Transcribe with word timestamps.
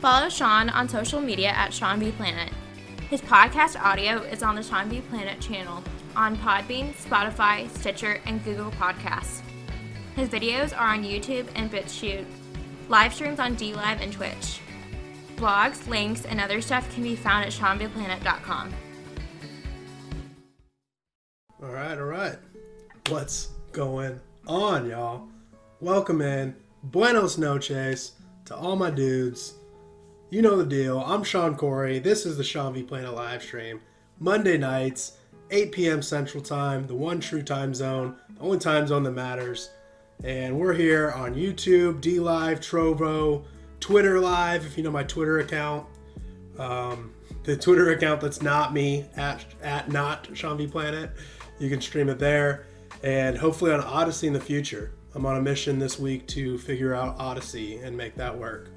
Follow 0.00 0.28
Sean 0.28 0.70
on 0.70 0.88
social 0.88 1.20
media 1.20 1.48
at 1.48 1.74
Sean 1.74 1.98
V 1.98 2.12
Planet. 2.12 2.52
His 3.10 3.20
podcast 3.20 3.80
audio 3.80 4.22
is 4.22 4.44
on 4.44 4.54
the 4.54 4.62
Sean 4.62 4.88
V 4.88 5.00
Planet 5.00 5.40
channel 5.40 5.82
on 6.14 6.36
Podbean, 6.36 6.94
Spotify, 6.94 7.68
Stitcher, 7.76 8.20
and 8.24 8.44
Google 8.44 8.70
Podcasts. 8.72 9.40
His 10.14 10.28
videos 10.28 10.76
are 10.76 10.94
on 10.94 11.02
YouTube 11.02 11.48
and 11.56 11.70
BitChute. 11.70 12.26
Live 12.88 13.12
streams 13.12 13.40
on 13.40 13.56
DLive 13.56 14.00
and 14.00 14.12
Twitch. 14.12 14.60
Blogs, 15.34 15.86
links, 15.88 16.24
and 16.24 16.40
other 16.40 16.60
stuff 16.60 16.92
can 16.94 17.02
be 17.02 17.16
found 17.16 17.44
at 17.44 17.52
SeanVPlanet.com. 17.52 18.74
All 21.60 21.70
right, 21.70 21.98
all 21.98 22.04
right. 22.04 22.36
What's 23.08 23.48
going 23.72 24.20
on, 24.46 24.88
y'all? 24.88 25.26
Welcome 25.80 26.22
in. 26.22 26.54
Buenos 26.84 27.36
noches 27.36 28.12
to 28.44 28.54
all 28.54 28.76
my 28.76 28.90
dudes. 28.90 29.54
You 30.30 30.42
know 30.42 30.58
the 30.58 30.66
deal. 30.66 31.00
I'm 31.06 31.24
Sean 31.24 31.56
Corey. 31.56 32.00
This 32.00 32.26
is 32.26 32.36
the 32.36 32.44
Sean 32.44 32.74
V 32.74 32.82
Planet 32.82 33.14
live 33.14 33.42
stream. 33.42 33.80
Monday 34.20 34.58
nights, 34.58 35.16
8 35.50 35.72
p.m. 35.72 36.02
Central 36.02 36.42
Time, 36.42 36.86
the 36.86 36.94
one 36.94 37.18
true 37.18 37.42
time 37.42 37.72
zone, 37.72 38.14
the 38.34 38.42
only 38.42 38.58
time 38.58 38.86
zone 38.86 39.04
that 39.04 39.12
matters. 39.12 39.70
And 40.22 40.60
we're 40.60 40.74
here 40.74 41.12
on 41.12 41.34
YouTube, 41.34 42.02
DLive, 42.02 42.58
Trovo, 42.58 43.42
Twitter 43.80 44.20
Live, 44.20 44.66
if 44.66 44.76
you 44.76 44.84
know 44.84 44.90
my 44.90 45.02
Twitter 45.02 45.38
account. 45.38 45.86
Um, 46.58 47.14
the 47.44 47.56
Twitter 47.56 47.92
account 47.92 48.20
that's 48.20 48.42
not 48.42 48.74
me, 48.74 49.06
at, 49.16 49.46
at 49.62 49.90
not 49.90 50.28
Sean 50.34 50.58
V 50.58 50.66
Planet. 50.66 51.10
You 51.58 51.70
can 51.70 51.80
stream 51.80 52.10
it 52.10 52.18
there. 52.18 52.66
And 53.02 53.38
hopefully 53.38 53.72
on 53.72 53.80
Odysee 53.80 54.26
in 54.26 54.34
the 54.34 54.40
future. 54.40 54.92
I'm 55.14 55.24
on 55.24 55.38
a 55.38 55.42
mission 55.42 55.78
this 55.78 55.98
week 55.98 56.26
to 56.28 56.58
figure 56.58 56.94
out 56.94 57.18
Odysee 57.18 57.78
and 57.78 57.96
make 57.96 58.14
that 58.16 58.36
work. 58.36 58.68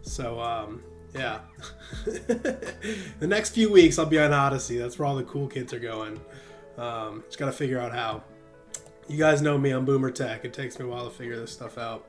So, 0.00 0.40
um, 0.40 0.82
yeah. 1.14 1.40
the 2.04 3.26
next 3.26 3.50
few 3.50 3.70
weeks 3.70 3.98
I'll 3.98 4.06
be 4.06 4.18
on 4.18 4.32
Odysee. 4.32 4.78
That's 4.78 4.98
where 4.98 5.06
all 5.06 5.16
the 5.16 5.24
cool 5.24 5.46
kids 5.46 5.72
are 5.72 5.78
going. 5.78 6.20
Um, 6.76 7.22
just 7.26 7.38
got 7.38 7.46
to 7.46 7.52
figure 7.52 7.78
out 7.78 7.92
how. 7.92 8.22
You 9.06 9.18
guys 9.18 9.42
know 9.42 9.58
me, 9.58 9.70
I'm 9.70 9.84
Boomer 9.84 10.10
Tech. 10.10 10.44
It 10.44 10.54
takes 10.54 10.78
me 10.78 10.86
a 10.86 10.88
while 10.88 11.04
to 11.04 11.14
figure 11.14 11.36
this 11.36 11.52
stuff 11.52 11.76
out. 11.76 12.06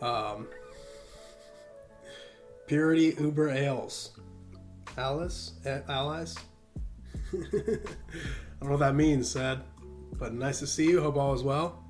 Um, 0.00 0.48
Purity 2.66 3.14
Uber 3.20 3.50
Ales. 3.50 4.12
Alice? 4.96 5.52
Allies? 5.88 6.36
I 7.32 7.36
don't 7.36 8.62
know 8.62 8.70
what 8.70 8.78
that 8.78 8.94
means, 8.94 9.30
Sad. 9.30 9.62
But 10.18 10.32
nice 10.32 10.60
to 10.60 10.66
see 10.66 10.88
you. 10.88 11.02
Hope 11.02 11.16
all 11.16 11.34
is 11.34 11.42
well. 11.42 11.84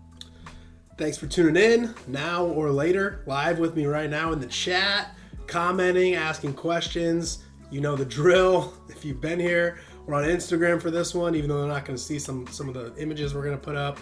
Thanks 0.97 1.19
for 1.19 1.27
tuning 1.27 1.63
in 1.63 1.95
now 2.07 2.45
or 2.45 2.71
later, 2.71 3.23
live 3.27 3.59
with 3.59 3.75
me 3.75 3.87
right 3.87 4.09
now 4.09 4.33
in 4.33 4.41
the 4.41 4.47
chat, 4.47 5.17
commenting, 5.47 6.15
asking 6.15 6.55
questions. 6.55 7.45
You 7.71 7.81
know 7.81 7.97
the 7.97 8.05
drill. 8.05 8.75
If 8.89 9.05
you've 9.05 9.21
been 9.21 9.41
here, 9.41 9.81
we're 10.07 10.15
on 10.15 10.25
Instagram 10.25 10.81
for 10.81 10.91
this 10.91 11.15
one, 11.15 11.35
even 11.35 11.51
though 11.51 11.59
they're 11.59 11.69
not 11.69 11.85
going 11.85 11.97
to 11.97 12.03
see 12.03 12.19
some 12.19 12.47
some 12.47 12.69
of 12.69 12.75
the 12.75 12.95
images 12.97 13.35
we're 13.35 13.43
going 13.43 13.59
to 13.59 13.63
put 13.63 13.77
up. 13.77 13.99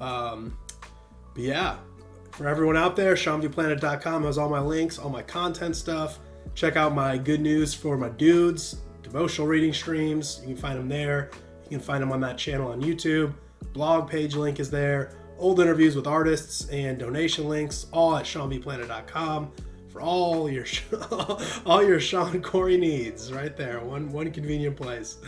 Um, 0.00 0.56
but 1.34 1.42
yeah, 1.42 1.76
for 2.30 2.48
everyone 2.48 2.76
out 2.76 2.96
there, 2.96 3.14
SeanVPlanet.com 3.14 4.24
has 4.24 4.38
all 4.38 4.48
my 4.48 4.60
links, 4.60 4.98
all 4.98 5.10
my 5.10 5.22
content 5.22 5.76
stuff. 5.76 6.20
Check 6.54 6.76
out 6.76 6.94
my 6.94 7.18
good 7.18 7.40
news 7.40 7.74
for 7.74 7.98
my 7.98 8.08
dudes, 8.08 8.76
devotional 9.02 9.46
reading 9.46 9.74
streams. 9.74 10.40
You 10.42 10.54
can 10.54 10.56
find 10.56 10.78
them 10.78 10.88
there. 10.88 11.30
You 11.64 11.70
can 11.70 11.80
find 11.80 12.02
them 12.02 12.12
on 12.12 12.20
that 12.20 12.38
channel 12.38 12.72
on 12.72 12.80
YouTube. 12.80 13.34
Blog 13.72 14.08
page 14.08 14.36
link 14.36 14.58
is 14.58 14.70
there. 14.70 15.12
Old 15.38 15.60
interviews 15.60 15.96
with 15.96 16.06
artists 16.06 16.68
and 16.68 16.98
donation 16.98 17.48
links, 17.48 17.86
all 17.92 18.16
at 18.16 18.24
SeanVPlanet.com 18.24 19.52
for 19.90 20.00
all 20.00 20.50
your 20.50 20.66
all 21.66 21.82
your 21.82 22.00
Sean 22.00 22.40
Corey 22.42 22.76
needs. 22.76 23.32
Right 23.32 23.56
there, 23.56 23.80
one 23.80 24.10
one 24.12 24.30
convenient 24.30 24.76
place. 24.76 25.18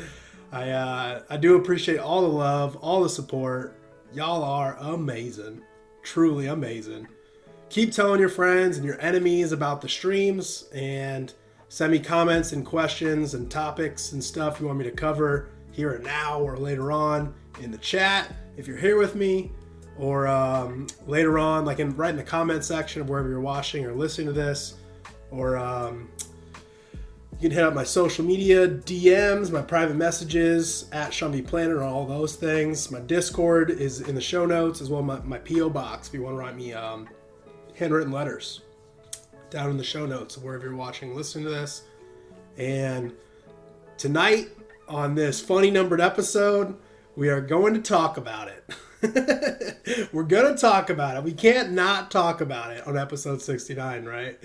I 0.50 0.70
uh, 0.70 1.22
I 1.28 1.36
do 1.36 1.56
appreciate 1.56 1.98
all 1.98 2.22
the 2.22 2.28
love, 2.28 2.76
all 2.76 3.02
the 3.02 3.08
support. 3.08 3.76
Y'all 4.12 4.42
are 4.42 4.76
amazing, 4.80 5.62
truly 6.02 6.46
amazing. 6.46 7.08
Keep 7.70 7.92
telling 7.92 8.20
your 8.20 8.28
friends 8.28 8.76
and 8.76 8.86
your 8.86 9.00
enemies 9.00 9.52
about 9.52 9.80
the 9.80 9.88
streams 9.88 10.68
and 10.74 11.32
send 11.70 11.90
me 11.90 11.98
comments 11.98 12.52
and 12.52 12.66
questions 12.66 13.32
and 13.32 13.50
topics 13.50 14.12
and 14.12 14.22
stuff 14.22 14.60
you 14.60 14.66
want 14.66 14.78
me 14.78 14.84
to 14.84 14.90
cover 14.90 15.48
here 15.70 15.94
and 15.94 16.04
now 16.04 16.38
or 16.38 16.58
later 16.58 16.92
on 16.92 17.32
in 17.62 17.70
the 17.70 17.78
chat 17.78 18.30
if 18.58 18.66
you're 18.66 18.76
here 18.76 18.98
with 18.98 19.14
me 19.14 19.50
or 19.98 20.26
um, 20.26 20.86
later 21.06 21.38
on 21.38 21.64
like 21.64 21.78
in 21.78 21.94
right 21.97 22.10
in 22.10 22.16
the 22.16 22.22
comment 22.22 22.64
section 22.64 23.00
of 23.03 23.08
wherever 23.08 23.28
you're 23.28 23.41
watching 23.41 23.84
or 23.84 23.92
listening 23.92 24.26
to 24.26 24.32
this 24.32 24.75
or 25.30 25.56
um, 25.56 26.10
you 27.32 27.48
can 27.48 27.50
hit 27.50 27.62
up 27.64 27.75
my 27.75 27.84
social 27.84 28.25
media 28.25 28.69
dms 28.69 29.50
my 29.50 29.62
private 29.62 29.97
messages 29.97 30.88
at 30.92 31.12
Sean 31.12 31.42
Planner, 31.44 31.82
all 31.82 32.06
those 32.06 32.36
things 32.36 32.91
my 32.91 33.00
discord 33.00 33.70
is 33.70 34.00
in 34.00 34.14
the 34.14 34.20
show 34.20 34.47
notes 34.47 34.80
as 34.80 34.88
well 34.88 35.03
my, 35.03 35.19
my 35.20 35.38
po 35.38 35.69
box 35.69 36.09
if 36.09 36.14
you 36.14 36.22
want 36.22 36.34
to 36.34 36.38
write 36.38 36.56
me 36.56 36.72
um, 36.72 37.09
handwritten 37.74 38.12
letters 38.12 38.62
down 39.50 39.70
in 39.70 39.76
the 39.76 39.84
show 39.84 40.06
notes 40.06 40.36
of 40.36 40.44
wherever 40.44 40.64
you're 40.64 40.76
watching 40.76 41.14
listening 41.14 41.44
to 41.44 41.50
this 41.50 41.82
and 42.56 43.12
tonight 43.98 44.48
on 44.88 45.14
this 45.14 45.41
funny 45.41 45.70
numbered 45.70 46.00
episode 46.00 46.76
we 47.14 47.28
are 47.28 47.41
going 47.41 47.74
to 47.74 47.80
talk 47.80 48.16
about 48.16 48.48
it. 48.48 48.64
We're 50.12 50.22
to 50.22 50.54
talk 50.56 50.90
about 50.90 51.16
it. 51.16 51.24
We 51.24 51.32
can't 51.32 51.72
not 51.72 52.10
talk 52.10 52.40
about 52.40 52.70
it 52.70 52.86
on 52.86 52.96
episode 52.96 53.42
69, 53.42 54.04
right? 54.04 54.38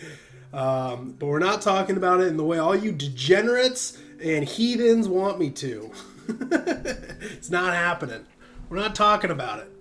Um, 0.51 1.15
but 1.19 1.27
we're 1.27 1.39
not 1.39 1.61
talking 1.61 1.97
about 1.97 2.21
it 2.21 2.27
in 2.27 2.37
the 2.37 2.43
way 2.43 2.57
all 2.57 2.75
you 2.75 2.91
degenerates 2.91 3.99
and 4.23 4.45
heathens 4.45 5.07
want 5.07 5.37
me 5.37 5.51
to. 5.51 5.91
it's 6.29 7.51
not 7.51 7.73
happening. 7.73 8.25
We're 8.69 8.77
not 8.77 8.95
talking 8.95 9.29
about 9.29 9.59
it. 9.59 9.71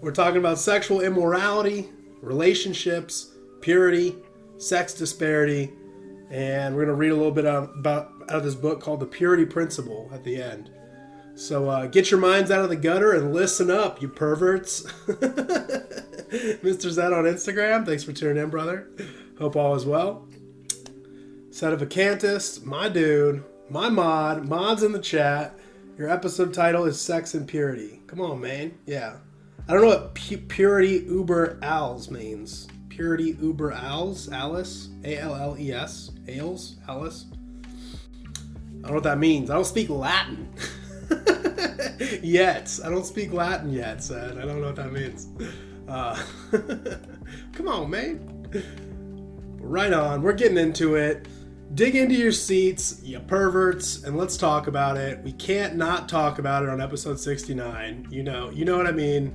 We're 0.00 0.12
talking 0.12 0.38
about 0.38 0.58
sexual 0.58 1.00
immorality, 1.00 1.90
relationships, 2.22 3.32
purity, 3.60 4.16
sex 4.56 4.94
disparity, 4.94 5.72
and 6.30 6.74
we're 6.74 6.86
to 6.86 6.94
read 6.94 7.10
a 7.10 7.16
little 7.16 7.30
bit 7.32 7.46
of, 7.46 7.70
about 7.76 8.12
out 8.28 8.36
of 8.36 8.44
this 8.44 8.54
book 8.54 8.80
called 8.80 9.00
The 9.00 9.06
Purity 9.06 9.44
Principle 9.44 10.08
at 10.14 10.24
the 10.24 10.40
end. 10.42 10.70
So 11.34 11.68
uh, 11.68 11.86
get 11.86 12.10
your 12.10 12.20
minds 12.20 12.50
out 12.50 12.60
of 12.62 12.68
the 12.68 12.76
gutter 12.76 13.12
and 13.12 13.32
listen 13.32 13.70
up, 13.70 14.02
you 14.02 14.08
perverts. 14.08 14.82
Mr. 15.06 16.90
Zed 16.90 17.12
on 17.12 17.24
Instagram, 17.24 17.84
thanks 17.86 18.04
for 18.04 18.12
tuning 18.12 18.42
in, 18.42 18.50
brother. 18.50 18.88
Hope 19.38 19.56
all 19.56 19.74
is 19.74 19.84
well. 19.86 20.28
Sedevacantist, 21.50 22.64
my 22.64 22.88
dude, 22.88 23.44
my 23.68 23.88
mod, 23.88 24.48
mods 24.48 24.82
in 24.82 24.92
the 24.92 24.98
chat. 24.98 25.58
Your 25.98 26.08
episode 26.08 26.54
title 26.54 26.84
is 26.84 27.00
Sex 27.00 27.34
and 27.34 27.46
Purity. 27.46 28.00
Come 28.06 28.20
on, 28.20 28.40
man. 28.40 28.78
Yeah. 28.86 29.16
I 29.68 29.72
don't 29.72 29.82
know 29.82 29.88
what 29.88 30.14
pu- 30.14 30.38
Purity 30.38 31.04
Uber 31.06 31.58
Als 31.62 32.10
means. 32.10 32.66
Purity 32.88 33.36
Uber 33.40 33.72
Als? 33.72 34.30
Alice? 34.30 34.88
A 35.04 35.18
L 35.18 35.34
L 35.34 35.56
E 35.58 35.72
S? 35.72 36.10
Ales? 36.28 36.76
Alice? 36.88 37.26
I 37.32 38.88
don't 38.88 38.88
know 38.88 38.94
what 38.94 39.02
that 39.04 39.18
means. 39.18 39.50
I 39.50 39.54
don't 39.54 39.64
speak 39.64 39.88
Latin. 39.88 40.52
yet. 42.22 42.78
I 42.84 42.88
don't 42.88 43.06
speak 43.06 43.32
Latin 43.32 43.70
yet, 43.70 44.02
Sed. 44.02 44.38
I 44.38 44.42
don't 44.42 44.60
know 44.60 44.66
what 44.66 44.76
that 44.76 44.92
means. 44.92 45.28
Uh, 45.88 46.20
come 47.52 47.68
on, 47.68 47.90
man. 47.90 48.28
Right 49.58 49.92
on. 49.92 50.22
We're 50.22 50.32
getting 50.32 50.58
into 50.58 50.96
it. 50.96 51.26
Dig 51.74 51.96
into 51.96 52.14
your 52.14 52.32
seats, 52.32 53.00
you 53.02 53.18
perverts, 53.20 54.04
and 54.04 54.16
let's 54.18 54.36
talk 54.36 54.66
about 54.66 54.98
it. 54.98 55.22
We 55.24 55.32
can't 55.32 55.76
not 55.76 56.06
talk 56.08 56.38
about 56.38 56.62
it 56.62 56.68
on 56.68 56.82
episode 56.82 57.18
69. 57.18 58.08
You 58.10 58.22
know, 58.22 58.50
you 58.50 58.66
know 58.66 58.76
what 58.76 58.86
I 58.86 58.92
mean. 58.92 59.34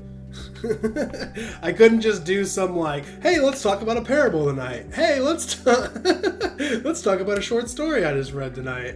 I 1.62 1.72
couldn't 1.72 2.02
just 2.02 2.26
do 2.26 2.46
some 2.46 2.76
like, 2.76 3.06
hey, 3.22 3.40
let's 3.40 3.62
talk 3.62 3.82
about 3.82 3.98
a 3.98 4.02
parable 4.02 4.46
tonight. 4.46 4.88
Hey, 4.94 5.20
let's 5.20 5.56
t- 5.56 5.72
let's 6.84 7.02
talk 7.02 7.20
about 7.20 7.38
a 7.38 7.42
short 7.42 7.70
story 7.70 8.06
I 8.06 8.14
just 8.14 8.34
read 8.34 8.56
tonight. 8.56 8.96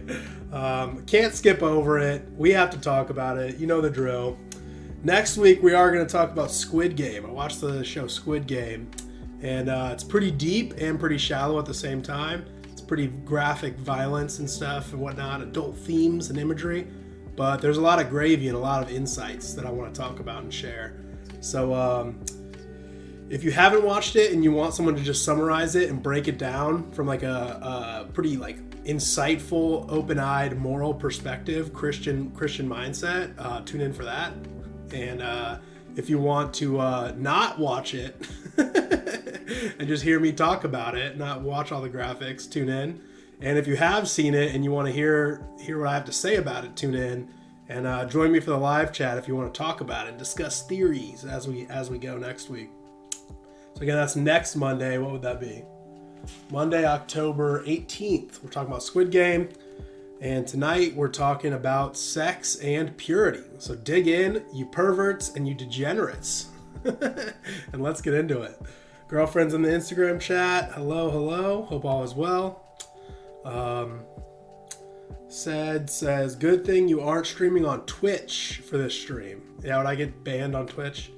Um, 0.52 1.04
can't 1.06 1.34
skip 1.34 1.62
over 1.62 1.98
it. 1.98 2.26
We 2.36 2.50
have 2.50 2.70
to 2.70 2.80
talk 2.80 3.10
about 3.10 3.38
it. 3.38 3.58
You 3.58 3.66
know 3.66 3.80
the 3.80 3.90
drill. 3.90 4.38
Next 5.04 5.36
week 5.36 5.62
we 5.62 5.74
are 5.74 5.92
going 5.92 6.06
to 6.06 6.12
talk 6.12 6.30
about 6.30 6.50
Squid 6.50 6.96
Game. 6.96 7.26
I 7.26 7.30
watched 7.30 7.60
the 7.60 7.84
show 7.84 8.06
Squid 8.06 8.46
Game, 8.46 8.90
and 9.40 9.68
uh, 9.68 9.90
it's 9.92 10.04
pretty 10.04 10.30
deep 10.30 10.74
and 10.78 10.98
pretty 10.98 11.18
shallow 11.18 11.58
at 11.58 11.66
the 11.66 11.74
same 11.74 12.02
time. 12.02 12.44
It's 12.70 12.80
pretty 12.80 13.08
graphic 13.08 13.76
violence 13.76 14.38
and 14.38 14.48
stuff 14.48 14.92
and 14.92 15.00
whatnot, 15.00 15.42
adult 15.42 15.76
themes 15.76 16.30
and 16.30 16.38
imagery. 16.38 16.86
But 17.34 17.60
there's 17.60 17.78
a 17.78 17.80
lot 17.80 18.00
of 18.00 18.10
gravy 18.10 18.48
and 18.48 18.56
a 18.56 18.60
lot 18.60 18.82
of 18.82 18.90
insights 18.90 19.54
that 19.54 19.64
I 19.64 19.70
want 19.70 19.94
to 19.94 20.00
talk 20.00 20.20
about 20.20 20.42
and 20.42 20.52
share. 20.52 21.01
So, 21.42 21.74
um, 21.74 22.24
if 23.28 23.42
you 23.42 23.50
haven't 23.50 23.82
watched 23.82 24.14
it 24.14 24.32
and 24.32 24.44
you 24.44 24.52
want 24.52 24.74
someone 24.74 24.94
to 24.94 25.02
just 25.02 25.24
summarize 25.24 25.74
it 25.74 25.88
and 25.88 26.02
break 26.02 26.28
it 26.28 26.36
down 26.38 26.90
from 26.92 27.06
like 27.06 27.22
a, 27.22 28.04
a 28.06 28.12
pretty 28.12 28.36
like 28.36 28.58
insightful, 28.84 29.90
open-eyed, 29.90 30.58
moral 30.58 30.92
perspective, 30.92 31.72
Christian 31.72 32.30
Christian 32.32 32.68
mindset, 32.68 33.32
uh, 33.38 33.62
tune 33.62 33.80
in 33.80 33.92
for 33.92 34.04
that. 34.04 34.32
And 34.92 35.22
uh, 35.22 35.58
if 35.96 36.10
you 36.10 36.18
want 36.18 36.52
to 36.54 36.78
uh, 36.78 37.14
not 37.16 37.58
watch 37.58 37.94
it 37.94 38.20
and 38.58 39.88
just 39.88 40.04
hear 40.04 40.20
me 40.20 40.32
talk 40.32 40.64
about 40.64 40.94
it, 40.94 41.16
not 41.16 41.40
watch 41.40 41.72
all 41.72 41.80
the 41.80 41.90
graphics, 41.90 42.50
tune 42.50 42.68
in. 42.68 43.00
And 43.40 43.58
if 43.58 43.66
you 43.66 43.76
have 43.76 44.08
seen 44.08 44.34
it 44.34 44.54
and 44.54 44.62
you 44.62 44.70
want 44.70 44.86
to 44.86 44.92
hear 44.92 45.42
hear 45.58 45.78
what 45.78 45.88
I 45.88 45.94
have 45.94 46.04
to 46.04 46.12
say 46.12 46.36
about 46.36 46.64
it, 46.64 46.76
tune 46.76 46.94
in 46.94 47.28
and 47.68 47.86
uh, 47.86 48.04
join 48.04 48.32
me 48.32 48.40
for 48.40 48.50
the 48.50 48.58
live 48.58 48.92
chat 48.92 49.18
if 49.18 49.28
you 49.28 49.36
want 49.36 49.52
to 49.52 49.58
talk 49.58 49.80
about 49.80 50.06
it 50.06 50.10
and 50.10 50.18
discuss 50.18 50.66
theories 50.66 51.24
as 51.24 51.48
we 51.48 51.66
as 51.68 51.90
we 51.90 51.98
go 51.98 52.18
next 52.18 52.50
week. 52.50 52.70
So 53.74 53.82
again, 53.82 53.96
that's 53.96 54.16
next 54.16 54.56
Monday. 54.56 54.98
What 54.98 55.12
would 55.12 55.22
that 55.22 55.40
be? 55.40 55.62
Monday, 56.50 56.84
October 56.84 57.64
18th. 57.64 58.42
We're 58.42 58.50
talking 58.50 58.68
about 58.68 58.82
Squid 58.82 59.10
Game. 59.10 59.48
And 60.20 60.46
tonight 60.46 60.94
we're 60.94 61.08
talking 61.08 61.54
about 61.54 61.96
sex 61.96 62.54
and 62.56 62.96
purity. 62.96 63.42
So 63.58 63.74
dig 63.74 64.06
in, 64.06 64.44
you 64.54 64.66
perverts 64.66 65.34
and 65.34 65.48
you 65.48 65.54
degenerates. 65.54 66.50
and 66.84 67.82
let's 67.82 68.00
get 68.00 68.14
into 68.14 68.42
it. 68.42 68.60
Girlfriends 69.08 69.52
in 69.52 69.62
the 69.62 69.68
Instagram 69.68 70.20
chat, 70.20 70.70
hello, 70.74 71.10
hello. 71.10 71.62
Hope 71.62 71.84
all 71.84 72.04
is 72.04 72.14
well. 72.14 72.64
Um, 73.44 74.04
Sed 75.32 75.88
says, 75.88 76.36
good 76.36 76.62
thing 76.62 76.88
you 76.88 77.00
aren't 77.00 77.26
streaming 77.26 77.64
on 77.64 77.86
Twitch 77.86 78.60
for 78.66 78.76
this 78.76 78.92
stream. 78.92 79.40
Yeah, 79.64 79.78
would 79.78 79.86
I 79.86 79.94
get 79.94 80.22
banned 80.24 80.54
on 80.54 80.66
Twitch? 80.66 81.10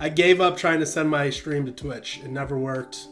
I 0.00 0.08
gave 0.08 0.40
up 0.40 0.56
trying 0.56 0.80
to 0.80 0.86
send 0.86 1.10
my 1.10 1.28
stream 1.28 1.66
to 1.66 1.72
Twitch. 1.72 2.20
It 2.24 2.30
never 2.30 2.58
worked. 2.58 3.08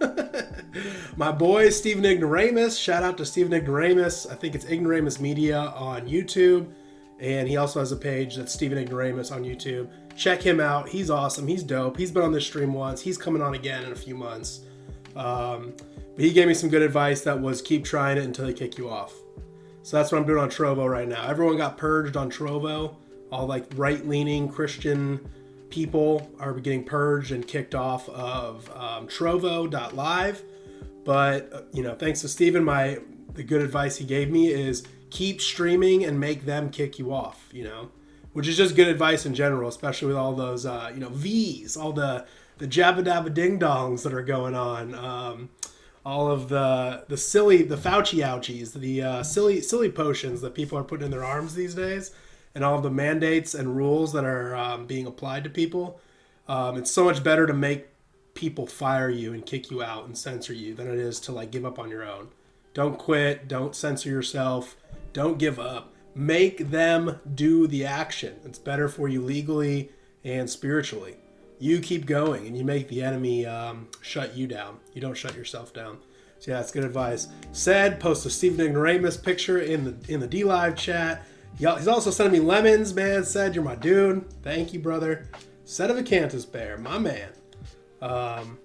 My 1.16 1.32
boy 1.32 1.70
Stephen 1.70 2.04
Ignoramus. 2.04 2.78
Shout 2.78 3.02
out 3.02 3.18
to 3.18 3.26
Stephen 3.26 3.52
Ignoramus. 3.52 4.30
I 4.30 4.36
think 4.36 4.54
it's 4.54 4.64
Ignoramus 4.64 5.18
Media 5.18 5.58
on 5.58 6.06
YouTube. 6.06 6.72
And 7.18 7.48
he 7.48 7.56
also 7.56 7.80
has 7.80 7.90
a 7.90 7.96
page 7.96 8.36
that's 8.36 8.52
Stephen 8.52 8.78
Ignoramus 8.78 9.32
on 9.32 9.42
YouTube. 9.42 9.90
Check 10.16 10.40
him 10.40 10.60
out. 10.60 10.88
He's 10.88 11.10
awesome. 11.10 11.48
He's 11.48 11.64
dope. 11.64 11.96
He's 11.96 12.12
been 12.12 12.22
on 12.22 12.32
this 12.32 12.46
stream 12.46 12.72
once. 12.74 13.00
He's 13.00 13.18
coming 13.18 13.42
on 13.42 13.54
again 13.54 13.82
in 13.82 13.90
a 13.90 13.96
few 13.96 14.14
months. 14.14 14.60
Um, 15.16 15.74
but 16.14 16.24
he 16.24 16.32
gave 16.32 16.46
me 16.46 16.54
some 16.54 16.70
good 16.70 16.82
advice 16.82 17.22
that 17.22 17.40
was 17.40 17.60
keep 17.60 17.84
trying 17.84 18.18
it 18.18 18.24
until 18.24 18.46
they 18.46 18.54
kick 18.54 18.78
you 18.78 18.88
off. 18.88 19.19
So 19.82 19.96
that's 19.96 20.12
what 20.12 20.18
I'm 20.18 20.26
doing 20.26 20.38
on 20.38 20.50
Trovo 20.50 20.88
right 20.88 21.08
now. 21.08 21.26
Everyone 21.26 21.56
got 21.56 21.78
purged 21.78 22.16
on 22.16 22.30
Trovo. 22.30 22.96
All 23.32 23.46
like 23.46 23.66
right 23.76 24.06
leaning 24.06 24.48
Christian 24.48 25.20
people 25.70 26.30
are 26.40 26.52
getting 26.54 26.84
purged 26.84 27.32
and 27.32 27.46
kicked 27.46 27.74
off 27.74 28.08
of 28.08 28.68
um, 28.76 29.06
Trovo.live. 29.06 30.42
But 31.04 31.52
uh, 31.52 31.62
you 31.72 31.82
know, 31.82 31.94
thanks 31.94 32.20
to 32.22 32.28
Steven, 32.28 32.64
my 32.64 32.98
the 33.34 33.42
good 33.42 33.62
advice 33.62 33.96
he 33.96 34.04
gave 34.04 34.30
me 34.30 34.48
is 34.48 34.84
keep 35.10 35.40
streaming 35.40 36.04
and 36.04 36.18
make 36.18 36.44
them 36.44 36.70
kick 36.70 36.98
you 36.98 37.12
off. 37.12 37.48
You 37.52 37.64
know, 37.64 37.90
which 38.32 38.48
is 38.48 38.56
just 38.56 38.76
good 38.76 38.88
advice 38.88 39.24
in 39.24 39.34
general, 39.34 39.68
especially 39.68 40.08
with 40.08 40.16
all 40.16 40.34
those 40.34 40.66
uh, 40.66 40.90
you 40.92 41.00
know 41.00 41.08
V's, 41.08 41.76
all 41.76 41.92
the 41.92 42.26
the 42.58 42.66
jabba 42.66 43.02
dabba 43.02 43.32
ding 43.32 43.58
dongs 43.58 44.02
that 44.02 44.12
are 44.12 44.22
going 44.22 44.54
on. 44.54 44.94
Um, 44.94 45.48
all 46.10 46.30
of 46.30 46.48
the 46.48 47.04
the 47.08 47.16
silly 47.16 47.62
the 47.62 47.76
Fauci 47.76 48.18
ouchies, 48.18 48.72
the 48.72 49.02
uh, 49.02 49.22
silly 49.22 49.60
silly 49.60 49.90
potions 49.90 50.40
that 50.40 50.54
people 50.54 50.76
are 50.76 50.84
putting 50.84 51.06
in 51.06 51.10
their 51.10 51.24
arms 51.24 51.54
these 51.54 51.74
days 51.74 52.12
and 52.54 52.64
all 52.64 52.76
of 52.76 52.82
the 52.82 52.90
mandates 52.90 53.54
and 53.54 53.76
rules 53.76 54.12
that 54.12 54.24
are 54.24 54.54
um, 54.56 54.86
being 54.86 55.06
applied 55.06 55.44
to 55.44 55.50
people, 55.50 56.00
um, 56.48 56.76
it's 56.76 56.90
so 56.90 57.04
much 57.04 57.22
better 57.22 57.46
to 57.46 57.52
make 57.52 57.88
people 58.34 58.66
fire 58.66 59.08
you 59.08 59.32
and 59.32 59.46
kick 59.46 59.70
you 59.70 59.82
out 59.82 60.06
and 60.06 60.16
censor 60.16 60.52
you 60.52 60.74
than 60.74 60.88
it 60.88 60.98
is 60.98 61.20
to 61.20 61.32
like 61.32 61.50
give 61.50 61.64
up 61.64 61.78
on 61.78 61.90
your 61.90 62.04
own. 62.04 62.28
Don't 62.74 62.98
quit. 62.98 63.48
Don't 63.48 63.74
censor 63.74 64.08
yourself. 64.08 64.76
Don't 65.12 65.38
give 65.38 65.58
up. 65.58 65.92
Make 66.14 66.70
them 66.70 67.20
do 67.34 67.66
the 67.66 67.84
action. 67.84 68.36
It's 68.44 68.58
better 68.58 68.88
for 68.88 69.08
you 69.08 69.20
legally 69.20 69.90
and 70.24 70.50
spiritually. 70.50 71.16
You 71.60 71.78
keep 71.78 72.06
going 72.06 72.46
and 72.46 72.56
you 72.56 72.64
make 72.64 72.88
the 72.88 73.02
enemy 73.02 73.46
um, 73.46 73.86
shut 74.00 74.34
you 74.36 74.48
down. 74.48 74.78
You 74.94 75.00
don't 75.00 75.16
shut 75.16 75.36
yourself 75.36 75.72
down. 75.72 75.98
So 76.40 76.50
yeah, 76.50 76.56
that's 76.56 76.72
good 76.72 76.84
advice. 76.84 77.28
Sed 77.52 78.00
post 78.00 78.24
a 78.24 78.30
Stephen 78.30 78.66
Ignoramus 78.66 79.22
picture 79.22 79.58
in 79.58 79.84
the 79.84 80.12
in 80.12 80.20
the 80.20 80.26
DLive 80.26 80.74
chat. 80.74 81.26
He's 81.58 81.86
also 81.86 82.10
sending 82.10 82.40
me 82.40 82.46
lemons, 82.46 82.94
man. 82.94 83.24
Sed 83.24 83.54
you're 83.54 83.62
my 83.62 83.74
dude. 83.74 84.24
Thank 84.42 84.72
you, 84.72 84.80
brother. 84.80 85.28
Sedevacantist 85.66 86.50
Bear, 86.50 86.78
my 86.78 86.98
man. 86.98 87.28
Um, 88.00 88.58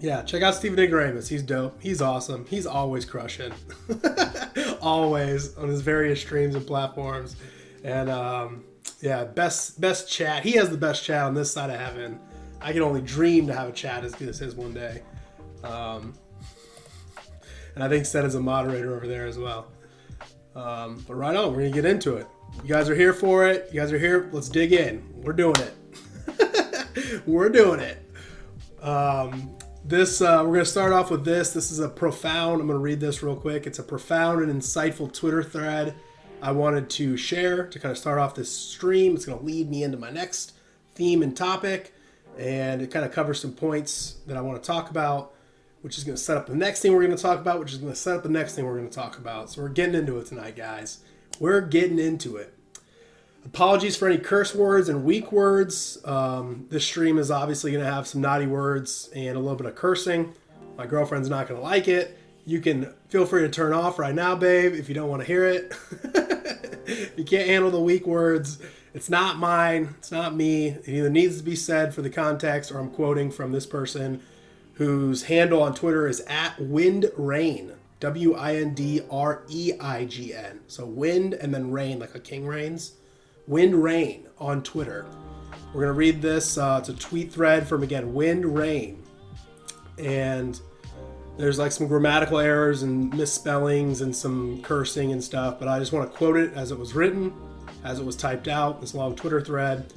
yeah, 0.00 0.22
check 0.22 0.42
out 0.42 0.54
Stephen 0.56 0.78
Ignoramus. 0.78 1.28
He's 1.28 1.42
dope. 1.42 1.80
He's 1.80 2.02
awesome. 2.02 2.44
He's 2.46 2.66
always 2.66 3.04
crushing. 3.04 3.52
always 4.80 5.56
on 5.56 5.68
his 5.68 5.80
various 5.80 6.20
streams 6.20 6.54
and 6.54 6.66
platforms. 6.66 7.36
And 7.84 8.10
um, 8.10 8.64
yeah, 9.00 9.24
best 9.24 9.80
best 9.80 10.10
chat. 10.10 10.42
He 10.42 10.52
has 10.52 10.70
the 10.70 10.76
best 10.76 11.04
chat 11.04 11.24
on 11.24 11.34
this 11.34 11.50
side 11.50 11.70
of 11.70 11.78
heaven. 11.78 12.20
I 12.60 12.72
can 12.72 12.82
only 12.82 13.00
dream 13.00 13.46
to 13.46 13.54
have 13.54 13.68
a 13.68 13.72
chat 13.72 14.04
as 14.04 14.14
good 14.14 14.28
as 14.28 14.38
his 14.38 14.54
one 14.54 14.74
day. 14.74 15.02
Um, 15.62 16.14
and 17.74 17.84
I 17.84 17.88
think 17.88 18.06
Seth 18.06 18.24
is 18.24 18.34
a 18.34 18.40
moderator 18.40 18.96
over 18.96 19.06
there 19.06 19.26
as 19.26 19.38
well. 19.38 19.68
Um, 20.56 21.04
but 21.06 21.14
right 21.14 21.36
on, 21.36 21.52
we're 21.52 21.58
gonna 21.58 21.70
get 21.70 21.84
into 21.84 22.16
it. 22.16 22.26
You 22.62 22.68
guys 22.68 22.88
are 22.88 22.94
here 22.94 23.12
for 23.12 23.46
it. 23.46 23.68
You 23.72 23.80
guys 23.80 23.92
are 23.92 23.98
here. 23.98 24.28
Let's 24.32 24.48
dig 24.48 24.72
in. 24.72 25.04
We're 25.22 25.32
doing 25.32 25.56
it. 25.58 27.22
we're 27.26 27.50
doing 27.50 27.80
it. 27.80 27.98
Um, 28.82 29.56
this 29.84 30.20
uh, 30.20 30.42
we're 30.44 30.54
gonna 30.54 30.64
start 30.64 30.92
off 30.92 31.10
with 31.10 31.24
this. 31.24 31.52
This 31.52 31.70
is 31.70 31.78
a 31.78 31.88
profound. 31.88 32.60
I'm 32.60 32.66
gonna 32.66 32.78
read 32.78 33.00
this 33.00 33.22
real 33.22 33.36
quick. 33.36 33.66
It's 33.66 33.78
a 33.78 33.84
profound 33.84 34.42
and 34.42 34.60
insightful 34.60 35.12
Twitter 35.12 35.42
thread 35.42 35.94
I 36.40 36.52
wanted 36.52 36.90
to 36.90 37.16
share 37.16 37.66
to 37.66 37.78
kind 37.78 37.92
of 37.92 37.98
start 37.98 38.18
off 38.18 38.34
this 38.34 38.50
stream. 38.50 39.14
It's 39.14 39.24
gonna 39.24 39.42
lead 39.42 39.70
me 39.70 39.82
into 39.82 39.96
my 39.96 40.10
next 40.10 40.52
theme 40.94 41.22
and 41.22 41.36
topic, 41.36 41.92
and 42.38 42.82
it 42.82 42.90
kind 42.90 43.04
of 43.04 43.12
covers 43.12 43.40
some 43.40 43.52
points 43.52 44.16
that 44.26 44.36
I 44.36 44.40
want 44.40 44.62
to 44.62 44.66
talk 44.66 44.90
about 44.90 45.32
which 45.82 45.96
is 45.96 46.04
going 46.04 46.16
to 46.16 46.22
set 46.22 46.36
up 46.36 46.46
the 46.46 46.54
next 46.54 46.80
thing 46.80 46.92
we're 46.92 47.04
going 47.04 47.16
to 47.16 47.22
talk 47.22 47.40
about, 47.40 47.60
which 47.60 47.72
is 47.72 47.78
going 47.78 47.92
to 47.92 47.98
set 47.98 48.16
up 48.16 48.22
the 48.22 48.28
next 48.28 48.54
thing 48.54 48.64
we're 48.64 48.76
going 48.76 48.88
to 48.88 48.94
talk 48.94 49.18
about. 49.18 49.50
So 49.50 49.62
we're 49.62 49.68
getting 49.68 49.94
into 49.94 50.18
it 50.18 50.26
tonight, 50.26 50.56
guys. 50.56 50.98
We're 51.38 51.60
getting 51.60 51.98
into 51.98 52.36
it. 52.36 52.54
Apologies 53.44 53.96
for 53.96 54.08
any 54.08 54.18
curse 54.18 54.54
words 54.54 54.88
and 54.88 55.04
weak 55.04 55.30
words. 55.30 55.98
Um, 56.04 56.66
this 56.70 56.84
stream 56.84 57.18
is 57.18 57.30
obviously 57.30 57.70
going 57.70 57.84
to 57.84 57.90
have 57.90 58.06
some 58.06 58.20
naughty 58.20 58.46
words 58.46 59.08
and 59.14 59.36
a 59.36 59.40
little 59.40 59.56
bit 59.56 59.66
of 59.66 59.76
cursing. 59.76 60.34
My 60.76 60.86
girlfriend's 60.86 61.30
not 61.30 61.48
going 61.48 61.60
to 61.60 61.64
like 61.64 61.88
it. 61.88 62.17
You 62.48 62.62
can 62.62 62.94
feel 63.10 63.26
free 63.26 63.42
to 63.42 63.50
turn 63.50 63.74
off 63.74 63.98
right 63.98 64.14
now, 64.14 64.34
babe, 64.34 64.72
if 64.72 64.88
you 64.88 64.94
don't 64.94 65.10
want 65.10 65.20
to 65.20 65.26
hear 65.26 65.44
it. 65.44 65.74
you 67.18 67.22
can't 67.22 67.46
handle 67.46 67.70
the 67.70 67.78
weak 67.78 68.06
words. 68.06 68.58
It's 68.94 69.10
not 69.10 69.36
mine. 69.36 69.94
It's 69.98 70.10
not 70.10 70.34
me. 70.34 70.68
It 70.68 70.88
either 70.88 71.10
needs 71.10 71.36
to 71.36 71.42
be 71.42 71.54
said 71.54 71.92
for 71.92 72.00
the 72.00 72.08
context 72.08 72.72
or 72.72 72.78
I'm 72.78 72.88
quoting 72.88 73.30
from 73.30 73.52
this 73.52 73.66
person 73.66 74.22
whose 74.72 75.24
handle 75.24 75.62
on 75.62 75.74
Twitter 75.74 76.08
is 76.08 76.20
at 76.20 76.58
Wind 76.58 77.10
Reign. 77.18 77.74
W 78.00 78.34
I 78.34 78.56
N 78.56 78.72
D 78.72 79.02
R 79.10 79.42
E 79.50 79.74
I 79.78 80.06
G 80.06 80.32
N. 80.32 80.60
So 80.68 80.86
wind 80.86 81.34
and 81.34 81.52
then 81.52 81.70
rain, 81.70 81.98
like 81.98 82.14
a 82.14 82.20
king 82.20 82.46
reigns. 82.46 82.94
Wind 83.46 83.82
Reign 83.82 84.26
on 84.38 84.62
Twitter. 84.62 85.04
We're 85.74 85.82
going 85.82 85.88
to 85.88 85.92
read 85.92 86.22
this. 86.22 86.56
Uh, 86.56 86.78
it's 86.80 86.88
a 86.88 86.94
tweet 86.94 87.30
thread 87.30 87.68
from, 87.68 87.82
again, 87.82 88.14
Wind 88.14 88.46
Reign. 88.46 89.02
And 89.98 90.58
there's 91.38 91.58
like 91.58 91.72
some 91.72 91.86
grammatical 91.86 92.38
errors 92.38 92.82
and 92.82 93.14
misspellings 93.14 94.00
and 94.00 94.14
some 94.14 94.60
cursing 94.62 95.12
and 95.12 95.22
stuff, 95.22 95.58
but 95.58 95.68
I 95.68 95.78
just 95.78 95.92
want 95.92 96.10
to 96.10 96.16
quote 96.18 96.36
it 96.36 96.52
as 96.54 96.72
it 96.72 96.78
was 96.78 96.94
written, 96.94 97.32
as 97.84 98.00
it 98.00 98.04
was 98.04 98.16
typed 98.16 98.48
out, 98.48 98.80
this 98.80 98.94
long 98.94 99.14
Twitter 99.14 99.40
thread 99.40 99.92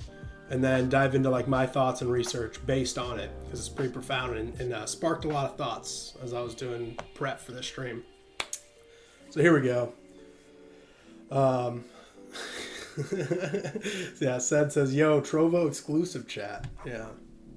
and 0.52 0.62
then 0.62 0.90
dive 0.90 1.16
into 1.16 1.30
like 1.30 1.48
my 1.48 1.66
thoughts 1.66 2.02
and 2.02 2.12
research 2.12 2.64
based 2.66 2.98
on 2.98 3.18
it 3.20 3.32
because 3.44 3.60
it's 3.60 3.70
pretty 3.70 3.92
profound 3.92 4.38
and, 4.38 4.60
and 4.60 4.74
uh, 4.74 4.86
sparked 4.86 5.24
a 5.24 5.28
lot 5.28 5.50
of 5.50 5.58
thoughts 5.58 6.14
as 6.22 6.34
I 6.34 6.42
was 6.42 6.54
doing 6.54 6.98
prep 7.16 7.40
for 7.40 7.54
this 7.54 7.66
stream. 7.66 8.04
So 9.30 9.42
here 9.42 9.58
we 9.58 9.66
go. 9.66 9.94
Um, 11.32 11.86
yeah, 14.20 14.38
Sed 14.38 14.74
says, 14.74 14.94
"Yo, 14.94 15.22
Trovo 15.22 15.70
exclusive 15.70 16.28
chat." 16.28 16.68
Yeah, 16.86 17.08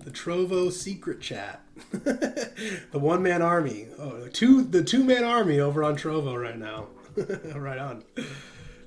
the 0.05 0.11
Trovo 0.11 0.71
secret 0.71 1.21
chat. 1.21 1.63
the 1.91 2.99
one 2.99 3.23
man 3.23 3.43
army. 3.43 3.89
Oh, 3.99 4.29
two 4.29 4.63
the 4.63 4.85
two 4.85 5.03
man 5.03 5.25
army 5.25 5.61
over 5.61 5.83
on 5.83 5.97
Trovo 5.97 6.41
right 6.41 6.59
now. 6.59 6.89
right 7.59 7.79
on. 7.79 8.05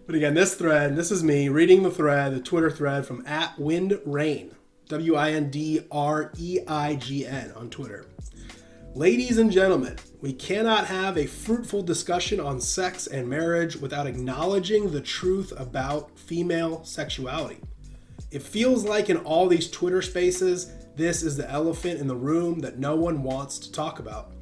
But 0.05 0.15
again, 0.15 0.35
this 0.35 0.55
thread, 0.55 0.95
this 0.95 1.11
is 1.11 1.23
me 1.23 1.49
reading 1.49 1.83
the 1.83 1.91
thread, 1.91 2.33
the 2.33 2.39
Twitter 2.39 2.71
thread 2.71 3.05
from 3.05 3.25
at 3.25 3.57
Wind 3.59 3.99
Reign, 4.05 4.55
W 4.89 5.15
I 5.15 5.31
N 5.31 5.49
D 5.49 5.81
R 5.91 6.31
E 6.37 6.59
I 6.67 6.95
G 6.95 7.25
N 7.25 7.51
on 7.55 7.69
Twitter. 7.69 8.05
Ladies 8.93 9.37
and 9.37 9.51
gentlemen, 9.51 9.97
we 10.21 10.33
cannot 10.33 10.85
have 10.87 11.17
a 11.17 11.25
fruitful 11.27 11.83
discussion 11.83 12.39
on 12.39 12.61
sex 12.61 13.07
and 13.07 13.27
marriage 13.27 13.75
without 13.75 14.07
acknowledging 14.07 14.91
the 14.91 15.01
truth 15.01 15.51
about 15.57 16.17
female 16.17 16.83
sexuality. 16.83 17.57
It 18.31 18.41
feels 18.41 18.83
like 18.83 19.09
in 19.09 19.17
all 19.17 19.47
these 19.47 19.69
Twitter 19.69 20.01
spaces, 20.01 20.71
this 20.97 21.21
is 21.21 21.37
the 21.37 21.49
elephant 21.49 21.99
in 21.99 22.07
the 22.07 22.15
room 22.15 22.59
that 22.59 22.79
no 22.79 22.95
one 22.95 23.21
wants 23.21 23.59
to 23.59 23.71
talk 23.71 23.99
about. 23.99 24.33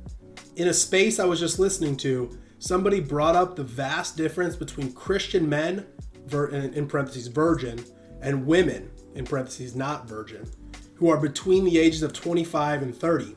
In 0.55 0.69
a 0.69 0.73
space 0.73 1.19
I 1.19 1.25
was 1.25 1.39
just 1.39 1.59
listening 1.59 1.97
to, 1.97 2.37
somebody 2.59 3.01
brought 3.01 3.35
up 3.35 3.55
the 3.55 3.63
vast 3.63 4.15
difference 4.15 4.55
between 4.55 4.93
Christian 4.93 5.49
men, 5.49 5.85
in 6.31 6.87
parentheses, 6.87 7.27
virgin, 7.27 7.83
and 8.21 8.47
women, 8.47 8.89
in 9.15 9.25
parentheses, 9.25 9.75
not 9.75 10.07
virgin, 10.07 10.49
who 10.95 11.09
are 11.09 11.19
between 11.19 11.65
the 11.65 11.77
ages 11.77 12.01
of 12.01 12.13
25 12.13 12.81
and 12.81 12.95
30. 12.95 13.35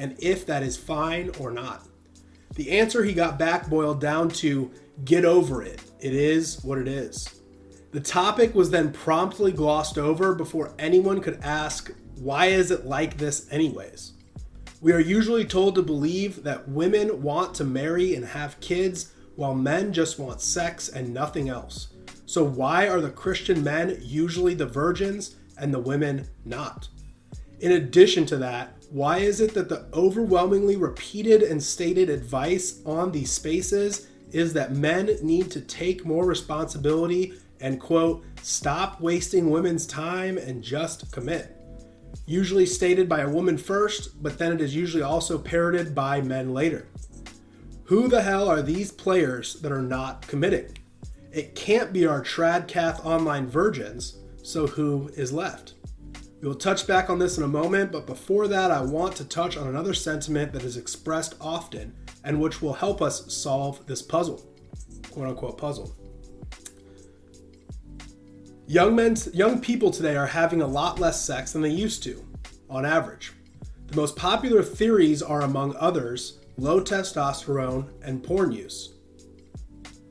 and 0.00 0.16
if 0.18 0.46
that 0.46 0.62
is 0.62 0.76
fine 0.76 1.30
or 1.38 1.50
not. 1.50 1.86
The 2.54 2.70
answer 2.78 3.04
he 3.04 3.12
got 3.12 3.38
back 3.38 3.68
boiled 3.68 4.00
down 4.00 4.30
to 4.30 4.70
get 5.04 5.24
over 5.24 5.62
it. 5.62 5.82
It 6.00 6.14
is 6.14 6.62
what 6.64 6.78
it 6.78 6.88
is. 6.88 7.42
The 7.92 8.00
topic 8.00 8.54
was 8.54 8.70
then 8.70 8.92
promptly 8.92 9.52
glossed 9.52 9.98
over 9.98 10.34
before 10.34 10.72
anyone 10.78 11.20
could 11.20 11.40
ask, 11.42 11.92
why 12.20 12.46
is 12.46 12.70
it 12.70 12.84
like 12.84 13.16
this, 13.16 13.50
anyways? 13.50 14.12
We 14.82 14.92
are 14.92 15.00
usually 15.00 15.46
told 15.46 15.74
to 15.74 15.82
believe 15.82 16.42
that 16.42 16.68
women 16.68 17.22
want 17.22 17.54
to 17.54 17.64
marry 17.64 18.14
and 18.14 18.24
have 18.26 18.60
kids 18.60 19.14
while 19.36 19.54
men 19.54 19.90
just 19.90 20.18
want 20.18 20.42
sex 20.42 20.90
and 20.90 21.14
nothing 21.14 21.48
else. 21.48 21.88
So, 22.26 22.44
why 22.44 22.88
are 22.88 23.00
the 23.00 23.08
Christian 23.08 23.64
men 23.64 23.98
usually 24.02 24.52
the 24.52 24.66
virgins 24.66 25.36
and 25.56 25.72
the 25.72 25.78
women 25.78 26.28
not? 26.44 26.88
In 27.60 27.72
addition 27.72 28.26
to 28.26 28.36
that, 28.36 28.74
why 28.90 29.18
is 29.18 29.40
it 29.40 29.54
that 29.54 29.70
the 29.70 29.86
overwhelmingly 29.94 30.76
repeated 30.76 31.42
and 31.42 31.62
stated 31.62 32.10
advice 32.10 32.82
on 32.84 33.12
these 33.12 33.32
spaces 33.32 34.08
is 34.30 34.52
that 34.52 34.72
men 34.72 35.16
need 35.22 35.50
to 35.52 35.62
take 35.62 36.04
more 36.04 36.26
responsibility 36.26 37.32
and, 37.60 37.80
quote, 37.80 38.24
stop 38.42 39.00
wasting 39.00 39.50
women's 39.50 39.86
time 39.86 40.36
and 40.36 40.62
just 40.62 41.10
commit? 41.12 41.59
Usually 42.26 42.66
stated 42.66 43.08
by 43.08 43.20
a 43.20 43.28
woman 43.28 43.58
first, 43.58 44.22
but 44.22 44.38
then 44.38 44.52
it 44.52 44.60
is 44.60 44.74
usually 44.74 45.02
also 45.02 45.38
parroted 45.38 45.94
by 45.94 46.20
men 46.20 46.54
later. 46.54 46.86
Who 47.84 48.06
the 48.06 48.22
hell 48.22 48.48
are 48.48 48.62
these 48.62 48.92
players 48.92 49.60
that 49.60 49.72
are 49.72 49.82
not 49.82 50.26
committing? 50.26 50.78
It 51.32 51.54
can't 51.54 51.92
be 51.92 52.06
our 52.06 52.22
Tradcath 52.22 53.04
online 53.04 53.46
virgins, 53.46 54.18
so 54.42 54.66
who 54.66 55.10
is 55.16 55.32
left? 55.32 55.74
We 56.40 56.48
will 56.48 56.54
touch 56.54 56.86
back 56.86 57.10
on 57.10 57.18
this 57.18 57.36
in 57.36 57.44
a 57.44 57.48
moment, 57.48 57.92
but 57.92 58.06
before 58.06 58.48
that, 58.48 58.70
I 58.70 58.80
want 58.80 59.14
to 59.16 59.24
touch 59.24 59.56
on 59.56 59.68
another 59.68 59.92
sentiment 59.92 60.52
that 60.52 60.64
is 60.64 60.76
expressed 60.76 61.34
often 61.40 61.94
and 62.24 62.40
which 62.40 62.62
will 62.62 62.72
help 62.72 63.02
us 63.02 63.32
solve 63.32 63.84
this 63.86 64.02
puzzle, 64.02 64.42
quote 65.10 65.28
unquote 65.28 65.58
puzzle. 65.58 65.94
Young 68.70 68.94
men, 68.94 69.16
young 69.32 69.60
people 69.60 69.90
today 69.90 70.14
are 70.14 70.28
having 70.28 70.62
a 70.62 70.66
lot 70.68 71.00
less 71.00 71.20
sex 71.20 71.50
than 71.50 71.60
they 71.60 71.70
used 71.70 72.04
to, 72.04 72.24
on 72.68 72.86
average. 72.86 73.32
The 73.88 73.96
most 73.96 74.14
popular 74.14 74.62
theories 74.62 75.22
are, 75.22 75.40
among 75.40 75.74
others, 75.74 76.38
low 76.56 76.80
testosterone 76.80 77.88
and 78.00 78.22
porn 78.22 78.52
use. 78.52 78.94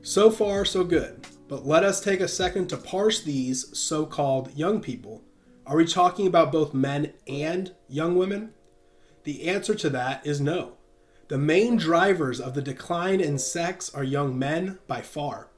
So 0.02 0.30
far, 0.30 0.66
so 0.66 0.84
good, 0.84 1.26
but 1.48 1.64
let 1.64 1.84
us 1.84 2.02
take 2.02 2.20
a 2.20 2.28
second 2.28 2.68
to 2.68 2.76
parse 2.76 3.22
these 3.22 3.74
so 3.78 4.04
called 4.04 4.54
young 4.54 4.82
people. 4.82 5.24
Are 5.64 5.78
we 5.78 5.86
talking 5.86 6.26
about 6.26 6.52
both 6.52 6.74
men 6.74 7.14
and 7.26 7.74
young 7.88 8.14
women? 8.14 8.52
The 9.24 9.48
answer 9.48 9.74
to 9.76 9.88
that 9.88 10.26
is 10.26 10.38
no. 10.38 10.74
The 11.28 11.38
main 11.38 11.78
drivers 11.78 12.42
of 12.42 12.52
the 12.52 12.60
decline 12.60 13.22
in 13.22 13.38
sex 13.38 13.88
are 13.94 14.04
young 14.04 14.38
men 14.38 14.80
by 14.86 15.00
far, 15.00 15.49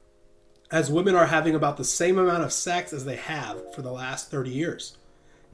as 0.73 0.91
women 0.91 1.13
are 1.13 1.27
having 1.27 1.53
about 1.53 1.77
the 1.77 1.83
same 1.83 2.17
amount 2.17 2.43
of 2.43 2.51
sex 2.51 2.91
as 2.91 3.05
they 3.05 3.15
have 3.15 3.75
for 3.75 3.83
the 3.83 3.91
last 3.91 4.31
30 4.31 4.49
years. 4.49 4.97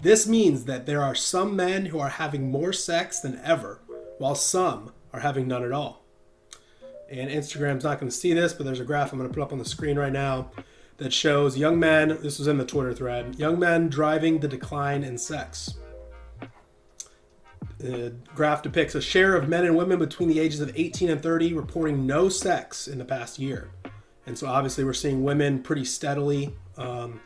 This 0.01 0.25
means 0.25 0.63
that 0.63 0.85
there 0.85 1.03
are 1.03 1.13
some 1.13 1.57
men 1.57 1.87
who 1.87 1.99
are 1.99 2.07
having 2.07 2.49
more 2.49 2.71
sex 2.71 3.19
than 3.19 3.41
ever, 3.43 3.81
while 4.17 4.33
some 4.33 4.93
are 5.11 5.19
having 5.19 5.45
none 5.45 5.65
at 5.65 5.73
all. 5.73 6.05
And 7.11 7.29
Instagram's 7.29 7.83
not 7.83 7.99
going 7.99 8.09
to 8.09 8.15
see 8.15 8.31
this, 8.31 8.53
but 8.53 8.65
there's 8.65 8.79
a 8.79 8.85
graph 8.85 9.11
I'm 9.11 9.19
going 9.19 9.29
to 9.29 9.33
put 9.33 9.43
up 9.43 9.51
on 9.51 9.59
the 9.59 9.65
screen 9.65 9.99
right 9.99 10.13
now 10.13 10.51
that 10.97 11.11
shows 11.11 11.57
young 11.57 11.77
men, 11.77 12.17
this 12.21 12.39
was 12.39 12.47
in 12.47 12.57
the 12.57 12.65
Twitter 12.65 12.93
thread, 12.93 13.35
young 13.35 13.59
men 13.59 13.89
driving 13.89 14.39
the 14.39 14.47
decline 14.47 15.03
in 15.03 15.17
sex. 15.17 15.75
The 17.77 18.15
graph 18.33 18.61
depicts 18.61 18.95
a 18.95 19.01
share 19.01 19.35
of 19.35 19.49
men 19.49 19.65
and 19.65 19.75
women 19.75 19.99
between 19.99 20.29
the 20.29 20.39
ages 20.39 20.61
of 20.61 20.71
18 20.77 21.09
and 21.09 21.21
30 21.21 21.53
reporting 21.55 22.07
no 22.07 22.29
sex 22.29 22.87
in 22.87 22.99
the 22.99 23.05
past 23.05 23.37
year. 23.37 23.71
And 24.29 24.37
so 24.37 24.47
obviously 24.47 24.83
we're 24.83 24.93
seeing 24.93 25.23
women 25.23 25.61
pretty 25.61 25.83
steadily, 25.83 26.55
um, 26.77 27.19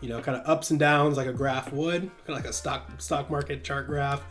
you 0.00 0.08
know, 0.08 0.20
kind 0.20 0.36
of 0.36 0.46
ups 0.48 0.70
and 0.70 0.78
downs 0.78 1.16
like 1.16 1.28
a 1.28 1.32
graph 1.32 1.72
would, 1.72 2.02
kind 2.02 2.12
of 2.28 2.34
like 2.34 2.44
a 2.44 2.52
stock 2.52 3.00
stock 3.00 3.30
market 3.30 3.64
chart 3.64 3.86
graph. 3.86 4.24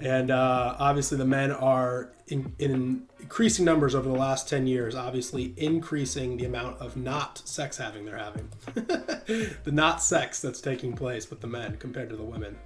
And 0.00 0.30
uh, 0.30 0.76
obviously 0.78 1.16
the 1.16 1.24
men 1.24 1.50
are 1.50 2.12
in, 2.28 2.54
in 2.58 3.08
increasing 3.18 3.64
numbers 3.64 3.94
over 3.94 4.08
the 4.08 4.14
last 4.14 4.48
10 4.48 4.66
years, 4.66 4.94
obviously 4.94 5.54
increasing 5.56 6.36
the 6.36 6.44
amount 6.44 6.80
of 6.80 6.96
not 6.96 7.40
sex 7.48 7.78
having 7.78 8.04
they're 8.04 8.18
having. 8.18 8.48
the 8.74 9.72
not 9.72 10.02
sex 10.02 10.40
that's 10.40 10.60
taking 10.60 10.92
place 10.94 11.30
with 11.30 11.40
the 11.40 11.46
men 11.46 11.76
compared 11.78 12.10
to 12.10 12.16
the 12.16 12.22
women 12.22 12.56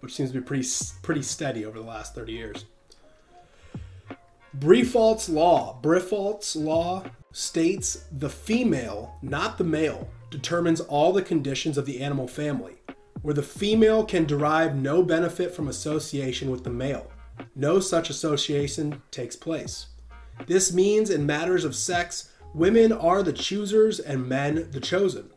which 0.00 0.14
seems 0.14 0.30
to 0.30 0.38
be 0.38 0.44
pretty 0.44 0.68
pretty 1.02 1.22
steady 1.22 1.64
over 1.64 1.78
the 1.78 1.84
last 1.84 2.14
30 2.14 2.32
years. 2.32 2.64
Briffault's 4.54 5.28
law, 5.28 5.78
Briffault's 5.82 6.56
law 6.56 7.04
states 7.36 8.06
the 8.10 8.30
female, 8.30 9.14
not 9.20 9.58
the 9.58 9.64
male, 9.64 10.08
determines 10.30 10.80
all 10.80 11.12
the 11.12 11.20
conditions 11.20 11.76
of 11.76 11.84
the 11.84 12.00
animal 12.00 12.26
family, 12.26 12.76
where 13.20 13.34
the 13.34 13.42
female 13.42 14.02
can 14.02 14.24
derive 14.24 14.74
no 14.74 15.02
benefit 15.02 15.54
from 15.54 15.68
association 15.68 16.50
with 16.50 16.64
the 16.64 16.70
male. 16.70 17.12
No 17.54 17.78
such 17.78 18.08
association 18.08 19.02
takes 19.10 19.36
place. 19.36 19.88
This 20.46 20.72
means 20.72 21.10
in 21.10 21.26
matters 21.26 21.66
of 21.66 21.76
sex, 21.76 22.32
women 22.54 22.90
are 22.90 23.22
the 23.22 23.34
choosers 23.34 24.00
and 24.00 24.26
men 24.26 24.70
the 24.70 24.80
chosen. 24.80 25.28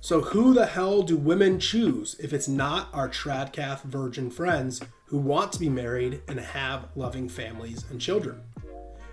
So, 0.00 0.20
who 0.20 0.54
the 0.54 0.66
hell 0.66 1.02
do 1.02 1.16
women 1.16 1.58
choose 1.58 2.14
if 2.20 2.32
it's 2.32 2.48
not 2.48 2.88
our 2.92 3.08
Tradcath 3.08 3.82
virgin 3.82 4.30
friends 4.30 4.80
who 5.06 5.18
want 5.18 5.52
to 5.54 5.58
be 5.58 5.68
married 5.68 6.22
and 6.28 6.38
have 6.38 6.86
loving 6.94 7.28
families 7.28 7.84
and 7.90 8.00
children? 8.00 8.42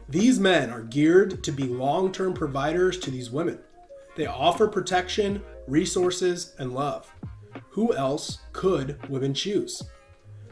These 0.09 0.39
men 0.39 0.71
are 0.71 0.81
geared 0.81 1.43
to 1.43 1.51
be 1.51 1.65
long 1.65 2.11
term 2.11 2.33
providers 2.33 2.97
to 2.99 3.11
these 3.11 3.29
women. 3.29 3.59
They 4.15 4.25
offer 4.25 4.67
protection, 4.67 5.43
resources, 5.67 6.55
and 6.57 6.73
love. 6.73 7.13
Who 7.69 7.93
else 7.93 8.39
could 8.51 9.07
women 9.07 9.35
choose? 9.35 9.83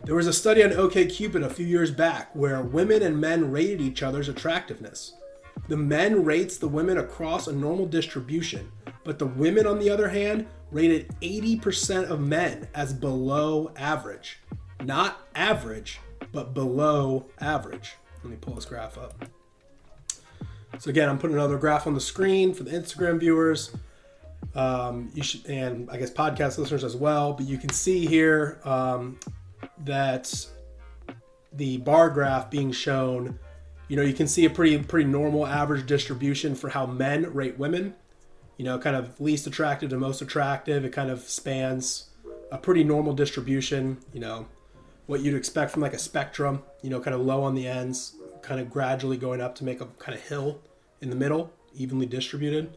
There 0.04 0.14
was 0.14 0.28
a 0.28 0.34
study 0.34 0.64
on 0.64 0.70
OKCupid 0.70 1.44
a 1.44 1.50
few 1.50 1.66
years 1.66 1.90
back 1.90 2.30
where 2.36 2.62
women 2.62 3.02
and 3.02 3.20
men 3.20 3.50
rated 3.50 3.82
each 3.82 4.04
other's 4.04 4.30
attractiveness. 4.30 5.14
The 5.70 5.76
men 5.76 6.24
rates 6.24 6.58
the 6.58 6.68
women 6.68 7.00
across 7.00 7.48
a 7.48 7.52
normal 7.52 7.88
distribution, 7.88 8.72
but 9.04 9.18
the 9.18 9.26
women, 9.26 9.66
on 9.66 9.80
the 9.80 9.90
other 9.90 10.10
hand, 10.10 10.46
rated 10.70 11.10
80% 11.22 12.12
of 12.12 12.22
men 12.22 12.68
as 12.76 12.94
below 12.94 13.72
average. 13.76 14.38
Not 14.84 15.28
average, 15.34 16.00
but 16.32 16.54
below 16.54 17.26
average. 17.40 17.96
Let 18.24 18.30
me 18.30 18.38
pull 18.40 18.54
this 18.54 18.66
graph 18.66 19.00
up. 19.00 19.26
So 20.80 20.90
again, 20.90 21.10
I'm 21.10 21.18
putting 21.18 21.36
another 21.36 21.58
graph 21.58 21.88
on 21.88 21.94
the 21.94 22.02
screen 22.02 22.54
for 22.54 22.64
the 22.64 22.72
Instagram 22.72 23.20
viewers. 23.20 23.72
Um, 24.56 25.12
you 25.14 25.24
should, 25.24 25.46
and 25.48 25.90
I 25.90 25.98
guess 25.98 26.12
podcast 26.12 26.58
listeners 26.58 26.84
as 26.84 26.96
well. 26.96 27.34
But 27.34 27.48
you 27.48 27.58
can 27.58 27.70
see 27.70 28.06
here 28.06 28.60
um, 28.64 29.20
that 29.86 30.48
the 31.54 31.78
bar 31.78 32.10
graph 32.10 32.50
being 32.50 32.72
shown. 32.72 33.40
You 33.88 33.96
know, 33.96 34.04
you 34.04 34.14
can 34.14 34.28
see 34.28 34.46
a 34.46 34.50
pretty 34.50 34.78
pretty 34.80 35.10
normal 35.10 35.48
average 35.48 35.86
distribution 35.86 36.56
for 36.56 36.70
how 36.70 36.86
men 36.86 37.34
rate 37.34 37.58
women 37.58 37.96
you 38.58 38.66
know, 38.66 38.78
kind 38.80 38.96
of 38.96 39.20
least 39.22 39.48
attractive 39.48 39.92
to 39.92 39.98
most 39.98 40.22
attractive. 40.22 40.84
It 40.84 40.92
kind 40.92 41.10
of 41.10 41.22
spans 41.22 42.10
a 42.52 42.58
pretty 42.58 42.84
normal 42.84 43.14
distribution, 43.14 44.00
you 44.14 44.20
know, 44.20 44.48
what 45.06 45.22
you'd 45.22 45.36
expect 45.36 45.72
from 45.72 45.82
like 45.82 45.94
a 45.94 46.00
spectrum, 46.00 46.64
you 46.82 46.90
know, 46.90 47.00
kind 47.00 47.16
of 47.16 47.22
low 47.22 47.44
on 47.44 47.56
the 47.56 47.68
ends, 47.68 48.16
kind 48.42 48.60
of 48.60 48.70
gradually 48.70 49.18
going 49.18 49.42
up 49.42 49.56
to 49.56 49.64
make 49.64 49.80
a 49.80 49.86
kind 50.00 50.18
of 50.18 50.24
hill 50.24 50.60
in 51.02 51.10
the 51.10 51.16
middle, 51.16 51.52
evenly 51.76 52.06
distributed. 52.06 52.76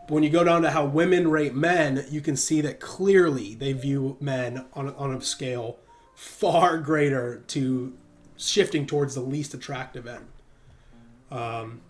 But 0.00 0.14
when 0.14 0.22
you 0.22 0.30
go 0.30 0.44
down 0.44 0.62
to 0.62 0.70
how 0.70 0.84
women 0.84 1.28
rate 1.28 1.54
men, 1.54 2.04
you 2.10 2.20
can 2.20 2.36
see 2.36 2.60
that 2.62 2.80
clearly 2.80 3.54
they 3.54 3.72
view 3.72 4.16
men 4.20 4.66
on, 4.74 4.94
on 4.94 5.14
a 5.14 5.20
scale 5.20 5.78
far 6.14 6.78
greater 6.78 7.42
to 7.48 7.96
shifting 8.36 8.86
towards 8.86 9.14
the 9.14 9.20
least 9.20 9.54
attractive 9.54 10.06
end. 10.06 10.26
Um, 11.30 11.80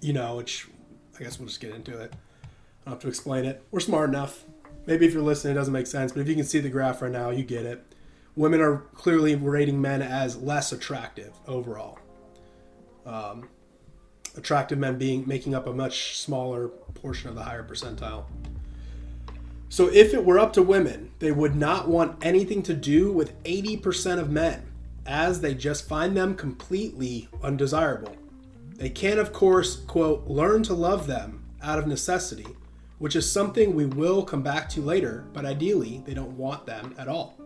you 0.00 0.12
know, 0.12 0.36
which 0.36 0.68
I 1.18 1.24
guess 1.24 1.38
we'll 1.38 1.48
just 1.48 1.60
get 1.60 1.74
into 1.74 1.98
it. 1.98 2.12
I 2.44 2.90
don't 2.90 2.94
have 2.94 2.98
to 3.00 3.08
explain 3.08 3.44
it. 3.44 3.62
We're 3.70 3.80
smart 3.80 4.08
enough. 4.10 4.44
Maybe 4.86 5.06
if 5.06 5.12
you're 5.12 5.22
listening, 5.22 5.52
it 5.52 5.58
doesn't 5.58 5.72
make 5.72 5.88
sense, 5.88 6.12
but 6.12 6.20
if 6.20 6.28
you 6.28 6.36
can 6.36 6.44
see 6.44 6.60
the 6.60 6.68
graph 6.68 7.02
right 7.02 7.10
now, 7.10 7.30
you 7.30 7.42
get 7.42 7.66
it. 7.66 7.84
Women 8.36 8.60
are 8.60 8.78
clearly 8.94 9.34
rating 9.34 9.80
men 9.80 10.02
as 10.02 10.36
less 10.36 10.70
attractive 10.70 11.32
overall. 11.48 11.98
Um, 13.04 13.48
attractive 14.36 14.78
men 14.78 14.98
being 14.98 15.26
making 15.26 15.54
up 15.54 15.66
a 15.66 15.72
much 15.72 16.18
smaller 16.18 16.68
portion 16.94 17.28
of 17.28 17.34
the 17.34 17.42
higher 17.42 17.62
percentile. 17.64 18.24
So 19.68 19.88
if 19.88 20.14
it 20.14 20.24
were 20.24 20.38
up 20.38 20.52
to 20.54 20.62
women, 20.62 21.10
they 21.18 21.32
would 21.32 21.56
not 21.56 21.88
want 21.88 22.24
anything 22.24 22.62
to 22.64 22.74
do 22.74 23.12
with 23.12 23.42
80% 23.44 24.18
of 24.18 24.30
men, 24.30 24.62
as 25.04 25.40
they 25.40 25.54
just 25.54 25.88
find 25.88 26.16
them 26.16 26.34
completely 26.34 27.28
undesirable. 27.42 28.16
They 28.76 28.90
can, 28.90 29.18
of 29.18 29.32
course, 29.32 29.76
quote, 29.76 30.26
learn 30.26 30.62
to 30.64 30.74
love 30.74 31.06
them 31.06 31.44
out 31.62 31.78
of 31.78 31.86
necessity, 31.86 32.46
which 32.98 33.16
is 33.16 33.30
something 33.30 33.74
we 33.74 33.86
will 33.86 34.22
come 34.22 34.42
back 34.42 34.68
to 34.70 34.80
later, 34.80 35.24
but 35.32 35.44
ideally, 35.44 36.02
they 36.06 36.14
don't 36.14 36.36
want 36.36 36.66
them 36.66 36.94
at 36.98 37.08
all. 37.08 37.38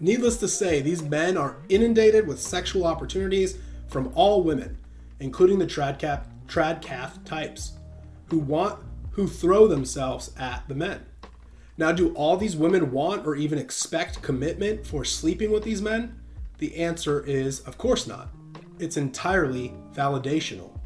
Needless 0.00 0.36
to 0.38 0.48
say, 0.48 0.80
these 0.80 1.02
men 1.02 1.36
are 1.36 1.56
inundated 1.68 2.26
with 2.26 2.40
sexual 2.40 2.86
opportunities 2.86 3.58
from 3.88 4.12
all 4.14 4.42
women, 4.42 4.78
including 5.20 5.58
the 5.58 5.66
tradcap, 5.66 6.24
tradcath 6.46 7.24
types, 7.24 7.72
who 8.30 8.38
want 8.38 8.78
who 9.12 9.26
throw 9.26 9.66
themselves 9.66 10.30
at 10.38 10.62
the 10.68 10.74
men. 10.74 11.04
Now, 11.76 11.90
do 11.92 12.14
all 12.14 12.36
these 12.36 12.56
women 12.56 12.92
want 12.92 13.26
or 13.26 13.34
even 13.34 13.58
expect 13.58 14.22
commitment 14.22 14.86
for 14.86 15.04
sleeping 15.04 15.50
with 15.50 15.64
these 15.64 15.82
men? 15.82 16.20
The 16.58 16.76
answer 16.76 17.24
is, 17.24 17.60
of 17.60 17.78
course 17.78 18.06
not. 18.06 18.28
It's 18.78 18.96
entirely 18.96 19.74
validational. 19.92 20.78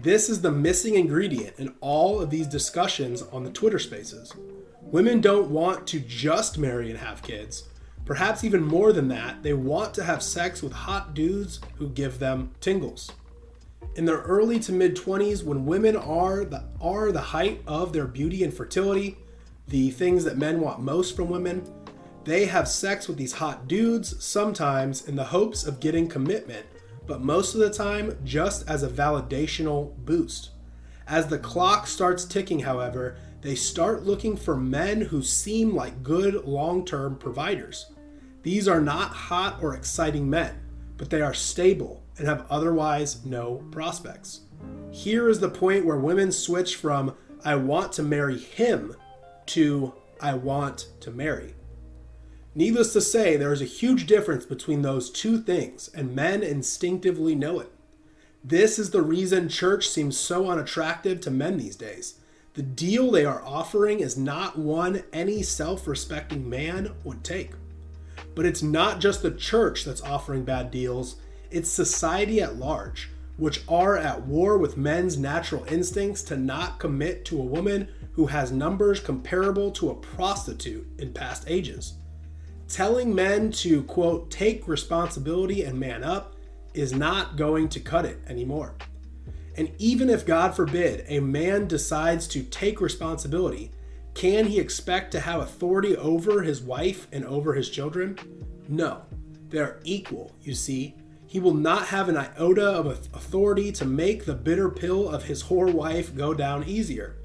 This 0.00 0.28
is 0.28 0.40
the 0.40 0.50
missing 0.50 0.96
ingredient 0.96 1.58
in 1.58 1.74
all 1.80 2.20
of 2.20 2.30
these 2.30 2.48
discussions 2.48 3.22
on 3.22 3.44
the 3.44 3.50
Twitter 3.50 3.78
spaces. 3.78 4.32
Women 4.80 5.20
don't 5.20 5.50
want 5.50 5.86
to 5.88 6.00
just 6.00 6.58
marry 6.58 6.90
and 6.90 6.98
have 6.98 7.22
kids. 7.22 7.68
Perhaps 8.04 8.42
even 8.42 8.62
more 8.64 8.92
than 8.92 9.06
that, 9.08 9.44
they 9.44 9.52
want 9.52 9.94
to 9.94 10.02
have 10.02 10.22
sex 10.22 10.62
with 10.62 10.72
hot 10.72 11.14
dudes 11.14 11.60
who 11.76 11.88
give 11.88 12.18
them 12.18 12.50
tingles. 12.60 13.12
In 13.94 14.06
their 14.06 14.18
early 14.22 14.58
to 14.60 14.72
mid 14.72 14.96
20s, 14.96 15.44
when 15.44 15.66
women 15.66 15.96
are 15.96 16.44
the, 16.44 16.64
are 16.80 17.12
the 17.12 17.20
height 17.20 17.62
of 17.66 17.92
their 17.92 18.06
beauty 18.06 18.42
and 18.42 18.52
fertility, 18.52 19.18
the 19.68 19.90
things 19.90 20.24
that 20.24 20.38
men 20.38 20.60
want 20.60 20.80
most 20.80 21.14
from 21.14 21.28
women, 21.28 21.62
they 22.24 22.46
have 22.46 22.68
sex 22.68 23.08
with 23.08 23.16
these 23.16 23.32
hot 23.32 23.68
dudes, 23.68 24.24
sometimes 24.24 25.08
in 25.08 25.16
the 25.16 25.24
hopes 25.24 25.66
of 25.66 25.80
getting 25.80 26.08
commitment, 26.08 26.64
but 27.06 27.20
most 27.20 27.54
of 27.54 27.60
the 27.60 27.70
time 27.70 28.16
just 28.24 28.68
as 28.68 28.82
a 28.82 28.88
validational 28.88 29.94
boost. 30.04 30.50
As 31.06 31.26
the 31.26 31.38
clock 31.38 31.86
starts 31.86 32.24
ticking, 32.24 32.60
however, 32.60 33.16
they 33.40 33.56
start 33.56 34.04
looking 34.04 34.36
for 34.36 34.56
men 34.56 35.00
who 35.00 35.22
seem 35.22 35.74
like 35.74 36.02
good 36.02 36.44
long 36.46 36.84
term 36.84 37.16
providers. 37.16 37.92
These 38.42 38.68
are 38.68 38.80
not 38.80 39.10
hot 39.10 39.58
or 39.60 39.74
exciting 39.74 40.30
men, 40.30 40.54
but 40.96 41.10
they 41.10 41.20
are 41.20 41.34
stable 41.34 42.01
and 42.18 42.26
have 42.26 42.46
otherwise 42.50 43.24
no 43.24 43.62
prospects. 43.70 44.40
Here 44.90 45.28
is 45.28 45.40
the 45.40 45.48
point 45.48 45.86
where 45.86 45.96
women 45.96 46.32
switch 46.32 46.76
from, 46.76 47.14
I 47.44 47.56
want 47.56 47.92
to 47.94 48.02
marry 48.02 48.38
him, 48.38 48.94
to, 49.46 49.94
I 50.20 50.34
want 50.34 50.88
to 51.00 51.10
marry. 51.10 51.54
Needless 52.54 52.92
to 52.92 53.00
say, 53.00 53.36
there 53.36 53.52
is 53.52 53.62
a 53.62 53.66
huge 53.66 54.06
difference 54.06 54.44
between 54.44 54.82
those 54.82 55.10
two 55.10 55.40
things, 55.40 55.88
and 55.94 56.14
men 56.14 56.42
instinctively 56.42 57.34
know 57.34 57.60
it. 57.60 57.72
This 58.44 58.78
is 58.78 58.90
the 58.90 59.02
reason 59.02 59.48
church 59.48 59.88
seems 59.88 60.18
so 60.18 60.50
unattractive 60.50 61.20
to 61.22 61.30
men 61.30 61.56
these 61.56 61.76
days. 61.76 62.18
The 62.54 62.62
deal 62.62 63.10
they 63.10 63.24
are 63.24 63.42
offering 63.42 64.00
is 64.00 64.18
not 64.18 64.58
one 64.58 65.04
any 65.12 65.42
self 65.42 65.86
respecting 65.86 66.50
man 66.50 66.92
would 67.04 67.24
take. 67.24 67.52
But 68.34 68.44
it's 68.44 68.62
not 68.62 69.00
just 69.00 69.22
the 69.22 69.30
church 69.30 69.84
that's 69.84 70.02
offering 70.02 70.44
bad 70.44 70.70
deals, 70.70 71.16
it's 71.52 71.70
society 71.70 72.40
at 72.40 72.56
large, 72.56 73.10
which 73.36 73.62
are 73.68 73.96
at 73.96 74.22
war 74.26 74.58
with 74.58 74.76
men's 74.76 75.18
natural 75.18 75.64
instincts 75.64 76.22
to 76.24 76.36
not 76.36 76.78
commit 76.78 77.24
to 77.26 77.38
a 77.40 77.44
woman 77.44 77.88
who 78.12 78.26
has 78.26 78.52
numbers 78.52 79.00
comparable 79.00 79.70
to 79.72 79.90
a 79.90 79.94
prostitute 79.94 80.86
in 80.98 81.12
past 81.12 81.44
ages. 81.46 81.94
Telling 82.68 83.14
men 83.14 83.50
to, 83.52 83.82
quote, 83.84 84.30
take 84.30 84.68
responsibility 84.68 85.64
and 85.64 85.78
man 85.78 86.04
up 86.04 86.36
is 86.74 86.92
not 86.92 87.36
going 87.36 87.68
to 87.70 87.80
cut 87.80 88.04
it 88.04 88.18
anymore. 88.26 88.74
And 89.56 89.70
even 89.78 90.08
if, 90.08 90.24
God 90.24 90.56
forbid, 90.56 91.04
a 91.08 91.20
man 91.20 91.66
decides 91.66 92.26
to 92.28 92.42
take 92.42 92.80
responsibility, 92.80 93.70
can 94.14 94.46
he 94.46 94.58
expect 94.58 95.12
to 95.12 95.20
have 95.20 95.40
authority 95.40 95.96
over 95.96 96.42
his 96.42 96.62
wife 96.62 97.08
and 97.12 97.24
over 97.24 97.54
his 97.54 97.68
children? 97.68 98.18
No. 98.68 99.02
They're 99.48 99.80
equal, 99.84 100.32
you 100.40 100.54
see. 100.54 100.94
He 101.32 101.40
will 101.40 101.54
not 101.54 101.86
have 101.86 102.10
an 102.10 102.18
iota 102.18 102.66
of 102.66 102.86
authority 102.86 103.72
to 103.72 103.86
make 103.86 104.26
the 104.26 104.34
bitter 104.34 104.68
pill 104.68 105.08
of 105.08 105.24
his 105.24 105.44
whore 105.44 105.72
wife 105.72 106.14
go 106.14 106.34
down 106.34 106.64
easier. 106.64 107.16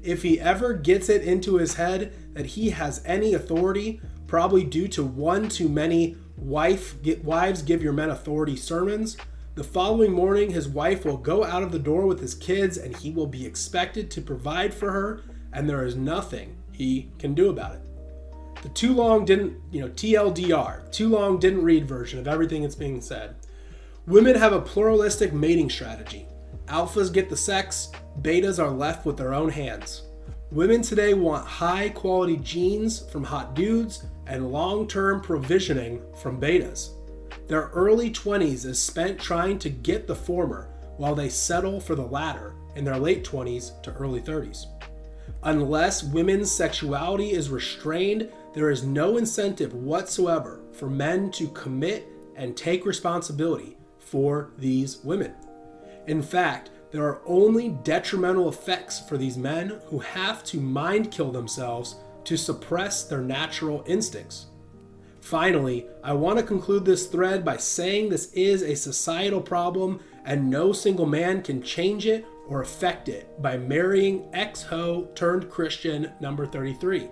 If 0.00 0.22
he 0.22 0.38
ever 0.38 0.74
gets 0.74 1.08
it 1.08 1.24
into 1.24 1.56
his 1.56 1.74
head 1.74 2.12
that 2.34 2.46
he 2.46 2.70
has 2.70 3.02
any 3.04 3.34
authority, 3.34 4.00
probably 4.28 4.62
due 4.62 4.86
to 4.86 5.02
one 5.02 5.48
too 5.48 5.68
many 5.68 6.16
wife 6.36 7.02
get, 7.02 7.24
wives 7.24 7.62
give 7.62 7.82
your 7.82 7.92
men 7.92 8.10
authority 8.10 8.54
sermons, 8.54 9.16
the 9.56 9.64
following 9.64 10.12
morning 10.12 10.52
his 10.52 10.68
wife 10.68 11.04
will 11.04 11.16
go 11.16 11.42
out 11.42 11.64
of 11.64 11.72
the 11.72 11.80
door 11.80 12.06
with 12.06 12.20
his 12.20 12.36
kids 12.36 12.78
and 12.78 12.96
he 12.96 13.10
will 13.10 13.26
be 13.26 13.44
expected 13.44 14.08
to 14.12 14.20
provide 14.20 14.72
for 14.72 14.92
her 14.92 15.22
and 15.52 15.68
there 15.68 15.84
is 15.84 15.96
nothing 15.96 16.56
he 16.70 17.10
can 17.18 17.34
do 17.34 17.50
about 17.50 17.74
it. 17.74 17.82
The 18.62 18.68
too 18.68 18.92
long 18.92 19.24
didn't, 19.24 19.60
you 19.72 19.80
know, 19.80 19.88
TLDR, 19.88 20.92
too 20.92 21.08
long 21.08 21.40
didn't 21.40 21.64
read 21.64 21.88
version 21.88 22.20
of 22.20 22.28
everything 22.28 22.62
that's 22.62 22.76
being 22.76 23.00
said. 23.00 23.34
Women 24.08 24.36
have 24.36 24.54
a 24.54 24.60
pluralistic 24.62 25.34
mating 25.34 25.68
strategy. 25.68 26.26
Alphas 26.68 27.12
get 27.12 27.28
the 27.28 27.36
sex, 27.36 27.92
betas 28.22 28.58
are 28.58 28.70
left 28.70 29.04
with 29.04 29.18
their 29.18 29.34
own 29.34 29.50
hands. 29.50 30.04
Women 30.50 30.80
today 30.80 31.12
want 31.12 31.46
high 31.46 31.90
quality 31.90 32.38
genes 32.38 33.00
from 33.10 33.22
hot 33.22 33.54
dudes 33.54 34.06
and 34.26 34.50
long 34.50 34.88
term 34.88 35.20
provisioning 35.20 36.00
from 36.22 36.40
betas. 36.40 36.92
Their 37.48 37.64
early 37.74 38.10
20s 38.10 38.64
is 38.64 38.80
spent 38.80 39.20
trying 39.20 39.58
to 39.58 39.68
get 39.68 40.06
the 40.06 40.16
former 40.16 40.70
while 40.96 41.14
they 41.14 41.28
settle 41.28 41.78
for 41.78 41.94
the 41.94 42.00
latter 42.00 42.54
in 42.76 42.86
their 42.86 42.96
late 42.96 43.26
20s 43.26 43.82
to 43.82 43.92
early 43.92 44.22
30s. 44.22 44.68
Unless 45.42 46.04
women's 46.04 46.50
sexuality 46.50 47.32
is 47.32 47.50
restrained, 47.50 48.30
there 48.54 48.70
is 48.70 48.84
no 48.84 49.18
incentive 49.18 49.74
whatsoever 49.74 50.62
for 50.72 50.88
men 50.88 51.30
to 51.32 51.48
commit 51.48 52.06
and 52.36 52.56
take 52.56 52.86
responsibility 52.86 53.77
for 54.10 54.50
these 54.58 54.98
women. 55.04 55.34
In 56.06 56.22
fact, 56.22 56.70
there 56.90 57.04
are 57.04 57.20
only 57.26 57.68
detrimental 57.68 58.48
effects 58.48 58.98
for 58.98 59.18
these 59.18 59.36
men 59.36 59.80
who 59.86 59.98
have 59.98 60.42
to 60.44 60.60
mind 60.60 61.10
kill 61.10 61.30
themselves 61.30 61.96
to 62.24 62.36
suppress 62.36 63.04
their 63.04 63.20
natural 63.20 63.84
instincts. 63.86 64.46
Finally, 65.20 65.86
I 66.02 66.14
want 66.14 66.38
to 66.38 66.44
conclude 66.44 66.84
this 66.84 67.06
thread 67.06 67.44
by 67.44 67.58
saying 67.58 68.08
this 68.08 68.32
is 68.32 68.62
a 68.62 68.74
societal 68.74 69.42
problem 69.42 70.00
and 70.24 70.48
no 70.48 70.72
single 70.72 71.06
man 71.06 71.42
can 71.42 71.62
change 71.62 72.06
it 72.06 72.24
or 72.46 72.62
affect 72.62 73.10
it 73.10 73.40
by 73.42 73.58
marrying 73.58 74.26
ex 74.32 74.62
ho 74.62 75.10
turned 75.14 75.50
Christian 75.50 76.12
number 76.20 76.46
33. 76.46 77.08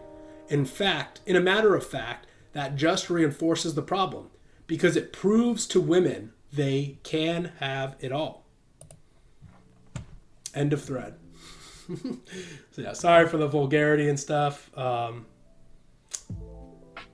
In 0.48 0.64
fact, 0.64 1.20
in 1.26 1.36
a 1.36 1.40
matter 1.40 1.74
of 1.74 1.86
fact, 1.86 2.26
that 2.52 2.76
just 2.76 3.10
reinforces 3.10 3.74
the 3.74 3.82
problem 3.82 4.30
because 4.66 4.96
it 4.96 5.12
proves 5.12 5.66
to 5.66 5.80
women 5.80 6.32
they 6.52 6.98
can 7.02 7.52
have 7.60 7.96
it 8.00 8.12
all. 8.12 8.44
End 10.54 10.72
of 10.72 10.82
thread. 10.82 11.14
so 12.70 12.82
yeah, 12.82 12.92
sorry 12.92 13.28
for 13.28 13.36
the 13.36 13.46
vulgarity 13.46 14.08
and 14.08 14.18
stuff. 14.18 14.76
Um, 14.76 15.26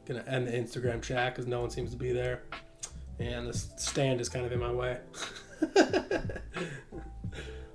gonna 0.06 0.24
end 0.26 0.48
the 0.48 0.52
Instagram 0.52 1.02
chat 1.02 1.34
because 1.34 1.46
no 1.46 1.60
one 1.60 1.70
seems 1.70 1.90
to 1.90 1.96
be 1.96 2.12
there, 2.12 2.42
and 3.18 3.46
the 3.46 3.52
stand 3.52 4.20
is 4.20 4.28
kind 4.28 4.46
of 4.46 4.52
in 4.52 4.60
my 4.60 4.72
way. 4.72 4.98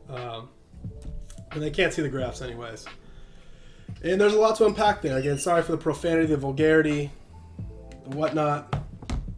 um, 0.10 0.50
and 1.52 1.62
they 1.62 1.70
can't 1.70 1.94
see 1.94 2.02
the 2.02 2.10
graphs 2.10 2.42
anyways. 2.42 2.86
And 4.04 4.20
there's 4.22 4.34
a 4.34 4.40
lot 4.40 4.56
to 4.58 4.66
unpack 4.66 5.02
there. 5.02 5.18
Again, 5.18 5.38
sorry 5.38 5.64
for 5.64 5.72
the 5.72 5.78
profanity, 5.78 6.28
the 6.28 6.38
vulgarity, 6.38 7.12
the 8.08 8.16
whatnot, 8.16 8.76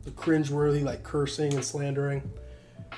the 0.09 0.21
cringeworthy 0.21 0.83
like 0.83 1.03
cursing 1.03 1.53
and 1.53 1.63
slandering. 1.63 2.29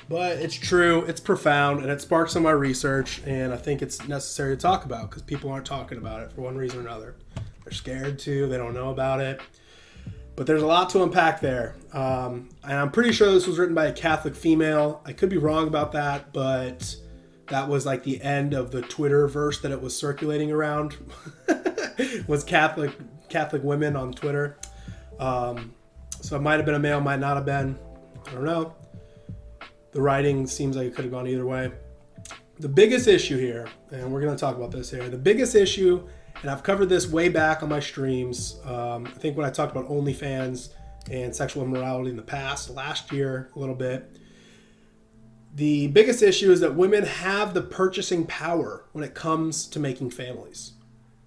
But 0.08 0.38
it's 0.38 0.54
true, 0.54 1.04
it's 1.04 1.20
profound, 1.20 1.80
and 1.82 1.90
it 1.90 2.00
sparks 2.00 2.32
some 2.32 2.40
of 2.40 2.44
my 2.44 2.50
research, 2.50 3.22
and 3.24 3.52
I 3.52 3.56
think 3.56 3.82
it's 3.82 4.06
necessary 4.08 4.56
to 4.56 4.60
talk 4.60 4.84
about 4.84 5.10
because 5.10 5.22
people 5.22 5.50
aren't 5.50 5.66
talking 5.66 5.98
about 5.98 6.22
it 6.22 6.32
for 6.32 6.40
one 6.40 6.56
reason 6.56 6.80
or 6.80 6.82
another. 6.82 7.16
They're 7.64 7.72
scared 7.72 8.18
to, 8.20 8.46
they 8.48 8.56
don't 8.56 8.74
know 8.74 8.90
about 8.90 9.20
it. 9.20 9.40
But 10.34 10.46
there's 10.46 10.62
a 10.62 10.66
lot 10.66 10.88
to 10.90 11.02
unpack 11.02 11.40
there. 11.40 11.76
Um, 11.92 12.48
and 12.64 12.72
I'm 12.72 12.90
pretty 12.90 13.12
sure 13.12 13.30
this 13.30 13.46
was 13.46 13.58
written 13.58 13.74
by 13.74 13.86
a 13.86 13.92
Catholic 13.92 14.34
female. 14.34 15.02
I 15.04 15.12
could 15.12 15.28
be 15.28 15.36
wrong 15.36 15.68
about 15.68 15.92
that, 15.92 16.32
but 16.32 16.96
that 17.48 17.68
was 17.68 17.84
like 17.84 18.02
the 18.02 18.20
end 18.22 18.54
of 18.54 18.70
the 18.70 18.80
Twitter 18.80 19.28
verse 19.28 19.60
that 19.60 19.70
it 19.70 19.80
was 19.80 19.96
circulating 19.96 20.50
around 20.50 20.96
was 22.26 22.44
Catholic 22.44 22.92
Catholic 23.28 23.62
women 23.62 23.94
on 23.94 24.12
Twitter. 24.12 24.58
Um, 25.18 25.74
so 26.22 26.36
it 26.36 26.40
might 26.40 26.54
have 26.54 26.64
been 26.64 26.76
a 26.76 26.78
male, 26.78 27.00
might 27.00 27.18
not 27.18 27.36
have 27.36 27.44
been. 27.44 27.78
I 28.28 28.30
don't 28.30 28.44
know. 28.44 28.74
The 29.90 30.00
writing 30.00 30.46
seems 30.46 30.76
like 30.76 30.86
it 30.86 30.94
could 30.94 31.04
have 31.04 31.12
gone 31.12 31.26
either 31.26 31.44
way. 31.44 31.72
The 32.60 32.68
biggest 32.68 33.08
issue 33.08 33.36
here, 33.38 33.68
and 33.90 34.10
we're 34.12 34.20
going 34.20 34.34
to 34.34 34.40
talk 34.40 34.56
about 34.56 34.70
this 34.70 34.90
here, 34.90 35.08
the 35.08 35.18
biggest 35.18 35.54
issue, 35.56 36.08
and 36.40 36.50
I've 36.50 36.62
covered 36.62 36.88
this 36.88 37.08
way 37.08 37.28
back 37.28 37.62
on 37.62 37.68
my 37.68 37.80
streams. 37.80 38.60
Um, 38.64 39.06
I 39.06 39.18
think 39.18 39.36
when 39.36 39.44
I 39.44 39.50
talked 39.50 39.72
about 39.72 39.88
OnlyFans 39.88 40.70
and 41.10 41.34
sexual 41.34 41.64
immorality 41.64 42.10
in 42.10 42.16
the 42.16 42.22
past, 42.22 42.70
last 42.70 43.10
year, 43.10 43.50
a 43.56 43.58
little 43.58 43.74
bit. 43.74 44.16
The 45.54 45.88
biggest 45.88 46.22
issue 46.22 46.52
is 46.52 46.60
that 46.60 46.76
women 46.76 47.04
have 47.04 47.52
the 47.52 47.62
purchasing 47.62 48.26
power 48.26 48.84
when 48.92 49.02
it 49.02 49.14
comes 49.14 49.66
to 49.66 49.80
making 49.80 50.10
families, 50.10 50.72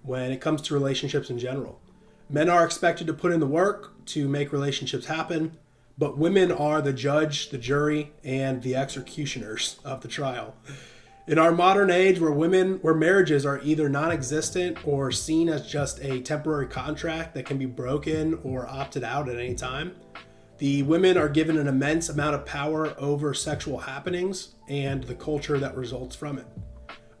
when 0.02 0.32
it 0.32 0.40
comes 0.40 0.62
to 0.62 0.74
relationships 0.74 1.28
in 1.28 1.38
general. 1.38 1.80
Men 2.28 2.48
are 2.48 2.64
expected 2.64 3.06
to 3.06 3.14
put 3.14 3.32
in 3.32 3.40
the 3.40 3.46
work 3.46 4.04
to 4.06 4.28
make 4.28 4.52
relationships 4.52 5.06
happen, 5.06 5.56
but 5.96 6.18
women 6.18 6.50
are 6.50 6.82
the 6.82 6.92
judge, 6.92 7.50
the 7.50 7.58
jury, 7.58 8.12
and 8.24 8.62
the 8.62 8.74
executioners 8.74 9.78
of 9.84 10.00
the 10.00 10.08
trial. 10.08 10.54
In 11.28 11.38
our 11.38 11.52
modern 11.52 11.90
age, 11.90 12.20
where 12.20 12.30
women, 12.30 12.78
where 12.82 12.94
marriages 12.94 13.44
are 13.44 13.60
either 13.62 13.88
non 13.88 14.12
existent 14.12 14.78
or 14.86 15.10
seen 15.10 15.48
as 15.48 15.66
just 15.66 15.98
a 16.00 16.20
temporary 16.20 16.66
contract 16.68 17.34
that 17.34 17.46
can 17.46 17.58
be 17.58 17.66
broken 17.66 18.38
or 18.44 18.66
opted 18.68 19.02
out 19.02 19.28
at 19.28 19.36
any 19.36 19.54
time, 19.54 19.94
the 20.58 20.82
women 20.84 21.18
are 21.18 21.28
given 21.28 21.58
an 21.58 21.66
immense 21.66 22.08
amount 22.08 22.34
of 22.34 22.46
power 22.46 22.94
over 22.98 23.34
sexual 23.34 23.78
happenings 23.78 24.54
and 24.68 25.04
the 25.04 25.14
culture 25.14 25.58
that 25.58 25.76
results 25.76 26.14
from 26.14 26.38
it. 26.38 26.46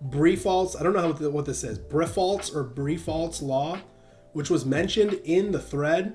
Briffault's, 0.00 0.76
I 0.76 0.82
don't 0.82 0.92
know 0.92 1.12
what 1.30 1.44
this 1.44 1.64
is, 1.64 1.78
Briffault's 1.78 2.50
or 2.50 2.62
Briffault's 2.62 3.42
law, 3.42 3.78
which 4.36 4.50
was 4.50 4.66
mentioned 4.66 5.14
in 5.24 5.50
the 5.50 5.58
thread, 5.58 6.14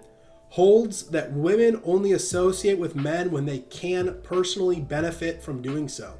holds 0.49 1.07
that 1.09 1.33
women 1.33 1.81
only 1.83 2.11
associate 2.11 2.77
with 2.77 2.95
men 2.95 3.31
when 3.31 3.47
they 3.47 3.57
can 3.57 4.15
personally 4.21 4.79
benefit 4.79 5.41
from 5.41 5.59
doing 5.59 5.87
so. 5.89 6.19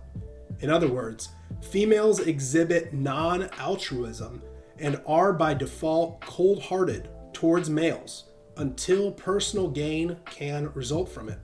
In 0.62 0.72
other 0.72 0.88
words, 0.88 1.30
females 1.62 2.20
exhibit 2.22 2.92
non 2.92 3.52
altruism 3.60 4.42
and 4.80 5.00
are 5.06 5.32
by 5.32 5.54
default 5.54 6.20
cold 6.22 6.64
hearted 6.64 7.08
towards 7.34 7.70
males 7.70 8.32
until 8.58 9.12
personal 9.12 9.70
gain 9.70 10.18
can 10.26 10.74
result 10.74 11.08
from 11.08 11.30
it. 11.30 11.38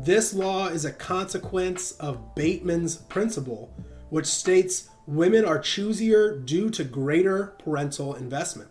This 0.00 0.34
law 0.34 0.66
is 0.66 0.84
a 0.84 0.92
consequence 0.92 1.92
of 1.92 2.34
Bateman's 2.34 2.96
principle, 2.96 3.72
which 4.10 4.26
states 4.26 4.88
women 5.06 5.44
are 5.44 5.60
choosier 5.60 6.44
due 6.44 6.68
to 6.70 6.82
greater 6.82 7.54
parental 7.62 8.16
investment. 8.16 8.70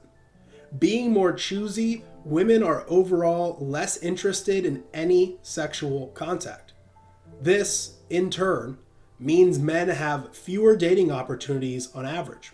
Being 0.79 1.11
more 1.11 1.33
choosy, 1.33 2.03
women 2.23 2.63
are 2.63 2.85
overall 2.87 3.57
less 3.59 3.97
interested 3.97 4.65
in 4.65 4.83
any 4.93 5.37
sexual 5.43 6.07
contact. 6.07 6.73
This, 7.39 7.97
in 8.09 8.29
turn, 8.29 8.79
means 9.19 9.59
men 9.59 9.89
have 9.89 10.35
fewer 10.35 10.75
dating 10.75 11.11
opportunities 11.11 11.93
on 11.93 12.05
average. 12.05 12.51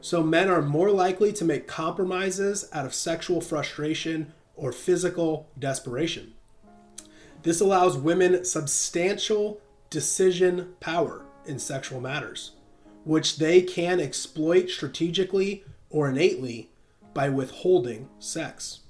So 0.00 0.22
men 0.22 0.48
are 0.48 0.62
more 0.62 0.90
likely 0.90 1.32
to 1.34 1.44
make 1.44 1.68
compromises 1.68 2.68
out 2.72 2.86
of 2.86 2.94
sexual 2.94 3.40
frustration 3.40 4.32
or 4.56 4.72
physical 4.72 5.46
desperation. 5.58 6.32
This 7.42 7.60
allows 7.60 7.96
women 7.98 8.44
substantial 8.44 9.60
decision 9.90 10.74
power 10.80 11.22
in 11.46 11.58
sexual 11.58 12.00
matters, 12.00 12.52
which 13.04 13.36
they 13.36 13.60
can 13.62 14.00
exploit 14.00 14.70
strategically 14.70 15.64
or 15.90 16.08
innately 16.08 16.70
by 17.14 17.28
withholding 17.28 18.08
sex. 18.18 18.80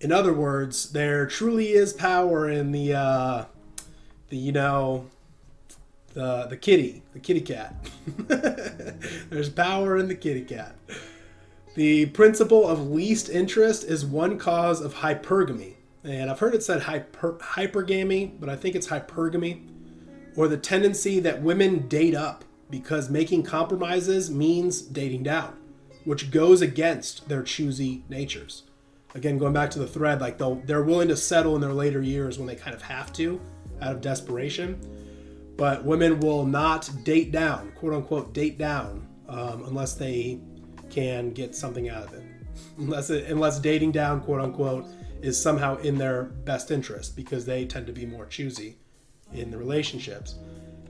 In 0.00 0.12
other 0.12 0.32
words, 0.32 0.92
there 0.92 1.26
truly 1.26 1.72
is 1.72 1.92
power 1.92 2.48
in 2.48 2.72
the, 2.72 2.94
uh, 2.94 3.44
the 4.28 4.36
you 4.36 4.52
know, 4.52 5.06
the 6.14 6.46
the 6.48 6.56
kitty, 6.56 7.02
the 7.12 7.20
kitty 7.20 7.40
cat. 7.40 7.74
There's 9.30 9.50
power 9.50 9.96
in 9.96 10.08
the 10.08 10.14
kitty 10.14 10.42
cat. 10.42 10.74
The 11.74 12.06
principle 12.06 12.66
of 12.66 12.90
least 12.90 13.28
interest 13.28 13.84
is 13.84 14.04
one 14.04 14.38
cause 14.38 14.80
of 14.80 14.94
hypergamy. 14.94 15.74
And 16.02 16.30
I've 16.30 16.38
heard 16.38 16.54
it 16.54 16.62
said 16.62 16.82
hyper, 16.82 17.34
hypergamy, 17.34 18.32
but 18.40 18.48
I 18.48 18.56
think 18.56 18.74
it's 18.74 18.88
hypergamy, 18.88 19.68
or 20.36 20.48
the 20.48 20.56
tendency 20.56 21.20
that 21.20 21.42
women 21.42 21.86
date 21.86 22.14
up 22.14 22.44
because 22.70 23.10
making 23.10 23.44
compromises 23.44 24.30
means 24.30 24.80
dating 24.80 25.22
down, 25.22 25.56
which 26.04 26.30
goes 26.30 26.62
against 26.62 27.28
their 27.28 27.42
choosy 27.42 28.04
natures. 28.08 28.64
Again, 29.14 29.38
going 29.38 29.52
back 29.52 29.70
to 29.72 29.78
the 29.78 29.86
thread, 29.86 30.20
like 30.20 30.38
they'll, 30.38 30.56
they're 30.56 30.82
willing 30.82 31.08
to 31.08 31.16
settle 31.16 31.54
in 31.54 31.60
their 31.60 31.72
later 31.72 32.02
years 32.02 32.38
when 32.38 32.46
they 32.46 32.56
kind 32.56 32.74
of 32.74 32.82
have 32.82 33.12
to 33.14 33.40
out 33.80 33.92
of 33.92 34.00
desperation 34.00 34.80
but 35.58 35.84
women 35.84 36.20
will 36.20 36.46
not 36.46 36.88
date 37.02 37.32
down, 37.32 37.72
quote 37.72 37.92
unquote, 37.92 38.32
date 38.32 38.56
down, 38.58 39.06
um, 39.28 39.64
unless 39.64 39.94
they 39.94 40.40
can 40.88 41.32
get 41.32 41.54
something 41.54 41.90
out 41.90 42.04
of 42.04 42.14
it. 42.14 42.22
Unless 42.78 43.10
it, 43.10 43.30
unless 43.30 43.60
dating 43.60 43.92
down, 43.92 44.20
quote 44.20 44.40
unquote, 44.40 44.86
is 45.20 45.40
somehow 45.40 45.76
in 45.78 45.96
their 45.96 46.24
best 46.24 46.70
interest 46.72 47.14
because 47.14 47.44
they 47.44 47.64
tend 47.64 47.86
to 47.86 47.92
be 47.92 48.06
more 48.06 48.26
choosy 48.26 48.78
in 49.32 49.50
the 49.50 49.56
relationships. 49.56 50.36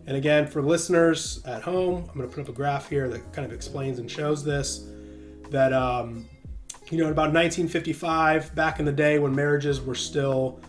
And 0.07 0.17
again, 0.17 0.47
for 0.47 0.63
listeners 0.63 1.43
at 1.45 1.63
home, 1.63 2.07
I'm 2.09 2.17
going 2.17 2.29
to 2.29 2.35
put 2.35 2.41
up 2.43 2.49
a 2.49 2.53
graph 2.53 2.89
here 2.89 3.09
that 3.09 3.33
kind 3.33 3.45
of 3.45 3.53
explains 3.53 3.99
and 3.99 4.11
shows 4.11 4.43
this. 4.43 4.87
That 5.51 5.73
um, 5.73 6.29
you 6.91 6.99
know, 6.99 7.07
in 7.07 7.13
about 7.13 7.33
1955, 7.33 8.55
back 8.55 8.79
in 8.79 8.87
the 8.87 8.93
day 8.93 9.19
when 9.19 9.35
marriages 9.35 9.81
were 9.81 9.95
still 9.95 10.61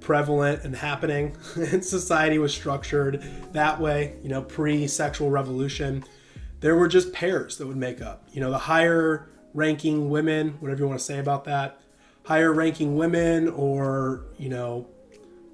prevalent 0.00 0.64
and 0.64 0.76
happening 0.76 1.36
and 1.56 1.84
society 1.84 2.38
was 2.38 2.54
structured 2.54 3.20
that 3.52 3.80
way 3.80 4.14
you 4.22 4.28
know 4.28 4.40
pre-sexual 4.40 5.28
revolution 5.28 6.04
there 6.60 6.74
were 6.74 6.88
just 6.88 7.12
pairs 7.12 7.56
that 7.58 7.66
would 7.66 7.76
make 7.76 8.02
up. 8.02 8.28
You 8.32 8.40
know 8.40 8.50
the 8.50 8.58
higher 8.58 9.28
ranking 9.54 10.10
women 10.10 10.56
whatever 10.60 10.80
you 10.80 10.88
want 10.88 10.98
to 10.98 11.04
say 11.04 11.18
about 11.18 11.44
that 11.44 11.80
higher 12.24 12.52
ranking 12.52 12.96
women 12.96 13.48
or 13.48 14.26
you 14.38 14.48
know 14.48 14.86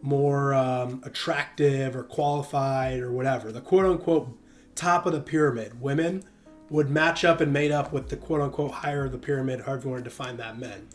more 0.02 0.52
um, 0.54 1.00
attractive 1.04 1.96
or 1.96 2.02
qualified 2.02 3.00
or 3.00 3.12
whatever 3.12 3.52
the 3.52 3.60
quote 3.60 3.86
unquote 3.86 4.28
top 4.74 5.06
of 5.06 5.12
the 5.12 5.20
pyramid 5.20 5.80
women 5.80 6.24
would 6.74 6.90
match 6.90 7.24
up 7.24 7.40
and 7.40 7.52
made 7.52 7.70
up 7.70 7.92
with 7.92 8.08
the 8.08 8.16
quote 8.16 8.40
unquote 8.40 8.70
higher 8.70 9.04
of 9.04 9.12
the 9.12 9.18
pyramid 9.18 9.60
however 9.60 9.84
you 9.84 9.90
want 9.90 10.04
to 10.04 10.10
define 10.10 10.36
that 10.36 10.58
men 10.58 10.86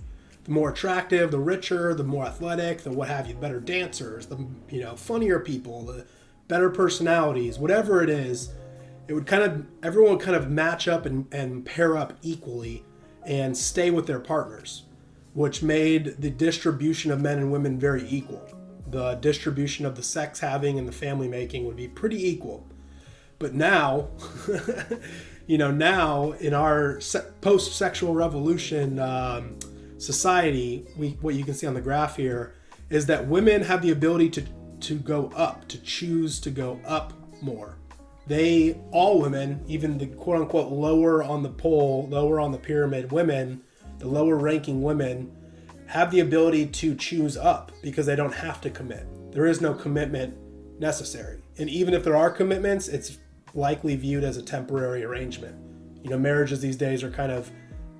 the 0.49 0.51
more 0.51 0.71
attractive, 0.71 1.29
the 1.29 1.39
richer, 1.39 1.93
the 1.93 2.03
more 2.03 2.25
athletic, 2.25 2.81
the 2.81 2.91
what 2.91 3.07
have 3.07 3.27
you, 3.27 3.35
better 3.35 3.59
dancers, 3.59 4.25
the 4.25 4.47
you 4.69 4.81
know 4.81 4.95
funnier 4.95 5.39
people, 5.39 5.83
the 5.83 6.07
better 6.47 6.71
personalities, 6.71 7.59
whatever 7.59 8.01
it 8.01 8.09
is, 8.09 8.51
it 9.07 9.13
would 9.13 9.27
kind 9.27 9.43
of 9.43 9.65
everyone 9.83 10.13
would 10.13 10.21
kind 10.21 10.35
of 10.35 10.49
match 10.49 10.87
up 10.87 11.05
and, 11.05 11.31
and 11.31 11.65
pair 11.65 11.95
up 11.95 12.13
equally 12.23 12.83
and 13.25 13.55
stay 13.55 13.91
with 13.91 14.07
their 14.07 14.19
partners, 14.19 14.85
which 15.33 15.61
made 15.61 16.15
the 16.19 16.31
distribution 16.31 17.11
of 17.11 17.21
men 17.21 17.37
and 17.37 17.51
women 17.51 17.77
very 17.77 18.07
equal. 18.09 18.43
The 18.89 19.15
distribution 19.15 19.85
of 19.85 19.95
the 19.95 20.01
sex 20.01 20.39
having 20.39 20.79
and 20.79 20.87
the 20.87 20.91
family 20.91 21.27
making 21.27 21.65
would 21.67 21.75
be 21.75 21.87
pretty 21.87 22.27
equal. 22.27 22.65
But 23.39 23.54
now, 23.54 24.10
you 25.47 25.58
know, 25.58 25.71
now 25.71 26.34
in 26.34 26.54
our 26.54 26.99
post 27.41 27.78
sexual 27.78 28.13
revolution, 28.13 28.99
um, 28.99 29.58
society, 29.97 30.86
we, 30.97 31.12
what 31.21 31.36
you 31.36 31.43
can 31.43 31.54
see 31.54 31.65
on 31.65 31.73
the 31.73 31.82
graph 31.82 32.17
here 32.17 32.54
is 32.89 33.06
that 33.06 33.28
women 33.28 33.62
have 33.62 33.82
the 33.82 33.91
ability 33.91 34.30
to, 34.32 34.43
to 34.82 34.95
go 34.95 35.32
up, 35.36 35.67
to 35.69 35.82
choose 35.82 36.39
to 36.41 36.49
go 36.49 36.80
up 36.86 37.13
more. 37.41 37.78
They, 38.28 38.73
all 38.91 39.21
women, 39.21 39.63
even 39.67 39.97
the 39.97 40.08
quote 40.08 40.41
unquote 40.41 40.71
lower 40.71 41.23
on 41.23 41.41
the 41.41 41.49
pole, 41.49 42.08
lower 42.10 42.39
on 42.39 42.52
the 42.52 42.58
pyramid 42.58 43.12
women, 43.12 43.62
the 43.99 44.08
lower 44.08 44.36
ranking 44.36 44.82
women, 44.82 45.36
have 45.88 46.12
the 46.12 46.19
ability 46.19 46.67
to 46.67 46.93
choose 46.93 47.38
up 47.38 47.71
because 47.82 48.06
they 48.06 48.15
don't 48.15 48.34
have 48.34 48.62
to 48.62 48.69
commit. 48.69 49.08
There 49.32 49.45
is 49.45 49.62
no 49.62 49.73
commitment 49.73 50.38
necessary. 50.80 51.41
And 51.58 51.69
even 51.69 51.93
if 51.93 52.04
there 52.04 52.15
are 52.15 52.30
commitments, 52.30 52.88
it's 52.88 53.17
likely 53.53 53.95
viewed 53.95 54.23
as 54.23 54.38
a 54.38 54.41
temporary 54.41 55.03
arrangement. 55.03 55.55
You 56.03 56.12
know, 56.12 56.17
marriages 56.17 56.62
these 56.62 56.77
days 56.77 57.03
are 57.03 57.12
kind 57.12 57.31
of 57.31 57.51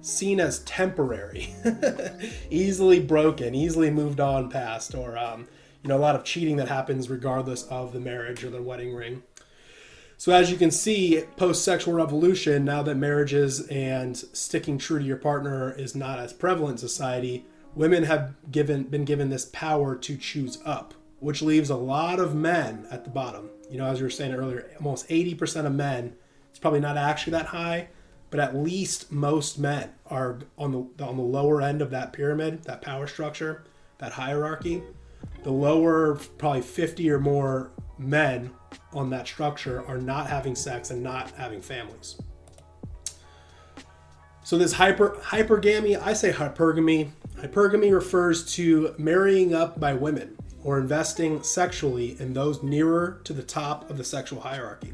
seen 0.01 0.39
as 0.39 0.59
temporary, 0.59 1.53
easily 2.49 2.99
broken, 2.99 3.53
easily 3.53 3.89
moved 3.89 4.19
on 4.19 4.49
past, 4.49 4.95
or 4.95 5.17
um, 5.17 5.47
you 5.83 5.89
know 5.89 5.97
a 5.97 5.99
lot 5.99 6.15
of 6.15 6.23
cheating 6.23 6.57
that 6.57 6.67
happens 6.67 7.09
regardless 7.09 7.63
of 7.63 7.93
the 7.93 7.99
marriage 7.99 8.43
or 8.43 8.49
the 8.49 8.62
wedding 8.62 8.95
ring. 8.95 9.23
So 10.17 10.33
as 10.33 10.51
you 10.51 10.57
can 10.57 10.69
see, 10.69 11.23
post-sexual 11.38 11.93
revolution, 11.93 12.65
now 12.65 12.83
that 12.83 12.95
marriages 12.95 13.65
and 13.67 14.17
sticking 14.17 14.77
true 14.77 14.99
to 14.99 15.05
your 15.05 15.15
partner 15.15 15.71
is 15.71 15.95
not 15.95 16.19
as 16.19 16.33
prevalent 16.33 16.73
in 16.73 16.77
society, 16.77 17.45
women 17.73 18.03
have 18.03 18.33
given 18.51 18.83
been 18.83 19.05
given 19.05 19.29
this 19.29 19.45
power 19.45 19.95
to 19.95 20.17
choose 20.17 20.59
up, 20.65 20.93
which 21.19 21.41
leaves 21.41 21.69
a 21.69 21.75
lot 21.75 22.19
of 22.19 22.36
men 22.36 22.88
at 22.91 23.03
the 23.03 23.10
bottom. 23.10 23.49
You 23.69 23.77
know, 23.77 23.86
as 23.86 23.99
you 23.99 24.05
were 24.05 24.10
saying 24.10 24.34
earlier, 24.34 24.71
almost 24.77 25.08
80% 25.10 25.65
of 25.65 25.73
men, 25.73 26.15
it's 26.49 26.60
probably 26.60 26.79
not 26.79 26.97
actually 26.97 27.32
that 27.32 27.47
high, 27.47 27.89
but 28.29 28.39
at 28.39 28.55
least 28.55 29.12
most 29.12 29.60
men 29.60 29.91
are 30.08 30.39
on 30.58 30.71
the 30.71 31.03
on 31.03 31.17
the 31.17 31.23
lower 31.23 31.62
end 31.62 31.82
of 31.82 31.89
that 31.91 32.13
pyramid, 32.13 32.63
that 32.63 32.82
power 32.82 33.08
structure, 33.08 33.63
that 33.97 34.13
hierarchy. 34.13 34.84
The 35.43 35.51
lower, 35.51 36.15
probably 36.38 36.62
50 36.62 37.10
or 37.10 37.19
more 37.19 37.71
men 37.97 38.51
on 38.93 39.10
that 39.10 39.27
structure 39.27 39.86
are 39.88 39.97
not 39.97 40.27
having 40.27 40.55
sex 40.55 40.89
and 40.91 41.03
not 41.03 41.32
having 41.32 41.62
families. 41.62 42.19
So 44.43 44.58
this 44.58 44.73
hyper 44.73 45.17
hypergamy, 45.21 46.01
I 46.01 46.13
say 46.13 46.32
hypergamy. 46.32 47.12
Hypergamy 47.38 47.93
refers 47.93 48.53
to 48.55 48.95
marrying 48.97 49.53
up 49.53 49.79
by 49.79 49.93
women 49.93 50.38
or 50.69 50.77
investing 50.77 51.41
sexually 51.41 52.15
in 52.19 52.32
those 52.32 52.62
nearer 52.62 53.19
to 53.23 53.34
the 53.34 53.41
top 53.41 53.89
of 53.89 53.97
the 53.97 54.03
sexual 54.03 54.41
hierarchy. 54.41 54.93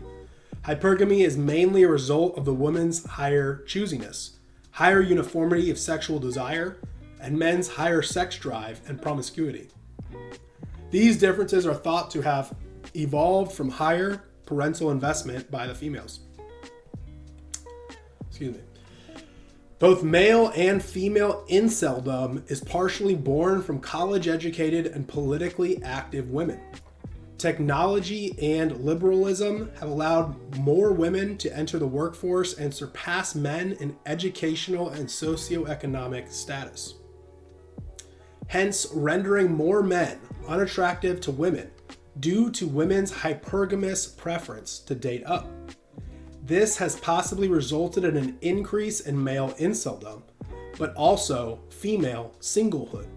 Hypergamy 0.64 1.20
is 1.20 1.36
mainly 1.36 1.84
a 1.84 1.90
result 1.90 2.38
of 2.38 2.46
the 2.46 2.54
woman's 2.54 3.06
higher 3.06 3.62
choosiness, 3.68 4.38
higher 4.72 5.02
uniformity 5.02 5.70
of 5.70 5.78
sexual 5.78 6.18
desire, 6.18 6.78
and 7.20 7.38
men's 7.38 7.68
higher 7.68 8.02
sex 8.02 8.38
drive 8.38 8.80
and 8.88 9.02
promiscuity. 9.02 9.68
These 10.92 11.18
differences 11.18 11.66
are 11.66 11.74
thought 11.74 12.10
to 12.12 12.22
have 12.22 12.56
evolved 12.96 13.52
from 13.52 13.68
higher 13.68 14.24
parental 14.46 14.92
investment 14.92 15.52
by 15.52 15.68
the 15.68 15.76
females. 15.76 16.22
Excuse 18.30 18.56
me. 18.56 18.62
Both 19.78 20.04
male 20.04 20.54
and 20.56 20.82
female 20.82 21.46
inceldom 21.50 22.50
is 22.50 22.64
partially 22.64 23.16
born 23.16 23.62
from 23.62 23.82
college 23.82 24.28
educated 24.28 24.88
and 24.88 25.06
politically 25.06 25.84
active 25.84 26.30
women. 26.30 26.62
Technology 27.38 28.34
and 28.42 28.78
liberalism 28.86 29.70
have 29.80 29.90
allowed 29.90 30.56
more 30.58 30.94
women 30.94 31.38
to 31.40 31.54
enter 31.56 31.78
the 31.78 31.86
workforce 31.86 32.54
and 32.54 32.74
surpass 32.74 33.36
men 33.36 33.74
in 33.82 33.98
educational 34.06 34.90
and 34.90 35.08
socioeconomic 35.08 36.32
status. 36.32 36.94
Hence, 38.48 38.88
rendering 38.94 39.52
more 39.52 39.84
men 39.84 40.20
unattractive 40.48 41.20
to 41.22 41.32
women 41.32 41.70
due 42.22 42.50
to 42.52 42.66
women's 42.66 43.12
hypergamous 43.12 44.16
preference 44.16 44.80
to 44.80 44.96
date 44.96 45.24
up. 45.26 45.50
This 46.46 46.78
has 46.78 46.96
possibly 46.98 47.48
resulted 47.48 48.04
in 48.04 48.16
an 48.16 48.38
increase 48.42 49.00
in 49.00 49.22
male 49.22 49.50
inceldom, 49.54 50.22
but 50.78 50.94
also 50.94 51.60
female 51.70 52.36
singlehood. 52.40 53.08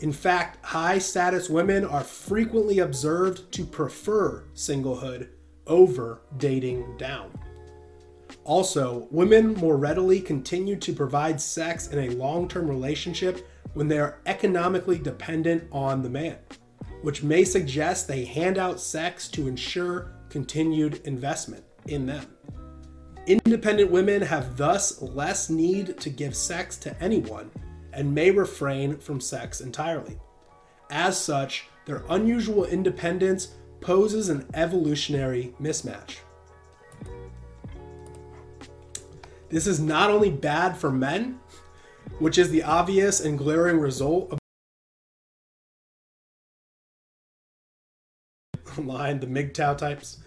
In 0.00 0.12
fact, 0.12 0.64
high 0.64 0.98
status 0.98 1.50
women 1.50 1.84
are 1.84 2.02
frequently 2.02 2.78
observed 2.78 3.52
to 3.52 3.66
prefer 3.66 4.44
singlehood 4.54 5.28
over 5.66 6.22
dating 6.38 6.96
down. 6.96 7.30
Also, 8.44 9.08
women 9.10 9.52
more 9.54 9.76
readily 9.76 10.20
continue 10.20 10.76
to 10.76 10.94
provide 10.94 11.38
sex 11.38 11.88
in 11.88 11.98
a 11.98 12.14
long 12.14 12.48
term 12.48 12.66
relationship 12.66 13.46
when 13.74 13.88
they 13.88 13.98
are 13.98 14.20
economically 14.24 14.98
dependent 14.98 15.68
on 15.70 16.02
the 16.02 16.08
man 16.10 16.38
which 17.04 17.22
may 17.22 17.44
suggest 17.44 18.08
they 18.08 18.24
hand 18.24 18.56
out 18.56 18.80
sex 18.80 19.28
to 19.28 19.46
ensure 19.46 20.12
continued 20.30 21.02
investment 21.04 21.62
in 21.86 22.06
them. 22.06 22.33
Independent 23.26 23.90
women 23.90 24.20
have 24.20 24.58
thus 24.58 25.00
less 25.00 25.48
need 25.48 25.98
to 25.98 26.10
give 26.10 26.36
sex 26.36 26.76
to 26.76 27.02
anyone 27.02 27.50
and 27.94 28.14
may 28.14 28.30
refrain 28.30 28.98
from 28.98 29.18
sex 29.18 29.62
entirely. 29.62 30.18
As 30.90 31.18
such, 31.18 31.66
their 31.86 32.02
unusual 32.10 32.66
independence 32.66 33.54
poses 33.80 34.28
an 34.28 34.46
evolutionary 34.52 35.54
mismatch. 35.58 36.16
This 39.48 39.66
is 39.66 39.80
not 39.80 40.10
only 40.10 40.30
bad 40.30 40.76
for 40.76 40.90
men, 40.90 41.40
which 42.18 42.36
is 42.36 42.50
the 42.50 42.62
obvious 42.62 43.20
and 43.20 43.38
glaring 43.38 43.78
result 43.78 44.32
of 44.32 44.38
online, 48.78 49.20
the 49.20 49.26
MGTOW 49.26 49.78
types, 49.78 50.23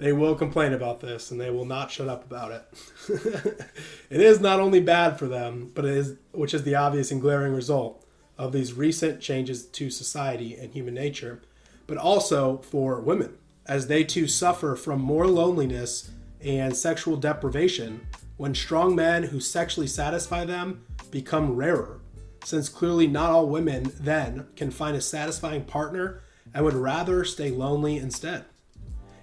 they 0.00 0.12
will 0.12 0.34
complain 0.34 0.72
about 0.72 1.00
this 1.00 1.30
and 1.30 1.38
they 1.38 1.50
will 1.50 1.66
not 1.66 1.90
shut 1.90 2.08
up 2.08 2.24
about 2.24 2.52
it. 2.52 2.64
it 4.10 4.20
is 4.20 4.40
not 4.40 4.58
only 4.58 4.80
bad 4.80 5.18
for 5.18 5.26
them, 5.26 5.70
but 5.74 5.84
it 5.84 5.94
is, 5.96 6.16
which 6.32 6.54
is 6.54 6.62
the 6.64 6.74
obvious 6.74 7.10
and 7.10 7.20
glaring 7.20 7.54
result 7.54 8.04
of 8.38 8.52
these 8.52 8.72
recent 8.72 9.20
changes 9.20 9.66
to 9.66 9.90
society 9.90 10.56
and 10.56 10.72
human 10.72 10.94
nature, 10.94 11.42
but 11.86 11.98
also 11.98 12.56
for 12.58 12.98
women, 12.98 13.36
as 13.66 13.88
they 13.88 14.02
too 14.02 14.26
suffer 14.26 14.74
from 14.74 15.00
more 15.02 15.26
loneliness 15.26 16.10
and 16.40 16.74
sexual 16.74 17.16
deprivation 17.16 18.06
when 18.38 18.54
strong 18.54 18.96
men 18.96 19.24
who 19.24 19.38
sexually 19.38 19.86
satisfy 19.86 20.46
them 20.46 20.82
become 21.10 21.54
rarer, 21.54 22.00
since 22.42 22.70
clearly 22.70 23.06
not 23.06 23.28
all 23.30 23.46
women 23.46 23.92
then 24.00 24.46
can 24.56 24.70
find 24.70 24.96
a 24.96 25.00
satisfying 25.02 25.62
partner 25.62 26.22
and 26.54 26.64
would 26.64 26.72
rather 26.72 27.22
stay 27.22 27.50
lonely 27.50 27.98
instead. 27.98 28.46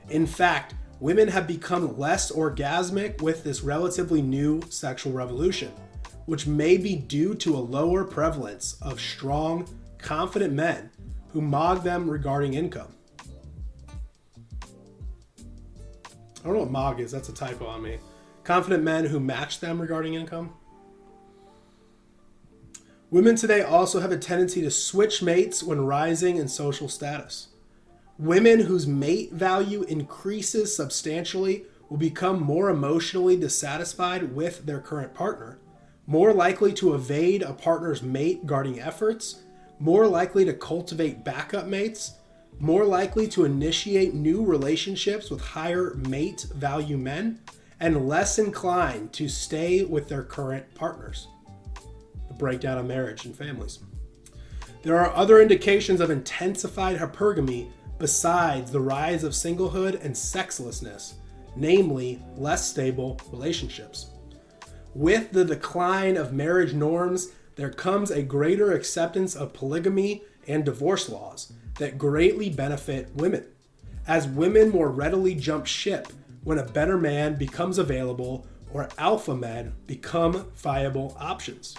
In 0.10 0.26
fact, 0.26 0.74
women 1.00 1.28
have 1.28 1.48
become 1.48 1.98
less 1.98 2.32
orgasmic 2.32 3.22
with 3.22 3.44
this 3.44 3.62
relatively 3.62 4.22
new 4.22 4.62
sexual 4.70 5.12
revolution, 5.12 5.72
which 6.26 6.48
may 6.48 6.78
be 6.78 6.96
due 6.96 7.36
to 7.36 7.56
a 7.56 7.60
lower 7.60 8.06
prevalence 8.06 8.78
of 8.82 9.02
strong, 9.02 9.68
confident 9.98 10.54
men 10.54 10.90
who 11.34 11.42
mog 11.42 11.84
them 11.84 12.10
regarding 12.10 12.54
income. 12.54 12.94
I 16.40 16.44
don't 16.44 16.54
know 16.54 16.60
what 16.60 16.72
mog 16.72 17.00
is, 17.02 17.12
that's 17.12 17.30
a 17.30 17.34
typo 17.34 17.66
on 17.66 17.82
me. 17.82 18.00
Confident 18.46 18.84
men 18.84 19.06
who 19.06 19.20
match 19.20 19.60
them 19.60 19.82
regarding 19.82 20.14
income. 20.14 20.54
Women 23.10 23.36
today 23.36 23.62
also 23.62 24.00
have 24.00 24.12
a 24.12 24.18
tendency 24.18 24.62
to 24.62 24.72
switch 24.72 25.22
mates 25.22 25.62
when 25.62 25.82
rising 25.82 26.38
in 26.38 26.48
social 26.48 26.88
status. 26.88 27.47
Women 28.20 28.62
whose 28.62 28.88
mate 28.88 29.32
value 29.34 29.84
increases 29.84 30.76
substantially 30.76 31.66
will 31.88 31.98
become 31.98 32.42
more 32.42 32.70
emotionally 32.70 33.38
dissatisfied 33.38 34.36
with 34.36 34.66
their 34.66 34.80
current 34.80 35.14
partner, 35.14 35.60
more 36.08 36.34
likely 36.34 36.74
to 36.74 36.96
evade 36.96 37.44
a 37.44 37.54
partner's 37.54 38.02
mate 38.02 38.48
guarding 38.48 38.80
efforts, 38.80 39.44
more 39.80 40.08
likely 40.08 40.44
to 40.46 40.54
cultivate 40.54 41.24
backup 41.24 41.68
mates, 41.68 42.14
more 42.60 42.86
likely 42.86 43.28
to 43.28 43.46
initiate 43.46 44.16
new 44.16 44.44
relationships 44.44 45.30
with 45.30 45.40
higher 45.40 45.94
mate 46.10 46.48
value 46.56 46.98
men, 46.98 47.40
and 47.80 48.08
less 48.08 48.40
inclined 48.40 49.14
to 49.14 49.30
stay 49.30 49.84
with 49.84 50.10
their 50.10 50.24
current 50.24 50.66
partners 50.74 51.28
The 52.30 52.34
breakdown 52.34 52.80
of 52.80 52.88
marriage 52.88 53.26
and 53.26 53.36
families. 53.36 53.78
There 54.82 54.98
are 54.98 55.16
other 55.16 55.40
indications 55.40 56.02
of 56.02 56.10
intensified 56.10 56.98
hypergamy 56.98 57.70
besides 58.00 58.72
the 58.72 58.80
rise 58.80 59.24
of 59.24 59.34
singlehood 59.34 60.04
and 60.04 60.16
sexlessness, 60.16 61.16
namely 61.56 62.22
less 62.36 62.70
stable 62.70 63.20
relationships. 63.32 64.12
With 64.94 65.32
the 65.32 65.46
decline 65.46 66.18
of 66.18 66.34
marriage 66.34 66.74
norms, 66.74 67.30
there 67.56 67.72
comes 67.72 68.12
a 68.12 68.22
greater 68.22 68.74
acceptance 68.74 69.36
of 69.36 69.54
polygamy 69.54 70.24
and 70.48 70.64
divorce 70.64 71.10
laws 71.10 71.54
that 71.80 71.98
greatly 71.98 72.50
benefit 72.50 73.14
women, 73.16 73.46
as 74.08 74.28
women 74.28 74.70
more 74.70 74.90
readily 74.90 75.36
jump 75.36 75.66
ship 75.66 76.08
when 76.44 76.60
a 76.60 76.64
better 76.64 76.98
man 76.98 77.36
becomes 77.36 77.78
available 77.78 78.48
or 78.72 78.90
alpha 78.98 79.36
men 79.36 79.74
become 79.86 80.52
viable 80.56 81.16
options. 81.20 81.76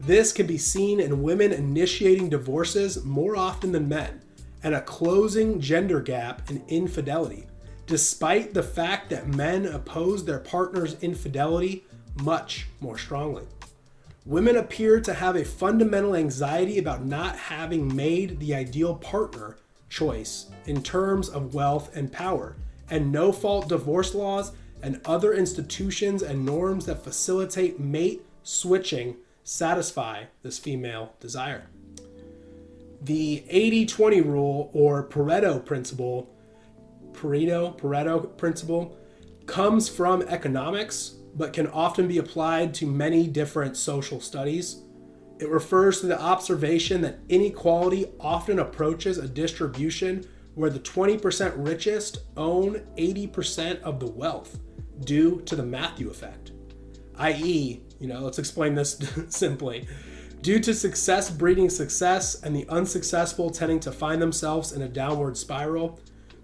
This 0.00 0.32
can 0.32 0.46
be 0.46 0.58
seen 0.58 1.00
in 1.00 1.22
women 1.22 1.52
initiating 1.52 2.28
divorces 2.28 3.04
more 3.04 3.36
often 3.36 3.72
than 3.72 3.88
men, 3.88 4.20
and 4.64 4.74
a 4.74 4.80
closing 4.80 5.60
gender 5.60 6.00
gap 6.00 6.50
in 6.50 6.64
infidelity, 6.66 7.46
despite 7.86 8.54
the 8.54 8.62
fact 8.62 9.10
that 9.10 9.28
men 9.28 9.66
oppose 9.66 10.24
their 10.24 10.40
partner's 10.40 11.00
infidelity 11.02 11.84
much 12.22 12.66
more 12.80 12.98
strongly. 12.98 13.44
Women 14.26 14.56
appear 14.56 15.00
to 15.00 15.12
have 15.12 15.36
a 15.36 15.44
fundamental 15.44 16.16
anxiety 16.16 16.78
about 16.78 17.04
not 17.04 17.36
having 17.36 17.94
made 17.94 18.40
the 18.40 18.54
ideal 18.54 18.94
partner 18.94 19.58
choice 19.90 20.46
in 20.64 20.82
terms 20.82 21.28
of 21.28 21.54
wealth 21.54 21.94
and 21.94 22.10
power, 22.10 22.56
and 22.90 23.12
no 23.12 23.32
fault 23.32 23.68
divorce 23.68 24.14
laws 24.14 24.52
and 24.82 25.00
other 25.04 25.34
institutions 25.34 26.22
and 26.22 26.44
norms 26.44 26.86
that 26.86 27.04
facilitate 27.04 27.78
mate 27.78 28.24
switching 28.42 29.16
satisfy 29.42 30.24
this 30.42 30.58
female 30.58 31.12
desire. 31.20 31.66
The 33.04 33.44
80 33.48 33.86
20 33.86 34.20
rule 34.22 34.70
or 34.72 35.06
Pareto 35.06 35.62
principle, 35.62 36.34
Pareto, 37.12 37.78
Pareto 37.78 38.36
principle, 38.36 38.96
comes 39.46 39.88
from 39.90 40.22
economics 40.22 41.16
but 41.36 41.52
can 41.52 41.66
often 41.66 42.08
be 42.08 42.18
applied 42.18 42.72
to 42.74 42.86
many 42.86 43.26
different 43.26 43.76
social 43.76 44.20
studies. 44.20 44.82
It 45.38 45.50
refers 45.50 46.00
to 46.00 46.06
the 46.06 46.20
observation 46.20 47.02
that 47.02 47.18
inequality 47.28 48.06
often 48.20 48.60
approaches 48.60 49.18
a 49.18 49.28
distribution 49.28 50.26
where 50.54 50.70
the 50.70 50.78
20% 50.78 51.52
richest 51.56 52.20
own 52.36 52.86
80% 52.96 53.82
of 53.82 54.00
the 54.00 54.06
wealth 54.06 54.60
due 55.00 55.42
to 55.42 55.56
the 55.56 55.62
Matthew 55.64 56.08
effect, 56.08 56.52
i.e., 57.16 57.82
you 57.98 58.08
know, 58.08 58.20
let's 58.20 58.38
explain 58.38 58.74
this 58.74 58.98
simply. 59.28 59.88
Due 60.44 60.60
to 60.60 60.74
success 60.74 61.30
breeding 61.30 61.70
success 61.70 62.42
and 62.42 62.54
the 62.54 62.68
unsuccessful 62.68 63.48
tending 63.48 63.80
to 63.80 63.90
find 63.90 64.20
themselves 64.20 64.72
in 64.72 64.82
a 64.82 64.88
downward 64.88 65.38
spiral, 65.38 65.98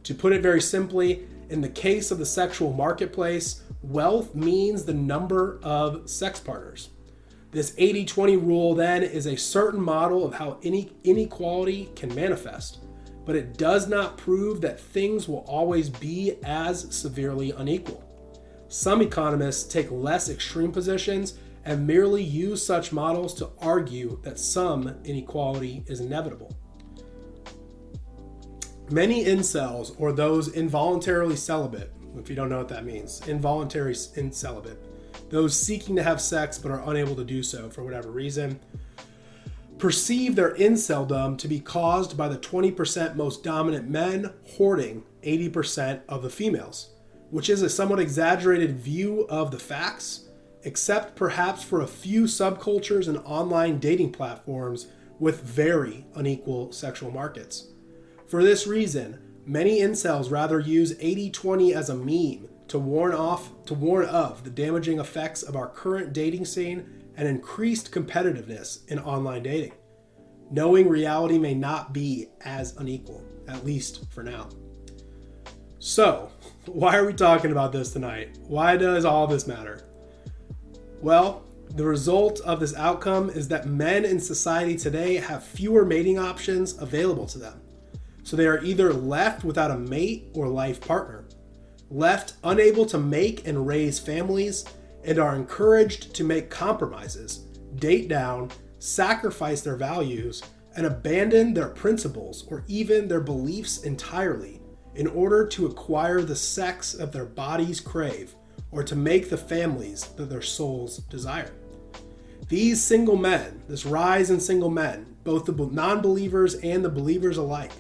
to 0.05 0.15
put 0.15 0.33
it 0.33 0.41
very 0.41 0.63
simply, 0.63 1.27
in 1.51 1.61
the 1.61 1.69
case 1.69 2.11
of 2.11 2.17
the 2.17 2.25
sexual 2.25 2.73
marketplace, 2.73 3.63
wealth 3.83 4.35
means 4.35 4.87
the 4.87 4.95
number 4.95 5.61
of 5.63 6.09
sex 6.09 6.41
partners. 6.41 6.89
This 7.51 7.75
80 7.77 8.07
20 8.07 8.37
rule 8.39 8.75
then 8.75 9.03
is 9.03 9.27
a 9.27 9.37
certain 9.37 9.83
model 9.83 10.25
of 10.25 10.33
how 10.33 10.57
any 10.63 10.93
inequality 11.05 11.91
can 11.95 12.15
manifest, 12.15 12.79
but 13.27 13.37
it 13.37 13.59
does 13.59 13.87
not 13.87 14.17
prove 14.17 14.63
that 14.63 14.81
things 14.81 15.29
will 15.29 15.45
always 15.47 15.91
be 15.91 16.37
as 16.43 16.87
severely 16.97 17.51
unequal. 17.51 18.03
Some 18.69 19.03
economists 19.03 19.71
take 19.71 19.91
less 19.91 20.31
extreme 20.31 20.73
positions 20.73 21.35
and 21.64 21.87
merely 21.87 22.23
use 22.23 22.64
such 22.64 22.92
models 22.92 23.35
to 23.35 23.51
argue 23.61 24.18
that 24.23 24.38
some 24.38 24.94
inequality 25.05 25.85
is 25.87 26.01
inevitable. 26.01 26.57
Many 28.90 29.25
incels, 29.25 29.94
or 29.99 30.12
those 30.12 30.55
involuntarily 30.55 31.37
celibate, 31.37 31.92
if 32.18 32.29
you 32.29 32.35
don't 32.35 32.49
know 32.49 32.59
what 32.59 32.68
that 32.68 32.85
means, 32.85 33.27
involuntary 33.29 33.94
in 34.16 34.33
celibate, 34.33 34.83
those 35.31 35.59
seeking 35.59 35.94
to 35.96 36.03
have 36.03 36.20
sex 36.20 36.59
but 36.59 36.73
are 36.73 36.90
unable 36.90 37.14
to 37.14 37.25
do 37.25 37.42
so 37.42 37.70
for 37.70 37.85
whatever 37.85 38.11
reason, 38.11 38.59
perceive 39.79 40.35
their 40.35 40.55
inceldom 40.57 41.38
to 41.38 41.46
be 41.46 41.61
caused 41.61 42.16
by 42.16 42.29
the 42.29 42.38
20% 42.38 43.14
most 43.14 43.44
dominant 43.44 43.88
men 43.88 44.33
hoarding 44.57 45.05
80% 45.23 46.01
of 46.09 46.23
the 46.23 46.31
females, 46.31 46.90
which 47.31 47.49
is 47.49 47.62
a 47.62 47.70
somewhat 47.70 48.01
exaggerated 48.01 48.79
view 48.79 49.27
of 49.29 49.53
the 49.53 49.59
facts, 49.59 50.30
except 50.62 51.16
perhaps 51.16 51.62
for 51.62 51.81
a 51.81 51.87
few 51.87 52.25
subcultures 52.25 53.09
and 53.09 53.18
online 53.18 53.79
dating 53.79 54.12
platforms 54.12 54.87
with 55.18 55.42
very 55.42 56.07
unequal 56.14 56.73
sexual 56.73 57.11
markets. 57.11 57.68
For 58.27 58.42
this 58.42 58.66
reason, 58.66 59.20
many 59.44 59.81
incels 59.81 60.31
rather 60.31 60.61
use 60.61 60.94
80-20 60.94 61.75
as 61.75 61.90
a 61.90 61.94
meme 61.94 62.49
to 62.68 62.79
warn 62.79 63.12
off 63.12 63.51
to 63.66 63.75
warn 63.75 64.07
of 64.07 64.44
the 64.44 64.51
damaging 64.51 65.01
effects 65.01 65.42
of 65.42 65.57
our 65.57 65.68
current 65.68 66.12
dating 66.12 66.44
scene 66.44 67.11
and 67.16 67.27
increased 67.27 67.90
competitiveness 67.92 68.88
in 68.88 68.99
online 69.01 69.42
dating. 69.42 69.73
Knowing 70.51 70.88
reality 70.88 71.38
may 71.38 71.55
not 71.55 71.92
be 71.92 72.29
as 72.44 72.77
unequal, 72.77 73.25
at 73.49 73.64
least 73.64 74.11
for 74.11 74.23
now. 74.23 74.49
So, 75.81 76.31
why 76.66 76.96
are 76.96 77.05
we 77.05 77.12
talking 77.12 77.53
about 77.53 77.73
this 77.73 77.92
tonight? 77.92 78.38
Why 78.46 78.77
does 78.77 79.05
all 79.05 79.27
this 79.27 79.46
matter? 79.46 79.89
Well, 81.03 81.45
the 81.71 81.85
result 81.85 82.41
of 82.41 82.61
this 82.61 82.75
outcome 82.75 83.31
is 83.31 83.49
that 83.49 83.67
men 83.67 84.05
in 84.05 84.21
society 84.21 84.77
today 84.77 85.15
have 85.15 85.43
fewer 85.43 85.85
mating 85.85 86.19
options 86.19 86.77
available 86.79 87.27
to 87.29 87.39
them. 87.39 87.61
So 88.23 88.37
they 88.37 88.47
are 88.47 88.63
either 88.63 88.93
left 88.93 89.43
without 89.43 89.71
a 89.71 89.79
mate 89.79 90.29
or 90.35 90.47
life 90.47 90.79
partner, 90.79 91.25
left 91.91 92.35
unable 92.45 92.85
to 92.87 92.99
make 92.99 93.47
and 93.47 93.67
raise 93.67 93.99
families, 93.99 94.67
and 95.03 95.19
are 95.19 95.37
encouraged 95.37 96.15
to 96.17 96.25
make 96.25 96.51
compromises, 96.51 97.47
date 97.77 98.09
down, 98.09 98.51
sacrifice 98.79 99.63
their 99.63 99.77
values, 99.77 100.43
and 100.77 100.85
abandon 100.85 101.55
their 101.55 101.69
principles 101.71 102.47
or 102.51 102.63
even 102.69 103.09
their 103.09 103.21
beliefs 103.21 103.85
entirely 103.85 104.61
in 104.97 105.07
order 105.07 105.47
to 105.47 105.67
acquire 105.67 106.21
the 106.21 106.37
sex 106.37 106.93
that 106.93 107.11
their 107.11 107.25
bodies 107.25 107.81
crave 107.81 108.35
or 108.70 108.83
to 108.83 108.96
make 108.96 109.30
the 109.30 109.37
families 109.37 110.04
that 110.16 110.30
their 110.30 110.42
souls 110.42 110.98
desire. 110.98 111.52
These 112.48 112.83
single 112.83 113.16
men, 113.16 113.62
this 113.68 113.87
rise 113.87 114.30
in 114.30 114.40
single 114.40 114.70
men, 114.70 115.14
both 115.24 115.44
the 115.44 115.52
non 115.52 116.00
believers 116.00 116.54
and 116.56 116.85
the 116.85 116.90
believers 116.90 117.37
alike, 117.37 117.72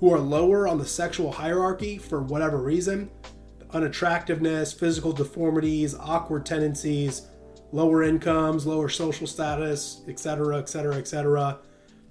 who 0.00 0.12
are 0.12 0.18
lower 0.18 0.66
on 0.66 0.78
the 0.78 0.86
sexual 0.86 1.32
hierarchy 1.32 1.98
for 1.98 2.22
whatever 2.22 2.58
reason 2.58 3.10
unattractiveness, 3.72 4.72
physical 4.72 5.12
deformities, 5.12 5.94
awkward 5.94 6.44
tendencies, 6.44 7.28
lower 7.72 8.02
incomes, 8.02 8.66
lower 8.66 8.88
social 8.88 9.26
status, 9.26 10.02
etc., 10.08 10.58
etc., 10.58 10.96
etc. 10.96 11.58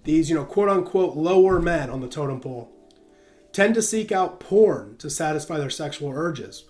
These, 0.03 0.29
you 0.29 0.35
know, 0.35 0.45
quote 0.45 0.69
unquote 0.69 1.15
lower 1.17 1.59
men 1.59 1.89
on 1.89 1.99
the 1.99 2.07
totem 2.07 2.39
pole 2.39 2.71
tend 3.51 3.73
to 3.75 3.81
seek 3.81 4.11
out 4.11 4.39
porn 4.39 4.95
to 4.97 5.09
satisfy 5.09 5.57
their 5.57 5.69
sexual 5.69 6.11
urges. 6.11 6.65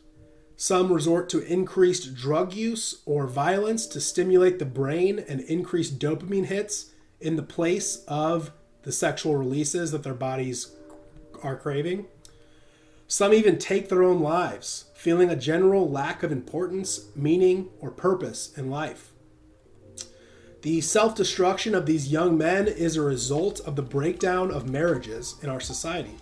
Some 0.62 0.92
resort 0.92 1.30
to 1.30 1.40
increased 1.40 2.16
drug 2.16 2.54
use 2.54 3.02
or 3.06 3.28
violence 3.28 3.88
to 3.88 4.02
stimulate 4.02 4.60
the 4.60 4.66
brain 4.66 5.18
and 5.18 5.40
increase 5.40 5.90
dopamine 5.90 6.48
hits 6.48 6.92
in 7.22 7.38
the 7.38 7.44
place 7.44 8.04
of 8.10 8.52
the 8.82 8.92
sexual 8.92 9.38
releases 9.38 9.94
that 9.94 10.04
their 10.04 10.14
bodies 10.14 10.76
are 11.42 11.56
craving. 11.56 12.08
Some 13.08 13.34
even 13.34 13.58
take 13.58 13.88
their 13.88 14.04
own 14.04 14.20
lives, 14.20 14.92
feeling 14.94 15.30
a 15.30 15.38
general 15.38 15.90
lack 15.90 16.24
of 16.24 16.32
importance, 16.32 17.06
meaning, 17.16 17.70
or 17.80 17.90
purpose 17.90 18.52
in 18.58 18.70
life. 18.70 19.14
The 20.64 20.82
self 20.82 21.16
destruction 21.16 21.74
of 21.74 21.86
these 21.86 22.12
young 22.12 22.38
men 22.38 22.68
is 22.68 22.98
a 22.98 23.02
result 23.02 23.62
of 23.62 23.78
the 23.78 23.82
breakdown 23.82 24.52
of 24.52 24.70
marriages 24.70 25.36
in 25.42 25.48
our 25.48 25.62
society. 25.62 26.18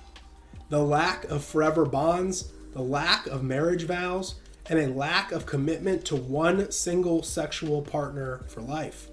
The 0.70 0.84
lack 0.84 1.24
of 1.24 1.44
forever 1.44 1.86
bonds, 1.86 2.52
the 2.74 2.82
lack 2.82 3.28
of 3.28 3.44
marriage 3.44 3.84
vows, 3.84 4.36
and 4.70 4.80
a 4.80 4.88
lack 4.88 5.32
of 5.32 5.46
commitment 5.46 6.04
to 6.06 6.16
one 6.16 6.70
single 6.72 7.24
sexual 7.24 7.82
partner 7.82 8.44
for 8.48 8.62
life. 8.62 9.10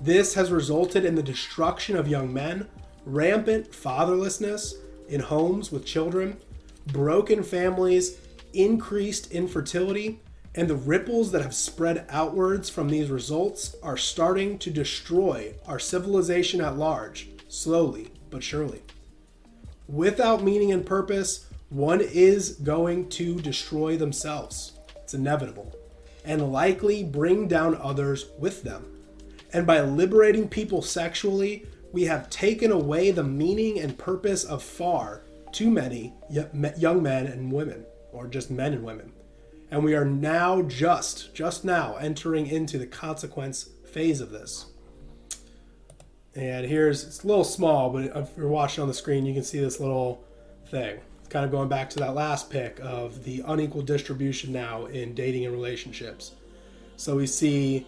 This 0.00 0.34
has 0.34 0.50
resulted 0.50 1.04
in 1.04 1.14
the 1.14 1.22
destruction 1.22 1.96
of 1.96 2.08
young 2.08 2.32
men, 2.32 2.66
rampant 3.04 3.70
fatherlessness, 3.70 4.74
in 5.08 5.20
homes 5.20 5.70
with 5.70 5.84
children, 5.84 6.38
broken 6.86 7.42
families, 7.42 8.18
increased 8.52 9.30
infertility, 9.30 10.20
and 10.54 10.68
the 10.68 10.76
ripples 10.76 11.30
that 11.30 11.42
have 11.42 11.54
spread 11.54 12.06
outwards 12.08 12.68
from 12.68 12.88
these 12.88 13.10
results 13.10 13.76
are 13.82 13.96
starting 13.96 14.58
to 14.58 14.70
destroy 14.70 15.54
our 15.66 15.78
civilization 15.78 16.60
at 16.60 16.76
large, 16.76 17.28
slowly 17.48 18.10
but 18.30 18.42
surely. 18.42 18.82
Without 19.86 20.42
meaning 20.42 20.72
and 20.72 20.84
purpose, 20.86 21.46
one 21.70 22.00
is 22.00 22.50
going 22.56 23.08
to 23.08 23.40
destroy 23.40 23.96
themselves. 23.96 24.72
It's 24.96 25.14
inevitable. 25.14 25.74
And 26.24 26.52
likely 26.52 27.02
bring 27.02 27.48
down 27.48 27.76
others 27.76 28.26
with 28.38 28.62
them. 28.62 28.84
And 29.52 29.66
by 29.66 29.80
liberating 29.80 30.48
people 30.48 30.82
sexually, 30.82 31.66
we 31.92 32.04
have 32.04 32.30
taken 32.30 32.70
away 32.70 33.10
the 33.10 33.24
meaning 33.24 33.80
and 33.80 33.96
purpose 33.96 34.44
of 34.44 34.62
far 34.62 35.22
too 35.52 35.70
many 35.70 36.12
young 36.76 37.02
men 37.02 37.26
and 37.26 37.50
women, 37.50 37.84
or 38.12 38.26
just 38.28 38.50
men 38.50 38.74
and 38.74 38.84
women. 38.84 39.12
And 39.70 39.82
we 39.82 39.94
are 39.94 40.04
now 40.04 40.62
just, 40.62 41.34
just 41.34 41.64
now, 41.64 41.96
entering 41.96 42.46
into 42.46 42.78
the 42.78 42.86
consequence 42.86 43.70
phase 43.90 44.20
of 44.20 44.30
this. 44.30 44.66
And 46.34 46.66
here's, 46.66 47.02
it's 47.04 47.24
a 47.24 47.26
little 47.26 47.44
small, 47.44 47.90
but 47.90 48.04
if 48.04 48.36
you're 48.36 48.48
watching 48.48 48.82
on 48.82 48.88
the 48.88 48.94
screen, 48.94 49.26
you 49.26 49.34
can 49.34 49.42
see 49.42 49.58
this 49.58 49.80
little 49.80 50.24
thing. 50.68 51.00
Kind 51.30 51.44
of 51.44 51.50
going 51.50 51.68
back 51.68 51.88
to 51.90 51.98
that 52.00 52.14
last 52.14 52.50
pick 52.50 52.78
of 52.82 53.24
the 53.24 53.42
unequal 53.46 53.82
distribution 53.82 54.52
now 54.52 54.86
in 54.86 55.14
dating 55.14 55.46
and 55.46 55.54
relationships. 55.54 56.32
So 56.96 57.16
we 57.16 57.26
see 57.26 57.86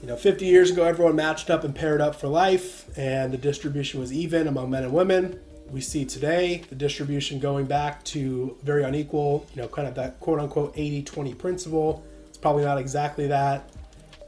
you 0.00 0.08
know, 0.08 0.16
50 0.16 0.44
years 0.44 0.70
ago, 0.70 0.84
everyone 0.84 1.16
matched 1.16 1.50
up 1.50 1.64
and 1.64 1.74
paired 1.74 2.00
up 2.00 2.14
for 2.14 2.28
life, 2.28 2.86
and 2.98 3.32
the 3.32 3.38
distribution 3.38 4.00
was 4.00 4.12
even 4.12 4.46
among 4.46 4.70
men 4.70 4.84
and 4.84 4.92
women. 4.92 5.40
We 5.70 5.80
see 5.80 6.04
today 6.04 6.62
the 6.68 6.74
distribution 6.74 7.38
going 7.38 7.66
back 7.66 8.04
to 8.04 8.56
very 8.62 8.84
unequal, 8.84 9.46
you 9.54 9.62
know, 9.62 9.68
kind 9.68 9.88
of 9.88 9.94
that 9.94 10.20
quote 10.20 10.38
unquote 10.40 10.74
80 10.76 11.02
20 11.04 11.34
principle. 11.34 12.04
It's 12.28 12.36
probably 12.36 12.64
not 12.64 12.76
exactly 12.76 13.26
that, 13.28 13.70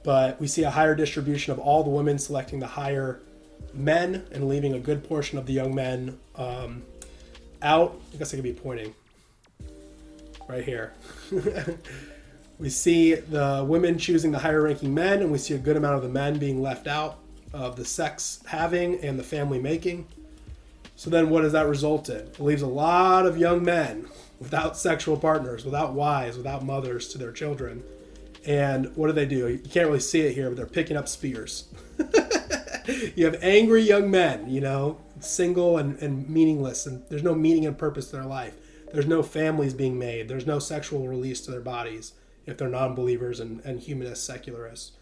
but 0.03 0.41
we 0.41 0.47
see 0.47 0.63
a 0.63 0.71
higher 0.71 0.95
distribution 0.95 1.53
of 1.53 1.59
all 1.59 1.85
the 1.85 1.91
women 1.91 2.19
selecting 2.19 2.59
the 2.59 2.67
higher 2.67 3.21
men 3.75 4.27
and 4.33 4.49
leaving 4.49 4.73
a 4.75 4.79
good 4.79 5.05
portion 5.05 5.37
of 5.37 5.45
the 5.47 5.53
young 5.53 5.75
men 5.75 6.19
um, 6.37 6.83
out. 7.67 8.01
I 8.15 8.17
guess 8.17 8.33
I 8.33 8.37
could 8.37 8.45
be 8.45 8.53
pointing 8.55 8.95
right 10.49 10.65
here. 10.65 10.95
We 12.59 12.71
see 12.71 13.15
the 13.15 13.65
women 13.69 13.99
choosing 13.99 14.33
the 14.33 14.39
higher 14.39 14.63
ranking 14.63 14.95
men, 14.95 15.21
and 15.21 15.31
we 15.31 15.37
see 15.37 15.55
a 15.55 15.59
good 15.59 15.77
amount 15.77 15.97
of 15.97 16.03
the 16.03 16.09
men 16.09 16.39
being 16.39 16.63
left 16.63 16.87
out 16.87 17.19
of 17.53 17.77
the 17.77 17.85
sex 17.85 18.41
having 18.47 18.99
and 19.05 19.19
the 19.19 19.23
family 19.23 19.59
making. 19.59 20.07
So 20.97 21.11
then, 21.11 21.29
what 21.29 21.43
does 21.43 21.53
that 21.53 21.67
result 21.67 22.09
in? 22.09 22.17
It 22.17 22.41
leaves 22.41 22.63
a 22.63 22.67
lot 22.67 23.27
of 23.27 23.37
young 23.37 23.63
men 23.63 24.09
without 24.39 24.79
sexual 24.79 25.19
partners, 25.19 25.67
without 25.67 25.93
wives, 25.93 26.39
without 26.39 26.65
mothers 26.65 27.09
to 27.09 27.19
their 27.19 27.33
children. 27.33 27.83
And 28.47 28.97
what 28.97 29.09
do 29.09 29.13
they 29.13 29.27
do? 29.27 29.49
You 29.49 29.59
can't 29.59 29.87
really 29.87 30.01
see 30.01 30.21
it 30.21 30.33
here, 30.33 30.49
but 30.49 30.57
they're 30.57 30.67
picking 30.67 30.97
up 30.97 31.09
spears. 31.09 31.69
you 33.15 33.27
have 33.27 33.37
angry 33.43 33.83
young 33.83 34.11
men, 34.11 34.49
you 34.49 34.63
know, 34.63 34.99
single 35.21 35.79
and, 35.79 35.99
and 36.01 36.29
meaningless, 36.29 36.87
and 36.87 37.03
there's 37.09 37.23
no 37.23 37.35
meaning 37.35 37.67
and 37.67 37.79
purpose 37.79 38.11
to 38.11 38.17
their 38.17 38.25
life. 38.25 38.57
There's 38.93 39.07
no 39.07 39.23
families 39.23 39.75
being 39.75 39.99
made, 39.99 40.29
there's 40.29 40.47
no 40.47 40.59
sexual 40.59 41.07
release 41.09 41.41
to 41.43 41.51
their 41.51 41.61
bodies 41.61 42.13
if 42.47 42.57
they're 42.57 42.69
non-believers 42.69 43.41
and, 43.41 43.61
and 43.65 43.81
humanists, 43.81 44.25
secularists. 44.25 44.93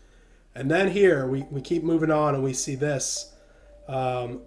And 0.54 0.70
then 0.70 0.90
here 0.90 1.26
we, 1.26 1.42
we 1.50 1.60
keep 1.60 1.82
moving 1.82 2.10
on 2.10 2.34
and 2.34 2.42
we 2.42 2.54
see 2.54 2.74
this 2.74 3.32
um, 3.88 4.40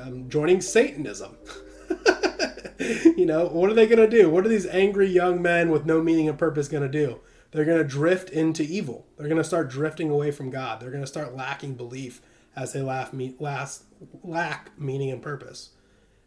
um, 0.00 0.28
joining 0.28 0.60
Satanism. 0.60 1.36
you 2.78 3.26
know, 3.26 3.46
what 3.46 3.70
are 3.70 3.74
they 3.74 3.86
going 3.86 3.98
to 3.98 4.08
do? 4.08 4.28
What 4.28 4.44
are 4.44 4.48
these 4.48 4.66
angry 4.66 5.08
young 5.08 5.40
men 5.40 5.70
with 5.70 5.86
no 5.86 6.02
meaning 6.02 6.28
and 6.28 6.38
purpose 6.38 6.68
going 6.68 6.82
to 6.82 6.88
do? 6.88 7.20
They're 7.52 7.64
going 7.64 7.78
to 7.78 7.84
drift 7.84 8.30
into 8.30 8.62
evil. 8.62 9.06
They're 9.16 9.28
going 9.28 9.40
to 9.40 9.44
start 9.44 9.70
drifting 9.70 10.10
away 10.10 10.30
from 10.30 10.50
God. 10.50 10.80
They're 10.80 10.90
going 10.90 11.02
to 11.02 11.06
start 11.06 11.34
lacking 11.34 11.74
belief 11.74 12.20
as 12.54 12.72
they 12.72 12.80
laugh, 12.80 13.12
me, 13.12 13.34
last, 13.38 13.84
lack 14.22 14.78
meaning 14.78 15.10
and 15.10 15.22
purpose. 15.22 15.70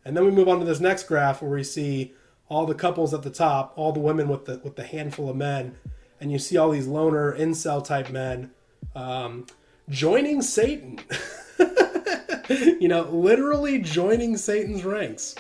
And 0.05 0.15
then 0.15 0.26
we 0.26 0.32
move 0.32 0.47
on 0.47 0.59
to 0.59 0.65
this 0.65 0.80
next 0.80 1.03
graph 1.03 1.41
where 1.41 1.51
we 1.51 1.63
see 1.63 2.13
all 2.47 2.65
the 2.65 2.76
couples 2.76 3.13
at 3.13 3.22
the 3.22 3.30
top, 3.30 3.74
all 3.76 3.91
the 3.91 3.99
women 3.99 4.28
with 4.28 4.45
the 4.45 4.59
with 4.63 4.76
the 4.76 4.84
handful 4.84 5.30
of 5.30 5.36
men, 5.36 5.76
and 6.20 6.32
you 6.32 6.39
see 6.39 6.57
all 6.57 6.72
these 6.72 6.88
loner 6.88 7.38
incel 7.38 7.84
type 7.84 8.09
men 8.09 8.51
Um, 8.95 9.45
joining 9.89 10.41
Satan. 10.41 10.99
you 12.80 12.88
know, 12.88 13.03
literally 13.03 13.80
joining 13.80 14.38
Satan's 14.38 14.84
ranks. 14.84 15.36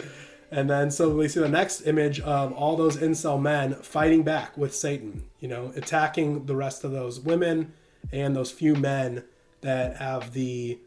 And 0.51 0.69
then 0.69 0.89
so 0.91 1.09
we 1.09 1.27
see 1.27 1.39
the 1.39 1.49
next 1.49 1.81
image 1.81 2.19
of 2.21 2.51
all 2.53 2.75
those 2.75 2.97
incel 2.97 3.39
men 3.39 3.75
fighting 3.75 4.23
back 4.23 4.57
with 4.57 4.73
Satan, 4.73 5.23
you 5.39 5.47
know, 5.47 5.71
attacking 5.75 6.45
the 6.45 6.55
rest 6.55 6.83
of 6.83 6.91
those 6.91 7.19
women 7.19 7.73
and 8.11 8.35
those 8.35 8.51
few 8.51 8.75
men 8.75 9.23
that 9.61 9.97
have 9.97 10.33
the 10.33 10.79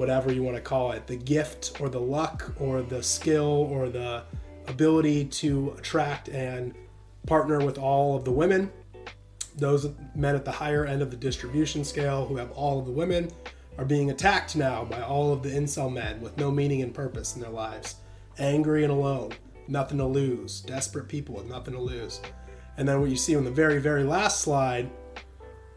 whatever 0.00 0.32
you 0.32 0.42
want 0.42 0.56
to 0.56 0.62
call 0.62 0.92
it, 0.92 1.06
the 1.06 1.14
gift 1.14 1.78
or 1.78 1.90
the 1.90 2.00
luck 2.00 2.54
or 2.58 2.80
the 2.80 3.02
skill 3.02 3.68
or 3.70 3.90
the 3.90 4.22
ability 4.66 5.26
to 5.26 5.74
attract 5.76 6.30
and 6.30 6.74
partner 7.26 7.58
with 7.58 7.76
all 7.76 8.16
of 8.16 8.24
the 8.24 8.30
women. 8.30 8.72
Those 9.56 9.88
men 10.14 10.34
at 10.34 10.46
the 10.46 10.50
higher 10.50 10.86
end 10.86 11.02
of 11.02 11.10
the 11.10 11.18
distribution 11.18 11.84
scale 11.84 12.24
who 12.24 12.38
have 12.38 12.50
all 12.52 12.78
of 12.78 12.86
the 12.86 12.92
women 12.92 13.30
are 13.76 13.84
being 13.84 14.10
attacked 14.10 14.56
now 14.56 14.86
by 14.86 15.02
all 15.02 15.34
of 15.34 15.42
the 15.42 15.50
incel 15.50 15.92
men 15.92 16.18
with 16.22 16.38
no 16.38 16.50
meaning 16.50 16.80
and 16.80 16.94
purpose 16.94 17.34
in 17.34 17.42
their 17.42 17.50
lives. 17.50 17.96
Angry 18.38 18.84
and 18.84 18.92
alone, 18.92 19.32
nothing 19.68 19.98
to 19.98 20.06
lose, 20.06 20.62
desperate 20.62 21.08
people 21.08 21.34
with 21.34 21.46
nothing 21.46 21.74
to 21.74 21.80
lose. 21.80 22.22
And 22.78 22.88
then 22.88 23.02
what 23.02 23.10
you 23.10 23.16
see 23.16 23.36
on 23.36 23.44
the 23.44 23.50
very, 23.50 23.78
very 23.78 24.04
last 24.04 24.40
slide 24.40 24.90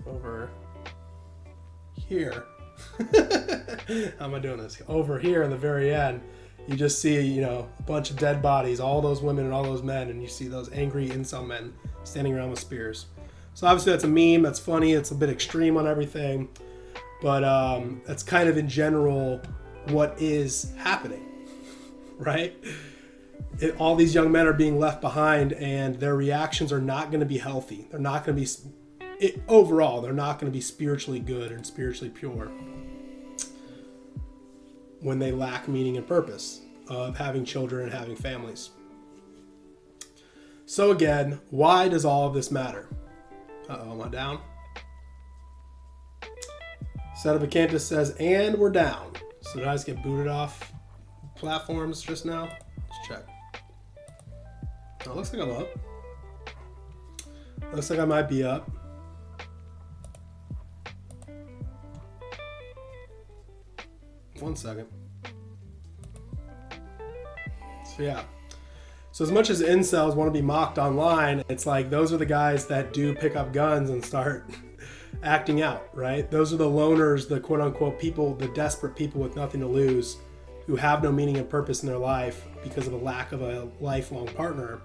over 0.07 0.49
here. 2.07 2.45
How 4.19 4.25
am 4.25 4.35
I 4.35 4.39
doing 4.39 4.57
this? 4.57 4.81
Over 4.87 5.17
here 5.17 5.43
in 5.43 5.49
the 5.49 5.57
very 5.57 5.93
end, 5.93 6.21
you 6.67 6.75
just 6.75 7.01
see, 7.01 7.19
you 7.19 7.41
know, 7.41 7.67
a 7.79 7.83
bunch 7.83 8.11
of 8.11 8.17
dead 8.17 8.41
bodies, 8.41 8.79
all 8.79 9.01
those 9.01 9.21
women 9.21 9.45
and 9.45 9.53
all 9.53 9.63
those 9.63 9.83
men, 9.83 10.09
and 10.09 10.21
you 10.21 10.27
see 10.27 10.47
those 10.47 10.71
angry 10.71 11.09
incel 11.09 11.45
men 11.45 11.73
standing 12.03 12.33
around 12.33 12.51
with 12.51 12.59
spears. 12.59 13.07
So 13.55 13.67
obviously 13.67 13.91
that's 13.91 14.03
a 14.03 14.07
meme, 14.07 14.43
that's 14.43 14.59
funny, 14.59 14.93
it's 14.93 15.11
a 15.11 15.15
bit 15.15 15.29
extreme 15.29 15.77
on 15.77 15.87
everything, 15.87 16.49
but 17.21 17.43
um, 17.43 18.01
that's 18.05 18.23
kind 18.23 18.47
of 18.47 18.57
in 18.57 18.67
general 18.69 19.41
what 19.89 20.15
is 20.19 20.73
happening, 20.77 21.25
right? 22.17 22.55
It, 23.59 23.75
all 23.79 23.95
these 23.95 24.15
young 24.15 24.31
men 24.31 24.47
are 24.47 24.53
being 24.53 24.79
left 24.79 25.01
behind, 25.01 25.53
and 25.53 25.99
their 25.99 26.15
reactions 26.15 26.71
are 26.71 26.81
not 26.81 27.11
going 27.11 27.19
to 27.19 27.25
be 27.25 27.37
healthy. 27.37 27.87
They're 27.91 27.99
not 27.99 28.25
going 28.25 28.37
to 28.37 28.41
be, 28.41 29.05
it, 29.19 29.43
overall, 29.47 30.01
they're 30.01 30.13
not 30.13 30.39
going 30.39 30.51
to 30.51 30.55
be 30.55 30.61
spiritually 30.61 31.19
good 31.19 31.51
and 31.51 31.65
spiritually 31.65 32.09
pure 32.09 32.51
when 35.03 35.19
they 35.19 35.31
lack 35.31 35.67
meaning 35.67 35.97
and 35.97 36.07
purpose 36.07 36.61
of 36.87 37.17
having 37.17 37.45
children 37.45 37.83
and 37.83 37.93
having 37.93 38.15
families. 38.15 38.71
So, 40.65 40.91
again, 40.91 41.39
why 41.49 41.89
does 41.89 42.05
all 42.05 42.27
of 42.27 42.33
this 42.33 42.49
matter? 42.49 42.87
Uh 43.69 43.77
oh, 43.81 43.91
am 43.91 44.01
I 44.01 44.07
down? 44.07 44.39
Sedevacantist 47.21 47.81
says, 47.81 48.15
and 48.19 48.57
we're 48.57 48.71
down. 48.71 49.11
So, 49.41 49.59
did 49.59 49.67
I 49.67 49.73
just 49.73 49.85
get 49.85 50.01
booted 50.01 50.27
off 50.27 50.73
platforms 51.35 52.01
just 52.01 52.25
now? 52.25 52.43
Let's 52.43 53.07
check. 53.07 53.23
Oh, 55.05 55.13
looks 55.13 55.33
like 55.33 55.41
I'm 55.41 55.51
up. 55.51 55.67
Looks 57.73 57.89
like 57.89 57.99
I 57.99 58.05
might 58.05 58.29
be 58.29 58.43
up. 58.43 58.69
One 64.43 64.57
second. 64.57 64.87
So 67.85 68.03
yeah. 68.03 68.23
So 69.13 69.23
as 69.23 69.31
much 69.31 69.49
as 69.49 69.61
incels 69.61 70.15
want 70.15 70.27
to 70.27 70.37
be 70.37 70.45
mocked 70.45 70.77
online, 70.77 71.45
it's 71.47 71.65
like 71.65 71.89
those 71.89 72.11
are 72.11 72.17
the 72.17 72.25
guys 72.25 72.67
that 72.67 72.91
do 72.91 73.15
pick 73.15 73.37
up 73.37 73.53
guns 73.53 73.89
and 73.89 74.03
start 74.03 74.49
acting 75.23 75.61
out, 75.61 75.87
right? 75.95 76.29
Those 76.29 76.51
are 76.51 76.57
the 76.57 76.69
loners, 76.69 77.29
the 77.29 77.39
quote 77.39 77.61
unquote 77.61 77.97
people, 77.97 78.35
the 78.35 78.49
desperate 78.49 78.97
people 78.97 79.21
with 79.21 79.37
nothing 79.37 79.61
to 79.61 79.67
lose, 79.67 80.17
who 80.65 80.75
have 80.75 81.01
no 81.01 81.11
meaning 81.11 81.37
and 81.37 81.49
purpose 81.49 81.81
in 81.81 81.87
their 81.87 81.97
life 81.97 82.45
because 82.65 82.85
of 82.85 82.91
a 82.91 82.97
lack 82.97 83.31
of 83.31 83.41
a 83.43 83.69
lifelong 83.79 84.27
partner, 84.27 84.81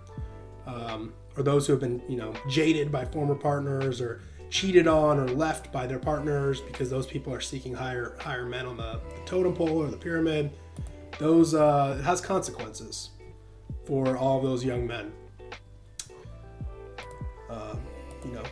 um, 0.66 1.12
or 1.36 1.42
those 1.42 1.66
who 1.66 1.72
have 1.72 1.80
been, 1.80 2.00
you 2.08 2.16
know, 2.16 2.32
jaded 2.48 2.92
by 2.92 3.04
former 3.04 3.34
partners 3.34 4.00
or 4.00 4.20
cheated 4.50 4.86
on 4.86 5.18
or 5.18 5.28
left 5.28 5.70
by 5.72 5.86
their 5.86 5.98
partners 5.98 6.60
because 6.60 6.90
those 6.90 7.06
people 7.06 7.32
are 7.32 7.40
seeking 7.40 7.74
higher 7.74 8.16
higher 8.20 8.46
men 8.46 8.66
on 8.66 8.76
the, 8.76 9.00
the 9.14 9.26
totem 9.26 9.54
pole 9.54 9.82
or 9.82 9.88
the 9.88 9.96
pyramid. 9.96 10.50
Those 11.18 11.54
uh, 11.54 11.96
it 11.98 12.04
has 12.04 12.20
consequences 12.20 13.10
for 13.84 14.16
all 14.16 14.40
those 14.40 14.64
young 14.64 14.86
men. 14.86 15.12
Um, 17.50 17.80
you 18.24 18.32
know, 18.32 18.42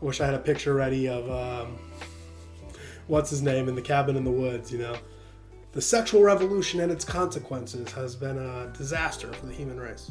wish 0.00 0.20
I 0.20 0.26
had 0.26 0.34
a 0.34 0.38
picture 0.38 0.74
ready 0.74 1.08
of 1.08 1.30
um, 1.30 1.78
what's 3.06 3.30
his 3.30 3.42
name 3.42 3.68
in 3.68 3.74
the 3.74 3.82
cabin 3.82 4.16
in 4.16 4.24
the 4.24 4.30
woods. 4.30 4.70
You 4.70 4.78
know, 4.78 4.96
the 5.72 5.80
sexual 5.80 6.22
revolution 6.22 6.80
and 6.80 6.92
its 6.92 7.04
consequences 7.04 7.90
has 7.92 8.14
been 8.14 8.38
a 8.38 8.72
disaster 8.76 9.32
for 9.32 9.46
the 9.46 9.52
human 9.52 9.80
race. 9.80 10.10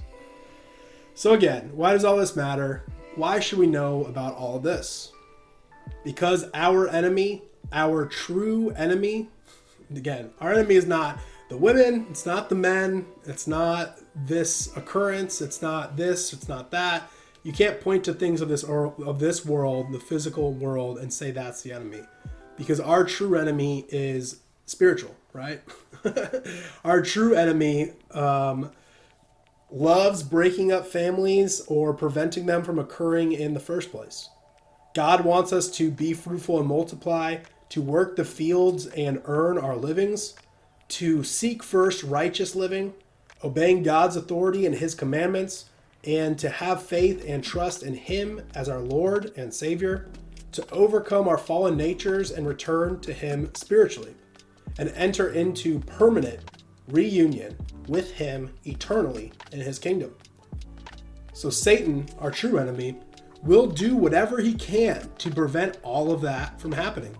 So 1.14 1.34
again, 1.34 1.72
why 1.74 1.94
does 1.94 2.04
all 2.04 2.18
this 2.18 2.36
matter? 2.36 2.84
Why 3.16 3.40
should 3.40 3.60
we 3.60 3.68
know 3.68 4.06
about 4.06 4.36
all 4.36 4.58
this? 4.60 5.12
Because 6.04 6.46
our 6.54 6.88
enemy, 6.88 7.42
our 7.74 8.06
true 8.06 8.70
enemy, 8.72 9.30
again, 9.94 10.32
our 10.40 10.54
enemy 10.54 10.76
is 10.76 10.86
not 10.86 11.20
the 11.50 11.58
women, 11.58 12.08
it's 12.10 12.26
not 12.26 12.48
the 12.48 12.56
men, 12.56 13.06
it's 13.26 13.48
not 13.48 14.00
this 14.16 14.76
occurrence, 14.78 15.42
it's 15.42 15.62
not 15.62 15.98
this, 15.98 16.32
it's 16.32 16.48
not 16.48 16.72
that. 16.72 17.10
You 17.44 17.52
can't 17.52 17.82
point 17.82 18.06
to 18.06 18.14
things 18.14 18.40
of 18.40 18.48
this 18.48 18.64
or 18.64 18.94
of 19.04 19.20
this 19.20 19.46
world, 19.46 19.92
the 19.92 20.00
physical 20.00 20.54
world, 20.54 20.98
and 21.00 21.12
say 21.14 21.32
that's 21.32 21.62
the 21.64 21.74
enemy, 21.74 22.02
because 22.56 22.80
our 22.80 23.04
true 23.04 23.36
enemy 23.36 23.86
is 23.90 24.40
spiritual, 24.66 25.14
right? 25.34 25.62
our 26.86 27.02
true 27.02 27.36
enemy 27.36 27.92
um, 28.12 28.72
loves 29.72 30.22
breaking 30.22 30.72
up 30.72 30.86
families 30.86 31.62
or 31.68 31.94
preventing 31.94 32.46
them 32.46 32.64
from 32.64 32.78
occurring 32.78 33.32
in 33.32 33.54
the 33.54 33.60
first 33.60 33.92
place. 33.92 34.30
God 34.94 35.24
wants 35.24 35.54
us 35.54 35.72
to 35.72 35.90
be 35.90 36.14
fruitful 36.14 36.60
and 36.60 36.68
multiply, 36.68 37.38
to 37.70 37.82
work 37.82 38.18
the 38.18 38.26
fields 38.26 38.88
and 38.88 39.22
earn 39.26 39.58
our 39.58 39.78
livings, 39.78 40.36
to 40.90 41.24
seek 41.24 41.64
first 41.64 42.04
righteous 42.04 42.54
living, 42.54 42.94
obeying 43.44 43.82
God's 43.82 44.18
authority 44.18 44.66
and 44.66 44.76
his 44.76 44.94
commandments, 44.94 45.66
and 46.04 46.38
to 46.40 46.50
have 46.50 46.84
faith 46.84 47.24
and 47.26 47.42
trust 47.42 47.82
in 47.82 47.94
him 47.94 48.42
as 48.54 48.68
our 48.68 48.82
Lord 48.82 49.32
and 49.38 49.54
Savior, 49.54 50.10
to 50.52 50.70
overcome 50.72 51.30
our 51.30 51.38
fallen 51.38 51.78
natures 51.78 52.30
and 52.30 52.46
return 52.46 53.00
to 53.02 53.14
him 53.14 53.50
spiritually, 53.54 54.16
and 54.78 54.90
enter 54.90 55.30
into 55.30 55.80
permanent 55.80 56.51
reunion 56.88 57.58
with 57.88 58.12
him 58.12 58.54
eternally 58.66 59.32
in 59.52 59.60
his 59.60 59.80
kingdom. 59.80 60.14
So, 61.34 61.50
Satan, 61.50 62.08
our 62.20 62.32
true 62.32 62.58
enemy, 62.58 62.98
will 63.44 63.68
do 63.68 63.96
whatever 63.96 64.40
he 64.40 64.54
can 64.54 65.10
to 65.18 65.32
prevent 65.32 65.78
all 65.84 66.12
of 66.12 66.22
that 66.22 66.60
from 66.60 66.72
happening. 66.72 67.16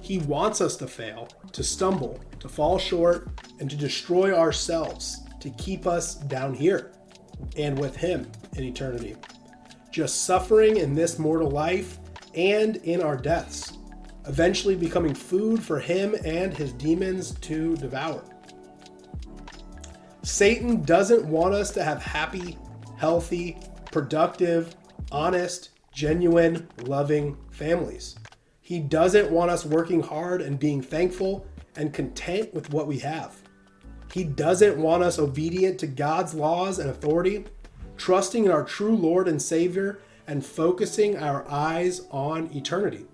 He 0.00 0.18
wants 0.18 0.60
us 0.60 0.76
to 0.76 0.86
fail, 0.86 1.28
to 1.52 1.62
stumble, 1.62 2.20
to 2.40 2.48
fall 2.48 2.78
short, 2.78 3.28
and 3.60 3.68
to 3.68 3.76
destroy 3.76 4.34
ourselves 4.34 5.20
to 5.40 5.50
keep 5.50 5.86
us 5.86 6.14
down 6.14 6.54
here 6.54 6.92
and 7.56 7.78
with 7.78 7.96
him 7.96 8.30
in 8.56 8.64
eternity. 8.64 9.16
Just 9.90 10.24
suffering 10.24 10.76
in 10.76 10.94
this 10.94 11.18
mortal 11.18 11.50
life 11.50 11.98
and 12.34 12.76
in 12.76 13.02
our 13.02 13.16
deaths, 13.16 13.78
eventually 14.26 14.76
becoming 14.76 15.14
food 15.14 15.62
for 15.62 15.78
him 15.78 16.14
and 16.24 16.56
his 16.56 16.72
demons 16.72 17.32
to 17.40 17.76
devour. 17.76 18.22
Satan 20.28 20.82
doesn't 20.82 21.24
want 21.24 21.54
us 21.54 21.70
to 21.70 21.82
have 21.82 22.02
happy, 22.02 22.58
healthy, 22.98 23.56
productive, 23.90 24.76
honest, 25.10 25.70
genuine, 25.90 26.68
loving 26.82 27.34
families. 27.50 28.14
He 28.60 28.78
doesn't 28.78 29.30
want 29.30 29.50
us 29.50 29.64
working 29.64 30.02
hard 30.02 30.42
and 30.42 30.58
being 30.58 30.82
thankful 30.82 31.46
and 31.76 31.94
content 31.94 32.52
with 32.52 32.70
what 32.74 32.86
we 32.86 32.98
have. 32.98 33.36
He 34.12 34.22
doesn't 34.22 34.76
want 34.76 35.02
us 35.02 35.18
obedient 35.18 35.78
to 35.78 35.86
God's 35.86 36.34
laws 36.34 36.78
and 36.78 36.90
authority, 36.90 37.46
trusting 37.96 38.44
in 38.44 38.50
our 38.50 38.64
true 38.64 38.94
Lord 38.94 39.28
and 39.28 39.40
Savior, 39.40 39.98
and 40.26 40.44
focusing 40.44 41.16
our 41.16 41.50
eyes 41.50 42.02
on 42.10 42.54
eternity. 42.54 43.06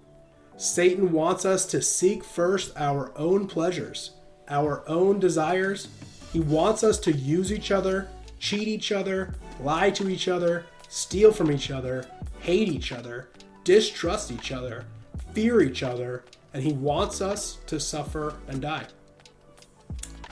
Satan 0.56 1.12
wants 1.12 1.44
us 1.44 1.64
to 1.66 1.80
seek 1.80 2.24
first 2.24 2.72
our 2.76 3.16
own 3.16 3.46
pleasures, 3.46 4.10
our 4.48 4.82
own 4.88 5.20
desires, 5.20 5.88
he 6.34 6.40
wants 6.40 6.82
us 6.82 6.98
to 6.98 7.12
use 7.12 7.52
each 7.52 7.70
other, 7.70 8.08
cheat 8.40 8.66
each 8.66 8.90
other, 8.90 9.32
lie 9.60 9.88
to 9.90 10.08
each 10.08 10.26
other, 10.26 10.66
steal 10.88 11.30
from 11.30 11.52
each 11.52 11.70
other, 11.70 12.08
hate 12.40 12.68
each 12.68 12.90
other, 12.90 13.28
distrust 13.62 14.32
each 14.32 14.50
other, 14.50 14.84
fear 15.32 15.62
each 15.62 15.84
other, 15.84 16.24
and 16.52 16.60
he 16.60 16.72
wants 16.72 17.20
us 17.20 17.58
to 17.68 17.78
suffer 17.78 18.34
and 18.48 18.60
die. 18.60 18.84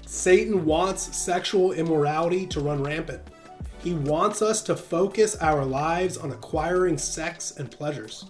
Satan 0.05 0.65
wants 0.65 1.17
sexual 1.17 1.71
immorality 1.71 2.49
to 2.49 2.59
run 2.59 2.83
rampant. 2.83 3.23
He 3.79 3.95
wants 3.95 4.43
us 4.43 4.61
to 4.65 4.75
focus 4.75 5.37
our 5.37 5.65
lives 5.65 6.17
on 6.17 6.33
acquiring 6.33 6.99
sex 6.99 7.53
and 7.59 7.71
pleasures. 7.71 8.25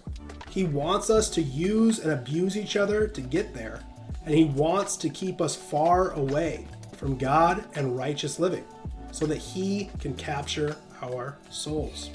He 0.51 0.63
wants 0.63 1.09
us 1.09 1.27
to 1.31 1.41
use 1.41 1.97
and 1.97 2.11
abuse 2.11 2.55
each 2.55 2.75
other 2.75 3.07
to 3.07 3.21
get 3.21 3.55
there, 3.55 3.81
and 4.27 4.35
He 4.35 4.45
wants 4.45 4.95
to 4.97 5.09
keep 5.09 5.41
us 5.41 5.55
far 5.55 6.11
away 6.11 6.67
from 6.93 7.17
God 7.17 7.65
and 7.75 7.97
righteous 7.97 8.39
living 8.39 8.65
so 9.11 9.25
that 9.25 9.37
He 9.37 9.89
can 9.99 10.15
capture 10.15 10.75
our 11.01 11.37
souls. 11.49 12.09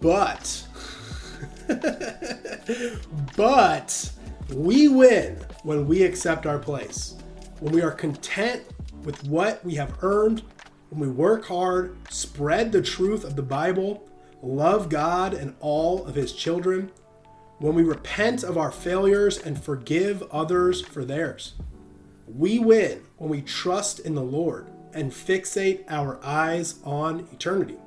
But, 0.00 0.66
but 3.36 4.10
we 4.52 4.88
win 4.88 5.38
when 5.62 5.86
we 5.86 6.02
accept 6.02 6.46
our 6.46 6.58
place, 6.58 7.16
when 7.60 7.72
we 7.72 7.82
are 7.82 7.90
content 7.90 8.64
with 9.02 9.24
what 9.24 9.64
we 9.64 9.74
have 9.76 9.94
earned, 10.02 10.42
when 10.90 11.00
we 11.00 11.08
work 11.08 11.46
hard, 11.46 11.96
spread 12.10 12.72
the 12.72 12.82
truth 12.82 13.24
of 13.24 13.36
the 13.36 13.42
Bible, 13.42 14.06
love 14.42 14.88
God 14.88 15.34
and 15.34 15.54
all 15.60 16.04
of 16.06 16.14
His 16.14 16.32
children, 16.32 16.90
when 17.58 17.74
we 17.74 17.82
repent 17.82 18.42
of 18.42 18.58
our 18.58 18.70
failures 18.70 19.38
and 19.38 19.62
forgive 19.62 20.22
others 20.30 20.82
for 20.82 21.04
theirs. 21.04 21.54
We 22.26 22.58
win 22.58 23.02
when 23.16 23.30
we 23.30 23.42
trust 23.42 24.00
in 24.00 24.14
the 24.14 24.22
Lord 24.22 24.70
and 24.92 25.12
fixate 25.12 25.84
our 25.88 26.18
eyes 26.24 26.76
on 26.84 27.28
eternity 27.32 27.78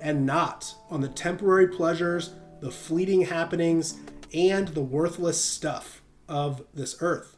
and 0.00 0.26
not 0.26 0.74
on 0.90 1.00
the 1.00 1.08
temporary 1.08 1.68
pleasures, 1.68 2.34
the 2.60 2.70
fleeting 2.70 3.22
happenings, 3.22 3.98
and 4.32 4.68
the 4.68 4.82
worthless 4.82 5.42
stuff 5.42 6.02
of 6.28 6.64
this 6.74 6.96
earth. 7.00 7.36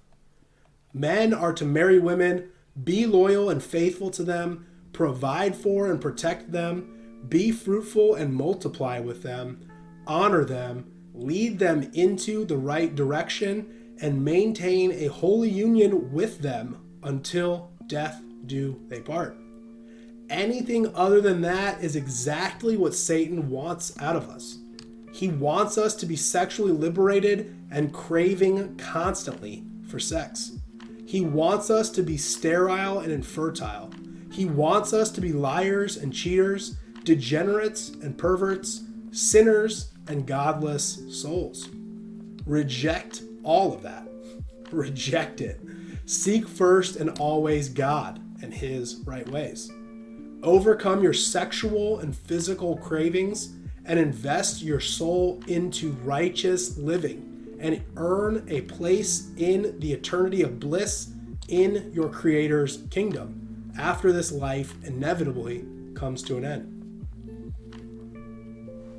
Men 0.93 1.33
are 1.33 1.53
to 1.53 1.65
marry 1.65 1.99
women, 1.99 2.51
be 2.83 3.07
loyal 3.07 3.49
and 3.49 3.63
faithful 3.63 4.11
to 4.11 4.25
them, 4.25 4.67
provide 4.93 5.55
for 5.55 5.91
and 5.91 6.01
protect 6.01 6.53
them, 6.53 7.25
be 7.29 7.53
fruitful 7.53 8.15
and 8.15 8.35
multiply 8.35 8.99
with 8.99 9.23
them, 9.23 9.69
honor 10.07 10.45
them, 10.45 10.91
lead 11.15 11.59
them 11.59 11.91
into 11.95 12.45
the 12.45 12.57
right 12.57 12.95
direction, 12.95 13.80
and 14.01 14.25
maintain 14.25 14.93
a 14.93 15.07
holy 15.07 15.49
union 15.49 16.13
with 16.13 16.41
them 16.41 16.81
until 17.03 17.71
death 17.87 18.23
do 18.47 18.81
they 18.89 19.01
part. 19.01 19.37
Anything 20.29 20.95
other 20.95 21.21
than 21.21 21.41
that 21.43 21.83
is 21.83 21.97
exactly 21.97 22.77
what 22.77 22.95
Satan 22.95 23.51
wants 23.51 23.99
out 24.01 24.17
of 24.17 24.29
us. 24.29 24.59
He 25.13 25.29
wants 25.29 25.77
us 25.77 25.95
to 25.97 26.07
be 26.07 26.17
sexually 26.17 26.73
liberated 26.73 27.57
and 27.71 27.93
craving 27.93 28.77
constantly 28.77 29.65
for 29.89 29.99
sex. 29.99 30.53
He 31.05 31.21
wants 31.21 31.69
us 31.69 31.91
to 31.91 32.03
be 32.03 32.17
sterile 32.17 33.01
and 33.01 33.11
infertile. 33.11 33.91
He 34.31 34.45
wants 34.45 34.93
us 34.93 35.11
to 35.11 35.21
be 35.21 35.33
liars 35.33 35.97
and 35.97 36.13
cheaters, 36.13 36.77
degenerates 37.03 37.89
and 37.89 38.17
perverts, 38.17 38.85
sinners 39.11 39.93
and 40.07 40.27
godless 40.27 41.03
souls. 41.11 41.69
Reject 42.47 43.23
all 43.43 43.73
of 43.75 43.83
that. 43.83 44.07
Reject 44.71 45.41
it. 45.41 45.61
Seek 46.07 46.49
first 46.49 46.97
and 46.97 47.19
always 47.19 47.69
God 47.69 48.21
and 48.43 48.53
His 48.53 48.97
right 49.05 49.29
ways. 49.29 49.71
Overcome 50.43 51.03
your 51.03 51.13
sexual 51.13 51.99
and 51.99 52.17
physical 52.17 52.77
cravings 52.79 53.55
and 53.85 53.99
invest 53.99 54.63
your 54.63 54.81
soul 54.81 55.43
into 55.47 55.93
righteous 56.05 56.79
living 56.79 57.57
and 57.61 57.83
earn 57.97 58.47
a 58.49 58.63
place 58.63 59.29
in 59.37 59.79
the 59.81 59.93
eternity 59.93 60.43
of 60.43 60.59
bliss 60.59 61.13
in 61.49 61.91
your 61.93 62.09
Creator's 62.09 62.85
kingdom 62.91 63.73
after 63.79 64.13
this 64.13 64.33
life 64.33 64.75
inevitably 64.85 65.65
comes 65.95 66.23
to 66.23 66.37
an 66.37 66.45
end. 66.45 66.77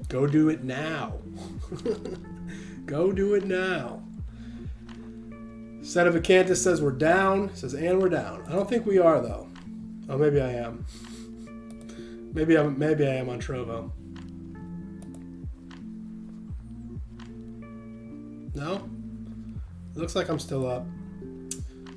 Go 0.09 0.27
do 0.27 0.49
it 0.49 0.63
now. 0.63 1.13
Go 2.85 3.11
do 3.11 3.33
it 3.35 3.45
now. 3.45 4.03
Sedevacantist 5.82 6.57
says 6.57 6.82
we're 6.82 6.91
down. 6.91 7.53
Says 7.55 7.73
and 7.73 8.01
we're 8.01 8.09
down. 8.09 8.43
I 8.47 8.53
don't 8.53 8.69
think 8.69 8.86
we 8.86 8.99
are 8.99 9.19
though. 9.19 9.47
Oh, 10.09 10.17
maybe 10.17 10.39
I 10.41 10.51
am. 10.51 10.86
Maybe 12.34 12.55
I'm. 12.55 12.77
Maybe 12.77 13.05
I 13.05 13.15
am 13.15 13.29
on 13.29 13.39
Trovo. 13.39 13.91
No? 18.53 18.89
looks 19.95 20.15
like 20.15 20.29
I'm 20.29 20.39
still 20.39 20.69
up. 20.69 20.86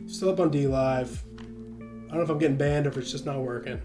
Still 0.06 0.30
up 0.30 0.40
on 0.40 0.50
DLive. 0.50 1.18
I 1.34 2.08
don't 2.08 2.18
know 2.18 2.22
if 2.22 2.30
I'm 2.30 2.38
getting 2.38 2.56
banned 2.56 2.86
or 2.86 2.90
if 2.90 2.96
it's 2.96 3.10
just 3.10 3.26
not 3.26 3.40
working. 3.40 3.80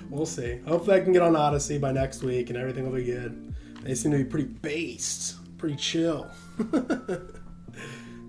we'll 0.10 0.26
see. 0.26 0.58
Hopefully, 0.66 0.96
I 0.96 1.00
can 1.00 1.12
get 1.12 1.22
on 1.22 1.34
Odysee 1.36 1.78
by 1.78 1.92
next 1.92 2.22
week 2.22 2.50
and 2.50 2.58
everything 2.58 2.84
will 2.84 2.96
be 2.96 3.04
good. 3.04 3.54
They 3.82 3.94
seem 3.94 4.12
to 4.12 4.18
be 4.18 4.24
pretty 4.24 4.46
based, 4.46 5.36
pretty 5.58 5.76
chill, 5.76 6.30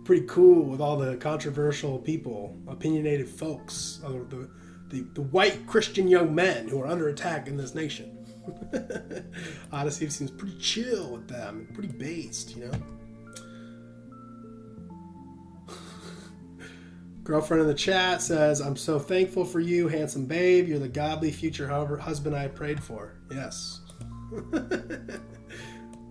pretty 0.03 0.25
cool 0.27 0.63
with 0.63 0.81
all 0.81 0.97
the 0.97 1.15
controversial 1.17 1.97
people, 1.99 2.57
opinionated 2.67 3.27
folks, 3.27 4.01
uh, 4.05 4.09
the, 4.29 4.49
the, 4.89 5.01
the 5.13 5.21
white 5.21 5.65
Christian 5.67 6.07
young 6.07 6.35
men 6.35 6.67
who 6.67 6.81
are 6.81 6.87
under 6.87 7.09
attack 7.09 7.47
in 7.47 7.57
this 7.57 7.73
nation. 7.73 8.17
Odysee 9.71 10.09
seems 10.09 10.31
pretty 10.31 10.57
chill 10.57 11.11
with 11.11 11.27
them, 11.27 11.67
pretty 11.73 11.89
based, 11.89 12.55
you 12.55 12.65
know. 12.65 12.71
Girlfriend 17.23 17.61
in 17.61 17.67
the 17.67 17.73
chat 17.73 18.21
says, 18.21 18.59
I'm 18.59 18.75
so 18.75 18.99
thankful 18.99 19.45
for 19.45 19.61
you, 19.61 19.87
handsome 19.87 20.25
babe. 20.25 20.67
You're 20.67 20.79
the 20.79 20.89
godly 20.89 21.31
future 21.31 21.69
husband 21.69 22.35
I 22.35 22.49
prayed 22.49 22.83
for. 22.83 23.15
Yes. 23.31 23.79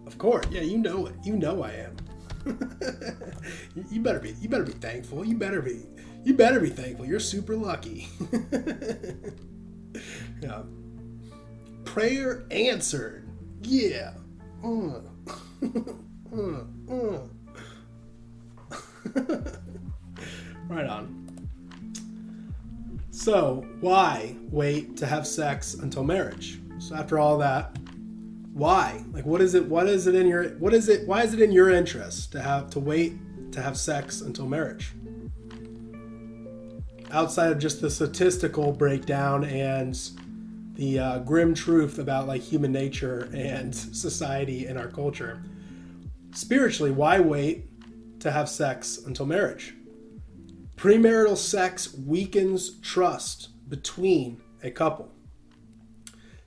of 0.07 0.17
course. 0.17 0.47
Yeah, 0.51 0.63
you 0.63 0.79
know 0.79 1.07
it. 1.07 1.15
You 1.23 1.37
know 1.37 1.63
I 1.63 1.73
am. 1.73 1.97
you 3.91 4.01
better 4.01 4.21
be 4.21 4.35
you 4.41 4.49
better 4.49 4.65
be 4.65 4.73
thankful. 4.73 5.25
You 5.25 5.37
better 5.37 5.63
be 5.63 5.83
you 6.25 6.35
better 6.35 6.61
be 6.61 6.71
thankful. 6.71 7.07
You're 7.07 7.21
super 7.21 7.57
lucky. 7.57 8.09
yeah. 10.41 10.63
Prayer 11.85 12.45
answered. 12.51 13.29
Yeah. 13.63 14.15
Uh. 14.65 15.01
uh. 16.35 16.65
Uh. 16.91 17.21
Right 20.69 20.87
on. 20.87 21.19
So, 23.11 23.67
why 23.81 24.37
wait 24.51 24.97
to 24.97 25.07
have 25.07 25.27
sex 25.27 25.75
until 25.75 26.03
marriage? 26.03 26.61
So 26.79 26.95
after 26.95 27.19
all 27.19 27.37
that, 27.39 27.77
why? 28.53 29.03
Like 29.13 29.25
what 29.25 29.41
is 29.41 29.55
it 29.55 29.67
what 29.67 29.89
is 29.89 30.07
it 30.07 30.15
in 30.15 30.27
your 30.27 30.51
what 30.59 30.75
is 30.75 30.89
it 30.89 31.07
why 31.07 31.23
is 31.23 31.33
it 31.33 31.41
in 31.41 31.53
your 31.53 31.71
interest 31.71 32.33
to 32.33 32.43
have 32.43 32.71
to 32.71 32.81
wait 32.81 33.15
to 33.53 33.63
have 33.63 33.77
sex 33.77 34.21
until 34.21 34.47
marriage? 34.47 34.93
Outside 37.11 37.53
of 37.53 37.59
just 37.59 37.81
the 37.81 37.91
statistical 37.91 38.73
breakdown 38.73 39.45
and 39.45 39.99
the 40.75 40.99
uh, 40.99 41.19
grim 41.21 41.55
truth 41.55 41.99
about 41.99 42.27
like 42.27 42.43
human 42.43 42.73
nature 42.73 43.31
and 43.35 43.75
society 43.75 44.67
and 44.67 44.79
our 44.79 44.89
culture. 44.89 45.43
Spiritually, 46.33 46.91
why 46.91 47.21
wait 47.21 47.69
to 48.21 48.31
have 48.31 48.49
sex 48.49 48.99
until 49.07 49.27
marriage? 49.27 49.75
Premarital 50.77 51.37
sex 51.37 51.95
weakens 51.95 52.81
trust 52.81 53.51
between 53.69 54.41
a 54.63 54.71
couple. 54.71 55.11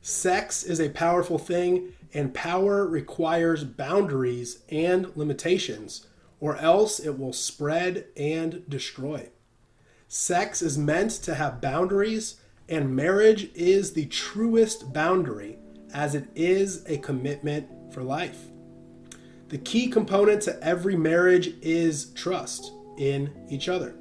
Sex 0.01 0.63
is 0.63 0.79
a 0.79 0.89
powerful 0.89 1.37
thing, 1.37 1.93
and 2.15 2.33
power 2.33 2.87
requires 2.87 3.65
boundaries 3.65 4.59
and 4.69 5.15
limitations, 5.17 6.07
or 6.39 6.55
else 6.55 6.97
it 6.97 7.19
will 7.19 7.33
spread 7.33 8.05
and 8.15 8.63
destroy. 8.69 9.27
Sex 10.07 10.61
is 10.61 10.77
meant 10.77 11.11
to 11.11 11.35
have 11.35 11.59
boundaries, 11.59 12.39
and 12.69 12.95
marriage 12.95 13.51
is 13.53 13.91
the 13.91 14.05
truest 14.05 14.93
boundary 14.93 15.57
as 15.93 16.15
it 16.15 16.29
is 16.35 16.85
a 16.87 16.97
commitment 16.99 17.67
for 17.93 18.01
life. 18.01 18.45
The 19.49 19.57
key 19.57 19.89
component 19.89 20.41
to 20.43 20.63
every 20.63 20.95
marriage 20.95 21.53
is 21.61 22.11
trust 22.13 22.71
in 22.97 23.29
each 23.49 23.67
other. 23.67 23.93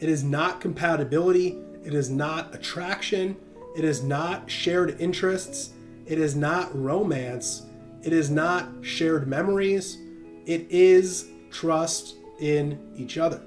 It 0.00 0.08
is 0.08 0.24
not 0.24 0.60
compatibility. 0.60 1.56
It 1.84 1.94
is 1.94 2.10
not 2.10 2.52
attraction. 2.52 3.36
It 3.76 3.84
is 3.84 4.02
not 4.02 4.50
shared 4.50 5.00
interests. 5.00 5.73
It 6.06 6.18
is 6.18 6.36
not 6.36 6.74
romance. 6.76 7.66
It 8.02 8.12
is 8.12 8.30
not 8.30 8.68
shared 8.82 9.26
memories. 9.26 9.98
It 10.46 10.66
is 10.70 11.28
trust 11.50 12.16
in 12.40 12.78
each 12.96 13.18
other. 13.18 13.42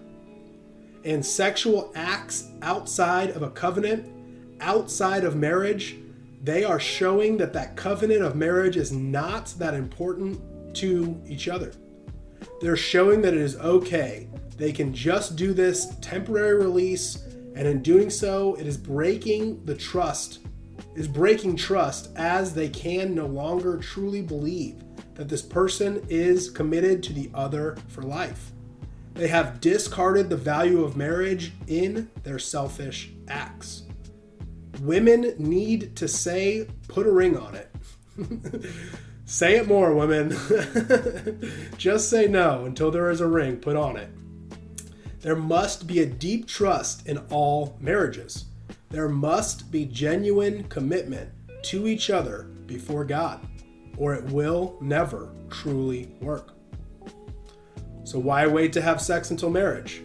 And 1.04 1.26
sexual 1.26 1.92
acts 1.96 2.50
outside 2.62 3.30
of 3.32 3.44
a 3.44 3.50
covenant, 3.52 4.12
outside 4.60 5.24
of 5.24 5.36
marriage, 5.36 5.98
they 6.44 6.64
are 6.64 6.80
showing 6.80 7.38
that 7.38 7.54
that 7.54 7.76
covenant 7.76 8.22
of 8.22 8.36
marriage 8.36 8.78
is 8.78 8.92
not 8.92 9.54
that 9.58 9.74
important 9.74 10.76
to 10.76 11.22
each 11.28 11.48
other. 11.48 11.72
They're 12.62 12.78
showing 12.78 13.22
that 13.22 13.34
it 13.34 13.42
is 13.42 13.56
okay 13.58 14.28
they 14.58 14.72
can 14.72 14.94
just 14.94 15.36
do 15.36 15.54
this 15.54 15.96
temporary 16.02 16.56
release, 16.56 17.24
and 17.56 17.68
in 17.68 17.84
doing 17.84 18.10
so, 18.10 18.56
it 18.56 18.66
is 18.66 18.76
breaking 18.76 19.64
the 19.66 19.76
trust 19.76 20.40
is 20.98 21.08
breaking 21.08 21.56
trust 21.56 22.10
as 22.16 22.56
they 22.56 22.68
can 22.68 23.14
no 23.14 23.28
longer 23.28 23.78
truly 23.78 24.20
believe 24.20 24.84
that 25.14 25.30
this 25.30 25.44
person 25.44 26.04
is 26.10 26.50
committed 26.50 27.04
to 27.04 27.14
the 27.14 27.30
other 27.36 27.78
for 27.88 28.02
life. 28.02 28.52
They 29.14 29.28
have 29.28 29.62
discarded 29.62 30.28
the 30.28 30.38
value 30.38 30.84
of 30.84 30.98
marriage 30.98 31.54
in 31.68 32.10
their 32.24 32.40
selfish 32.40 33.12
acts. 33.28 33.84
Women 34.82 35.36
need 35.38 35.96
to 35.98 36.08
say, 36.08 36.68
put 36.88 37.06
a 37.06 37.12
ring 37.12 37.38
on 37.38 37.54
it. 37.54 37.72
say 39.26 39.58
it 39.58 39.68
more, 39.68 39.94
women. 39.94 40.36
Just 41.78 42.10
say 42.10 42.28
no 42.28 42.66
until 42.66 42.90
there 42.90 43.12
is 43.12 43.22
a 43.22 43.28
ring 43.28 43.58
put 43.58 43.76
on 43.76 43.98
it. 43.98 44.10
There 45.22 45.36
must 45.36 45.86
be 45.86 46.00
a 46.00 46.08
deep 46.08 46.48
trust 46.48 47.08
in 47.08 47.20
all 47.30 47.78
marriages. 47.80 48.46
There 48.90 49.10
must 49.10 49.70
be 49.70 49.86
genuine 49.86 50.64
commitment 50.66 51.30
to 51.64 51.88
each 51.88 52.10
other 52.10 52.44
before 52.66 53.04
God, 53.04 53.46
or 53.98 54.14
it 54.14 54.24
will 54.26 54.78
never 54.80 55.34
truly 55.50 56.10
work. 56.22 56.54
So, 58.06 58.18
why 58.20 58.48
wait 58.48 58.72
to 58.74 58.82
have 58.82 59.02
sex 59.02 59.32
until 59.32 59.50
marriage? 59.50 60.02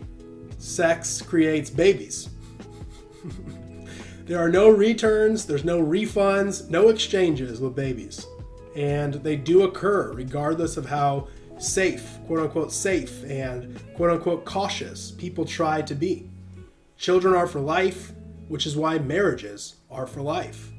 Sex 0.58 1.22
creates 1.22 1.70
babies. 1.70 2.30
there 4.24 4.38
are 4.38 4.48
no 4.48 4.68
returns, 4.68 5.46
there's 5.46 5.64
no 5.64 5.80
refunds, 5.80 6.68
no 6.68 6.88
exchanges 6.88 7.60
with 7.60 7.76
babies. 7.76 8.26
And 8.74 9.14
they 9.14 9.36
do 9.36 9.62
occur 9.62 10.12
regardless 10.12 10.76
of 10.76 10.86
how 10.86 11.28
safe, 11.58 12.18
quote 12.26 12.40
unquote, 12.40 12.72
safe 12.72 13.22
and 13.24 13.80
quote 13.94 14.10
unquote 14.10 14.44
cautious 14.44 15.12
people 15.12 15.44
try 15.44 15.82
to 15.82 15.94
be. 15.94 16.28
Children 16.96 17.34
are 17.34 17.46
for 17.46 17.60
life, 17.60 18.12
which 18.52 18.66
is 18.66 18.76
why 18.76 18.98
marriages 18.98 19.76
are 19.90 20.06
for 20.06 20.20
life. 20.20 20.70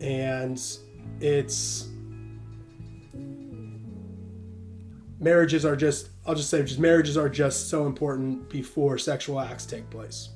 And 0.00 0.56
it's 1.20 1.88
marriages 5.18 5.64
are 5.64 5.74
just 5.74 6.10
I'll 6.24 6.36
just 6.36 6.48
say 6.48 6.62
just 6.62 6.78
marriages 6.78 7.16
are 7.16 7.28
just 7.28 7.70
so 7.70 7.86
important 7.86 8.48
before 8.48 8.98
sexual 8.98 9.40
acts 9.40 9.66
take 9.66 9.90
place. 9.90 10.28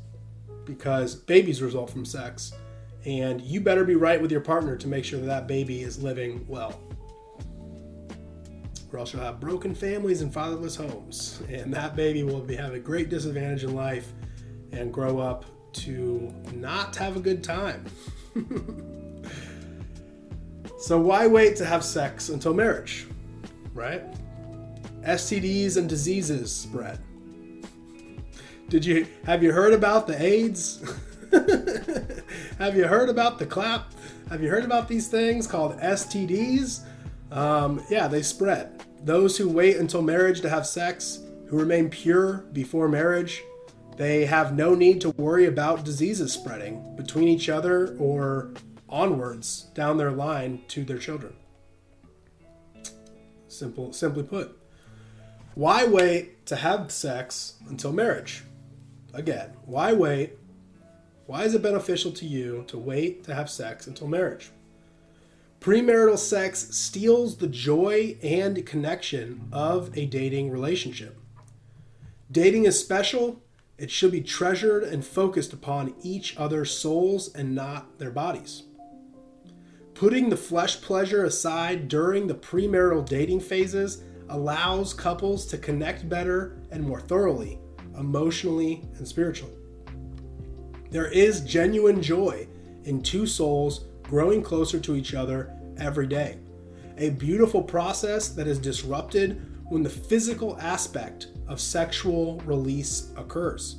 Because 0.65 1.15
babies 1.15 1.63
result 1.63 1.89
from 1.89 2.05
sex 2.05 2.53
and 3.07 3.41
you 3.41 3.61
better 3.61 3.85
be 3.85 3.95
right 3.95 4.21
with 4.21 4.33
your 4.33 4.41
partner 4.41 4.77
to 4.77 4.89
make 4.89 5.05
sure 5.05 5.21
that 5.21 5.27
that 5.27 5.47
baby 5.47 5.83
is 5.85 6.03
living 6.03 6.45
well. 6.49 6.81
Or 8.93 8.99
else 8.99 9.13
you'll 9.13 9.23
have 9.23 9.39
broken 9.39 9.73
families 9.73 10.21
and 10.21 10.35
fatherless 10.35 10.75
homes, 10.75 11.43
and 11.49 11.73
that 11.75 11.95
baby 11.95 12.25
will 12.25 12.41
be, 12.41 12.57
have 12.57 12.75
a 12.75 12.79
great 12.81 13.09
disadvantage 13.09 13.63
in 13.63 13.75
life 13.77 14.13
and 14.73 14.93
grow 14.93 15.21
up 15.21 15.45
to 15.75 16.33
not 16.53 16.97
have 16.97 17.17
a 17.17 17.21
good 17.21 17.43
time. 17.43 17.85
so, 20.79 20.99
why 20.99 21.27
wait 21.27 21.57
to 21.57 21.65
have 21.65 21.85
sex 21.85 22.29
until 22.29 22.55
marriage? 22.55 23.07
Right? 23.75 24.03
STDs 25.03 25.77
and 25.77 25.89
diseases 25.89 26.55
spread. 26.55 26.99
Did 28.69 28.85
you 28.85 29.07
have 29.25 29.43
you 29.43 29.53
heard 29.53 29.75
about 29.75 30.07
the 30.07 30.21
AIDS? 30.21 30.83
have 32.59 32.77
you 32.77 32.87
heard 32.87 33.09
about 33.09 33.39
the 33.39 33.47
clap? 33.47 33.93
Have 34.31 34.43
you 34.43 34.49
heard 34.49 34.65
about 34.65 34.89
these 34.89 35.09
things 35.09 35.47
called 35.47 35.79
STDs? 35.81 36.81
Um, 37.31 37.85
yeah, 37.91 38.09
they 38.09 38.23
spread. 38.23 38.83
Those 39.05 39.37
who 39.37 39.49
wait 39.49 39.77
until 39.77 40.01
marriage 40.01 40.41
to 40.41 40.49
have 40.49 40.67
sex, 40.67 41.21
who 41.49 41.59
remain 41.59 41.91
pure 41.91 42.45
before 42.53 42.89
marriage, 42.89 43.43
they 43.97 44.27
have 44.27 44.55
no 44.55 44.75
need 44.75 45.01
to 45.03 45.11
worry 45.11 45.47
about 45.47 45.85
diseases 45.85 46.33
spreading 46.33 46.97
between 46.97 47.29
each 47.29 47.49
other 47.49 47.97
or 47.99 48.53
onwards 48.89 49.69
down 49.75 49.97
their 49.97 50.11
line 50.11 50.63
to 50.69 50.85
their 50.85 50.99
children. 50.99 51.35
Simple, 53.49 53.93
simply 53.93 54.25
put. 54.25 54.59
Why 55.55 55.87
wait 55.87 56.47
to 56.47 56.57
have 56.57 56.91
sex 56.91 57.55
until 57.69 57.93
marriage? 57.93 58.43
Again, 59.13 59.53
why 59.65 59.93
wait? 59.93 60.39
Why 61.27 61.45
is 61.45 61.55
it 61.55 61.63
beneficial 61.63 62.11
to 62.13 62.27
you 62.27 62.65
to 62.67 62.77
wait 62.77 63.23
to 63.25 63.35
have 63.35 63.49
sex 63.49 63.87
until 63.87 64.09
marriage? 64.09 64.51
Premarital 65.61 66.19
sex 66.19 66.75
steals 66.77 67.37
the 67.37 67.47
joy 67.47 68.19
and 68.23 68.67
connection 68.67 69.49
of 69.53 69.97
a 69.97 70.07
dating 70.07 70.51
relationship. 70.51 71.17
Dating 72.31 72.67
is 72.67 72.79
special, 72.79 73.41
it 73.77 73.91
should 73.91 74.13
be 74.13 74.21
treasured 74.21 74.85
and 74.85 75.05
focused 75.05 75.53
upon 75.53 75.95
each 76.03 76.37
other's 76.37 76.71
souls 76.71 77.35
and 77.35 77.55
not 77.55 77.99
their 77.99 78.11
bodies. 78.11 78.65
Putting 79.95 80.29
the 80.29 80.37
flesh 80.37 80.81
pleasure 80.81 81.25
aside 81.25 81.89
during 81.89 82.27
the 82.27 82.35
premarital 82.35 83.09
dating 83.09 83.41
phases 83.41 84.03
allows 84.29 84.93
couples 84.95 85.47
to 85.47 85.59
connect 85.59 86.09
better 86.09 86.59
and 86.71 86.83
more 86.83 87.01
thoroughly, 87.01 87.59
emotionally 87.99 88.83
and 88.97 89.07
spiritually. 89.07 89.55
There 90.91 91.09
is 91.09 91.41
genuine 91.41 92.01
joy 92.01 92.49
in 92.85 93.03
two 93.03 93.27
souls 93.27 93.87
growing 94.03 94.43
closer 94.43 94.79
to 94.81 94.97
each 94.97 95.15
other 95.15 95.53
every 95.79 96.07
day. 96.07 96.39
A 96.99 97.11
beautiful 97.11 97.63
process 97.63 98.29
that 98.29 98.47
is 98.47 98.59
disrupted 98.59 99.45
when 99.69 99.83
the 99.83 99.91
physical 99.91 100.57
aspect 100.61 101.29
of 101.49 101.61
sexual 101.61 102.41
release 102.41 103.13
occurs. 103.17 103.77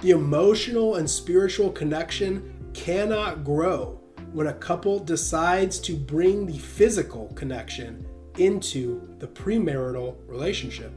The 0.00 0.10
emotional 0.10 0.96
and 0.96 1.08
spiritual 1.08 1.70
connection 1.70 2.70
cannot 2.74 3.44
grow 3.44 4.00
when 4.32 4.48
a 4.48 4.54
couple 4.54 4.98
decides 4.98 5.78
to 5.80 5.96
bring 5.96 6.46
the 6.46 6.58
physical 6.58 7.28
connection 7.34 8.06
into 8.38 9.14
the 9.18 9.26
premarital 9.26 10.16
relationship. 10.26 10.92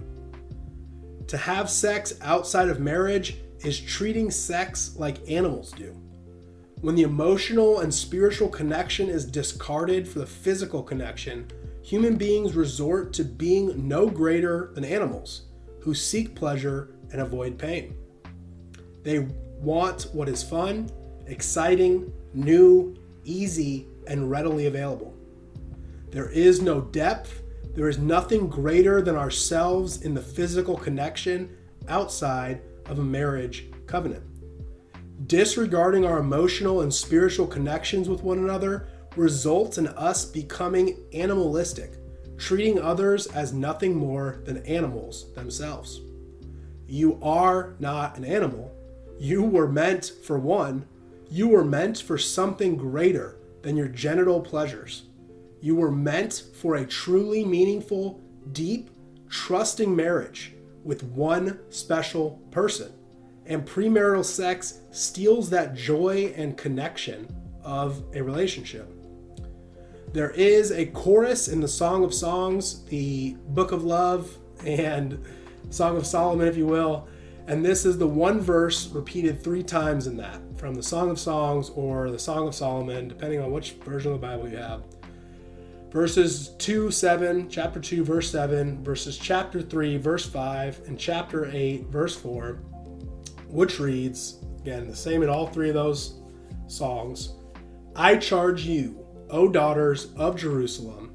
To 1.27 1.37
have 1.37 1.69
sex 1.69 2.13
outside 2.21 2.69
of 2.69 2.79
marriage 2.79 3.37
is 3.59 3.79
treating 3.79 4.31
sex 4.31 4.95
like 4.97 5.29
animals 5.29 5.71
do. 5.71 5.95
When 6.81 6.95
the 6.95 7.03
emotional 7.03 7.79
and 7.79 7.93
spiritual 7.93 8.49
connection 8.49 9.09
is 9.09 9.25
discarded 9.25 10.07
for 10.07 10.19
the 10.19 10.25
physical 10.25 10.81
connection, 10.81 11.47
human 11.83 12.15
beings 12.15 12.55
resort 12.55 13.13
to 13.13 13.23
being 13.23 13.87
no 13.87 14.09
greater 14.09 14.71
than 14.73 14.83
animals 14.83 15.43
who 15.81 15.93
seek 15.93 16.35
pleasure 16.35 16.95
and 17.11 17.21
avoid 17.21 17.57
pain. 17.57 17.95
They 19.03 19.27
want 19.59 20.09
what 20.13 20.29
is 20.29 20.43
fun, 20.43 20.89
exciting, 21.27 22.11
new, 22.33 22.95
easy, 23.23 23.87
and 24.07 24.29
readily 24.29 24.67
available. 24.67 25.13
There 26.11 26.29
is 26.29 26.61
no 26.61 26.81
depth. 26.81 27.43
There 27.75 27.87
is 27.87 27.99
nothing 27.99 28.47
greater 28.47 29.01
than 29.01 29.15
ourselves 29.15 30.01
in 30.01 30.13
the 30.13 30.21
physical 30.21 30.75
connection 30.75 31.55
outside 31.87 32.61
of 32.87 32.99
a 32.99 33.03
marriage 33.03 33.67
covenant. 33.85 34.23
Disregarding 35.27 36.05
our 36.05 36.19
emotional 36.19 36.81
and 36.81 36.93
spiritual 36.93 37.45
connections 37.45 38.09
with 38.09 38.23
one 38.23 38.39
another 38.39 38.87
results 39.15 39.77
in 39.77 39.87
us 39.89 40.25
becoming 40.25 40.97
animalistic, 41.13 41.93
treating 42.39 42.79
others 42.79 43.27
as 43.27 43.53
nothing 43.53 43.95
more 43.95 44.39
than 44.45 44.65
animals 44.65 45.31
themselves. 45.33 46.01
You 46.87 47.19
are 47.21 47.75
not 47.79 48.17
an 48.17 48.25
animal. 48.25 48.73
You 49.19 49.43
were 49.43 49.67
meant 49.67 50.13
for 50.23 50.39
one. 50.39 50.87
You 51.29 51.49
were 51.49 51.65
meant 51.65 51.99
for 51.99 52.17
something 52.17 52.77
greater 52.77 53.35
than 53.61 53.77
your 53.77 53.89
genital 53.89 54.41
pleasures. 54.41 55.03
You 55.61 55.75
were 55.75 55.91
meant 55.91 56.45
for 56.55 56.75
a 56.75 56.85
truly 56.85 57.43
meaningful, 57.43 58.21
deep, 58.53 58.89
trusting 59.29 59.93
marriage 59.93 60.53
with 60.83 61.03
one 61.03 61.59
special 61.69 62.39
person. 62.51 62.93
And 63.45 63.67
premarital 63.67 64.23
sex 64.23 64.79
steals 64.91 65.49
that 65.49 65.75
joy 65.75 66.33
and 66.37 66.57
connection 66.57 67.27
of 67.63 68.01
a 68.15 68.21
relationship. 68.21 68.98
There 70.11 70.31
is 70.31 70.71
a 70.71 70.87
chorus 70.87 71.47
in 71.47 71.61
the 71.61 71.67
Song 71.67 72.03
of 72.03 72.13
Songs, 72.13 72.83
the 72.85 73.35
Book 73.49 73.71
of 73.71 73.83
Love, 73.83 74.37
and 74.65 75.23
Song 75.69 75.97
of 75.97 76.05
Solomon, 76.05 76.47
if 76.47 76.57
you 76.57 76.65
will. 76.65 77.07
And 77.47 77.63
this 77.63 77.85
is 77.85 77.97
the 77.97 78.07
one 78.07 78.39
verse 78.39 78.87
repeated 78.87 79.43
three 79.43 79.63
times 79.63 80.07
in 80.07 80.17
that 80.17 80.39
from 80.57 80.73
the 80.73 80.83
Song 80.83 81.09
of 81.09 81.19
Songs 81.19 81.69
or 81.69 82.09
the 82.09 82.19
Song 82.19 82.47
of 82.47 82.55
Solomon, 82.55 83.07
depending 83.07 83.39
on 83.39 83.51
which 83.51 83.73
version 83.73 84.11
of 84.11 84.19
the 84.19 84.27
Bible 84.27 84.49
you 84.49 84.57
have 84.57 84.83
verses 85.91 86.49
2 86.59 86.91
7 86.91 87.49
chapter 87.49 87.79
2 87.79 88.03
verse 88.03 88.29
7 88.31 88.83
verses 88.83 89.17
chapter 89.17 89.61
3 89.61 89.97
verse 89.97 90.25
5 90.25 90.81
and 90.87 90.99
chapter 90.99 91.49
8 91.51 91.87
verse 91.87 92.15
4 92.15 92.59
which 93.47 93.79
reads 93.79 94.37
again 94.61 94.87
the 94.87 94.95
same 94.95 95.23
in 95.23 95.29
all 95.29 95.47
three 95.47 95.69
of 95.69 95.73
those 95.73 96.19
songs 96.67 97.33
i 97.95 98.15
charge 98.15 98.65
you 98.65 98.98
o 99.29 99.47
daughters 99.47 100.13
of 100.15 100.35
jerusalem 100.35 101.13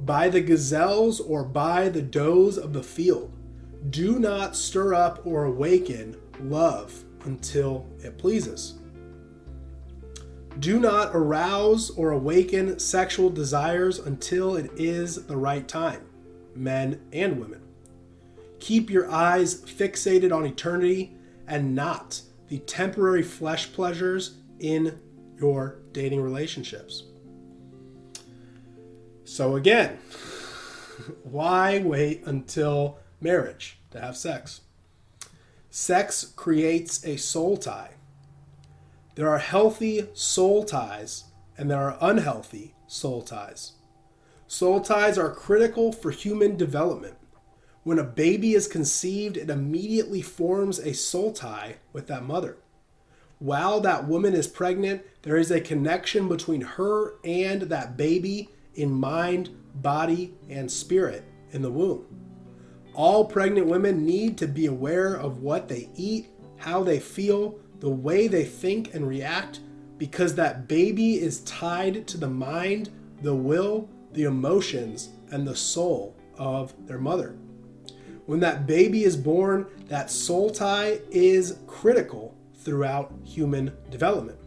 by 0.00 0.28
the 0.28 0.40
gazelles 0.40 1.20
or 1.20 1.44
by 1.44 1.88
the 1.88 2.02
does 2.02 2.58
of 2.58 2.72
the 2.72 2.82
field 2.82 3.32
do 3.90 4.18
not 4.18 4.56
stir 4.56 4.94
up 4.94 5.26
or 5.26 5.44
awaken 5.44 6.16
love 6.40 7.04
until 7.24 7.86
it 8.02 8.18
pleases 8.18 8.74
Do 10.60 10.78
not 10.78 11.10
arouse 11.14 11.90
or 11.90 12.12
awaken 12.12 12.78
sexual 12.78 13.28
desires 13.28 13.98
until 13.98 14.56
it 14.56 14.70
is 14.76 15.26
the 15.26 15.36
right 15.36 15.66
time, 15.66 16.02
men 16.54 17.00
and 17.12 17.40
women. 17.40 17.60
Keep 18.60 18.88
your 18.88 19.10
eyes 19.10 19.62
fixated 19.62 20.32
on 20.32 20.46
eternity 20.46 21.16
and 21.48 21.74
not 21.74 22.22
the 22.48 22.58
temporary 22.60 23.22
flesh 23.22 23.72
pleasures 23.72 24.36
in 24.60 24.98
your 25.40 25.78
dating 25.92 26.20
relationships. 26.20 27.04
So, 29.24 29.56
again, 29.56 29.98
why 31.22 31.78
wait 31.78 32.22
until 32.26 32.98
marriage 33.20 33.78
to 33.90 34.00
have 34.00 34.16
sex? 34.16 34.60
Sex 35.70 36.32
creates 36.36 37.04
a 37.04 37.16
soul 37.16 37.56
tie. 37.56 37.94
There 39.16 39.28
are 39.28 39.38
healthy 39.38 40.08
soul 40.12 40.64
ties 40.64 41.24
and 41.56 41.70
there 41.70 41.80
are 41.80 41.98
unhealthy 42.00 42.74
soul 42.86 43.22
ties. 43.22 43.72
Soul 44.46 44.80
ties 44.80 45.18
are 45.18 45.34
critical 45.34 45.92
for 45.92 46.10
human 46.10 46.56
development. 46.56 47.16
When 47.82 47.98
a 47.98 48.04
baby 48.04 48.54
is 48.54 48.66
conceived, 48.66 49.36
it 49.36 49.50
immediately 49.50 50.22
forms 50.22 50.78
a 50.78 50.94
soul 50.94 51.32
tie 51.32 51.76
with 51.92 52.06
that 52.06 52.24
mother. 52.24 52.56
While 53.38 53.80
that 53.80 54.06
woman 54.06 54.34
is 54.34 54.46
pregnant, 54.46 55.02
there 55.22 55.36
is 55.36 55.50
a 55.50 55.60
connection 55.60 56.28
between 56.28 56.60
her 56.60 57.14
and 57.24 57.62
that 57.62 57.96
baby 57.96 58.48
in 58.76 58.90
mind, 58.90 59.50
body, 59.76 60.34
and 60.48 60.70
spirit 60.70 61.24
in 61.52 61.62
the 61.62 61.70
womb. 61.70 62.04
All 62.94 63.24
pregnant 63.24 63.66
women 63.66 64.06
need 64.06 64.38
to 64.38 64.46
be 64.46 64.66
aware 64.66 65.14
of 65.14 65.42
what 65.42 65.68
they 65.68 65.88
eat, 65.96 66.28
how 66.56 66.82
they 66.82 67.00
feel, 67.00 67.58
the 67.80 67.90
way 67.90 68.28
they 68.28 68.44
think 68.44 68.94
and 68.94 69.06
react, 69.06 69.60
because 69.98 70.34
that 70.34 70.68
baby 70.68 71.14
is 71.20 71.40
tied 71.40 72.06
to 72.06 72.18
the 72.18 72.28
mind, 72.28 72.90
the 73.22 73.34
will, 73.34 73.88
the 74.12 74.24
emotions, 74.24 75.10
and 75.30 75.46
the 75.46 75.56
soul 75.56 76.16
of 76.38 76.74
their 76.86 76.98
mother. 76.98 77.36
When 78.26 78.40
that 78.40 78.66
baby 78.66 79.04
is 79.04 79.16
born, 79.16 79.66
that 79.88 80.10
soul 80.10 80.50
tie 80.50 81.00
is 81.10 81.58
critical 81.66 82.34
throughout 82.54 83.12
human 83.24 83.72
development. 83.90 84.38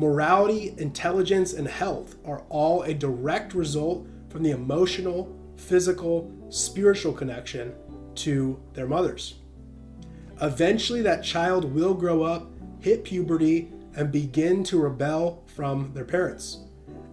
Morality, 0.00 0.72
intelligence, 0.78 1.52
and 1.52 1.68
health 1.68 2.16
are 2.24 2.42
all 2.48 2.84
a 2.84 2.94
direct 2.94 3.52
result 3.52 4.06
from 4.30 4.42
the 4.42 4.50
emotional, 4.50 5.30
physical, 5.58 6.32
spiritual 6.48 7.12
connection 7.12 7.74
to 8.14 8.58
their 8.72 8.86
mothers. 8.86 9.34
Eventually, 10.40 11.02
that 11.02 11.22
child 11.22 11.74
will 11.74 11.92
grow 11.92 12.22
up, 12.22 12.50
hit 12.80 13.04
puberty, 13.04 13.70
and 13.94 14.10
begin 14.10 14.64
to 14.64 14.80
rebel 14.80 15.44
from 15.54 15.92
their 15.92 16.06
parents. 16.06 16.60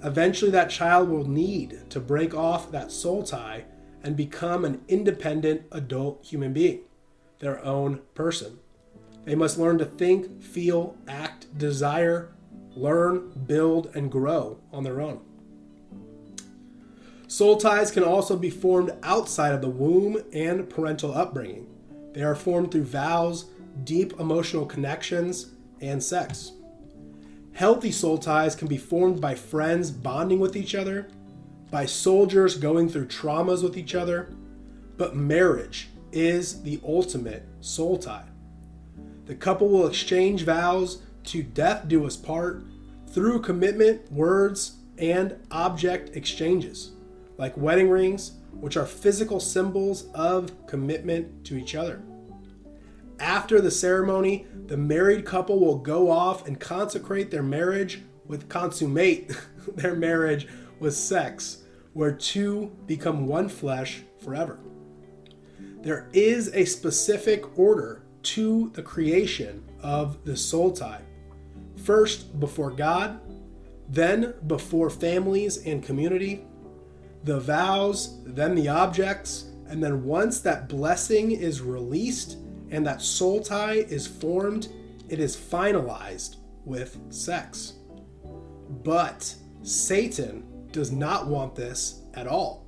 Eventually, 0.06 0.52
that 0.52 0.70
child 0.70 1.10
will 1.10 1.28
need 1.28 1.90
to 1.90 2.00
break 2.00 2.34
off 2.34 2.72
that 2.72 2.90
soul 2.90 3.22
tie 3.22 3.66
and 4.02 4.16
become 4.16 4.64
an 4.64 4.80
independent 4.88 5.64
adult 5.74 6.24
human 6.24 6.54
being, 6.54 6.84
their 7.40 7.62
own 7.66 8.00
person. 8.16 8.60
They 9.26 9.36
must 9.36 9.60
learn 9.60 9.78
to 9.80 9.86
think, 9.86 10.42
feel, 10.42 10.96
act, 11.06 11.58
desire, 11.58 12.32
learn, 12.78 13.32
build, 13.46 13.92
and 13.96 14.12
grow 14.12 14.60
on 14.72 14.84
their 14.84 15.02
own. 15.02 15.22
Soul 17.28 17.58
ties 17.58 17.92
can 17.92 18.04
also 18.04 18.38
be 18.38 18.50
formed 18.50 18.94
outside 19.04 19.54
of 19.54 19.62
the 19.62 19.70
womb 19.70 20.24
and 20.32 20.70
parental 20.70 21.14
upbringing. 21.14 21.68
They 22.14 22.24
are 22.24 22.36
formed 22.36 22.72
through 22.72 22.86
vows, 22.86 23.46
deep 23.84 24.18
emotional 24.20 24.66
connections, 24.66 25.52
and 25.82 26.02
sex. 26.02 26.54
Healthy 27.54 27.92
soul 27.92 28.18
ties 28.18 28.56
can 28.56 28.68
be 28.68 28.78
formed 28.78 29.20
by 29.20 29.36
friends 29.36 29.92
bonding 29.92 30.40
with 30.40 30.56
each 30.56 30.74
other, 30.74 31.10
by 31.70 31.86
soldiers 31.86 32.58
going 32.58 32.88
through 32.88 33.08
traumas 33.08 33.62
with 33.62 33.78
each 33.78 33.94
other, 33.94 34.34
but 34.96 35.16
marriage 35.16 35.90
is 36.12 36.64
the 36.64 36.80
ultimate 36.86 37.44
soul 37.60 37.98
tie. 37.98 38.28
The 39.26 39.36
couple 39.36 39.68
will 39.68 39.88
exchange 39.88 40.44
vows 40.44 41.02
to 41.28 41.44
death 41.44 41.88
do 41.88 42.06
us 42.06 42.18
part 42.18 42.64
through 43.08 43.42
commitment, 43.42 44.12
words, 44.12 44.78
and 44.98 45.36
object 45.52 46.16
exchanges, 46.16 46.92
like 47.38 47.56
wedding 47.58 47.90
rings, 47.90 48.34
which 48.52 48.78
are 48.78 48.86
physical 48.86 49.40
symbols 49.40 50.08
of 50.14 50.52
commitment 50.68 51.46
to 51.46 51.58
each 51.58 51.76
other. 51.76 52.02
After 53.20 53.62
the 53.62 53.72
ceremony, 53.72 54.46
the 54.68 54.78
married 54.78 55.26
couple 55.26 55.60
will 55.60 55.78
go 55.78 56.12
off 56.12 56.48
and 56.48 56.60
consecrate 56.60 57.32
their 57.32 57.44
marriage 57.44 58.02
with 58.26 58.50
consummate 58.50 59.32
their 59.76 59.96
marriage 59.96 60.48
with 60.80 60.96
sex, 60.96 61.64
where 61.94 62.12
two 62.12 62.76
become 62.86 63.26
one 63.26 63.50
flesh 63.50 64.04
forever. 64.24 64.60
There 65.82 66.10
is 66.14 66.54
a 66.54 66.66
specific 66.66 67.58
order 67.58 68.04
to 68.24 68.72
the 68.74 68.84
creation 68.84 69.64
of 69.82 70.24
the 70.26 70.36
soul 70.36 70.72
tie. 70.72 71.02
First, 71.88 72.38
before 72.38 72.72
God, 72.72 73.22
then 73.88 74.34
before 74.46 74.90
families 74.90 75.66
and 75.66 75.82
community, 75.82 76.44
the 77.24 77.40
vows, 77.40 78.22
then 78.26 78.56
the 78.56 78.68
objects, 78.68 79.46
and 79.70 79.82
then 79.82 80.04
once 80.04 80.42
that 80.42 80.68
blessing 80.68 81.32
is 81.32 81.62
released 81.62 82.40
and 82.72 82.86
that 82.86 83.02
soul 83.02 83.42
tie 83.42 83.86
is 83.88 84.06
formed, 84.06 84.68
it 85.08 85.22
is 85.22 85.38
finalized 85.38 86.36
with 86.66 87.00
sex. 87.10 87.76
But 88.84 89.34
Satan 89.62 90.44
does 90.74 90.92
not 90.92 91.28
want 91.28 91.56
this 91.56 92.02
at 92.16 92.28
all. 92.28 92.66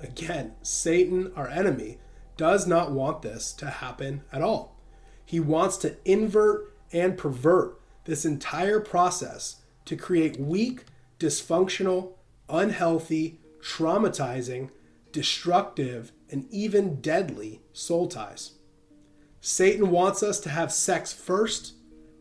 Again, 0.00 0.54
Satan, 0.62 1.30
our 1.36 1.48
enemy, 1.48 1.98
does 2.38 2.66
not 2.66 2.90
want 2.90 3.20
this 3.20 3.52
to 3.52 3.66
happen 3.66 4.22
at 4.32 4.40
all. 4.40 4.78
He 5.26 5.40
wants 5.40 5.76
to 5.76 5.94
invert 6.10 6.74
and 6.90 7.18
pervert 7.18 7.81
this 8.04 8.24
entire 8.24 8.80
process 8.80 9.56
to 9.84 9.96
create 9.96 10.38
weak, 10.40 10.84
dysfunctional, 11.18 12.12
unhealthy, 12.48 13.38
traumatizing, 13.60 14.70
destructive, 15.12 16.12
and 16.30 16.46
even 16.50 17.00
deadly 17.00 17.60
soul 17.72 18.08
ties. 18.08 18.52
Satan 19.40 19.90
wants 19.90 20.22
us 20.22 20.40
to 20.40 20.48
have 20.48 20.72
sex 20.72 21.12
first, 21.12 21.74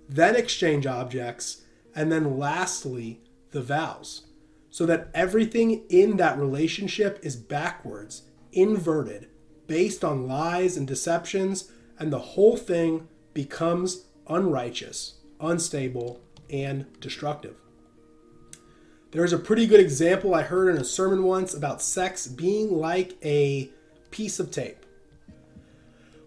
then 0.09 0.35
exchange 0.35 0.85
objects, 0.85 1.63
and 1.95 2.11
then 2.11 2.37
lastly, 2.37 3.21
the 3.51 3.61
vows, 3.61 4.27
so 4.69 4.85
that 4.85 5.09
everything 5.13 5.83
in 5.89 6.17
that 6.17 6.37
relationship 6.37 7.19
is 7.21 7.35
backwards, 7.35 8.23
inverted, 8.51 9.29
based 9.67 10.03
on 10.03 10.27
lies 10.27 10.77
and 10.77 10.87
deceptions, 10.87 11.71
and 11.99 12.11
the 12.11 12.19
whole 12.19 12.57
thing 12.57 13.07
becomes 13.33 14.05
unrighteous, 14.27 15.19
unstable, 15.41 16.21
and 16.49 16.85
destructive. 16.99 17.55
There's 19.11 19.33
a 19.33 19.37
pretty 19.37 19.67
good 19.67 19.79
example 19.79 20.33
I 20.33 20.43
heard 20.43 20.73
in 20.73 20.81
a 20.81 20.85
sermon 20.85 21.23
once 21.23 21.53
about 21.53 21.81
sex 21.81 22.27
being 22.27 22.71
like 22.71 23.17
a 23.23 23.69
piece 24.09 24.39
of 24.39 24.51
tape. 24.51 24.85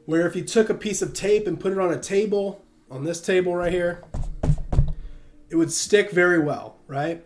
Where 0.04 0.26
if 0.26 0.36
you 0.36 0.44
took 0.44 0.68
a 0.68 0.74
piece 0.74 1.00
of 1.00 1.14
tape 1.14 1.46
and 1.46 1.58
put 1.58 1.72
it 1.72 1.78
on 1.78 1.92
a 1.92 2.00
table, 2.00 2.62
on 2.90 3.04
this 3.04 3.22
table 3.22 3.56
right 3.56 3.72
here, 3.72 4.04
it 5.48 5.56
would 5.56 5.72
stick 5.72 6.10
very 6.10 6.38
well, 6.38 6.76
right? 6.86 7.24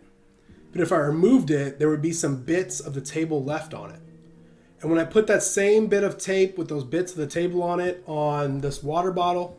But 0.71 0.81
if 0.81 0.91
I 0.91 0.97
removed 0.97 1.51
it, 1.51 1.77
there 1.77 1.89
would 1.89 2.01
be 2.01 2.13
some 2.13 2.43
bits 2.43 2.79
of 2.79 2.93
the 2.93 3.01
table 3.01 3.43
left 3.43 3.73
on 3.73 3.91
it. 3.91 3.99
And 4.81 4.89
when 4.89 4.99
I 4.99 5.03
put 5.03 5.27
that 5.27 5.43
same 5.43 5.87
bit 5.87 6.03
of 6.05 6.17
tape 6.17 6.57
with 6.57 6.69
those 6.69 6.85
bits 6.85 7.11
of 7.11 7.17
the 7.17 7.27
table 7.27 7.61
on 7.63 7.81
it 7.81 8.01
on 8.07 8.61
this 8.61 8.81
water 8.81 9.11
bottle, 9.11 9.58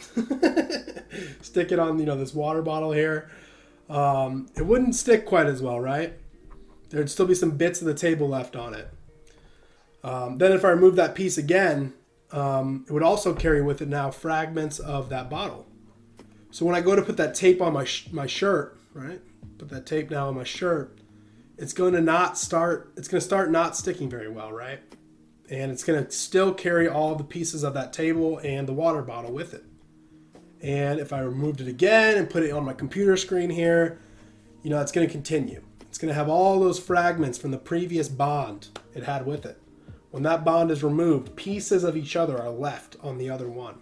stick 1.42 1.72
it 1.72 1.78
on, 1.78 1.98
you 1.98 2.06
know, 2.06 2.16
this 2.16 2.34
water 2.34 2.62
bottle 2.62 2.92
here, 2.92 3.30
um, 3.88 4.48
it 4.56 4.66
wouldn't 4.66 4.94
stick 4.94 5.26
quite 5.26 5.46
as 5.46 5.62
well, 5.62 5.80
right? 5.80 6.14
There'd 6.90 7.10
still 7.10 7.26
be 7.26 7.34
some 7.34 7.52
bits 7.52 7.80
of 7.80 7.86
the 7.86 7.94
table 7.94 8.28
left 8.28 8.56
on 8.56 8.74
it. 8.74 8.88
Um, 10.02 10.38
then 10.38 10.52
if 10.52 10.64
I 10.64 10.70
remove 10.70 10.96
that 10.96 11.14
piece 11.14 11.38
again, 11.38 11.92
um, 12.30 12.84
it 12.88 12.92
would 12.92 13.02
also 13.02 13.34
carry 13.34 13.62
with 13.62 13.82
it 13.82 13.88
now 13.88 14.10
fragments 14.10 14.78
of 14.78 15.08
that 15.08 15.28
bottle. 15.28 15.66
So 16.50 16.64
when 16.64 16.74
I 16.74 16.80
go 16.80 16.96
to 16.96 17.02
put 17.02 17.16
that 17.16 17.34
tape 17.34 17.60
on 17.60 17.72
my 17.72 17.84
sh- 17.84 18.10
my 18.10 18.26
shirt, 18.26 18.78
right? 18.94 19.20
Put 19.58 19.68
that 19.70 19.86
tape 19.86 20.10
now 20.10 20.28
on 20.28 20.34
my 20.34 20.44
shirt. 20.44 20.98
It's 21.56 21.72
going 21.72 21.92
to 21.94 22.00
not 22.00 22.38
start. 22.38 22.92
It's 22.96 23.08
going 23.08 23.20
to 23.20 23.26
start 23.26 23.50
not 23.50 23.76
sticking 23.76 24.08
very 24.08 24.28
well, 24.28 24.52
right? 24.52 24.80
And 25.50 25.72
it's 25.72 25.84
going 25.84 26.04
to 26.04 26.10
still 26.10 26.52
carry 26.54 26.86
all 26.88 27.14
the 27.14 27.24
pieces 27.24 27.64
of 27.64 27.74
that 27.74 27.92
table 27.92 28.38
and 28.38 28.68
the 28.68 28.72
water 28.72 29.02
bottle 29.02 29.32
with 29.32 29.54
it. 29.54 29.64
And 30.62 30.98
if 30.98 31.12
I 31.12 31.20
removed 31.20 31.60
it 31.60 31.68
again 31.68 32.16
and 32.16 32.28
put 32.28 32.42
it 32.42 32.50
on 32.50 32.64
my 32.64 32.72
computer 32.72 33.16
screen 33.16 33.50
here, 33.50 33.98
you 34.62 34.70
know, 34.70 34.80
it's 34.80 34.92
going 34.92 35.06
to 35.06 35.12
continue. 35.12 35.62
It's 35.82 35.98
going 35.98 36.08
to 36.08 36.14
have 36.14 36.28
all 36.28 36.60
those 36.60 36.78
fragments 36.78 37.38
from 37.38 37.50
the 37.50 37.58
previous 37.58 38.08
bond 38.08 38.68
it 38.94 39.04
had 39.04 39.24
with 39.24 39.46
it. 39.46 39.60
When 40.10 40.22
that 40.24 40.44
bond 40.44 40.70
is 40.70 40.82
removed, 40.82 41.36
pieces 41.36 41.84
of 41.84 41.96
each 41.96 42.16
other 42.16 42.40
are 42.40 42.50
left 42.50 42.96
on 43.02 43.18
the 43.18 43.30
other 43.30 43.48
one. 43.48 43.76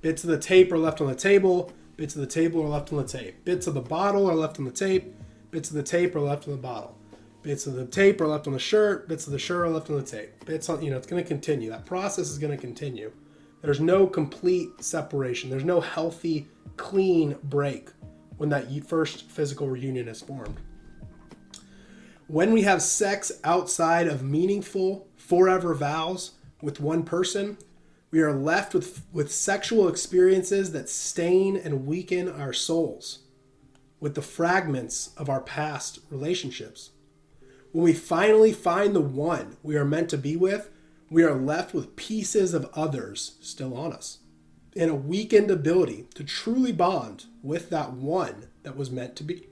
Bits 0.00 0.24
of 0.24 0.30
the 0.30 0.38
tape 0.38 0.72
are 0.72 0.78
left 0.78 1.00
on 1.00 1.06
the 1.06 1.14
table, 1.14 1.72
Bits 1.96 2.16
of 2.16 2.20
the 2.20 2.26
table 2.26 2.62
are 2.62 2.68
left 2.68 2.92
on 2.92 2.98
the 2.98 3.04
tape. 3.04 3.44
Bits 3.44 3.66
of 3.66 3.74
the 3.74 3.80
bottle 3.80 4.28
are 4.28 4.34
left 4.34 4.58
on 4.58 4.64
the 4.64 4.72
tape. 4.72 5.14
Bits 5.52 5.70
of 5.70 5.76
the 5.76 5.82
tape 5.82 6.16
are 6.16 6.20
left 6.20 6.48
on 6.48 6.52
the 6.52 6.60
bottle. 6.60 6.96
Bits 7.42 7.66
of 7.66 7.74
the 7.74 7.86
tape 7.86 8.20
are 8.20 8.26
left 8.26 8.46
on 8.46 8.52
the 8.52 8.58
shirt. 8.58 9.06
Bits 9.06 9.26
of 9.26 9.32
the 9.32 9.38
shirt 9.38 9.66
are 9.66 9.68
left 9.68 9.90
on 9.90 9.96
the 9.96 10.02
tape. 10.02 10.44
Bits 10.44 10.68
on, 10.68 10.82
you 10.82 10.90
know, 10.90 10.96
it's 10.96 11.06
going 11.06 11.22
to 11.22 11.28
continue. 11.28 11.70
That 11.70 11.86
process 11.86 12.30
is 12.30 12.38
going 12.38 12.50
to 12.50 12.60
continue. 12.60 13.12
There's 13.64 13.80
no 13.80 14.06
complete 14.06 14.84
separation. 14.84 15.48
There's 15.48 15.64
no 15.64 15.80
healthy, 15.80 16.48
clean 16.76 17.34
break 17.44 17.88
when 18.36 18.50
that 18.50 18.68
first 18.86 19.30
physical 19.30 19.70
reunion 19.70 20.06
is 20.06 20.20
formed. 20.20 20.60
When 22.26 22.52
we 22.52 22.60
have 22.62 22.82
sex 22.82 23.32
outside 23.42 24.06
of 24.06 24.22
meaningful, 24.22 25.08
forever 25.16 25.72
vows 25.72 26.32
with 26.60 26.78
one 26.78 27.04
person, 27.04 27.56
we 28.10 28.20
are 28.20 28.34
left 28.34 28.74
with, 28.74 29.06
with 29.14 29.32
sexual 29.32 29.88
experiences 29.88 30.72
that 30.72 30.90
stain 30.90 31.56
and 31.56 31.86
weaken 31.86 32.28
our 32.28 32.52
souls 32.52 33.20
with 33.98 34.14
the 34.14 34.20
fragments 34.20 35.14
of 35.16 35.30
our 35.30 35.40
past 35.40 36.00
relationships. 36.10 36.90
When 37.72 37.84
we 37.84 37.94
finally 37.94 38.52
find 38.52 38.94
the 38.94 39.00
one 39.00 39.56
we 39.62 39.76
are 39.76 39.86
meant 39.86 40.10
to 40.10 40.18
be 40.18 40.36
with, 40.36 40.68
we 41.10 41.22
are 41.22 41.34
left 41.34 41.74
with 41.74 41.96
pieces 41.96 42.54
of 42.54 42.70
others 42.74 43.36
still 43.40 43.76
on 43.76 43.92
us 43.92 44.18
and 44.76 44.90
a 44.90 44.94
weakened 44.94 45.50
ability 45.50 46.06
to 46.14 46.24
truly 46.24 46.72
bond 46.72 47.26
with 47.42 47.70
that 47.70 47.92
one 47.92 48.48
that 48.62 48.76
was 48.76 48.90
meant 48.90 49.16
to 49.16 49.22
be. 49.22 49.46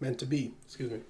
Meant 0.00 0.18
to 0.20 0.26
be, 0.26 0.54
excuse 0.64 0.90
me. 0.90 1.00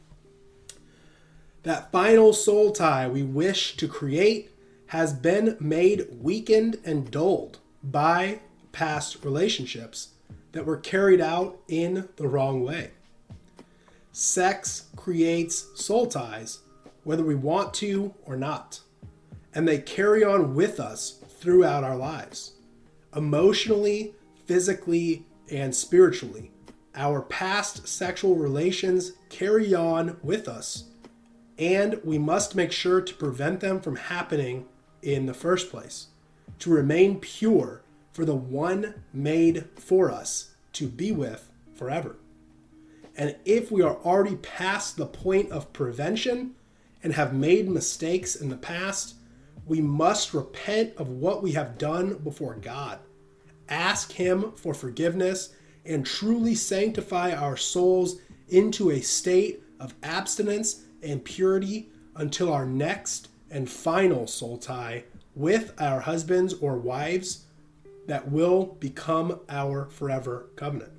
That 1.62 1.92
final 1.92 2.32
soul 2.32 2.72
tie 2.72 3.08
we 3.08 3.22
wish 3.22 3.76
to 3.76 3.88
create 3.88 4.50
has 4.88 5.12
been 5.12 5.56
made 5.60 6.06
weakened 6.20 6.78
and 6.84 7.10
dulled 7.10 7.58
by 7.82 8.40
past 8.72 9.24
relationships 9.24 10.10
that 10.52 10.64
were 10.64 10.76
carried 10.76 11.20
out 11.20 11.58
in 11.68 12.08
the 12.16 12.26
wrong 12.26 12.64
way. 12.64 12.92
Sex 14.12 14.86
creates 14.96 15.66
soul 15.80 16.06
ties, 16.06 16.60
whether 17.04 17.22
we 17.22 17.34
want 17.34 17.74
to 17.74 18.14
or 18.24 18.36
not, 18.36 18.80
and 19.54 19.66
they 19.66 19.78
carry 19.78 20.22
on 20.22 20.54
with 20.54 20.78
us 20.78 21.22
throughout 21.40 21.84
our 21.84 21.96
lives. 21.96 22.52
Emotionally, 23.14 24.14
physically, 24.46 25.24
and 25.50 25.74
spiritually, 25.74 26.50
our 26.94 27.22
past 27.22 27.86
sexual 27.86 28.34
relations 28.34 29.12
carry 29.28 29.74
on 29.74 30.16
with 30.22 30.48
us, 30.48 30.84
and 31.58 32.00
we 32.04 32.18
must 32.18 32.54
make 32.54 32.72
sure 32.72 33.00
to 33.00 33.14
prevent 33.14 33.60
them 33.60 33.80
from 33.80 33.96
happening 33.96 34.66
in 35.02 35.26
the 35.26 35.34
first 35.34 35.70
place, 35.70 36.08
to 36.58 36.70
remain 36.70 37.20
pure 37.20 37.82
for 38.12 38.24
the 38.24 38.34
one 38.34 38.94
made 39.12 39.64
for 39.76 40.10
us 40.10 40.54
to 40.72 40.88
be 40.88 41.12
with 41.12 41.50
forever. 41.74 42.16
And 43.16 43.36
if 43.44 43.70
we 43.70 43.82
are 43.82 43.96
already 44.04 44.36
past 44.36 44.96
the 44.96 45.06
point 45.06 45.50
of 45.50 45.72
prevention 45.72 46.54
and 47.02 47.12
have 47.14 47.32
made 47.32 47.68
mistakes 47.68 48.36
in 48.36 48.48
the 48.48 48.56
past, 48.56 49.14
we 49.68 49.80
must 49.80 50.34
repent 50.34 50.94
of 50.96 51.08
what 51.08 51.42
we 51.42 51.52
have 51.52 51.78
done 51.78 52.14
before 52.14 52.54
God. 52.54 52.98
Ask 53.68 54.12
Him 54.12 54.52
for 54.52 54.72
forgiveness 54.74 55.50
and 55.84 56.04
truly 56.04 56.54
sanctify 56.54 57.32
our 57.34 57.56
souls 57.56 58.20
into 58.48 58.90
a 58.90 59.00
state 59.00 59.62
of 59.78 59.94
abstinence 60.02 60.84
and 61.02 61.24
purity 61.24 61.90
until 62.16 62.52
our 62.52 62.66
next 62.66 63.28
and 63.50 63.70
final 63.70 64.26
soul 64.26 64.58
tie 64.58 65.04
with 65.34 65.72
our 65.80 66.00
husbands 66.00 66.54
or 66.54 66.76
wives 66.76 67.44
that 68.06 68.30
will 68.30 68.76
become 68.80 69.40
our 69.48 69.86
forever 69.86 70.48
covenant. 70.56 70.92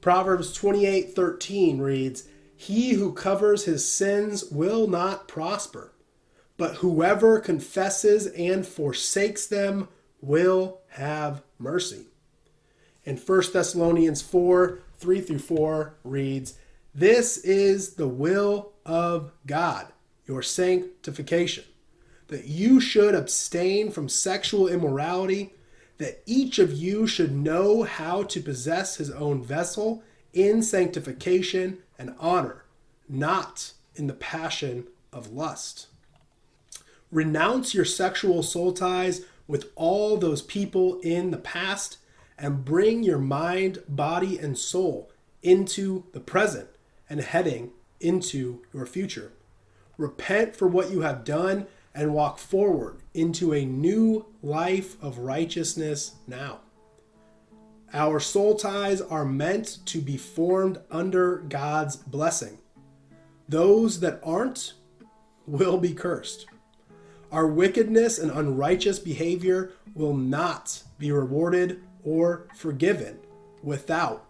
Proverbs 0.00 0.52
28:13 0.52 1.80
reads, 1.80 2.24
"He 2.56 2.94
who 2.94 3.12
covers 3.12 3.64
his 3.64 3.90
sins 3.90 4.44
will 4.44 4.86
not 4.86 5.28
prosper, 5.28 5.92
but 6.58 6.76
whoever 6.76 7.40
confesses 7.40 8.26
and 8.26 8.66
forsakes 8.66 9.46
them 9.46 9.88
will 10.20 10.80
have 10.88 11.42
mercy." 11.58 12.08
And 13.06 13.18
1 13.18 13.54
Thessalonians 13.54 14.20
4 14.20 14.80
3 14.98 15.20
through 15.20 15.38
4 15.38 15.94
reads, 16.04 16.54
This 16.94 17.38
is 17.38 17.94
the 17.94 18.08
will 18.08 18.72
of 18.84 19.32
God 19.46 19.86
your 20.26 20.42
sanctification, 20.42 21.64
that 22.26 22.44
you 22.44 22.80
should 22.80 23.14
abstain 23.14 23.90
from 23.90 24.08
sexual 24.08 24.68
immorality, 24.68 25.54
that 25.96 26.22
each 26.26 26.58
of 26.58 26.70
you 26.72 27.06
should 27.06 27.34
know 27.34 27.82
how 27.82 28.22
to 28.22 28.40
possess 28.40 28.96
his 28.96 29.10
own 29.10 29.42
vessel 29.42 30.02
in 30.34 30.62
sanctification 30.62 31.78
and 31.98 32.14
honor, 32.18 32.64
not 33.08 33.72
in 33.94 34.06
the 34.06 34.12
passion 34.12 34.86
of 35.12 35.32
lust. 35.32 35.86
Renounce 37.10 37.74
your 37.74 37.84
sexual 37.84 38.42
soul 38.42 38.72
ties 38.72 39.22
with 39.46 39.70
all 39.76 40.16
those 40.16 40.42
people 40.42 41.00
in 41.00 41.30
the 41.30 41.38
past 41.38 41.98
and 42.38 42.64
bring 42.64 43.02
your 43.02 43.18
mind, 43.18 43.82
body, 43.88 44.38
and 44.38 44.58
soul 44.58 45.10
into 45.42 46.04
the 46.12 46.20
present 46.20 46.68
and 47.08 47.20
heading 47.20 47.70
into 48.00 48.62
your 48.72 48.86
future. 48.86 49.32
Repent 49.96 50.54
for 50.54 50.68
what 50.68 50.90
you 50.90 51.00
have 51.00 51.24
done 51.24 51.66
and 51.94 52.14
walk 52.14 52.38
forward 52.38 53.00
into 53.14 53.52
a 53.52 53.64
new 53.64 54.26
life 54.42 55.02
of 55.02 55.18
righteousness 55.18 56.16
now. 56.26 56.60
Our 57.92 58.20
soul 58.20 58.54
ties 58.54 59.00
are 59.00 59.24
meant 59.24 59.78
to 59.86 60.00
be 60.00 60.18
formed 60.18 60.78
under 60.90 61.38
God's 61.38 61.96
blessing. 61.96 62.58
Those 63.48 64.00
that 64.00 64.20
aren't 64.22 64.74
will 65.46 65.78
be 65.78 65.94
cursed. 65.94 66.46
Our 67.30 67.46
wickedness 67.46 68.18
and 68.18 68.30
unrighteous 68.30 68.98
behavior 68.98 69.72
will 69.94 70.16
not 70.16 70.82
be 70.98 71.12
rewarded 71.12 71.80
or 72.04 72.48
forgiven 72.56 73.18
without 73.62 74.24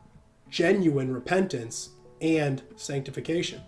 genuine 0.51 1.12
repentance 1.12 1.90
and 2.20 2.62
sanctification. 2.76 3.61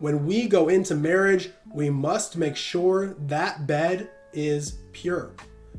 When 0.00 0.26
we 0.26 0.48
go 0.48 0.68
into 0.68 0.94
marriage, 0.94 1.50
we 1.72 1.90
must 1.90 2.36
make 2.36 2.56
sure 2.56 3.14
that 3.26 3.66
bed 3.66 4.10
is 4.32 4.78
pure 4.92 5.32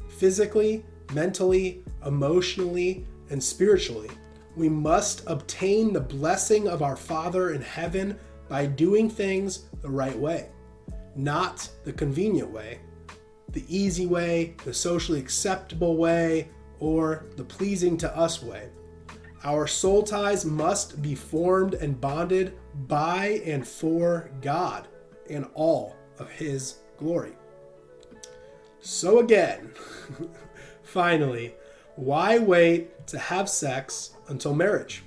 physically, 0.08 0.86
mentally, 1.14 1.84
emotionally, 2.06 3.06
and 3.30 3.42
spiritually. 3.42 4.10
We 4.56 4.68
must 4.68 5.24
obtain 5.28 5.94
the 5.94 6.02
blessing 6.02 6.68
of 6.68 6.82
our 6.82 6.96
Father 6.96 7.52
in 7.54 7.62
heaven 7.62 8.20
by 8.50 8.66
doing 8.66 9.10
things 9.10 9.66
the 9.82 9.90
right 9.90 10.18
way, 10.18 10.50
not 11.24 11.70
the 11.84 11.93
convenient 11.93 12.49
way, 12.49 12.80
the 13.49 13.65
easy 13.67 14.05
way, 14.05 14.55
the 14.63 14.74
socially 14.74 15.20
acceptable 15.20 15.97
way, 15.97 16.49
or 16.80 17.26
the 17.36 17.43
pleasing 17.43 17.97
to 17.97 18.17
us 18.17 18.41
way. 18.41 18.70
Our 19.43 19.67
soul 19.67 20.03
ties 20.03 20.45
must 20.45 21.01
be 21.01 21.15
formed 21.15 21.74
and 21.74 21.99
bonded 21.99 22.57
by 22.88 23.41
and 23.45 23.67
for 23.67 24.32
God 24.41 24.88
in 25.28 25.45
all 25.53 25.95
of 26.17 26.30
His 26.30 26.80
glory. 26.97 27.34
So, 28.82 29.20
again, 29.20 29.72
finally, 30.84 31.55
why 31.95 32.39
wait 32.39 33.07
to 33.07 33.20
have 33.20 33.49
sex 33.49 34.11
until 34.28 34.53
marriage? 34.53 35.03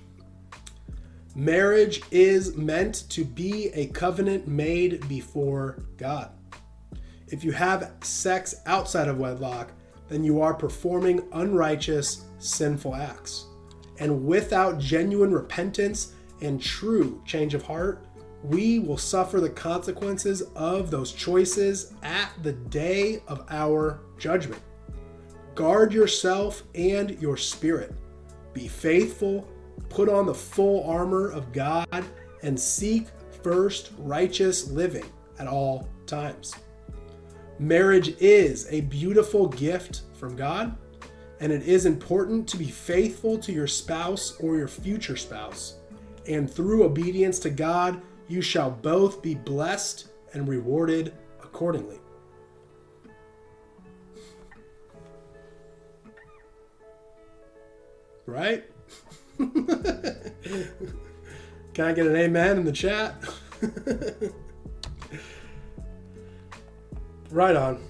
Marriage 1.35 2.03
is 2.11 2.57
meant 2.57 3.09
to 3.11 3.25
be 3.25 3.69
a 3.69 3.87
covenant 3.89 4.47
made 4.47 5.09
before 5.09 5.83
God. 5.97 6.31
If 7.29 7.43
you 7.43 7.53
have 7.53 7.93
sex 8.03 8.55
outside 8.67 9.09
of 9.09 9.19
wedlock, 9.19 9.73
then 10.09 10.23
you 10.25 10.43
are 10.43 10.53
performing 10.53 11.27
unrighteous, 11.33 12.27
sinful 12.39 12.95
acts 12.95 13.47
and 13.99 14.27
without 14.27 14.79
genuine 14.79 15.33
repentance 15.33 16.15
and 16.41 16.61
true 16.61 17.23
change 17.25 17.55
of 17.55 17.63
heart, 17.63 18.05
we 18.43 18.81
will 18.81 18.99
suffer 18.99 19.41
the 19.41 19.49
consequences 19.49 20.43
of 20.57 20.91
those 20.91 21.13
choices 21.13 21.95
at 22.03 22.33
the 22.43 22.53
day 22.53 23.23
of 23.29 23.45
our 23.49 24.01
judgment. 24.19 24.61
Guard 25.55 25.93
yourself 25.93 26.65
and 26.75 27.11
your 27.21 27.37
spirit. 27.37 27.95
Be 28.53 28.67
faithful, 28.67 29.47
put 29.89 30.09
on 30.09 30.27
the 30.27 30.35
full 30.35 30.89
armor 30.89 31.29
of 31.31 31.53
God, 31.53 32.05
and 32.43 32.59
seek 32.59 33.07
first 33.43 33.93
righteous 33.99 34.71
living 34.71 35.05
at 35.39 35.47
all 35.47 35.89
times. 36.07 36.55
Marriage 37.59 38.17
is 38.21 38.67
a 38.71 38.81
beautiful 38.83 39.47
gift 39.47 40.03
from 40.15 40.35
God 40.37 40.77
and 41.41 41.53
it 41.53 41.65
is 41.65 41.87
important 41.87 42.49
to 42.49 42.57
be 42.57 42.67
faithful 42.67 43.37
to 43.37 43.53
your 43.53 43.67
spouse 43.67 44.37
or 44.39 44.57
your 44.57 44.69
future 44.69 45.17
spouse. 45.17 45.75
And 46.29 46.49
through 46.49 46.85
obedience 46.85 47.41
to 47.41 47.51
God, 47.51 48.01
you 48.29 48.41
shall 48.41 48.71
both 48.71 49.23
be 49.23 49.35
blessed 49.35 50.09
and 50.35 50.47
rewarded 50.47 51.15
accordingly. 51.43 51.99
right? 58.27 58.65
Can 61.75 61.87
I 61.87 61.93
get 61.93 62.07
an 62.07 62.17
amen 62.17 62.59
in 62.59 62.65
the 62.65 62.73
chat? 62.73 63.15
right 67.31 67.57
on. 67.57 67.83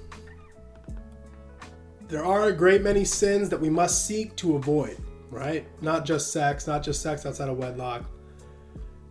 There 2.09 2.25
are 2.25 2.49
a 2.49 2.53
great 2.53 2.83
many 2.83 3.05
sins 3.05 3.49
that 3.49 3.61
we 3.61 3.71
must 3.71 4.07
seek 4.07 4.37
to 4.37 4.57
avoid, 4.57 4.99
right? 5.31 5.67
Not 5.81 6.05
just 6.05 6.33
sex, 6.33 6.67
not 6.67 6.83
just 6.83 7.01
sex 7.03 7.25
outside 7.25 7.49
of 7.49 7.57
wedlock. 7.57 8.05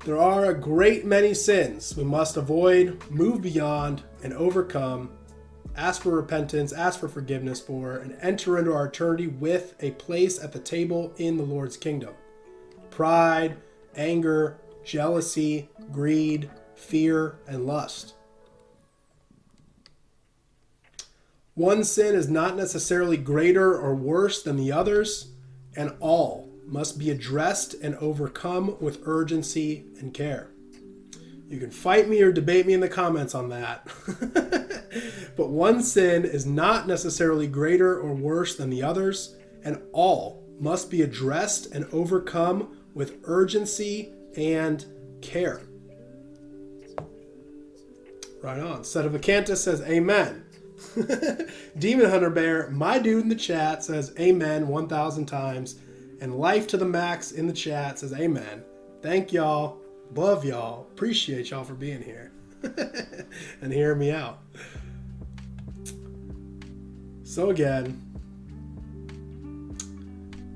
There 0.06 0.18
are 0.18 0.46
a 0.46 0.54
great 0.54 1.06
many 1.06 1.34
sins 1.34 1.96
we 1.96 2.04
must 2.04 2.38
avoid, 2.38 3.04
move 3.10 3.42
beyond, 3.42 4.04
and 4.24 4.34
overcome, 4.34 5.12
ask 5.76 6.02
for 6.02 6.12
repentance, 6.12 6.74
ask 6.74 7.00
for 7.00 7.08
forgiveness 7.08 7.60
for, 7.60 7.98
and 7.98 8.18
enter 8.22 8.58
into 8.58 8.74
our 8.74 8.86
eternity 8.86 9.28
with 9.28 9.76
a 9.80 9.92
place 9.92 10.44
at 10.44 10.52
the 10.52 10.60
table 10.60 11.14
in 11.18 11.38
the 11.38 11.44
Lord's 11.44 11.78
kingdom. 11.78 12.14
Pride, 12.92 13.58
anger, 13.96 14.60
jealousy, 14.84 15.70
greed, 15.92 16.50
fear, 16.76 17.39
and 17.48 17.66
lust. 17.66 18.14
One 21.56 21.84
sin 21.84 22.16
is 22.16 22.30
not 22.30 22.56
necessarily 22.56 23.18
greater 23.18 23.78
or 23.78 23.94
worse 23.94 24.42
than 24.42 24.56
the 24.56 24.72
others, 24.72 25.32
and 25.76 25.96
all 26.00 26.50
must 26.66 26.98
be 26.98 27.10
addressed 27.10 27.74
and 27.76 27.96
overcome 27.96 28.78
with 28.80 29.02
urgency 29.06 29.86
and 30.00 30.14
care. 30.14 30.52
You 31.50 31.60
can 31.60 31.72
fight 31.72 32.08
me 32.08 32.22
or 32.22 32.32
debate 32.32 32.66
me 32.66 32.74
in 32.74 32.80
the 32.80 32.88
comments 32.88 33.36
on 33.36 33.50
that. 33.50 33.86
but 35.36 35.50
one 35.50 35.84
sin 35.84 36.24
is 36.24 36.46
not 36.46 36.88
necessarily 36.88 37.48
greater 37.48 38.00
or 38.00 38.14
worse 38.14 38.56
than 38.56 38.70
the 38.70 38.84
others, 38.84 39.36
and 39.64 39.82
all 39.92 40.42
must 40.62 40.89
be 40.89 41.02
addressed 41.02 41.66
and 41.74 41.86
overcome 41.92 42.78
with 42.94 43.20
urgency 43.24 44.14
and 44.36 44.86
care. 45.22 45.62
Right 48.42 48.60
on. 48.60 48.82
Sedevacantist 48.82 49.58
says, 49.58 49.82
Amen. 49.82 50.46
Demon 51.78 52.10
Hunter 52.10 52.32
Bear, 52.32 52.70
my 52.72 52.98
dude 52.98 53.24
in 53.24 53.30
the 53.30 53.36
chat 53.36 53.84
says, 53.84 54.14
Amen 54.20 54.68
1,000 54.68 55.26
times. 55.28 55.80
And 56.22 56.36
Life 56.36 56.68
to 56.68 56.78
the 56.78 56.86
Max 56.86 57.32
in 57.32 57.48
the 57.48 57.54
chat 57.54 58.00
says, 58.00 58.14
Amen. 58.14 58.64
Thank 59.02 59.32
y'all. 59.32 59.78
Love 60.16 60.44
y'all. 60.44 60.88
Appreciate 60.92 61.52
y'all 61.52 61.64
for 61.64 61.74
being 61.74 62.02
here 62.02 62.32
and 63.62 63.72
hearing 63.72 64.00
me 64.00 64.12
out. 64.12 64.39
So, 67.24 67.50
again, 67.50 68.02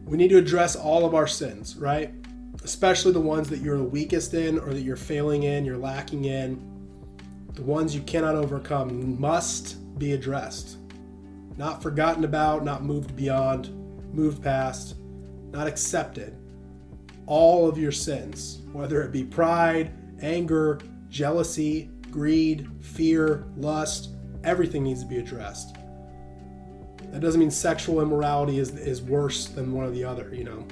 we 0.05 0.17
need 0.17 0.29
to 0.29 0.37
address 0.37 0.75
all 0.75 1.05
of 1.05 1.15
our 1.15 1.27
sins, 1.27 1.77
right? 1.77 2.13
Especially 2.65 3.11
the 3.11 3.21
ones 3.21 3.47
that 3.47 3.59
you're 3.59 3.77
the 3.77 3.83
weakest 3.83 4.33
in 4.33 4.57
or 4.57 4.73
that 4.73 4.81
you're 4.81 4.95
failing 4.95 5.43
in, 5.43 5.63
you're 5.63 5.77
lacking 5.77 6.25
in. 6.25 6.59
The 7.53 7.61
ones 7.61 7.93
you 7.93 8.01
cannot 8.01 8.33
overcome 8.33 9.19
must 9.21 9.99
be 9.99 10.13
addressed. 10.13 10.77
Not 11.57 11.83
forgotten 11.83 12.23
about, 12.23 12.65
not 12.65 12.83
moved 12.83 13.15
beyond, 13.15 13.69
moved 14.11 14.41
past, 14.41 14.95
not 15.51 15.67
accepted. 15.67 16.35
All 17.27 17.69
of 17.69 17.77
your 17.77 17.91
sins, 17.91 18.63
whether 18.73 19.03
it 19.03 19.11
be 19.11 19.23
pride, 19.23 19.91
anger, 20.23 20.79
jealousy, 21.07 21.91
greed, 22.09 22.67
fear, 22.81 23.45
lust, 23.57 24.09
everything 24.43 24.81
needs 24.83 25.03
to 25.03 25.07
be 25.07 25.19
addressed. 25.19 25.75
That 27.11 27.21
doesn't 27.21 27.39
mean 27.39 27.51
sexual 27.51 28.01
immorality 28.01 28.57
is, 28.57 28.71
is 28.71 29.03
worse 29.03 29.45
than 29.45 29.71
one 29.71 29.85
or 29.85 29.91
the 29.91 30.03
other, 30.03 30.33
you 30.33 30.45
know 30.45 30.65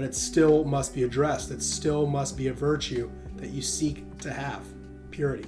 but 0.00 0.08
it 0.08 0.14
still 0.14 0.64
must 0.64 0.94
be 0.94 1.02
addressed. 1.02 1.50
It 1.50 1.62
still 1.62 2.06
must 2.06 2.34
be 2.34 2.46
a 2.46 2.54
virtue 2.54 3.10
that 3.36 3.50
you 3.50 3.60
seek 3.60 4.18
to 4.20 4.32
have 4.32 4.64
purity. 5.10 5.44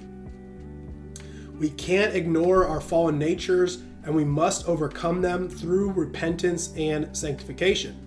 We 1.57 1.71
can't 1.71 2.13
ignore 2.13 2.67
our 2.67 2.79
fallen 2.79 3.17
natures 3.17 3.81
and 4.03 4.13
we 4.13 4.23
must 4.23 4.67
overcome 4.67 5.23
them 5.23 5.49
through 5.49 5.93
repentance 5.93 6.71
and 6.77 7.17
sanctification. 7.17 7.97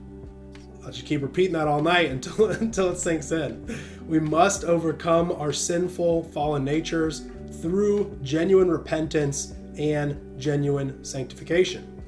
I'll 0.84 0.92
just 0.92 1.05
keep 1.05 1.20
repeating 1.22 1.55
that 1.55 1.66
all 1.66 1.82
night 1.82 2.11
until, 2.12 2.51
until 2.51 2.90
it 2.90 2.99
sinks 2.99 3.32
in. 3.32 3.66
We 4.07 4.20
must 4.20 4.62
overcome 4.62 5.32
our 5.32 5.53
sinful, 5.53 6.22
fallen 6.30 6.64
natures 6.64 7.26
through 7.61 8.20
genuine 8.22 8.70
repentance 8.70 9.53
and 9.76 10.38
genuine 10.40 11.05
sanctification. 11.05 12.01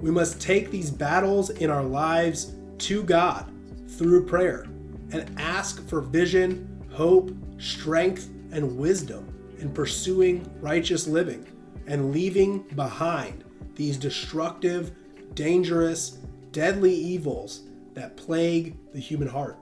We 0.00 0.10
must 0.10 0.40
take 0.40 0.72
these 0.72 0.90
battles 0.90 1.50
in 1.50 1.70
our 1.70 1.84
lives 1.84 2.52
to 2.78 3.04
God 3.04 3.52
through 3.88 4.26
prayer 4.26 4.66
and 5.12 5.30
ask 5.38 5.86
for 5.88 6.00
vision, 6.00 6.84
hope, 6.92 7.30
strength, 7.58 8.30
and 8.52 8.76
wisdom 8.76 9.32
in 9.58 9.72
pursuing 9.72 10.48
righteous 10.60 11.06
living 11.06 11.46
and 11.86 12.12
leaving 12.12 12.60
behind 12.74 13.44
these 13.74 13.96
destructive, 13.96 14.92
dangerous, 15.34 16.18
deadly 16.52 16.94
evils 16.94 17.62
that 17.94 18.16
plague 18.16 18.76
the 18.92 18.98
human 18.98 19.28
heart. 19.28 19.58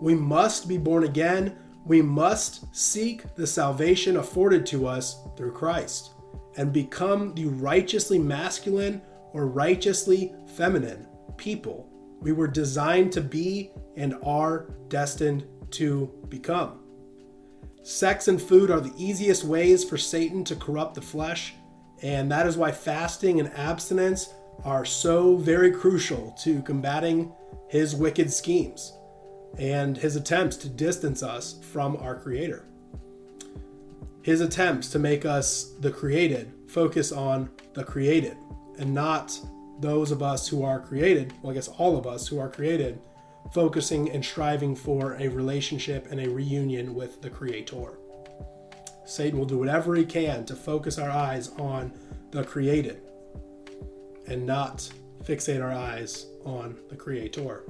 We 0.00 0.14
must 0.14 0.68
be 0.68 0.78
born 0.78 1.04
again. 1.04 1.56
We 1.84 2.02
must 2.02 2.74
seek 2.74 3.34
the 3.34 3.46
salvation 3.46 4.16
afforded 4.16 4.66
to 4.66 4.86
us 4.86 5.16
through 5.36 5.52
Christ 5.52 6.12
and 6.56 6.72
become 6.72 7.34
the 7.34 7.46
righteously 7.46 8.18
masculine 8.18 9.00
or 9.32 9.46
righteously 9.46 10.34
feminine 10.56 11.06
people 11.36 11.87
we 12.20 12.32
were 12.32 12.48
designed 12.48 13.12
to 13.12 13.20
be 13.20 13.70
and 13.96 14.14
are 14.22 14.70
destined 14.88 15.46
to 15.72 16.10
become. 16.28 16.80
Sex 17.82 18.28
and 18.28 18.40
food 18.40 18.70
are 18.70 18.80
the 18.80 18.92
easiest 18.96 19.44
ways 19.44 19.84
for 19.84 19.96
Satan 19.96 20.44
to 20.44 20.56
corrupt 20.56 20.94
the 20.94 21.00
flesh, 21.00 21.54
and 22.02 22.30
that 22.30 22.46
is 22.46 22.56
why 22.56 22.70
fasting 22.70 23.40
and 23.40 23.52
abstinence 23.54 24.34
are 24.64 24.84
so 24.84 25.36
very 25.36 25.70
crucial 25.70 26.34
to 26.42 26.62
combating 26.62 27.32
his 27.68 27.94
wicked 27.94 28.32
schemes 28.32 28.92
and 29.58 29.96
his 29.96 30.16
attempts 30.16 30.56
to 30.58 30.68
distance 30.68 31.22
us 31.22 31.58
from 31.72 31.96
our 31.96 32.14
Creator. 32.14 32.64
His 34.22 34.40
attempts 34.40 34.90
to 34.90 34.98
make 34.98 35.24
us 35.24 35.72
the 35.80 35.90
created 35.90 36.52
focus 36.66 37.12
on 37.12 37.48
the 37.72 37.84
created 37.84 38.36
and 38.78 38.92
not 38.92 39.38
those 39.78 40.10
of 40.10 40.22
us 40.22 40.48
who 40.48 40.64
are 40.64 40.80
created, 40.80 41.32
well, 41.42 41.52
I 41.52 41.54
guess 41.54 41.68
all 41.68 41.96
of 41.96 42.06
us 42.06 42.26
who 42.26 42.38
are 42.38 42.48
created, 42.48 43.00
focusing 43.52 44.10
and 44.10 44.24
striving 44.24 44.74
for 44.74 45.14
a 45.14 45.28
relationship 45.28 46.10
and 46.10 46.20
a 46.20 46.28
reunion 46.28 46.94
with 46.94 47.22
the 47.22 47.30
Creator. 47.30 47.98
Satan 49.06 49.38
will 49.38 49.46
do 49.46 49.58
whatever 49.58 49.94
he 49.94 50.04
can 50.04 50.44
to 50.46 50.54
focus 50.54 50.98
our 50.98 51.10
eyes 51.10 51.48
on 51.58 51.92
the 52.30 52.44
created 52.44 53.00
and 54.26 54.44
not 54.44 54.90
fixate 55.24 55.62
our 55.62 55.72
eyes 55.72 56.26
on 56.44 56.76
the 56.90 56.96
Creator. 56.96 57.64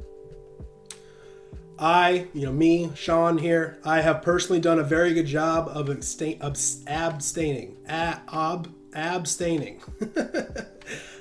I, 1.78 2.26
you 2.34 2.46
know, 2.46 2.52
me, 2.52 2.90
Sean 2.96 3.38
here, 3.38 3.78
I 3.84 4.00
have 4.00 4.20
personally 4.22 4.60
done 4.60 4.80
a 4.80 4.84
very 4.84 5.14
good 5.14 5.26
job 5.26 5.68
of 5.68 5.88
abstaining, 5.88 7.76
ab, 7.86 8.74
abstaining 8.92 9.80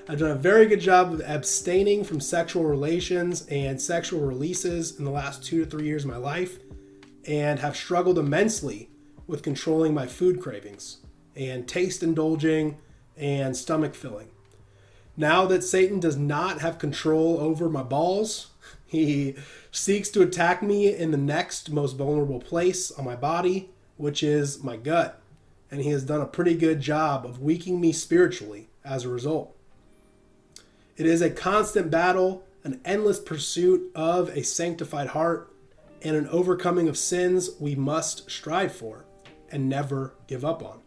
I've 0.10 0.20
done 0.20 0.32
a 0.32 0.36
very 0.36 0.68
good 0.68 0.80
job 0.80 1.12
of 1.12 1.22
abstaining 1.22 2.05
from 2.05 2.22
sexual 2.22 2.64
relations 2.64 3.45
and 3.47 3.82
sexual 3.82 4.22
releases 4.22 4.97
in 4.97 5.03
the 5.03 5.12
last 5.12 5.43
two 5.43 5.66
to 5.66 5.70
three 5.70 5.84
years 5.84 6.05
of 6.05 6.12
my 6.12 6.16
life, 6.16 6.60
and 7.28 7.60
have 7.60 7.76
struggled 7.76 8.18
immensely 8.18 8.89
with 9.28 9.43
controlling 9.43 9.93
my 9.93 10.08
food 10.08 10.39
cravings 10.39 10.99
and 11.36 11.68
taste 11.68 12.03
indulging 12.03 12.78
and 13.18 13.58
stomach 13.58 13.93
filling. 13.93 14.30
Now 15.18 15.45
that 15.47 15.66
Satan 15.66 15.99
does 15.99 16.16
not 16.16 16.62
have 16.62 16.80
control 16.80 17.41
over 17.41 17.68
my 17.68 17.84
balls, 17.84 18.51
he 18.86 19.36
seeks 19.72 20.08
to 20.12 20.22
attack 20.22 20.64
me 20.64 20.95
in 20.95 21.12
the 21.12 21.18
next 21.18 21.70
most 21.70 21.97
vulnerable 21.97 22.39
place 22.39 22.91
on 22.91 23.03
my 23.03 23.18
body, 23.18 23.72
which 23.97 24.24
is 24.24 24.64
my 24.64 24.78
gut. 24.78 25.22
And 25.70 25.82
he 25.82 25.89
has 25.89 26.05
done 26.05 26.22
a 26.22 26.26
pretty 26.26 26.55
good 26.55 26.80
job 26.80 27.26
of 27.26 27.41
weakening 27.41 27.82
me 27.82 27.91
spiritually 27.91 28.70
as 28.86 29.03
a 29.03 29.10
result. 29.10 29.57
It 30.98 31.06
is 31.06 31.22
a 31.22 31.30
constant 31.30 31.91
battle, 31.91 32.43
an 32.64 32.82
endless 32.84 33.20
pursuit 33.20 33.91
of 33.93 34.30
a 34.30 34.43
sanctified 34.43 35.10
heart, 35.10 35.54
and 36.02 36.16
an 36.16 36.28
overcoming 36.30 36.88
of 36.88 36.98
sins 36.98 37.52
we 37.60 37.76
must 37.76 38.32
strive 38.32 38.74
for 38.74 39.06
and 39.52 39.70
never 39.70 40.16
give 40.26 40.43
up 40.43 40.64
on. 40.64 40.82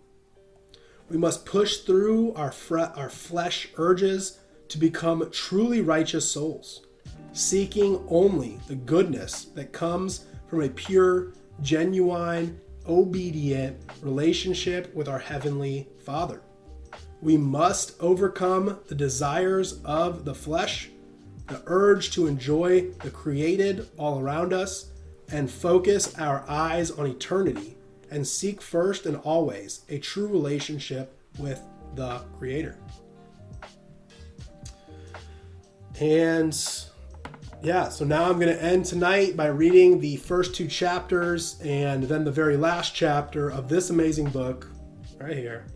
We 1.08 1.16
must 1.16 1.46
push 1.46 1.78
through 1.78 2.34
our, 2.34 2.50
fre- 2.50 2.80
our 2.96 3.08
flesh 3.08 3.68
urges 3.76 4.40
to 4.68 4.78
become 4.78 5.30
truly 5.30 5.80
righteous 5.80 6.28
souls, 6.28 6.84
seeking 7.32 8.04
only 8.08 8.58
the 8.66 8.74
goodness 8.74 9.44
that 9.54 9.72
comes 9.72 10.26
from 10.48 10.62
a 10.62 10.68
pure, 10.68 11.34
genuine, 11.62 12.60
obedient 12.88 13.76
relationship 14.02 14.92
with 14.92 15.08
our 15.08 15.20
Heavenly 15.20 15.88
Father. 16.04 16.42
We 17.22 17.36
must 17.36 18.00
overcome 18.00 18.78
the 18.88 18.94
desires 18.94 19.80
of 19.84 20.24
the 20.24 20.34
flesh 20.34 20.90
the 21.50 21.62
urge 21.66 22.12
to 22.12 22.28
enjoy 22.28 22.90
the 23.02 23.10
created 23.10 23.88
all 23.98 24.20
around 24.20 24.52
us, 24.52 24.92
and 25.32 25.50
focus 25.50 26.18
our 26.18 26.44
eyes 26.48 26.90
on 26.90 27.06
eternity 27.06 27.76
and 28.10 28.26
seek 28.26 28.60
first 28.60 29.06
and 29.06 29.16
always 29.18 29.82
a 29.88 29.98
true 29.98 30.26
relationship 30.26 31.16
with 31.38 31.62
the 31.94 32.18
Creator. 32.38 32.76
And 36.00 36.56
yeah, 37.62 37.88
so 37.88 38.04
now 38.04 38.24
I'm 38.24 38.40
going 38.40 38.56
to 38.56 38.62
end 38.62 38.86
tonight 38.86 39.36
by 39.36 39.46
reading 39.46 40.00
the 40.00 40.16
first 40.16 40.54
two 40.54 40.66
chapters 40.66 41.60
and 41.62 42.04
then 42.04 42.24
the 42.24 42.32
very 42.32 42.56
last 42.56 42.94
chapter 42.94 43.50
of 43.50 43.68
this 43.68 43.90
amazing 43.90 44.30
book 44.30 44.66
right 45.20 45.36
here 45.36 45.66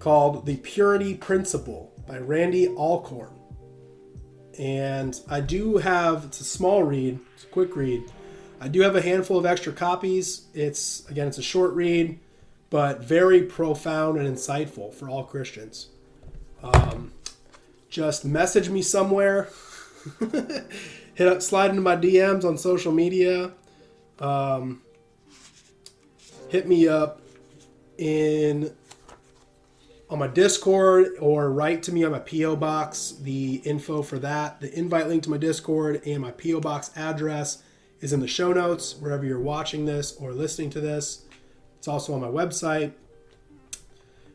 called 0.00 0.46
The 0.46 0.56
Purity 0.56 1.14
Principle 1.14 1.92
by 2.08 2.18
Randy 2.18 2.68
Alcorn. 2.68 3.30
And 4.58 5.18
I 5.28 5.40
do 5.40 5.76
have, 5.76 6.24
it's 6.24 6.40
a 6.40 6.44
small 6.44 6.82
read, 6.82 7.20
it's 7.34 7.44
a 7.44 7.48
quick 7.48 7.76
read. 7.76 8.10
I 8.60 8.68
do 8.68 8.80
have 8.80 8.96
a 8.96 9.00
handful 9.00 9.38
of 9.38 9.46
extra 9.46 9.72
copies. 9.72 10.46
It's, 10.54 11.08
again, 11.08 11.28
it's 11.28 11.38
a 11.38 11.42
short 11.42 11.72
read, 11.74 12.18
but 12.70 13.04
very 13.04 13.42
profound 13.42 14.18
and 14.18 14.26
insightful 14.36 14.92
for 14.92 15.08
all 15.08 15.22
Christians. 15.22 15.88
Um, 16.62 17.12
just 17.88 18.24
message 18.24 18.68
me 18.68 18.82
somewhere, 18.82 19.48
hit 21.14 21.28
up, 21.28 21.42
slide 21.42 21.70
into 21.70 21.82
my 21.82 21.96
DMs 21.96 22.44
on 22.44 22.56
social 22.58 22.92
media, 22.92 23.52
um, 24.18 24.82
hit 26.48 26.68
me 26.68 26.86
up 26.86 27.20
in 27.98 28.74
on 30.10 30.18
my 30.18 30.26
Discord 30.26 31.12
or 31.20 31.50
write 31.50 31.84
to 31.84 31.92
me 31.92 32.02
on 32.04 32.10
my 32.10 32.18
PO 32.18 32.56
box. 32.56 33.14
The 33.22 33.56
info 33.64 34.02
for 34.02 34.18
that, 34.18 34.60
the 34.60 34.76
invite 34.76 35.06
link 35.06 35.22
to 35.22 35.30
my 35.30 35.38
Discord 35.38 36.02
and 36.04 36.20
my 36.20 36.32
PO 36.32 36.60
box 36.60 36.90
address 36.96 37.62
is 38.00 38.12
in 38.12 38.20
the 38.20 38.26
show 38.26 38.52
notes 38.52 38.96
wherever 38.96 39.24
you're 39.24 39.40
watching 39.40 39.86
this 39.86 40.16
or 40.16 40.32
listening 40.32 40.70
to 40.70 40.80
this. 40.80 41.24
It's 41.78 41.86
also 41.86 42.12
on 42.12 42.20
my 42.20 42.28
website. 42.28 42.92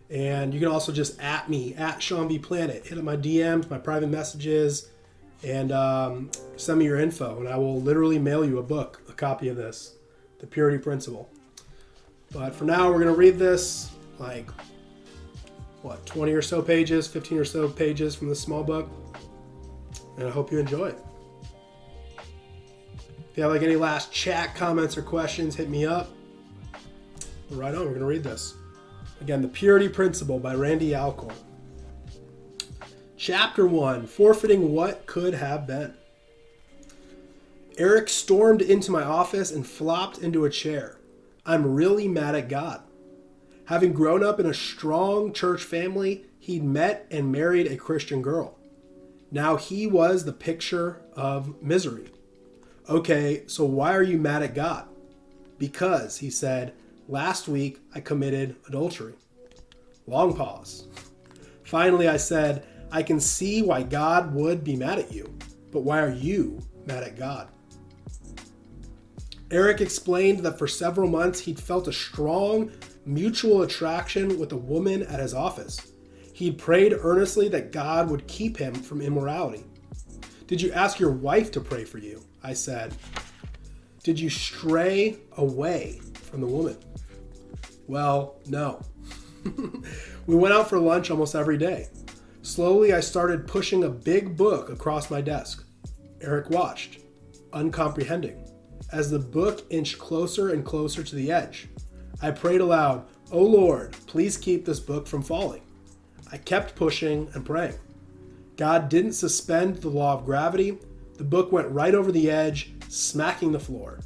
And 0.10 0.54
you 0.54 0.60
can 0.60 0.70
also 0.70 0.92
just 0.92 1.20
at 1.20 1.50
me 1.50 1.74
at 1.76 2.02
Sean 2.02 2.28
B 2.28 2.40
Planet. 2.40 2.86
Hit 2.86 2.98
up 2.98 3.04
my 3.04 3.18
DMs, 3.18 3.70
my 3.70 3.80
private 3.80 4.08
messages, 4.08 4.90
and 5.44 5.72
um, 5.72 6.32
send 6.56 6.80
me 6.80 6.86
your 6.86 7.00
info, 7.00 7.40
and 7.40 7.50
I 7.50 7.58
will 7.58 7.82
literally 7.82 8.20
mail 8.20 8.46
you 8.46 8.60
a 8.60 8.64
book, 8.64 9.02
a 9.10 9.14
copy 9.14 9.50
of 9.50 9.58
this, 9.58 9.96
The 10.40 10.48
Purity 10.48 10.78
Principle. 10.78 11.28
But 12.32 12.56
for 12.56 12.66
now, 12.66 12.92
we're 12.92 13.00
gonna 13.00 13.14
read 13.14 13.40
this 13.40 13.92
like 14.20 14.48
what 15.86 16.04
20 16.08 16.34
or 16.34 16.42
so 16.42 16.64
pages, 16.64 17.08
15 17.08 17.38
or 17.38 17.46
so 17.46 17.70
pages 17.70 18.16
from 18.16 18.28
the 18.28 18.36
small 18.36 18.64
book, 18.64 18.90
and 20.18 20.28
I 20.28 20.32
hope 20.32 20.52
you 20.52 20.58
enjoy 20.58 20.88
it. 20.88 20.98
If 22.18 23.38
you 23.38 23.44
have 23.44 23.52
like 23.52 23.62
any 23.62 23.76
last 23.76 24.12
chat 24.12 24.56
comments 24.56 24.98
or 24.98 25.04
questions, 25.04 25.56
hit 25.56 25.70
me 25.70 25.86
up. 25.86 26.10
Right 27.52 27.76
on, 27.76 27.86
we're 27.86 27.94
gonna 27.94 28.06
read 28.08 28.24
this. 28.24 28.56
Again, 29.22 29.44
The 29.44 29.48
Purity 29.48 29.88
Principle 29.88 30.40
by 30.40 30.56
Randy 30.56 30.96
Alcorn. 30.96 31.36
Chapter 33.16 33.68
1 33.68 34.08
Forfeiting 34.08 34.74
What 34.74 35.06
Could 35.06 35.36
Have 35.36 35.68
Been. 35.68 35.94
Eric 37.78 38.10
stormed 38.10 38.64
into 38.64 38.92
my 38.92 39.04
office 39.04 39.52
and 39.52 39.68
flopped 39.68 40.18
into 40.18 40.46
a 40.46 40.50
chair. 40.50 40.98
I'm 41.46 41.76
really 41.76 42.08
mad 42.08 42.34
at 42.34 42.50
God. 42.50 42.82
Having 43.66 43.94
grown 43.94 44.24
up 44.24 44.40
in 44.40 44.46
a 44.46 44.54
strong 44.54 45.34
church 45.34 45.64
family, 45.64 46.26
he'd 46.40 46.64
met 46.64 47.08
and 47.10 47.32
married 47.32 47.68
a 47.68 47.76
Christian 47.76 48.22
girl. 48.22 48.60
Now 49.32 49.56
he 49.56 49.88
was 49.88 50.24
the 50.24 50.34
picture 50.34 51.02
of 51.14 51.62
misery. 51.64 52.12
Okay, 52.88 53.44
so 53.48 53.66
why 53.66 53.96
are 53.96 54.04
you 54.04 54.20
mad 54.20 54.44
at 54.44 54.54
God? 54.54 54.88
Because, 55.58 56.18
he 56.18 56.30
said, 56.30 56.74
last 57.08 57.48
week 57.48 57.80
I 57.96 58.02
committed 58.02 58.56
adultery. 58.68 59.16
Long 60.06 60.36
pause. 60.36 60.88
Finally, 61.64 62.08
I 62.08 62.18
said, 62.18 62.68
I 62.92 63.02
can 63.02 63.20
see 63.20 63.64
why 63.64 63.82
God 63.82 64.36
would 64.36 64.64
be 64.64 64.76
mad 64.76 65.00
at 65.00 65.12
you, 65.12 65.36
but 65.72 65.82
why 65.82 66.00
are 66.02 66.14
you 66.14 66.60
mad 66.86 67.02
at 67.02 67.18
God? 67.18 67.48
Eric 69.50 69.82
explained 69.82 70.40
that 70.40 70.60
for 70.60 70.68
several 70.68 71.10
months 71.10 71.40
he'd 71.40 71.60
felt 71.60 71.88
a 71.88 71.94
strong 71.94 72.72
mutual 73.06 73.62
attraction 73.62 74.40
with 74.40 74.52
a 74.52 74.58
woman 74.58 75.04
at 75.04 75.20
his 75.20 75.34
office. 75.34 75.92
He'd 76.34 76.58
prayed 76.58 76.94
earnestly 77.00 77.48
that 77.50 77.72
God 77.72 78.10
would 78.10 78.28
keep 78.28 78.58
him 78.58 78.74
from 78.74 79.02
immorality. 79.02 79.66
Did 80.48 80.62
you 80.62 80.72
ask 80.74 81.00
your 81.00 81.12
wife 81.12 81.52
to 81.52 81.62
pray 81.62 81.86
for 81.86 81.98
you? 81.98 82.24
I 82.44 82.54
said. 82.54 82.94
Did 84.04 84.20
you 84.20 84.30
stray 84.30 85.18
away 85.38 86.02
from 86.14 86.42
the 86.42 86.48
woman? 86.48 86.78
Well, 87.88 88.36
no. 88.48 88.82
we 90.28 90.36
went 90.36 90.54
out 90.54 90.70
for 90.70 90.80
lunch 90.80 91.10
almost 91.10 91.36
every 91.36 91.58
day. 91.58 91.88
Slowly, 92.42 92.94
I 92.94 93.00
started 93.00 93.48
pushing 93.48 93.84
a 93.84 93.90
big 93.90 94.38
book 94.38 94.70
across 94.70 95.10
my 95.10 95.22
desk. 95.22 95.66
Eric 96.22 96.50
watched, 96.50 97.00
uncomprehending, 97.54 98.48
as 98.92 99.10
the 99.10 99.20
book 99.20 99.64
inched 99.72 99.98
closer 99.98 100.50
and 100.50 100.64
closer 100.64 101.02
to 101.04 101.16
the 101.16 101.32
edge. 101.32 101.68
I 102.22 102.32
prayed 102.32 102.62
aloud, 102.62 103.06
O 103.32 103.40
oh 103.40 103.44
Lord, 103.44 103.94
please 104.08 104.38
keep 104.38 104.66
this 104.66 104.80
book 104.80 105.08
from 105.08 105.22
falling. 105.22 105.62
I 106.32 106.38
kept 106.38 106.76
pushing 106.76 107.30
and 107.34 107.46
praying. 107.46 107.76
God 108.56 108.90
didn't 108.90 109.14
suspend 109.14 109.78
the 109.78 109.90
law 109.90 110.14
of 110.14 110.26
gravity. 110.26 110.78
The 111.18 111.24
book 111.24 111.52
went 111.52 111.70
right 111.70 111.94
over 111.94 112.12
the 112.12 112.30
edge, 112.30 112.74
smacking 112.88 113.52
the 113.52 113.60
floor. 113.60 114.00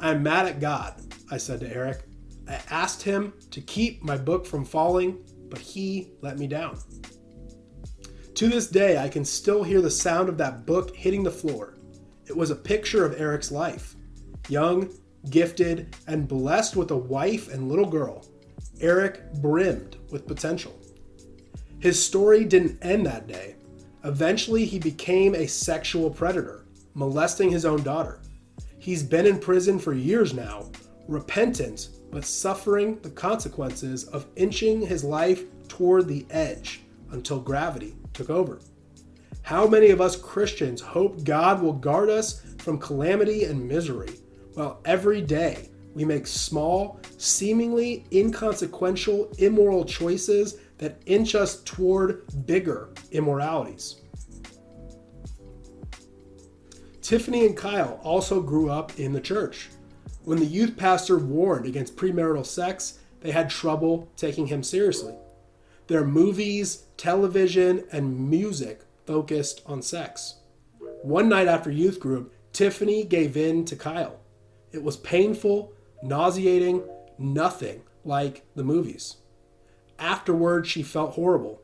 I'm 0.00 0.22
mad 0.22 0.46
at 0.46 0.60
God, 0.60 1.00
I 1.30 1.38
said 1.38 1.60
to 1.60 1.74
Eric. 1.74 2.04
I 2.48 2.60
asked 2.70 3.02
him 3.02 3.32
to 3.50 3.60
keep 3.60 4.02
my 4.02 4.16
book 4.16 4.46
from 4.46 4.64
falling, 4.64 5.18
but 5.48 5.58
he 5.58 6.12
let 6.20 6.38
me 6.38 6.46
down. 6.46 6.78
To 8.34 8.48
this 8.48 8.68
day, 8.68 8.98
I 8.98 9.08
can 9.08 9.24
still 9.24 9.62
hear 9.62 9.80
the 9.80 9.90
sound 9.90 10.28
of 10.28 10.38
that 10.38 10.64
book 10.64 10.94
hitting 10.94 11.22
the 11.22 11.30
floor. 11.30 11.74
It 12.26 12.36
was 12.36 12.50
a 12.50 12.56
picture 12.56 13.04
of 13.04 13.20
Eric's 13.20 13.50
life. 13.50 13.96
Young, 14.48 14.90
gifted, 15.30 15.96
and 16.06 16.28
blessed 16.28 16.76
with 16.76 16.90
a 16.90 16.96
wife 16.96 17.52
and 17.52 17.68
little 17.68 17.88
girl, 17.88 18.24
Eric 18.80 19.32
brimmed 19.34 19.96
with 20.10 20.26
potential. 20.26 20.78
His 21.80 22.02
story 22.04 22.44
didn't 22.44 22.82
end 22.82 23.06
that 23.06 23.26
day. 23.28 23.56
Eventually, 24.04 24.64
he 24.64 24.78
became 24.78 25.34
a 25.34 25.46
sexual 25.46 26.10
predator, 26.10 26.64
molesting 26.94 27.50
his 27.50 27.64
own 27.64 27.82
daughter. 27.82 28.20
He's 28.78 29.02
been 29.02 29.26
in 29.26 29.38
prison 29.38 29.78
for 29.78 29.92
years 29.92 30.32
now, 30.34 30.70
repentant 31.06 31.88
but 32.10 32.24
suffering 32.24 32.98
the 33.02 33.10
consequences 33.10 34.04
of 34.04 34.26
inching 34.36 34.80
his 34.80 35.04
life 35.04 35.44
toward 35.68 36.08
the 36.08 36.26
edge 36.30 36.80
until 37.10 37.38
gravity 37.40 37.94
took 38.12 38.30
over. 38.30 38.60
How 39.42 39.66
many 39.66 39.90
of 39.90 40.00
us 40.00 40.16
Christians 40.16 40.80
hope 40.80 41.24
God 41.24 41.62
will 41.62 41.72
guard 41.72 42.10
us 42.10 42.42
from 42.58 42.78
calamity 42.78 43.44
and 43.44 43.66
misery 43.66 44.10
while 44.58 44.80
every 44.84 45.20
day 45.20 45.70
we 45.94 46.04
make 46.04 46.26
small, 46.26 46.98
seemingly 47.16 48.04
inconsequential, 48.10 49.30
immoral 49.38 49.84
choices 49.84 50.56
that 50.78 51.00
inch 51.06 51.36
us 51.36 51.62
toward 51.62 52.24
bigger 52.44 52.88
immoralities. 53.12 54.00
Tiffany 57.00 57.46
and 57.46 57.56
Kyle 57.56 58.00
also 58.02 58.42
grew 58.42 58.68
up 58.68 58.98
in 58.98 59.12
the 59.12 59.20
church. 59.20 59.68
When 60.24 60.40
the 60.40 60.44
youth 60.44 60.76
pastor 60.76 61.18
warned 61.18 61.64
against 61.64 61.96
premarital 61.96 62.44
sex, 62.44 62.98
they 63.20 63.30
had 63.30 63.48
trouble 63.48 64.10
taking 64.16 64.48
him 64.48 64.64
seriously. 64.64 65.14
Their 65.86 66.04
movies, 66.04 66.84
television, 66.96 67.84
and 67.92 68.28
music 68.28 68.80
focused 69.06 69.62
on 69.66 69.82
sex. 69.82 70.40
One 71.02 71.28
night 71.28 71.46
after 71.46 71.70
youth 71.70 72.00
group, 72.00 72.34
Tiffany 72.52 73.04
gave 73.04 73.36
in 73.36 73.64
to 73.64 73.76
Kyle. 73.76 74.18
It 74.72 74.82
was 74.82 74.96
painful, 74.96 75.72
nauseating, 76.02 76.82
nothing 77.18 77.82
like 78.04 78.44
the 78.54 78.64
movies. 78.64 79.16
Afterward, 79.98 80.66
she 80.66 80.82
felt 80.82 81.14
horrible. 81.14 81.62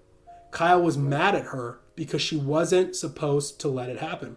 Kyle 0.51 0.83
was 0.83 0.97
mad 0.97 1.35
at 1.35 1.47
her 1.47 1.81
because 1.95 2.23
she 2.23 2.37
wasn't 2.37 2.97
supposed 2.97 3.61
to 3.61 3.69
let 3.69 3.89
it 3.89 3.99
happen. 3.99 4.37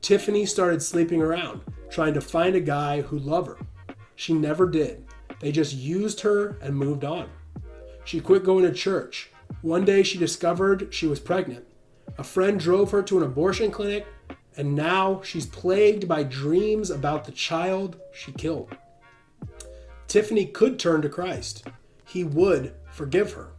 Tiffany 0.00 0.46
started 0.46 0.82
sleeping 0.82 1.20
around, 1.20 1.62
trying 1.90 2.14
to 2.14 2.20
find 2.20 2.54
a 2.54 2.60
guy 2.60 3.02
who'd 3.02 3.24
love 3.24 3.46
her. 3.46 3.58
She 4.14 4.32
never 4.32 4.68
did. 4.68 5.04
They 5.40 5.52
just 5.52 5.74
used 5.74 6.20
her 6.20 6.58
and 6.62 6.76
moved 6.76 7.04
on. 7.04 7.28
She 8.04 8.20
quit 8.20 8.44
going 8.44 8.64
to 8.64 8.72
church. 8.72 9.30
One 9.62 9.84
day 9.84 10.02
she 10.02 10.18
discovered 10.18 10.92
she 10.92 11.06
was 11.06 11.20
pregnant. 11.20 11.64
A 12.18 12.24
friend 12.24 12.58
drove 12.58 12.90
her 12.90 13.02
to 13.02 13.18
an 13.18 13.24
abortion 13.24 13.70
clinic 13.70 14.06
and 14.60 14.74
now 14.74 15.22
she's 15.24 15.46
plagued 15.46 16.06
by 16.06 16.22
dreams 16.22 16.90
about 16.90 17.24
the 17.24 17.32
child 17.32 17.98
she 18.12 18.30
killed. 18.30 18.76
Tiffany 20.06 20.44
could 20.44 20.78
turn 20.78 21.00
to 21.00 21.08
Christ, 21.08 21.66
he 22.04 22.24
would 22.24 22.74
forgive 22.92 23.32
her. 23.32 23.52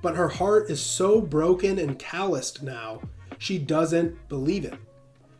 But 0.00 0.16
her 0.16 0.30
heart 0.30 0.70
is 0.70 0.80
so 0.80 1.20
broken 1.20 1.78
and 1.78 1.98
calloused 1.98 2.62
now, 2.62 3.02
she 3.36 3.58
doesn't 3.58 4.26
believe 4.30 4.64
it. 4.64 4.78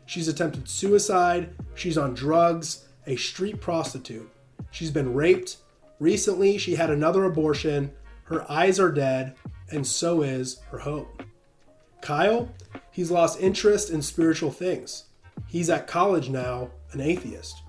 She's 0.05 0.27
attempted 0.27 0.69
suicide, 0.69 1.55
she's 1.73 1.97
on 1.97 2.13
drugs, 2.13 2.85
a 3.07 3.15
street 3.15 3.59
prostitute. 3.59 4.29
She's 4.69 4.91
been 4.91 5.15
raped. 5.15 5.57
Recently, 5.99 6.59
she 6.59 6.75
had 6.75 6.91
another 6.91 7.23
abortion. 7.23 7.91
Her 8.25 8.49
eyes 8.49 8.79
are 8.79 8.91
dead, 8.91 9.33
and 9.71 9.87
so 9.87 10.21
is 10.21 10.59
her 10.69 10.77
hope. 10.77 11.23
Kyle, 11.99 12.47
he's 12.93 13.11
lost 13.11 13.41
interest 13.41 13.89
in 13.89 14.01
spiritual 14.01 14.51
things. 14.51 15.05
He's 15.47 15.69
at 15.69 15.87
college 15.87 16.29
now, 16.29 16.69
an 16.93 17.01
atheist. 17.01 17.61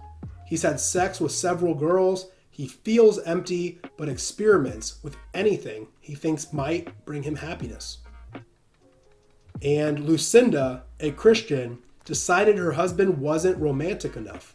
He's 0.46 0.62
had 0.62 0.78
sex 0.78 1.20
with 1.20 1.32
several 1.32 1.74
girls. 1.74 2.28
He 2.50 2.68
feels 2.68 3.18
empty, 3.20 3.80
but 3.96 4.08
experiments 4.08 5.02
with 5.02 5.16
anything 5.32 5.88
he 6.00 6.14
thinks 6.14 6.52
might 6.52 7.04
bring 7.04 7.24
him 7.24 7.36
happiness. 7.36 7.98
And 9.62 10.00
Lucinda, 10.00 10.84
a 11.00 11.10
Christian, 11.10 11.78
decided 12.04 12.58
her 12.58 12.72
husband 12.72 13.18
wasn't 13.18 13.58
romantic 13.58 14.16
enough. 14.16 14.54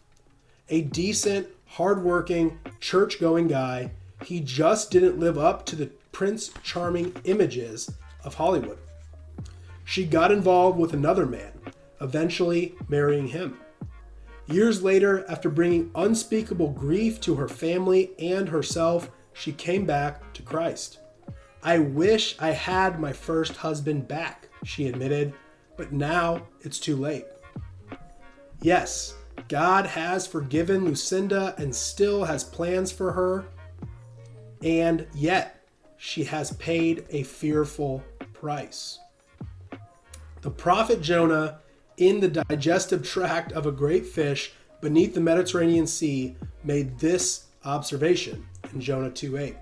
A 0.70 0.82
decent, 0.82 1.48
hardworking, 1.66 2.60
church 2.80 3.20
going 3.20 3.48
guy, 3.48 3.92
he 4.24 4.40
just 4.40 4.92
didn't 4.92 5.20
live 5.20 5.38
up 5.38 5.66
to 5.66 5.76
the 5.76 5.88
Prince 6.12 6.52
Charming 6.64 7.16
images 7.24 7.92
of 8.24 8.36
Hollywood. 8.36 8.78
She 9.90 10.06
got 10.06 10.32
involved 10.32 10.78
with 10.78 10.94
another 10.94 11.26
man, 11.26 11.52
eventually 12.00 12.76
marrying 12.88 13.30
him. 13.30 13.60
Years 14.46 14.84
later, 14.84 15.26
after 15.28 15.50
bringing 15.50 15.90
unspeakable 15.96 16.74
grief 16.74 17.20
to 17.22 17.34
her 17.34 17.48
family 17.48 18.12
and 18.20 18.48
herself, 18.48 19.10
she 19.34 19.52
came 19.52 19.88
back 19.88 20.32
to 20.34 20.44
Christ. 20.44 21.00
I 21.64 21.80
wish 21.80 22.36
I 22.38 22.52
had 22.52 23.00
my 23.00 23.12
first 23.12 23.58
husband 23.58 24.08
back, 24.08 24.50
she 24.64 24.88
admitted, 24.88 25.34
but 25.76 25.92
now 25.92 26.46
it's 26.62 26.80
too 26.80 26.96
late. 26.96 27.26
Yes, 28.62 29.16
God 29.48 29.88
has 29.88 30.28
forgiven 30.28 30.86
Lucinda 30.86 31.56
and 31.58 31.76
still 31.76 32.26
has 32.26 32.44
plans 32.44 32.92
for 32.92 33.12
her, 33.14 33.46
and 34.62 35.08
yet 35.16 35.66
she 35.98 36.26
has 36.26 36.52
paid 36.58 37.08
a 37.10 37.24
fearful 37.24 38.04
price. 38.34 39.00
The 40.42 40.52
prophet 40.52 41.02
Jonah, 41.02 41.60
in 41.98 42.22
the 42.22 42.30
digestive 42.30 43.04
tract 43.04 43.52
of 43.52 43.66
a 43.66 43.72
great 43.72 44.06
fish 44.06 44.54
beneath 44.80 45.14
the 45.14 45.20
Mediterranean 45.20 45.86
Sea, 45.86 46.38
made 46.64 46.98
this 47.00 47.46
observation 47.66 48.46
in 48.74 48.80
Jonah 48.80 49.12
2:8. 49.12 49.58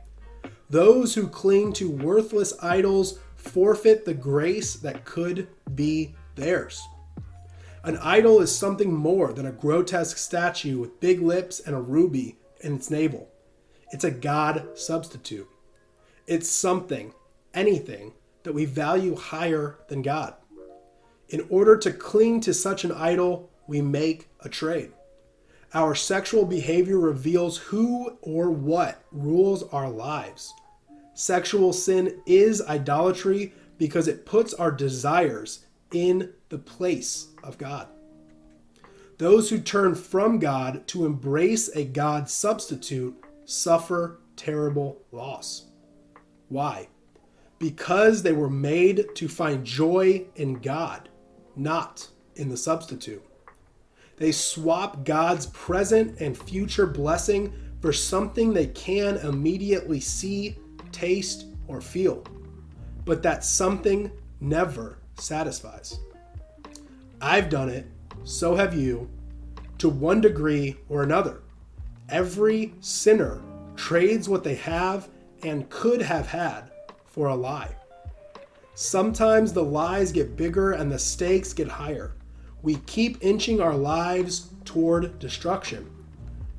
Those 0.69 1.15
who 1.15 1.27
cling 1.27 1.73
to 1.73 1.89
worthless 1.89 2.53
idols 2.61 3.17
forfeit 3.35 4.05
the 4.05 4.13
grace 4.13 4.75
that 4.75 5.05
could 5.05 5.47
be 5.73 6.15
theirs. 6.35 6.79
An 7.83 7.97
idol 7.97 8.41
is 8.41 8.55
something 8.55 8.93
more 8.93 9.33
than 9.33 9.45
a 9.45 9.51
grotesque 9.51 10.17
statue 10.17 10.77
with 10.77 10.99
big 10.99 11.21
lips 11.21 11.59
and 11.59 11.75
a 11.75 11.81
ruby 11.81 12.37
in 12.61 12.75
its 12.75 12.91
navel. 12.91 13.29
It's 13.91 14.03
a 14.03 14.11
God 14.11 14.77
substitute. 14.77 15.47
It's 16.27 16.49
something, 16.49 17.13
anything, 17.53 18.13
that 18.43 18.53
we 18.53 18.65
value 18.65 19.15
higher 19.15 19.77
than 19.87 20.01
God. 20.01 20.35
In 21.29 21.45
order 21.49 21.77
to 21.77 21.91
cling 21.91 22.41
to 22.41 22.53
such 22.53 22.83
an 22.83 22.91
idol, 22.91 23.49
we 23.67 23.81
make 23.81 24.29
a 24.41 24.49
trade. 24.49 24.91
Our 25.73 25.93
sexual 25.93 26.45
behavior 26.45 26.97
reveals 26.97 27.57
who 27.57 28.17
or 28.21 28.49
what 28.49 29.03
rules 29.11 29.63
our 29.73 29.89
lives. 29.89 30.53
Sexual 31.13 31.73
sin 31.73 32.21
is 32.25 32.61
idolatry 32.61 33.53
because 33.77 34.07
it 34.07 34.25
puts 34.25 34.53
our 34.53 34.71
desires 34.71 35.65
in 35.91 36.33
the 36.49 36.57
place 36.57 37.27
of 37.43 37.57
God. 37.57 37.87
Those 39.17 39.49
who 39.49 39.59
turn 39.59 39.95
from 39.95 40.39
God 40.39 40.87
to 40.87 41.05
embrace 41.05 41.69
a 41.75 41.83
God 41.83 42.29
substitute 42.29 43.15
suffer 43.45 44.19
terrible 44.35 45.01
loss. 45.11 45.65
Why? 46.49 46.87
Because 47.59 48.21
they 48.21 48.33
were 48.33 48.49
made 48.49 49.07
to 49.15 49.27
find 49.27 49.65
joy 49.65 50.25
in 50.35 50.59
God, 50.59 51.09
not 51.57 52.07
in 52.35 52.49
the 52.49 52.57
substitute. 52.57 53.23
They 54.17 54.31
swap 54.31 55.05
God's 55.05 55.47
present 55.47 56.19
and 56.19 56.37
future 56.37 56.87
blessing 56.87 57.53
for 57.81 57.93
something 57.93 58.53
they 58.53 58.67
can 58.67 59.17
immediately 59.17 59.99
see, 59.99 60.57
taste, 60.91 61.45
or 61.67 61.81
feel. 61.81 62.23
But 63.05 63.21
that 63.23 63.43
something 63.43 64.11
never 64.39 64.97
satisfies. 65.15 65.99
I've 67.21 67.49
done 67.49 67.69
it, 67.69 67.85
so 68.23 68.55
have 68.55 68.75
you, 68.75 69.09
to 69.77 69.89
one 69.89 70.21
degree 70.21 70.75
or 70.89 71.03
another. 71.03 71.41
Every 72.09 72.73
sinner 72.79 73.41
trades 73.75 74.27
what 74.27 74.43
they 74.43 74.55
have 74.55 75.09
and 75.43 75.69
could 75.69 76.01
have 76.01 76.27
had 76.27 76.71
for 77.05 77.27
a 77.27 77.35
lie. 77.35 77.76
Sometimes 78.79 79.53
the 79.53 79.63
lies 79.63 80.11
get 80.11 80.37
bigger 80.37 80.73
and 80.73 80.91
the 80.91 80.99
stakes 80.99 81.51
get 81.51 81.67
higher. 81.67 82.13
We 82.61 82.75
keep 82.85 83.17
inching 83.21 83.59
our 83.59 83.75
lives 83.75 84.51
toward 84.65 85.17
destruction 85.17 85.89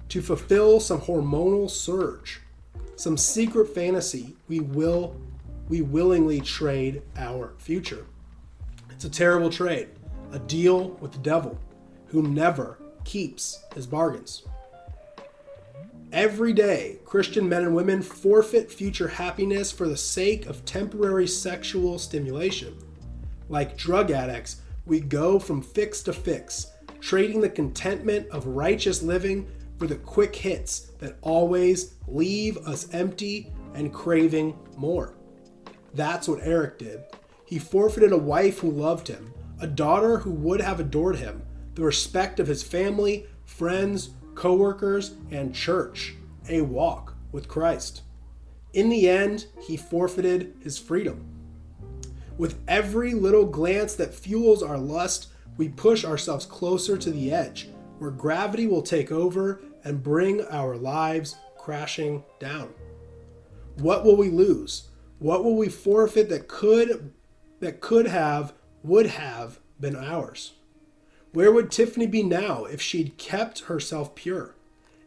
to 0.09 0.21
fulfill 0.21 0.81
some 0.81 1.01
hormonal 1.01 1.71
surge, 1.71 2.41
some 2.97 3.17
secret 3.17 3.73
fantasy. 3.73 4.35
We 4.49 4.59
will 4.59 5.15
we 5.69 5.83
willingly 5.83 6.41
trade 6.41 7.03
our 7.17 7.53
future. 7.59 8.05
It's 8.91 9.05
a 9.05 9.11
terrible 9.11 9.49
trade, 9.49 9.87
a 10.33 10.41
deal 10.41 10.89
with 11.01 11.13
the 11.13 11.19
devil 11.19 11.57
who 12.07 12.23
never 12.23 12.81
keeps 13.05 13.63
his 13.77 13.87
bargains. 13.87 14.43
Every 16.13 16.55
day, 16.55 17.01
Christian 17.05 17.47
men 17.47 17.65
and 17.65 17.75
women 17.75 18.01
forfeit 18.01 18.73
future 18.73 19.09
happiness 19.09 19.71
for 19.71 19.87
the 19.87 19.97
sake 19.97 20.47
of 20.47 20.65
temporary 20.65 21.27
sexual 21.27 21.99
stimulation. 21.99 22.79
Like 23.51 23.77
drug 23.77 24.11
addicts, 24.11 24.63
we 24.87 25.01
go 25.01 25.39
from 25.39 25.61
fix 25.61 26.01
to 26.05 26.15
fix, 26.15 26.69
trading 27.01 27.43
the 27.43 27.51
contentment 27.51 28.27
of 28.31 28.47
righteous 28.47 29.03
living 29.03 29.51
for 29.79 29.87
the 29.87 29.97
quick 29.97 30.35
hits 30.35 30.93
that 30.99 31.19
always 31.21 31.95
leave 32.07 32.57
us 32.67 32.89
empty 32.95 33.53
and 33.75 33.93
craving 33.93 34.59
more. 34.79 35.15
That's 35.93 36.27
what 36.27 36.41
Eric 36.43 36.79
did. 36.79 37.03
He 37.45 37.59
forfeited 37.59 38.13
a 38.13 38.19
wife 38.19 38.61
who 38.61 38.71
loved 38.71 39.09
him, 39.09 39.35
a 39.61 39.67
daughter 39.67 40.17
who 40.19 40.31
would 40.31 40.63
have 40.63 40.81
adored 40.81 41.17
him, 41.17 41.43
the 41.75 41.83
respect 41.83 42.41
of 42.41 42.47
his 42.47 42.63
family, 42.63 43.27
friends, 43.45 44.11
coworkers, 44.39 45.15
and 45.33 45.53
church, 45.53 46.15
a 46.49 46.61
walk 46.61 47.15
with 47.33 47.49
Christ. 47.49 48.03
In 48.73 48.89
the 48.89 49.09
end, 49.09 49.47
he 49.61 49.77
forfeited 49.77 50.55
his 50.63 50.79
freedom. 50.79 51.27
With 52.37 52.61
every 52.69 53.15
little 53.15 53.45
glance 53.45 53.97
that 53.97 54.15
fuels 54.15 54.63
our 54.63 54.79
lust, 54.79 55.29
we 55.57 55.69
push 55.69 56.05
ourselves 56.05 56.47
closer 56.47 56.97
to 56.97 57.11
the 57.11 57.33
edge, 57.33 57.69
where 57.99 58.13
gravity 58.13 58.69
will 58.69 58.81
take 58.81 59.11
over 59.11 59.61
and 59.83 60.05
bring 60.05 60.43
our 60.47 60.77
lives 60.77 61.35
crashing 61.59 62.23
down. 62.39 62.73
What 63.79 64.05
will 64.05 64.17
we 64.17 64.31
lose? 64.31 64.89
What 65.19 65.43
will 65.43 65.57
we 65.57 65.69
forfeit 65.69 66.29
that 66.29 66.47
could 66.47 67.13
that 67.59 67.81
could 67.81 68.07
have 68.07 68.53
would 68.85 69.07
have 69.07 69.59
been 69.81 69.97
ours? 69.97 70.53
Where 71.33 71.53
would 71.53 71.71
Tiffany 71.71 72.07
be 72.07 72.23
now 72.23 72.65
if 72.65 72.81
she'd 72.81 73.19
kept 73.19 73.61
herself 73.61 74.15
pure, 74.15 74.55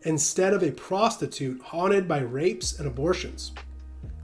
instead 0.04 0.54
of 0.54 0.62
a 0.62 0.72
prostitute 0.72 1.62
haunted 1.62 2.08
by 2.08 2.20
rapes 2.20 2.78
and 2.78 2.88
abortions? 2.88 3.54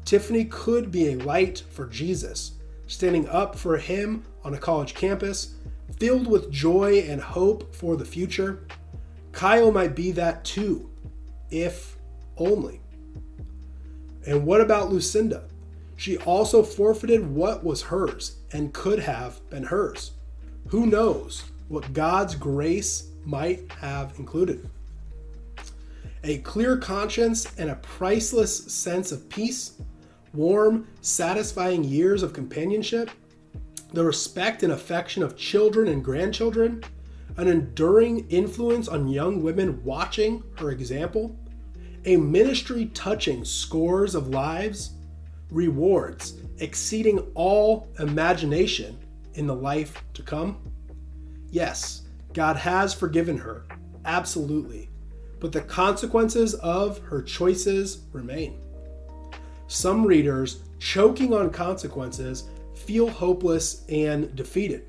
Tiffany 0.06 0.45
could 0.45 0.91
be 0.91 1.10
a 1.10 1.18
light 1.18 1.64
for 1.72 1.88
Jesus, 1.88 2.53
standing 2.86 3.28
up 3.30 3.56
for 3.56 3.78
him 3.78 4.24
on 4.44 4.53
a 4.53 4.60
college 4.60 4.94
campus, 4.94 5.56
filled 5.99 6.28
with 6.28 6.52
joy 6.52 6.99
and 7.10 7.19
hope 7.19 7.74
for 7.76 7.95
the 7.95 8.06
future. 8.06 8.68
Kyle 9.32 9.72
might 9.72 9.95
be 9.95 10.11
that 10.11 10.45
too, 10.45 10.90
if 11.49 11.98
only. 12.38 12.80
And 14.26 14.45
what 14.45 14.61
about 14.61 14.91
Lucinda? 14.91 15.45
She 15.95 16.18
also 16.19 16.61
forfeited 16.61 17.28
what 17.28 17.64
was 17.64 17.82
hers 17.82 18.38
and 18.53 18.74
could 18.74 18.99
have 18.99 19.41
been 19.49 19.64
hers. 19.64 20.11
Who 20.68 20.86
knows 20.86 21.44
what 21.68 21.94
God's 21.94 22.35
grace 22.35 23.10
might 23.26 23.72
have 23.73 24.14
included. 24.18 24.69
A 26.23 26.39
clear 26.39 26.77
conscience 26.77 27.57
and 27.57 27.69
a 27.69 27.76
priceless 27.76 28.72
sense 28.72 29.11
of 29.11 29.30
peace, 29.30 29.73
warm, 30.34 30.88
satisfying 31.02 31.84
years 31.84 32.23
of 32.23 32.34
companionship, 32.34 33.10
the 33.94 34.03
respect 34.03 34.64
and 34.64 34.73
affection 34.73 35.23
of 35.23 35.38
children 35.38 35.88
and 35.88 36.03
grandchildren, 36.03 36.84
an 37.38 37.48
enduring 37.48 38.27
influence 38.30 38.88
on 38.88 39.07
young 39.07 39.44
women 39.44 39.84
watching 39.84 40.44
her 40.57 40.72
example, 40.72 41.38
a 42.06 42.18
ministry 42.18 42.88
touching 42.94 43.45
scores 43.45 44.15
of 44.15 44.30
lives, 44.30 44.91
rewards 45.52 46.39
exceeding 46.60 47.19
all 47.35 47.88
imagination 47.99 48.98
in 49.35 49.48
the 49.48 49.56
life 49.56 50.03
to 50.14 50.22
come? 50.22 50.57
Yes, 51.49 52.03
God 52.34 52.56
has 52.57 52.94
forgiven 52.94 53.38
her, 53.38 53.65
absolutely, 54.06 54.90
but 55.40 55.52
the 55.52 55.61
consequences 55.61 56.53
of 56.56 56.99
her 56.99 57.22
choices 57.22 58.03
remain. 58.11 58.60
Some 59.68 60.06
readers, 60.06 60.64
choking 60.80 61.34
on 61.34 61.49
consequences, 61.49 62.49
feel 62.76 63.10
hopeless 63.10 63.86
and 63.90 64.36
defeated. 64.36 64.86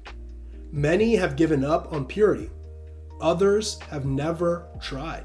Many 0.71 1.17
have 1.17 1.37
given 1.37 1.65
up 1.65 1.93
on 1.93 2.05
purity, 2.05 2.51
others 3.21 3.81
have 3.91 4.05
never 4.05 4.67
tried. 4.81 5.25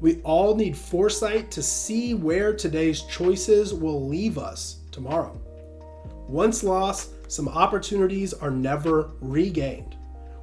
We 0.00 0.20
all 0.22 0.54
need 0.54 0.76
foresight 0.76 1.50
to 1.50 1.62
see 1.62 2.14
where 2.14 2.54
today's 2.54 3.02
choices 3.02 3.74
will 3.74 4.06
leave 4.06 4.38
us 4.38 4.80
tomorrow. 4.92 5.40
Once 6.28 6.62
lost, 6.62 7.10
some 7.30 7.48
opportunities 7.48 8.32
are 8.32 8.50
never 8.50 9.10
regained. 9.20 9.97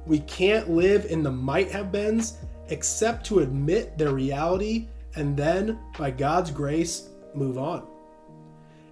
We 0.06 0.20
can't 0.20 0.70
live 0.70 1.06
in 1.06 1.22
the 1.22 1.32
might 1.32 1.70
have 1.72 1.90
beens 1.90 2.34
except 2.68 3.26
to 3.26 3.40
admit 3.40 3.98
their 3.98 4.12
reality 4.12 4.88
and 5.16 5.36
then, 5.36 5.78
by 5.98 6.10
God's 6.10 6.50
grace, 6.50 7.08
move 7.34 7.58
on. 7.58 7.86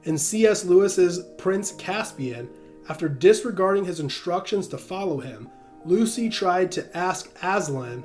In 0.04 0.18
C.S. 0.18 0.64
Lewis's 0.64 1.20
Prince 1.38 1.72
Caspian, 1.72 2.48
after 2.88 3.08
disregarding 3.08 3.84
his 3.84 4.00
instructions 4.00 4.68
to 4.68 4.78
follow 4.78 5.18
him, 5.18 5.48
Lucy 5.84 6.28
tried 6.28 6.72
to 6.72 6.96
ask 6.96 7.30
Aslan 7.42 8.04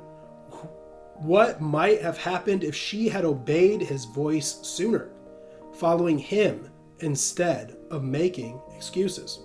what 1.16 1.60
might 1.60 2.00
have 2.00 2.18
happened 2.18 2.64
if 2.64 2.74
she 2.74 3.08
had 3.08 3.24
obeyed 3.24 3.82
his 3.82 4.06
voice 4.06 4.60
sooner, 4.62 5.10
following 5.74 6.18
him 6.18 6.70
instead 7.00 7.76
of 7.90 8.04
making 8.04 8.60
excuses. 8.74 9.40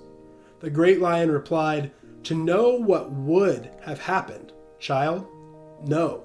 The 0.60 0.70
great 0.70 1.02
lion 1.02 1.32
replied, 1.32 1.92
To 2.26 2.34
know 2.34 2.72
what 2.72 3.12
would 3.12 3.70
have 3.84 4.00
happened, 4.00 4.52
child? 4.80 5.28
No, 5.86 6.24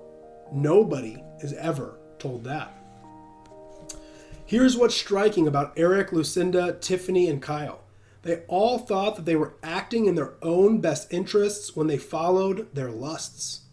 nobody 0.50 1.22
is 1.40 1.52
ever 1.52 1.98
told 2.18 2.42
that. 2.44 2.74
Here's 4.46 4.78
what's 4.78 4.94
striking 4.94 5.46
about 5.46 5.74
Eric, 5.76 6.10
Lucinda, 6.10 6.78
Tiffany, 6.80 7.28
and 7.28 7.42
Kyle. 7.42 7.82
They 8.22 8.44
all 8.48 8.78
thought 8.78 9.16
that 9.16 9.26
they 9.26 9.36
were 9.36 9.56
acting 9.62 10.06
in 10.06 10.14
their 10.14 10.36
own 10.40 10.80
best 10.80 11.12
interests 11.12 11.76
when 11.76 11.86
they 11.86 11.98
followed 11.98 12.74
their 12.74 12.90
lusts. 12.90 13.64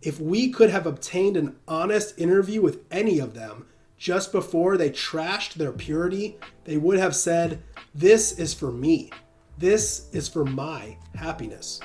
If 0.00 0.20
we 0.20 0.50
could 0.50 0.70
have 0.70 0.86
obtained 0.86 1.36
an 1.36 1.56
honest 1.66 2.16
interview 2.16 2.62
with 2.62 2.84
any 2.92 3.18
of 3.18 3.34
them 3.34 3.66
just 3.98 4.30
before 4.30 4.76
they 4.76 4.90
trashed 4.90 5.54
their 5.54 5.72
purity, 5.72 6.38
they 6.66 6.76
would 6.76 7.00
have 7.00 7.16
said, 7.16 7.64
This 7.92 8.38
is 8.38 8.54
for 8.54 8.70
me. 8.70 9.10
This 9.56 10.08
is 10.12 10.28
for 10.28 10.44
my 10.44 10.96
happiness. 11.14 11.80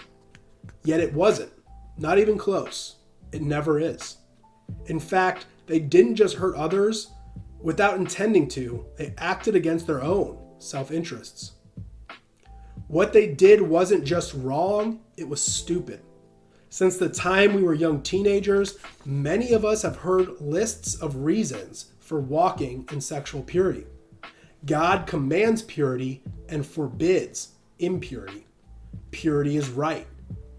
Yet 0.84 1.00
it 1.00 1.14
wasn't. 1.14 1.52
Not 1.98 2.18
even 2.18 2.38
close. 2.38 2.96
It 3.32 3.41
never 3.41 3.80
is. 3.80 4.18
In 4.88 5.00
fact, 5.00 5.46
they 5.68 5.80
didn't 5.80 6.16
just 6.16 6.38
hurt 6.38 6.56
others. 6.56 7.12
Without 7.62 7.98
intending 7.98 8.48
to, 8.50 8.86
they 8.98 9.14
acted 9.18 9.56
against 9.56 9.86
their 9.86 10.02
own 10.02 10.40
self 10.58 10.91
interests. 10.91 11.54
What 12.88 13.14
they 13.14 13.28
did 13.28 13.62
wasn't 13.62 14.04
just 14.04 14.34
wrong, 14.34 15.02
it 15.16 15.30
was 15.30 15.41
stupid. 15.41 16.02
Since 16.70 16.98
the 16.98 17.10
time 17.10 17.54
we 17.54 17.62
were 17.62 17.74
young 17.74 18.02
teenagers, 18.02 18.78
many 19.06 19.54
of 19.54 19.64
us 19.64 19.84
have 19.84 19.98
heard 19.98 20.41
lists 20.41 20.96
of 20.96 21.18
reasons 21.18 21.91
for 22.00 22.20
walking 22.20 22.88
in 22.91 23.02
sexual 23.02 23.44
purity. 23.44 23.86
God 24.66 25.06
commands 25.06 25.62
purity 25.62 26.24
and 26.48 26.66
forbids 26.66 27.50
impurity. 27.80 28.45
Purity 29.11 29.57
is 29.57 29.69
right, 29.69 30.07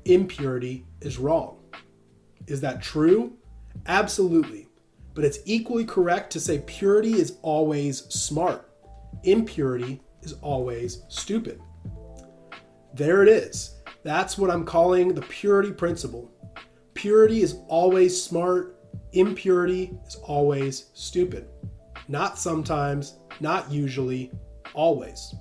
impurity 0.04 0.86
is 1.00 1.18
wrong. 1.18 1.58
Is 2.46 2.60
that 2.62 2.82
true? 2.82 3.34
Absolutely. 3.86 4.68
But 5.14 5.24
it's 5.24 5.38
equally 5.44 5.84
correct 5.84 6.32
to 6.32 6.40
say 6.40 6.62
purity 6.66 7.14
is 7.14 7.38
always 7.42 8.04
smart, 8.06 8.70
impurity 9.24 10.00
is 10.22 10.34
always 10.34 11.02
stupid. 11.08 11.60
There 12.94 13.22
it 13.22 13.28
is. 13.28 13.76
That's 14.02 14.38
what 14.38 14.50
I'm 14.50 14.64
calling 14.64 15.14
the 15.14 15.22
purity 15.22 15.72
principle. 15.72 16.30
Purity 16.94 17.42
is 17.42 17.58
always 17.68 18.20
smart, 18.20 18.76
impurity 19.12 19.96
is 20.06 20.16
always 20.16 20.90
stupid. 20.94 21.46
Not 22.08 22.38
sometimes, 22.38 23.18
not 23.40 23.70
usually, 23.70 24.32
always. 24.74 25.34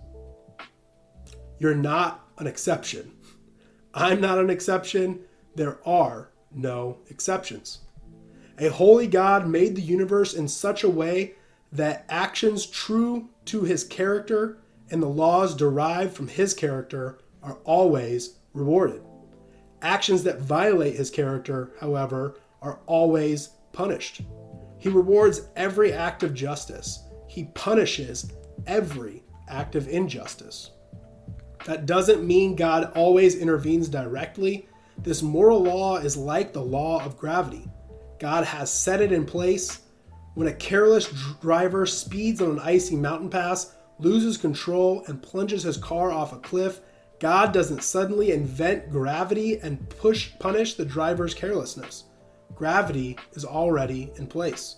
You're 1.59 1.75
not 1.75 2.27
an 2.37 2.47
exception. 2.47 3.11
I'm 3.93 4.21
not 4.21 4.39
an 4.39 4.49
exception. 4.49 5.19
There 5.55 5.79
are 5.87 6.31
no 6.51 6.99
exceptions. 7.09 7.79
A 8.57 8.69
holy 8.69 9.07
God 9.07 9.47
made 9.47 9.75
the 9.75 9.81
universe 9.81 10.33
in 10.33 10.47
such 10.47 10.83
a 10.83 10.89
way 10.89 11.35
that 11.71 12.05
actions 12.09 12.65
true 12.65 13.29
to 13.45 13.61
his 13.61 13.83
character 13.83 14.57
and 14.89 15.03
the 15.03 15.07
laws 15.07 15.55
derived 15.55 16.15
from 16.15 16.27
his 16.27 16.53
character 16.53 17.19
are 17.43 17.57
always 17.63 18.37
rewarded. 18.53 19.01
Actions 19.81 20.23
that 20.23 20.41
violate 20.41 20.95
his 20.95 21.09
character, 21.09 21.71
however, 21.79 22.35
are 22.61 22.79
always 22.85 23.49
punished. 23.71 24.21
He 24.77 24.89
rewards 24.89 25.41
every 25.55 25.93
act 25.93 26.23
of 26.23 26.33
justice, 26.33 27.03
he 27.27 27.45
punishes 27.53 28.31
every 28.65 29.23
act 29.47 29.75
of 29.75 29.87
injustice. 29.87 30.71
That 31.65 31.85
doesn't 31.85 32.25
mean 32.25 32.55
God 32.55 32.91
always 32.95 33.35
intervenes 33.35 33.89
directly. 33.89 34.67
This 34.97 35.21
moral 35.21 35.63
law 35.63 35.97
is 35.97 36.17
like 36.17 36.53
the 36.53 36.61
law 36.61 37.03
of 37.03 37.17
gravity. 37.17 37.69
God 38.19 38.45
has 38.45 38.71
set 38.71 39.01
it 39.01 39.11
in 39.11 39.25
place. 39.25 39.81
When 40.35 40.47
a 40.47 40.53
careless 40.53 41.07
driver 41.41 41.85
speeds 41.85 42.41
on 42.41 42.51
an 42.51 42.59
icy 42.59 42.95
mountain 42.95 43.29
pass, 43.29 43.75
loses 43.99 44.37
control, 44.37 45.03
and 45.07 45.21
plunges 45.21 45.63
his 45.63 45.77
car 45.77 46.11
off 46.11 46.33
a 46.33 46.37
cliff, 46.37 46.79
God 47.19 47.53
doesn't 47.53 47.83
suddenly 47.83 48.31
invent 48.31 48.89
gravity 48.89 49.59
and 49.59 49.89
push 49.89 50.31
punish 50.39 50.75
the 50.75 50.85
driver's 50.85 51.33
carelessness. 51.33 52.05
Gravity 52.55 53.17
is 53.33 53.43
already 53.43 54.11
in 54.15 54.27
place. 54.27 54.77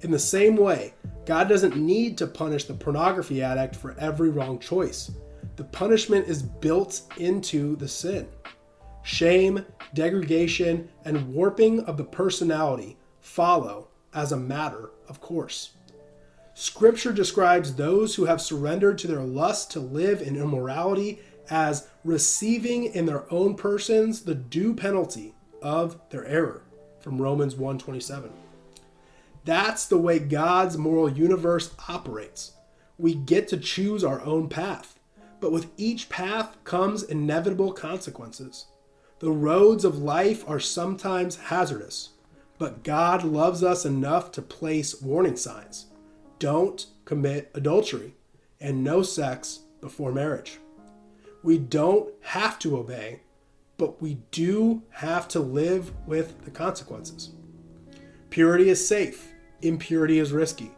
In 0.00 0.10
the 0.10 0.18
same 0.18 0.56
way, 0.56 0.94
God 1.26 1.48
doesn't 1.48 1.76
need 1.76 2.16
to 2.18 2.26
punish 2.26 2.64
the 2.64 2.74
pornography 2.74 3.42
addict 3.42 3.76
for 3.76 3.94
every 3.98 4.30
wrong 4.30 4.58
choice. 4.58 5.10
The 5.58 5.64
punishment 5.64 6.28
is 6.28 6.40
built 6.40 7.02
into 7.16 7.74
the 7.74 7.88
sin. 7.88 8.28
Shame, 9.02 9.66
degradation, 9.92 10.88
and 11.04 11.34
warping 11.34 11.80
of 11.80 11.96
the 11.96 12.04
personality 12.04 12.96
follow 13.20 13.88
as 14.14 14.30
a 14.30 14.36
matter 14.36 14.90
of 15.08 15.20
course. 15.20 15.72
Scripture 16.54 17.12
describes 17.12 17.74
those 17.74 18.14
who 18.14 18.26
have 18.26 18.40
surrendered 18.40 18.98
to 18.98 19.08
their 19.08 19.24
lust 19.24 19.72
to 19.72 19.80
live 19.80 20.22
in 20.22 20.36
immorality 20.36 21.18
as 21.50 21.88
receiving 22.04 22.84
in 22.84 23.06
their 23.06 23.24
own 23.32 23.56
persons 23.56 24.20
the 24.20 24.36
due 24.36 24.72
penalty 24.72 25.34
of 25.60 25.98
their 26.10 26.24
error 26.26 26.62
from 27.00 27.20
Romans 27.20 27.56
1:27. 27.56 28.30
That's 29.44 29.86
the 29.86 29.98
way 29.98 30.20
God's 30.20 30.78
moral 30.78 31.08
universe 31.08 31.74
operates. 31.88 32.52
We 32.96 33.16
get 33.16 33.48
to 33.48 33.56
choose 33.56 34.04
our 34.04 34.20
own 34.20 34.48
path, 34.48 34.97
but 35.40 35.52
with 35.52 35.70
each 35.76 36.08
path 36.08 36.56
comes 36.64 37.02
inevitable 37.02 37.72
consequences. 37.72 38.66
The 39.20 39.30
roads 39.30 39.84
of 39.84 39.98
life 39.98 40.48
are 40.48 40.60
sometimes 40.60 41.36
hazardous, 41.36 42.10
but 42.58 42.82
God 42.82 43.24
loves 43.24 43.62
us 43.62 43.84
enough 43.84 44.30
to 44.32 44.42
place 44.42 45.00
warning 45.00 45.36
signs. 45.36 45.86
Don't 46.38 46.86
commit 47.04 47.50
adultery 47.54 48.14
and 48.60 48.84
no 48.84 49.02
sex 49.02 49.60
before 49.80 50.12
marriage. 50.12 50.58
We 51.42 51.58
don't 51.58 52.12
have 52.20 52.58
to 52.60 52.78
obey, 52.78 53.20
but 53.76 54.02
we 54.02 54.18
do 54.30 54.82
have 54.90 55.28
to 55.28 55.40
live 55.40 55.92
with 56.06 56.44
the 56.44 56.50
consequences. 56.50 57.30
Purity 58.30 58.68
is 58.68 58.86
safe, 58.86 59.32
impurity 59.62 60.18
is 60.18 60.32
risky. 60.32 60.70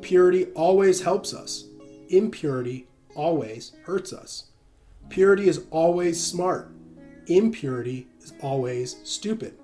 Purity 0.00 0.46
always 0.54 1.00
helps 1.00 1.32
us, 1.32 1.64
impurity 2.08 2.86
always 3.14 3.72
hurts 3.84 4.12
us. 4.12 4.44
Purity 5.08 5.48
is 5.48 5.64
always 5.70 6.22
smart, 6.22 6.70
impurity 7.26 8.08
is 8.20 8.32
always 8.40 8.96
stupid. 9.04 9.54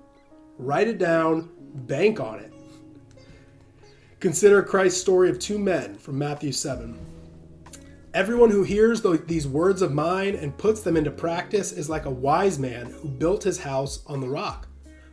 Write 0.57 0.87
it 0.87 0.97
down, 0.97 1.49
bank 1.73 2.19
on 2.19 2.39
it. 2.39 2.53
Consider 4.19 4.63
Christ's 4.63 4.99
story 4.99 5.29
of 5.29 5.37
two 5.37 5.59
men 5.59 5.95
from 5.95 6.17
Matthew 6.17 6.51
7. 6.51 6.97
Everyone 8.13 8.49
who 8.49 8.63
hears 8.63 9.03
these 9.27 9.47
words 9.47 9.83
of 9.83 9.93
mine 9.93 10.33
and 10.33 10.57
puts 10.57 10.81
them 10.81 10.97
into 10.97 11.11
practice 11.11 11.71
is 11.71 11.87
like 11.87 12.05
a 12.05 12.09
wise 12.09 12.57
man 12.57 12.87
who 12.87 13.09
built 13.09 13.43
his 13.43 13.59
house 13.59 14.03
on 14.07 14.19
the 14.19 14.27
rock. 14.27 14.67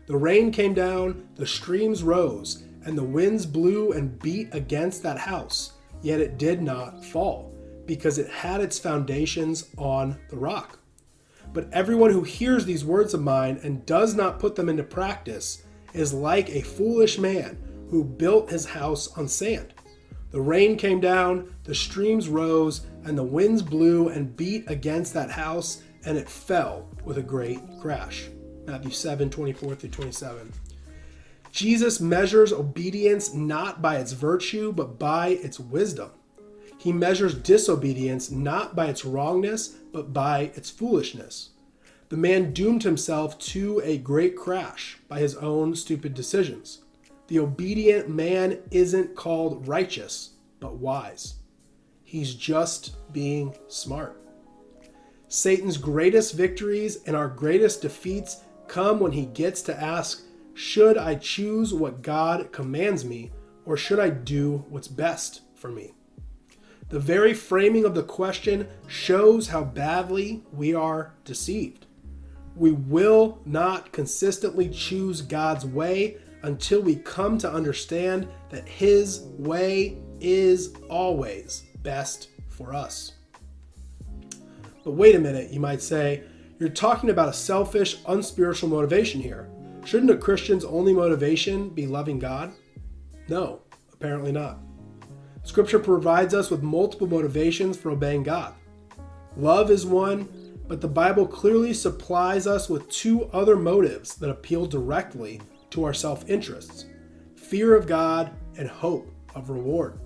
The 0.07 0.17
rain 0.17 0.51
came 0.51 0.73
down, 0.73 1.29
the 1.37 1.47
streams 1.47 2.03
rose, 2.03 2.63
and 2.85 2.97
the 2.97 3.03
winds 3.03 3.45
blew 3.47 3.93
and 3.93 4.19
beat 4.21 4.55
against 4.55 5.03
that 5.03 5.19
house, 5.19 5.73
yet 6.03 6.21
it 6.21 6.39
did 6.39 6.63
not 6.63 7.05
fall, 7.05 7.54
because 7.87 8.19
it 8.19 8.29
had 8.29 8.61
its 8.61 8.79
foundations 8.79 9.69
on 9.77 10.19
the 10.31 10.37
rock. 10.37 10.79
But 11.53 11.73
everyone 11.73 12.11
who 12.11 12.23
hears 12.23 12.65
these 12.65 12.85
words 12.85 13.15
of 13.15 13.23
mine 13.23 13.61
and 13.63 13.87
does 13.87 14.15
not 14.15 14.41
put 14.41 14.57
them 14.57 14.69
into 14.69 14.83
practice 14.83 15.63
is 15.93 16.13
like 16.13 16.51
a 16.51 16.63
foolish 16.63 17.19
man 17.19 17.59
who 17.91 18.03
built 18.03 18.51
his 18.51 18.67
house 18.67 19.17
on 19.17 19.29
sand. 19.29 19.73
The 20.33 20.41
rain 20.41 20.77
came 20.77 21.01
down, 21.01 21.55
the 21.63 21.75
streams 21.75 22.29
rose, 22.29 22.87
and 23.05 23.17
the 23.17 23.23
winds 23.23 23.63
blew 23.63 24.09
and 24.09 24.37
beat 24.37 24.69
against 24.69 25.15
that 25.15 25.31
house, 25.31 25.83
and 26.05 26.19
it 26.19 26.29
fell 26.29 26.89
with 27.05 27.19
a 27.19 27.23
great 27.23 27.61
crash. 27.81 28.29
Matthew 28.67 28.91
7 28.91 29.31
24 29.31 29.77
through 29.77 29.91
27. 29.91 30.53
Jesus 31.53 32.01
measures 32.01 32.53
obedience 32.53 33.33
not 33.33 33.81
by 33.81 33.99
its 33.99 34.11
virtue, 34.11 34.73
but 34.73 34.99
by 34.99 35.29
its 35.29 35.61
wisdom. 35.61 36.11
He 36.85 36.93
measures 36.93 37.35
disobedience 37.35 38.31
not 38.31 38.77
by 38.77 38.89
its 38.89 39.07
wrongness, 39.07 39.69
but 39.91 40.13
by 40.13 40.53
its 40.55 40.69
foolishness. 40.69 41.53
The 42.11 42.19
man 42.19 42.53
doomed 42.53 42.83
himself 42.83 43.39
to 43.39 43.81
a 43.83 43.97
great 43.97 44.37
crash 44.37 44.99
by 45.09 45.21
his 45.21 45.35
own 45.37 45.75
stupid 45.77 46.13
decisions. 46.13 46.83
The 47.29 47.39
obedient 47.39 48.11
man 48.11 48.59
isn't 48.71 49.17
called 49.17 49.67
righteous, 49.67 50.33
but 50.61 50.77
wise. 50.77 51.37
He's 52.03 52.35
just 52.35 52.97
being 53.15 53.57
smart. 53.67 54.21
Satan's 55.29 55.79
greatest 55.79 56.35
victories 56.35 57.03
and 57.07 57.17
our 57.17 57.29
greatest 57.29 57.81
defeats 57.81 58.43
come 58.69 59.01
when 59.01 59.13
he 59.13 59.25
gets 59.25 59.63
to 59.63 59.83
ask, 59.83 60.23
Should 60.53 60.99
I 60.99 61.15
choose 61.15 61.73
what 61.73 62.03
God 62.03 62.53
commands 62.53 63.07
me, 63.07 63.33
or 63.65 63.79
should 63.79 63.99
I 63.99 64.11
do 64.11 64.67
what's 64.69 64.87
best 64.87 65.41
for 65.55 65.71
me? 65.71 65.95
The 66.89 67.01
very 67.01 67.35
framing 67.35 67.85
of 67.85 67.95
the 67.95 68.03
question 68.03 68.69
shows 68.87 69.49
how 69.49 69.65
badly 69.65 70.43
we 70.53 70.75
are 70.75 71.15
deceived. 71.25 71.87
We 72.57 72.73
will 72.73 73.41
not 73.45 73.91
consistently 73.91 74.69
choose 74.69 75.21
God's 75.23 75.67
way 75.67 76.19
until 76.43 76.83
we 76.83 76.97
come 76.97 77.39
to 77.39 77.53
understand 77.53 78.29
that 78.51 78.69
His 78.69 79.23
way 79.39 79.97
is 80.21 80.75
always 80.89 81.65
best 81.83 82.29
for 82.49 82.75
us. 82.75 83.13
But 84.85 84.93
wait 84.93 85.15
a 85.15 85.19
minute, 85.19 85.51
you 85.51 85.61
might 85.61 85.83
say, 85.83 86.23
you're 86.59 86.69
talking 86.69 87.11
about 87.11 87.31
a 87.31 87.33
selfish, 87.33 87.99
unspiritual 88.07 88.69
motivation 88.69 89.21
here. 89.21 89.51
Shouldn't 89.85 90.11
a 90.11 90.17
Christian's 90.17 90.65
only 90.65 90.93
motivation 90.93 91.71
be 91.71 91.87
loving 91.87 92.19
God? 92.19 92.53
No, 93.29 93.63
apparently 93.93 94.31
not. 94.31 94.59
Scripture 95.45 95.79
provides 95.79 96.33
us 96.33 96.51
with 96.51 96.63
multiple 96.63 97.07
motivations 97.07 97.77
for 97.77 97.91
obeying 97.91 98.23
God. 98.23 98.55
Love 99.37 99.71
is 99.71 99.85
one, 99.85 100.29
but 100.67 100.81
the 100.81 100.89
Bible 100.89 101.27
clearly 101.27 101.75
supplies 101.75 102.47
us 102.47 102.71
with 102.71 102.89
two 102.89 103.25
other 103.27 103.55
motives 103.55 104.15
that 104.17 104.31
appeal 104.31 104.65
directly 104.65 105.41
to 105.71 105.85
our 105.85 105.95
self 105.95 106.29
interests 106.29 106.87
fear 107.37 107.77
of 107.77 107.87
God 107.87 108.33
and 108.57 108.67
hope 108.67 109.13
of 109.35 109.51
reward. 109.51 110.01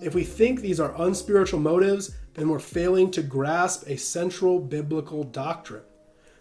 If 0.00 0.14
we 0.14 0.24
think 0.24 0.60
these 0.60 0.80
are 0.80 0.94
unspiritual 1.02 1.60
motives, 1.60 2.16
then 2.32 2.48
we're 2.48 2.58
failing 2.58 3.10
to 3.12 3.22
grasp 3.22 3.86
a 3.86 3.96
central 3.96 4.58
biblical 4.58 5.24
doctrine. 5.24 5.82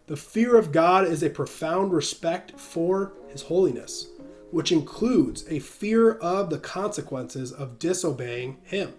The 0.08 0.16
fear 0.16 0.58
of 0.58 0.72
God 0.72 1.06
is 1.06 1.24
a 1.24 1.30
profound 1.30 1.92
respect 1.92 2.58
for 2.58 3.14
His 3.30 3.42
holiness 3.42 4.08
which 4.54 4.72
includes 4.72 5.44
a 5.50 5.58
fear 5.58 6.12
of 6.12 6.52
the 6.52 6.60
consequences 6.60 7.52
of 7.52 7.80
disobeying 7.80 8.56
Him. 8.62 8.94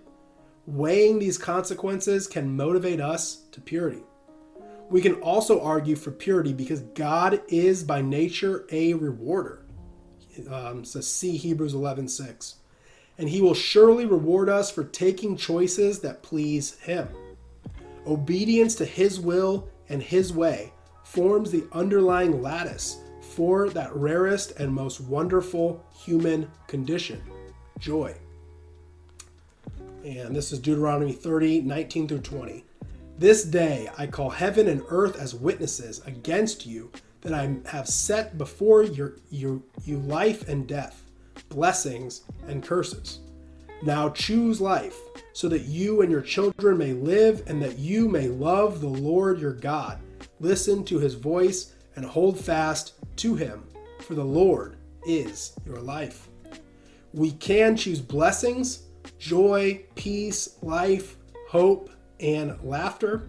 Weighing 0.67 1.21
these 1.21 1.39
consequences 1.39 2.27
can 2.27 2.57
motivate 2.57 3.01
us 3.01 3.43
to 3.53 3.61
purity. 3.61 4.03
We 4.91 5.01
can 5.01 5.15
also 5.21 5.63
argue 5.63 5.95
for 5.95 6.11
purity 6.11 6.53
because 6.53 6.81
God 6.81 7.41
is 7.47 7.85
by 7.85 8.03
nature 8.03 8.67
a 8.73 8.95
rewarder. 8.95 9.65
Um, 10.51 10.85
so 10.85 11.01
see 11.01 11.37
Hebrews 11.37 11.75
11 11.75 12.09
6. 12.09 12.57
And 13.19 13.29
he 13.29 13.41
will 13.41 13.55
surely 13.55 14.07
reward 14.07 14.49
us 14.49 14.73
for 14.73 14.83
taking 14.83 15.37
choices 15.37 16.01
that 16.01 16.25
please 16.25 16.81
him. 16.81 17.07
Obedience 18.09 18.75
to 18.75 18.85
his 18.85 19.21
will 19.21 19.69
and 19.89 20.03
his 20.03 20.33
way 20.33 20.73
forms 21.05 21.53
the 21.53 21.65
underlying 21.73 22.43
lattice 22.43 23.04
for 23.35 23.69
that 23.71 23.95
rarest 23.95 24.53
and 24.59 24.73
most 24.73 25.01
wonderful 25.01 25.85
human 25.93 26.49
condition 26.69 27.21
joy. 27.79 28.15
And 30.05 30.37
this 30.37 30.53
is 30.53 30.59
Deuteronomy 30.59 31.13
30, 31.13 31.63
19 31.63 32.09
through 32.09 32.21
20. 32.21 32.65
This 33.19 33.45
day 33.45 33.89
I 33.99 34.07
call 34.07 34.31
heaven 34.31 34.69
and 34.69 34.83
earth 34.89 35.19
as 35.19 35.35
witnesses 35.35 36.01
against 36.07 36.65
you 36.65 36.93
that 37.23 37.33
I 37.33 37.57
have 37.67 37.89
set 37.89 38.39
before 38.39 38.85
your, 38.85 39.17
your, 39.31 39.61
you 39.85 39.99
life 39.99 40.49
and 40.49 40.67
death, 40.69 41.03
blessings 41.49 42.23
and 42.47 42.63
curses. 42.63 43.21
Now 43.83 44.11
choose 44.11 44.61
life, 44.61 44.99
so 45.33 45.49
that 45.49 45.63
you 45.63 46.03
and 46.03 46.11
your 46.11 46.23
children 46.23 46.79
may 46.79 46.93
live 46.93 47.43
and 47.47 47.61
that 47.63 47.79
you 47.79 48.09
may 48.09 48.29
love 48.29 48.81
the 48.81 48.89
Lord 48.89 49.41
your 49.41 49.53
God. 49.53 49.99
Listen 50.39 50.85
to 50.85 50.99
his 50.99 51.15
voice 51.15 51.73
and 51.97 52.05
hold 52.05 52.39
fast 52.39 52.95
to 53.17 53.35
him, 53.35 53.65
for 54.01 54.15
the 54.15 54.25
Lord 54.25 54.77
is 55.07 55.55
your 55.65 55.81
life. 55.81 56.29
We 57.13 57.33
can 57.33 57.77
choose 57.77 58.01
blessings, 58.01 58.85
joy, 59.19 59.85
peace, 59.95 60.57
life, 60.63 61.17
hope, 61.49 61.91
and 62.21 62.59
laughter, 62.63 63.29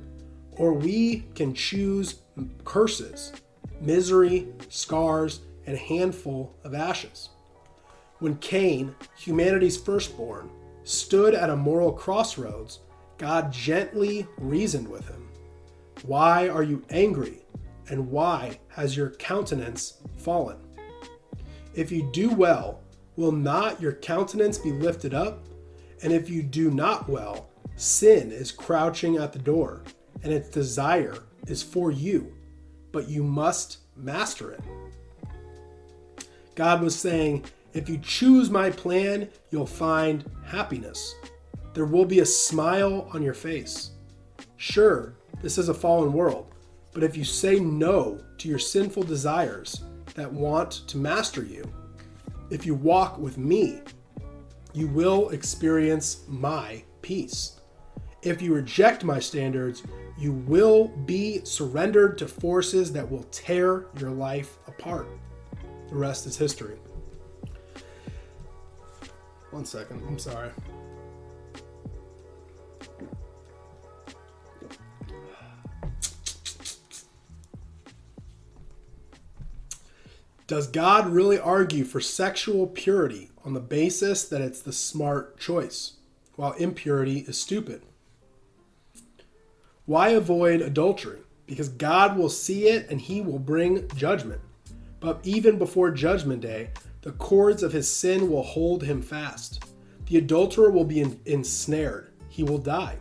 or 0.53 0.73
we 0.73 1.25
can 1.35 1.53
choose 1.53 2.21
curses, 2.63 3.33
misery, 3.81 4.47
scars, 4.69 5.41
and 5.67 5.75
a 5.75 5.79
handful 5.79 6.55
of 6.63 6.73
ashes. 6.73 7.29
When 8.19 8.37
Cain, 8.37 8.95
humanity's 9.17 9.77
firstborn, 9.77 10.49
stood 10.83 11.33
at 11.35 11.49
a 11.49 11.55
moral 11.55 11.91
crossroads, 11.91 12.79
God 13.17 13.51
gently 13.51 14.27
reasoned 14.37 14.87
with 14.87 15.07
him. 15.07 15.27
Why 16.03 16.47
are 16.49 16.63
you 16.63 16.83
angry? 16.89 17.44
And 17.89 18.09
why 18.09 18.59
has 18.69 18.95
your 18.97 19.11
countenance 19.11 20.01
fallen? 20.17 20.57
If 21.73 21.91
you 21.91 22.09
do 22.11 22.29
well, 22.29 22.81
will 23.15 23.31
not 23.31 23.81
your 23.81 23.93
countenance 23.93 24.57
be 24.57 24.71
lifted 24.71 25.13
up? 25.13 25.45
And 26.03 26.11
if 26.11 26.29
you 26.29 26.43
do 26.43 26.71
not 26.71 27.09
well, 27.09 27.49
sin 27.75 28.31
is 28.31 28.51
crouching 28.51 29.17
at 29.17 29.33
the 29.33 29.39
door, 29.39 29.83
and 30.23 30.31
its 30.31 30.49
desire 30.49 31.17
is 31.47 31.61
for 31.61 31.91
you, 31.91 32.33
but 32.91 33.09
you 33.09 33.23
must 33.23 33.79
master 33.95 34.51
it. 34.51 34.61
God 36.55 36.81
was 36.81 36.95
saying, 36.97 37.45
if 37.73 37.89
you 37.89 37.97
choose 37.97 38.49
my 38.49 38.69
plan, 38.69 39.29
you'll 39.51 39.65
find 39.65 40.23
happiness. 40.45 41.13
There 41.73 41.85
will 41.85 42.05
be 42.05 42.21
a 42.21 42.25
smile 42.25 43.09
on 43.13 43.21
your 43.21 43.33
face. 43.33 43.91
Sure, 44.55 45.15
this 45.41 45.57
is 45.57 45.67
a 45.67 45.73
fallen 45.73 46.13
world, 46.13 46.54
but 46.95 47.03
if 47.03 47.17
you 47.17 47.25
say 47.25 47.59
no 47.59 48.17
to 48.37 48.47
your 48.47 48.57
sinful 48.57 49.03
desires 49.03 49.83
that 50.15 50.31
want 50.31 50.71
to 50.87 50.97
master 50.97 51.43
you, 51.43 51.69
if 52.49 52.65
you 52.65 52.73
walk 52.73 53.17
with 53.19 53.37
me, 53.37 53.81
you 54.73 54.87
will 54.87 55.29
experience 55.29 56.23
my 56.29 56.81
peace. 57.01 57.59
If 58.21 58.41
you 58.41 58.53
reject 58.53 59.03
my 59.03 59.19
standards, 59.19 59.83
you 60.17 60.31
will 60.31 60.87
be 61.05 61.43
surrendered 61.43 62.17
to 62.19 62.29
forces 62.29 62.93
that 62.93 63.11
will 63.11 63.23
tear 63.23 63.87
your 63.99 64.11
life 64.11 64.57
apart. 64.65 65.09
The 65.89 65.95
rest 65.95 66.25
is 66.25 66.37
history. 66.37 66.77
One 69.51 69.65
second, 69.65 70.01
I'm 70.07 70.17
sorry. 70.17 70.51
Does 80.47 80.67
God 80.67 81.07
really 81.07 81.39
argue 81.39 81.83
for 81.83 81.99
sexual 81.99 82.67
purity 82.67 83.31
on 83.43 83.53
the 83.53 83.59
basis 83.59 84.25
that 84.25 84.41
it's 84.41 84.61
the 84.61 84.71
smart 84.71 85.39
choice, 85.39 85.93
while 86.35 86.51
impurity 86.53 87.25
is 87.27 87.39
stupid? 87.39 87.81
Why 89.85 90.09
avoid 90.09 90.61
adultery? 90.61 91.21
Because 91.47 91.69
God 91.69 92.15
will 92.15 92.29
see 92.29 92.67
it 92.67 92.87
and 92.91 93.01
he 93.01 93.21
will 93.21 93.39
bring 93.39 93.87
judgment. 93.95 94.41
But 94.99 95.19
even 95.23 95.57
before 95.57 95.89
judgment 95.89 96.41
day, 96.41 96.69
the 97.01 97.13
cords 97.13 97.63
of 97.63 97.73
his 97.73 97.89
sin 97.89 98.29
will 98.29 98.43
hold 98.43 98.83
him 98.83 99.01
fast. 99.01 99.65
The 100.07 100.17
adulterer 100.17 100.69
will 100.69 100.85
be 100.85 101.05
ensnared, 101.25 102.11
he 102.29 102.43
will 102.43 102.59
die. 102.59 102.97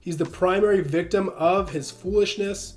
He's 0.00 0.16
the 0.16 0.24
primary 0.24 0.80
victim 0.80 1.28
of 1.36 1.70
his 1.70 1.90
foolishness. 1.90 2.76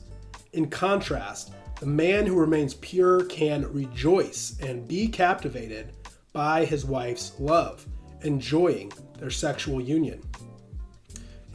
In 0.52 0.70
contrast, 0.70 1.54
the 1.84 1.90
man 1.90 2.26
who 2.26 2.40
remains 2.40 2.76
pure 2.76 3.26
can 3.26 3.70
rejoice 3.74 4.58
and 4.62 4.88
be 4.88 5.06
captivated 5.06 5.92
by 6.32 6.64
his 6.64 6.86
wife's 6.86 7.38
love, 7.42 7.86
enjoying 8.22 8.90
their 9.20 9.30
sexual 9.30 9.82
union. 9.82 10.22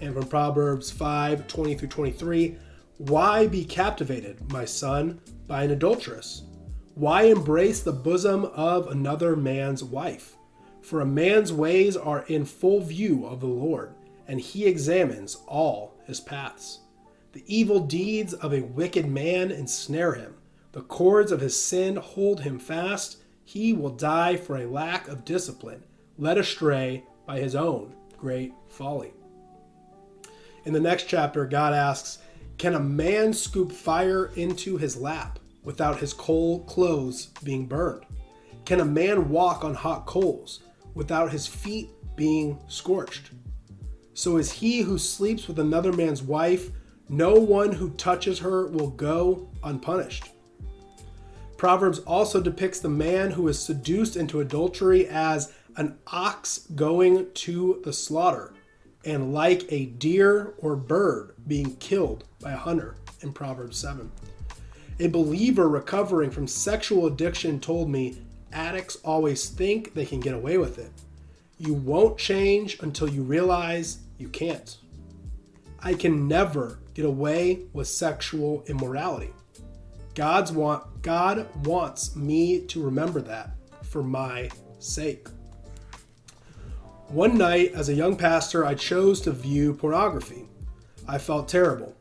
And 0.03 0.13
from 0.13 0.27
Proverbs 0.27 0.91
5 0.91 1.47
20 1.47 1.75
through 1.77 1.89
23, 1.89 2.59
Why 2.99 3.47
be 3.47 3.65
captivated, 3.65 4.53
my 4.53 4.67
son, 4.67 5.19
by 5.47 5.63
an 5.65 5.71
adulteress? 5.71 6.43
Why 6.95 7.23
embrace 7.23 7.81
the 7.81 7.93
bosom 7.93 8.45
of 8.45 8.89
another 8.89 9.35
man's 9.35 9.83
wife? 9.83 10.37
For 10.83 11.01
a 11.01 11.07
man's 11.07 11.55
ways 11.55 11.97
are 11.97 12.27
in 12.29 12.45
full 12.45 12.83
view 12.83 13.25
of 13.25 13.41
the 13.41 13.47
Lord, 13.47 13.95
and 14.27 14.39
he 14.39 14.67
examines 14.67 15.39
all 15.47 15.95
his 16.05 16.21
paths. 16.21 16.81
The 17.39 17.57
evil 17.57 17.79
deeds 17.79 18.35
of 18.35 18.53
a 18.53 18.63
wicked 18.63 19.07
man 19.07 19.53
ensnare 19.53 20.15
him. 20.15 20.35
The 20.73 20.81
cords 20.81 21.31
of 21.31 21.41
his 21.41 21.57
sin 21.59 21.95
hold 21.95 22.41
him 22.41 22.59
fast. 22.59 23.19
He 23.45 23.73
will 23.73 23.91
die 23.91 24.37
for 24.37 24.57
a 24.57 24.67
lack 24.67 25.07
of 25.07 25.25
discipline, 25.25 25.85
led 26.19 26.37
astray 26.37 27.05
by 27.27 27.39
his 27.39 27.55
own 27.55 27.95
great 28.17 28.55
folly. 28.69 29.13
In 30.65 30.73
the 30.73 30.81
next 30.81 31.05
chapter, 31.05 31.47
God 31.47 31.75
asks, 31.75 32.19
Can 32.57 32.75
a 32.75 32.81
man 32.81 33.33
scoop 33.33 33.71
fire 33.71 34.33
into 34.35 34.77
his 34.77 34.97
lap 34.97 35.39
without 35.63 36.01
his 36.01 36.13
coal 36.13 36.65
clothes 36.65 37.27
being 37.45 37.67
burned? 37.67 38.05
Can 38.65 38.81
a 38.81 38.85
man 38.85 39.29
walk 39.29 39.65
on 39.65 39.75
hot 39.75 40.07
coals 40.07 40.65
without 40.95 41.31
his 41.31 41.47
feet 41.47 41.91
being 42.17 42.59
scorched? 42.67 43.31
So 44.15 44.39
is 44.39 44.51
he 44.51 44.81
who 44.81 44.99
sleeps 44.99 45.47
with 45.47 45.61
another 45.61 45.93
man's 45.93 46.25
wife, 46.25 46.71
no 47.09 47.35
one 47.35 47.73
who 47.73 47.91
touches 47.91 48.39
her 48.41 48.67
will 48.67 48.91
go 48.91 49.49
unpunished. 49.63 50.31
Proverbs 51.57 51.99
also 52.01 52.41
depicts 52.41 52.81
the 52.81 52.89
man 52.89 53.31
who 53.33 53.49
is 53.49 53.59
seduced 53.59 54.17
into 54.17 54.41
adultery 54.41 55.09
as 55.09 55.53
an 55.77 55.99
ox 56.07 56.67
going 56.75 57.33
to 57.33 57.81
the 57.85 57.93
slaughter, 57.93 58.53
and 59.05 59.33
like 59.33 59.65
a 59.71 59.87
deer 59.87 60.55
or 60.59 60.77
bird 60.77 61.35
being 61.47 61.75
killed 61.77 62.25
by 62.41 62.53
a 62.53 62.57
hunter 62.57 62.97
in 63.23 63.33
Proverbs 63.33 63.79
7. 63.79 64.11
A 65.01 65.07
believer 65.07 65.69
recovering 65.69 66.31
from 66.31 66.47
sexual 66.47 67.07
addiction 67.07 67.61
told 67.61 67.89
me 67.89 68.19
addicts 68.53 68.97
always 69.05 69.49
think 69.49 69.95
they 69.95 70.07
can 70.07 70.21
get 70.21 70.35
away 70.35 70.59
with 70.59 70.79
it. 70.79 70.91
You 71.59 71.75
won't 71.75 72.19
change 72.19 72.81
until 72.83 73.09
you 73.09 73.23
realize 73.23 73.99
you 74.19 74.29
can't. 74.29 74.77
I 75.81 75.95
can 75.95 76.27
never 76.27 76.81
get 76.99 77.07
away 77.07 77.61
with 77.73 77.87
sexual 77.87 78.65
immorality. 78.67 79.31
God's 80.17 80.51
want 80.51 81.01
God 81.01 81.47
wants 81.65 82.17
me 82.17 82.67
to 82.67 82.83
remember 82.83 83.21
that 83.21 83.51
for 83.85 84.03
my 84.03 84.51
sake. 84.81 85.29
One 87.07 87.39
night 87.39 87.71
as 87.73 87.89
a 87.89 87.95
young 87.95 88.17
pastor, 88.17 88.67
I 88.67 88.75
chose 88.75 89.21
to 89.21 89.31
view 89.31 89.75
pornography. 89.75 90.49
I 91.07 91.19
felt 91.19 91.47
terrible. 91.47 91.95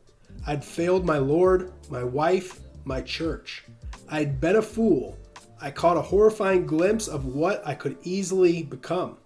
I'd 0.48 0.64
failed 0.64 1.06
my 1.06 1.18
Lord, 1.18 1.72
my 1.88 2.02
wife, 2.02 2.58
my 2.84 3.00
church. 3.00 3.62
I'd 4.08 4.40
been 4.40 4.56
a 4.56 4.62
fool. 4.62 5.16
I 5.60 5.70
caught 5.70 5.96
a 5.96 6.02
horrifying 6.02 6.66
glimpse 6.66 7.06
of 7.06 7.24
what 7.24 7.64
I 7.64 7.74
could 7.74 7.98
easily 8.02 8.64
become. 8.64 9.18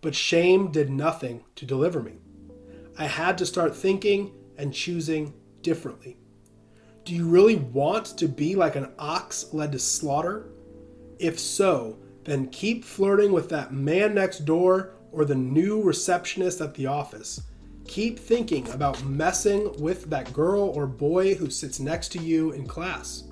But 0.00 0.14
shame 0.14 0.70
did 0.70 0.90
nothing 0.90 1.42
to 1.56 1.66
deliver 1.66 2.00
me. 2.00 2.18
I 2.96 3.06
had 3.06 3.36
to 3.38 3.46
start 3.46 3.74
thinking 3.74 4.32
and 4.58 4.74
choosing 4.74 5.32
differently. 5.62 6.18
Do 7.04 7.14
you 7.14 7.26
really 7.26 7.56
want 7.56 8.18
to 8.18 8.28
be 8.28 8.54
like 8.54 8.76
an 8.76 8.92
ox 8.98 9.46
led 9.52 9.72
to 9.72 9.78
slaughter? 9.78 10.50
If 11.18 11.38
so, 11.38 11.98
then 12.24 12.48
keep 12.50 12.84
flirting 12.84 13.32
with 13.32 13.48
that 13.48 13.72
man 13.72 14.14
next 14.14 14.40
door 14.40 14.92
or 15.10 15.24
the 15.24 15.34
new 15.34 15.80
receptionist 15.82 16.60
at 16.60 16.74
the 16.74 16.86
office. 16.86 17.40
Keep 17.86 18.18
thinking 18.18 18.68
about 18.68 19.02
messing 19.04 19.72
with 19.80 20.10
that 20.10 20.30
girl 20.34 20.64
or 20.74 20.86
boy 20.86 21.34
who 21.34 21.48
sits 21.48 21.80
next 21.80 22.08
to 22.12 22.18
you 22.18 22.52
in 22.52 22.66
class. 22.66 23.24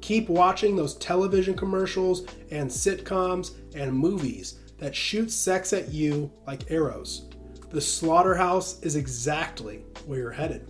Keep 0.00 0.28
watching 0.28 0.76
those 0.76 0.94
television 0.96 1.56
commercials 1.56 2.26
and 2.52 2.70
sitcoms 2.70 3.56
and 3.74 3.92
movies 3.92 4.60
that 4.78 4.94
shoot 4.94 5.32
sex 5.32 5.72
at 5.72 5.90
you 5.90 6.30
like 6.46 6.70
arrows. 6.70 7.28
The 7.70 7.80
slaughterhouse 7.80 8.80
is 8.82 8.94
exactly 8.94 9.78
where 10.06 10.20
you're 10.20 10.30
headed. 10.30 10.68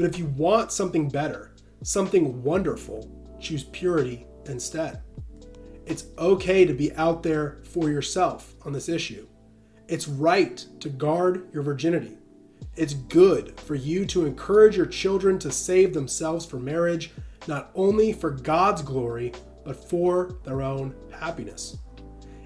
But 0.00 0.08
if 0.08 0.18
you 0.18 0.24
want 0.28 0.72
something 0.72 1.10
better, 1.10 1.52
something 1.82 2.42
wonderful, 2.42 3.06
choose 3.38 3.64
purity 3.64 4.26
instead. 4.46 5.02
It's 5.84 6.06
okay 6.16 6.64
to 6.64 6.72
be 6.72 6.90
out 6.94 7.22
there 7.22 7.58
for 7.64 7.90
yourself 7.90 8.54
on 8.64 8.72
this 8.72 8.88
issue. 8.88 9.28
It's 9.88 10.08
right 10.08 10.56
to 10.80 10.88
guard 10.88 11.52
your 11.52 11.62
virginity. 11.62 12.16
It's 12.76 12.94
good 12.94 13.60
for 13.60 13.74
you 13.74 14.06
to 14.06 14.24
encourage 14.24 14.74
your 14.74 14.86
children 14.86 15.38
to 15.40 15.52
save 15.52 15.92
themselves 15.92 16.46
for 16.46 16.56
marriage, 16.56 17.10
not 17.46 17.70
only 17.74 18.14
for 18.14 18.30
God's 18.30 18.80
glory, 18.80 19.34
but 19.66 19.76
for 19.90 20.38
their 20.44 20.62
own 20.62 20.94
happiness. 21.12 21.76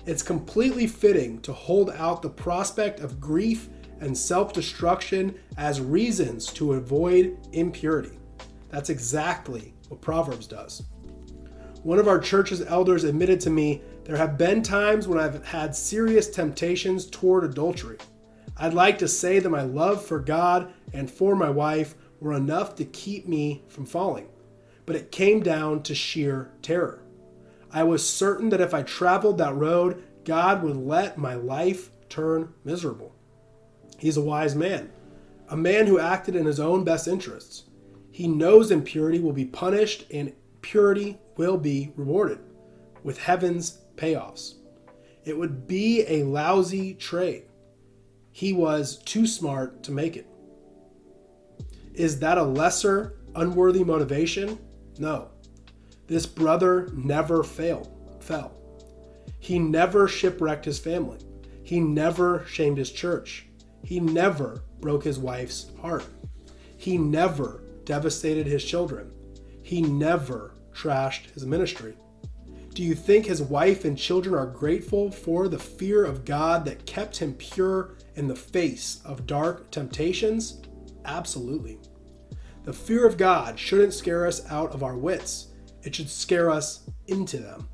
It's 0.07 0.25
completely 0.25 0.89
fitting 0.89 1.41
to 1.43 1.53
hold 1.53 1.91
out 1.91 2.21
the 2.21 2.31
prospect 2.31 2.99
of 2.99 3.21
grief 3.21 3.69
and 4.05 4.17
self 4.17 4.53
destruction 4.53 5.35
as 5.57 5.81
reasons 5.81 6.47
to 6.53 6.75
avoid 6.75 7.39
impurity. 7.53 8.19
That's 8.71 8.91
exactly 8.91 9.75
what 9.89 10.01
Proverbs 10.01 10.47
does. 10.47 10.85
One 11.83 11.99
of 11.99 12.09
our 12.09 12.19
church's 12.19 12.63
elders 12.63 13.05
admitted 13.05 13.41
to 13.41 13.51
me 13.51 13.83
there 14.05 14.17
have 14.17 14.37
been 14.37 14.63
times 14.63 15.09
when 15.09 15.19
I've 15.19 15.45
had 15.45 15.75
serious 15.75 16.29
temptations 16.29 17.07
toward 17.07 17.45
adultery. 17.45 17.99
I'd 18.57 18.75
like 18.75 18.99
to 18.99 19.09
say 19.09 19.39
that 19.39 19.49
my 19.49 19.63
love 19.63 20.05
for 20.05 20.19
God 20.19 20.73
and 20.93 21.11
for 21.11 21.35
my 21.35 21.51
wife 21.51 21.95
were 22.21 22.35
enough 22.35 22.77
to 22.77 22.85
keep 22.85 23.27
me 23.27 23.63
from 23.69 23.87
falling, 23.87 24.29
but 24.87 24.97
it 24.97 25.11
came 25.11 25.43
down 25.43 25.83
to 25.85 25.95
sheer 25.95 26.51
terror. 26.63 27.03
I 27.73 27.83
was 27.83 28.07
certain 28.07 28.51
that 28.51 28.61
if 28.61 28.75
I 28.75 28.83
traveled 28.83 29.39
that 29.39 29.57
road, 29.57 30.05
God 30.25 30.63
would 30.63 30.77
let 30.77 31.19
my 31.19 31.35
life 31.35 31.91
turn 32.09 32.53
miserable. 32.65 33.14
He's 34.05 34.19
a 34.19 34.21
wise 34.21 34.55
man, 34.55 34.91
a 35.49 35.57
man 35.57 35.87
who 35.87 35.99
acted 35.99 36.37
in 36.37 36.45
his 36.45 36.61
own 36.61 36.85
best 36.85 37.09
interests. 37.09 37.71
He 38.11 38.29
knows 38.29 38.71
impurity 38.71 39.19
will 39.19 39.33
be 39.33 39.47
punished 39.47 40.05
and 40.13 40.35
purity 40.61 41.19
will 41.39 41.57
be 41.57 41.91
rewarded 41.97 42.39
with 43.03 43.17
heaven's 43.17 43.79
payoffs. 43.97 44.57
It 45.25 45.35
would 45.35 45.67
be 45.67 46.05
a 46.07 46.23
lousy 46.25 46.93
trade. 46.93 47.45
He 48.31 48.53
was 48.53 48.99
too 49.05 49.27
smart 49.27 49.83
to 49.85 49.91
make 49.91 50.19
it. 50.19 50.27
Is 51.95 52.19
that 52.19 52.37
a 52.37 52.43
lesser, 52.43 53.21
unworthy 53.35 53.85
motivation? 53.85 54.59
No. 54.99 55.29
This 56.09 56.27
brother 56.27 56.91
never 56.93 57.43
failed, 57.43 57.91
fell. 58.21 58.53
He 59.39 59.59
never 59.59 60.07
shipwrecked 60.09 60.67
his 60.67 60.79
family. 60.79 61.21
He 61.63 61.81
never 61.81 62.45
shamed 62.45 62.77
his 62.77 62.93
church. 62.93 63.47
He 63.85 64.01
never 64.01 64.63
broke 64.81 65.05
his 65.05 65.19
wife's 65.19 65.71
heart. 65.81 66.07
He 66.77 66.99
never 66.99 67.63
devastated 67.85 68.47
his 68.47 68.65
children. 68.65 69.11
He 69.63 69.83
never 69.83 70.55
trashed 70.73 71.31
his 71.33 71.47
ministry. 71.47 71.95
Do 72.75 72.83
you 72.83 72.95
think 72.95 73.27
his 73.27 73.43
wife 73.43 73.85
and 73.85 73.97
children 73.97 74.35
are 74.35 74.47
grateful 74.47 75.11
for 75.11 75.49
the 75.49 75.59
fear 75.59 76.05
of 76.05 76.25
God 76.25 76.65
that 76.65 76.87
kept 76.87 77.19
him 77.19 77.35
pure 77.35 77.95
in 78.17 78.27
the 78.27 78.35
face 78.35 79.01
of 79.05 79.27
dark 79.27 79.71
temptations? 79.71 80.63
Absolutely. 81.05 81.79
The 82.65 82.73
fear 82.73 83.07
of 83.07 83.17
God 83.17 83.59
shouldn't 83.59 83.95
scare 83.95 84.27
us 84.27 84.51
out 84.51 84.73
of 84.73 84.83
our 84.83 84.97
wits, 84.97 85.49
it 85.83 85.95
should 85.95 86.09
scare 86.09 86.51
us 86.51 86.89
into 87.07 87.37
them. 87.37 87.69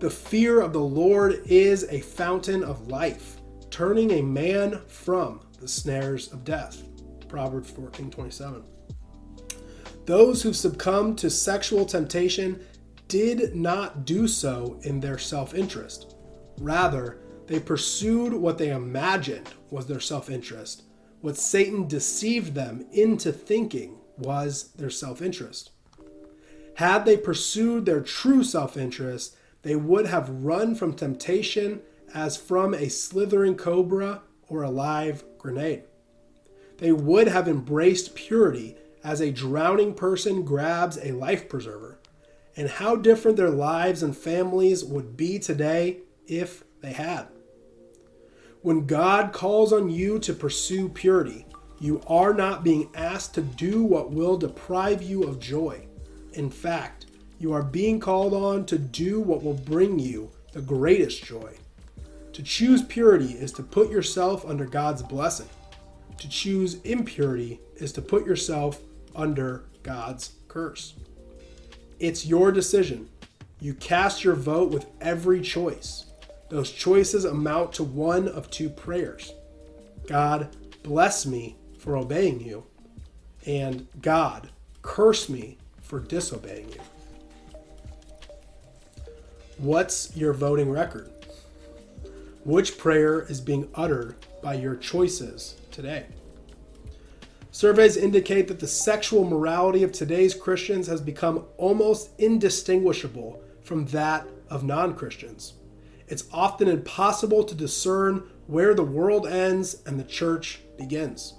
The 0.00 0.10
fear 0.10 0.60
of 0.60 0.72
the 0.72 0.80
Lord 0.80 1.40
is 1.46 1.84
a 1.84 2.00
fountain 2.00 2.64
of 2.64 2.88
life 2.88 3.35
turning 3.70 4.12
a 4.12 4.22
man 4.22 4.80
from 4.86 5.40
the 5.60 5.68
snares 5.68 6.32
of 6.32 6.44
death. 6.44 6.82
Proverbs 7.28 7.70
14 7.70 8.10
27. 8.10 8.62
Those 10.04 10.42
who 10.42 10.52
succumbed 10.52 11.18
to 11.18 11.30
sexual 11.30 11.84
temptation 11.84 12.64
did 13.08 13.54
not 13.54 14.04
do 14.04 14.28
so 14.28 14.78
in 14.82 15.00
their 15.00 15.18
self 15.18 15.54
interest. 15.54 16.14
Rather, 16.58 17.18
they 17.46 17.60
pursued 17.60 18.32
what 18.32 18.58
they 18.58 18.70
imagined 18.70 19.48
was 19.70 19.86
their 19.86 20.00
self 20.00 20.30
interest. 20.30 20.84
What 21.20 21.36
Satan 21.36 21.88
deceived 21.88 22.54
them 22.54 22.86
into 22.92 23.32
thinking 23.32 23.98
was 24.16 24.72
their 24.76 24.90
self 24.90 25.20
interest. 25.22 25.70
Had 26.74 27.04
they 27.04 27.16
pursued 27.16 27.86
their 27.86 28.00
true 28.00 28.44
self 28.44 28.76
interest, 28.76 29.36
they 29.62 29.76
would 29.76 30.06
have 30.06 30.28
run 30.28 30.74
from 30.74 30.94
temptation 30.94 31.80
as 32.16 32.34
from 32.34 32.72
a 32.72 32.88
slithering 32.88 33.54
cobra 33.54 34.22
or 34.48 34.62
a 34.62 34.70
live 34.70 35.22
grenade. 35.36 35.82
They 36.78 36.90
would 36.90 37.28
have 37.28 37.46
embraced 37.46 38.14
purity 38.14 38.76
as 39.04 39.20
a 39.20 39.30
drowning 39.30 39.92
person 39.92 40.42
grabs 40.42 40.96
a 40.96 41.12
life 41.12 41.46
preserver. 41.46 41.98
And 42.56 42.70
how 42.70 42.96
different 42.96 43.36
their 43.36 43.50
lives 43.50 44.02
and 44.02 44.16
families 44.16 44.82
would 44.82 45.14
be 45.14 45.38
today 45.38 45.98
if 46.26 46.64
they 46.80 46.94
had. 46.94 47.26
When 48.62 48.86
God 48.86 49.34
calls 49.34 49.70
on 49.70 49.90
you 49.90 50.18
to 50.20 50.32
pursue 50.32 50.88
purity, 50.88 51.44
You 51.78 52.00
are 52.06 52.32
not 52.32 52.64
being 52.64 52.88
asked 52.94 53.34
to 53.34 53.42
do 53.42 53.82
what 53.82 54.10
will 54.10 54.38
deprive 54.38 55.02
you 55.02 55.24
of 55.24 55.38
joy. 55.38 55.86
In 56.32 56.48
fact, 56.48 57.04
you 57.38 57.52
are 57.52 57.62
being 57.62 58.00
called 58.00 58.32
on 58.32 58.64
to 58.66 58.78
do 58.78 59.20
what 59.20 59.42
will 59.42 59.54
bring 59.54 59.98
you 59.98 60.30
the 60.52 60.62
greatest 60.62 61.22
joy. 61.22 61.54
To 62.36 62.42
choose 62.42 62.82
purity 62.82 63.32
is 63.32 63.50
to 63.52 63.62
put 63.62 63.90
yourself 63.90 64.44
under 64.44 64.66
God's 64.66 65.02
blessing. 65.02 65.48
To 66.18 66.28
choose 66.28 66.82
impurity 66.82 67.60
is 67.76 67.92
to 67.92 68.02
put 68.02 68.26
yourself 68.26 68.78
under 69.14 69.64
God's 69.82 70.32
curse. 70.46 70.96
It's 71.98 72.26
your 72.26 72.52
decision. 72.52 73.08
You 73.58 73.72
cast 73.72 74.22
your 74.22 74.34
vote 74.34 74.70
with 74.70 74.84
every 75.00 75.40
choice. 75.40 76.04
Those 76.50 76.70
choices 76.70 77.24
amount 77.24 77.72
to 77.72 77.84
one 77.84 78.28
of 78.28 78.50
two 78.50 78.68
prayers 78.68 79.32
God, 80.06 80.54
bless 80.82 81.24
me 81.24 81.56
for 81.78 81.96
obeying 81.96 82.42
you, 82.42 82.66
and 83.46 83.86
God, 84.02 84.50
curse 84.82 85.30
me 85.30 85.56
for 85.80 86.00
disobeying 86.00 86.68
you. 86.68 86.80
What's 89.56 90.14
your 90.14 90.34
voting 90.34 90.70
record? 90.70 91.15
Which 92.46 92.78
prayer 92.78 93.22
is 93.22 93.40
being 93.40 93.68
uttered 93.74 94.14
by 94.40 94.54
your 94.54 94.76
choices 94.76 95.56
today? 95.72 96.06
Surveys 97.50 97.96
indicate 97.96 98.46
that 98.46 98.60
the 98.60 98.68
sexual 98.68 99.24
morality 99.24 99.82
of 99.82 99.90
today's 99.90 100.32
Christians 100.32 100.86
has 100.86 101.00
become 101.00 101.46
almost 101.56 102.10
indistinguishable 102.20 103.42
from 103.64 103.86
that 103.86 104.28
of 104.48 104.62
non 104.62 104.94
Christians. 104.94 105.54
It's 106.06 106.28
often 106.32 106.68
impossible 106.68 107.42
to 107.42 107.54
discern 107.56 108.22
where 108.46 108.74
the 108.74 108.84
world 108.84 109.26
ends 109.26 109.82
and 109.84 109.98
the 109.98 110.04
church 110.04 110.60
begins. 110.78 111.34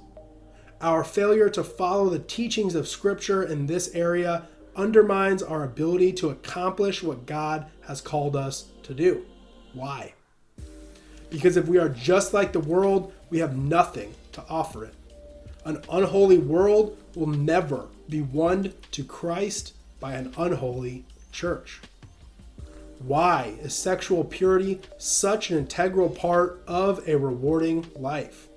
Our 0.81 1.05
failure 1.05 1.49
to 1.51 1.63
follow 1.63 2.09
the 2.09 2.19
teachings 2.19 2.75
of 2.75 2.85
Scripture 2.85 3.43
in 3.43 3.65
this 3.65 3.95
area 3.95 4.49
undermines 4.75 5.41
our 5.41 5.63
ability 5.63 6.11
to 6.13 6.31
accomplish 6.31 7.01
what 7.01 7.25
God 7.25 7.67
has 7.85 8.01
called 8.01 8.35
us 8.35 8.71
to 8.83 8.93
do. 8.93 9.25
Why? 9.71 10.13
Because 11.29 11.57
if 11.57 11.67
we 11.67 11.77
are 11.77 11.89
just 11.89 12.33
like 12.33 12.53
the 12.53 12.59
world, 12.59 13.13
we 13.29 13.39
have 13.39 13.57
nothing 13.57 14.13
to 14.33 14.43
offer 14.49 14.85
it. 14.85 14.93
An 15.65 15.81
unholy 15.91 16.37
world 16.37 16.97
will 17.15 17.27
never 17.27 17.87
be 18.07 18.21
won 18.21 18.73
to 18.91 19.03
Christ 19.03 19.73
by 19.99 20.13
an 20.13 20.33
unholy 20.37 21.03
church. 21.31 21.81
Why 22.99 23.55
is 23.61 23.75
sexual 23.75 24.23
purity 24.23 24.79
such 24.97 25.51
an 25.51 25.57
integral 25.57 26.09
part 26.09 26.63
of 26.67 27.07
a 27.07 27.17
rewarding 27.17 27.85
life? 27.95 28.47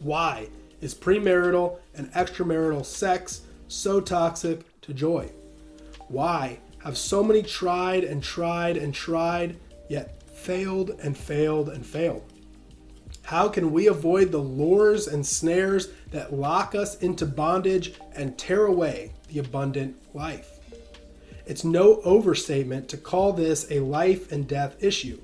Why 0.00 0.48
is 0.80 0.94
premarital 0.94 1.78
and 1.94 2.12
extramarital 2.12 2.84
sex 2.84 3.40
so 3.66 4.00
toxic 4.00 4.80
to 4.82 4.94
joy? 4.94 5.30
Why 6.08 6.58
have 6.84 6.96
so 6.96 7.24
many 7.24 7.42
tried 7.42 8.04
and 8.04 8.22
tried 8.22 8.76
and 8.76 8.94
tried, 8.94 9.56
yet 9.88 10.17
failed 10.38 10.90
and 11.02 11.16
failed 11.16 11.68
and 11.68 11.84
failed? 11.84 12.22
How 13.22 13.48
can 13.48 13.72
we 13.72 13.88
avoid 13.88 14.32
the 14.32 14.38
lures 14.38 15.06
and 15.06 15.26
snares 15.26 15.88
that 16.12 16.32
lock 16.32 16.74
us 16.74 16.96
into 17.02 17.26
bondage 17.26 17.94
and 18.12 18.38
tear 18.38 18.66
away 18.66 19.12
the 19.28 19.40
abundant 19.40 19.96
life? 20.14 20.60
It's 21.44 21.64
no 21.64 22.00
overstatement 22.02 22.88
to 22.88 22.96
call 22.96 23.32
this 23.32 23.70
a 23.70 23.80
life 23.80 24.32
and 24.32 24.48
death 24.48 24.82
issue. 24.82 25.20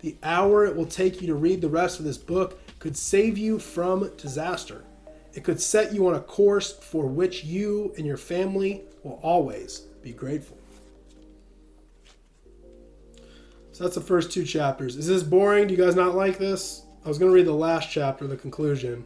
The 0.00 0.16
hour 0.22 0.64
it 0.64 0.74
will 0.74 0.86
take 0.86 1.20
you 1.20 1.26
to 1.28 1.34
read 1.34 1.60
the 1.60 1.68
rest 1.68 1.98
of 1.98 2.04
this 2.04 2.18
book 2.18 2.60
could 2.78 2.96
save 2.96 3.38
you 3.38 3.58
from 3.58 4.10
disaster. 4.16 4.84
It 5.34 5.44
could 5.44 5.60
set 5.60 5.94
you 5.94 6.08
on 6.08 6.14
a 6.14 6.20
course 6.20 6.72
for 6.72 7.06
which 7.06 7.44
you 7.44 7.92
and 7.96 8.06
your 8.06 8.16
family 8.16 8.82
will 9.02 9.20
always 9.22 9.80
be 10.02 10.12
grateful. 10.12 10.58
That's 13.82 13.96
the 13.96 14.00
first 14.00 14.30
two 14.30 14.44
chapters. 14.44 14.96
Is 14.96 15.08
this 15.08 15.24
boring? 15.24 15.66
Do 15.66 15.74
you 15.74 15.84
guys 15.84 15.96
not 15.96 16.14
like 16.14 16.38
this? 16.38 16.84
I 17.04 17.08
was 17.08 17.18
going 17.18 17.32
to 17.32 17.34
read 17.34 17.48
the 17.48 17.52
last 17.52 17.90
chapter, 17.90 18.28
the 18.28 18.36
conclusion, 18.36 19.04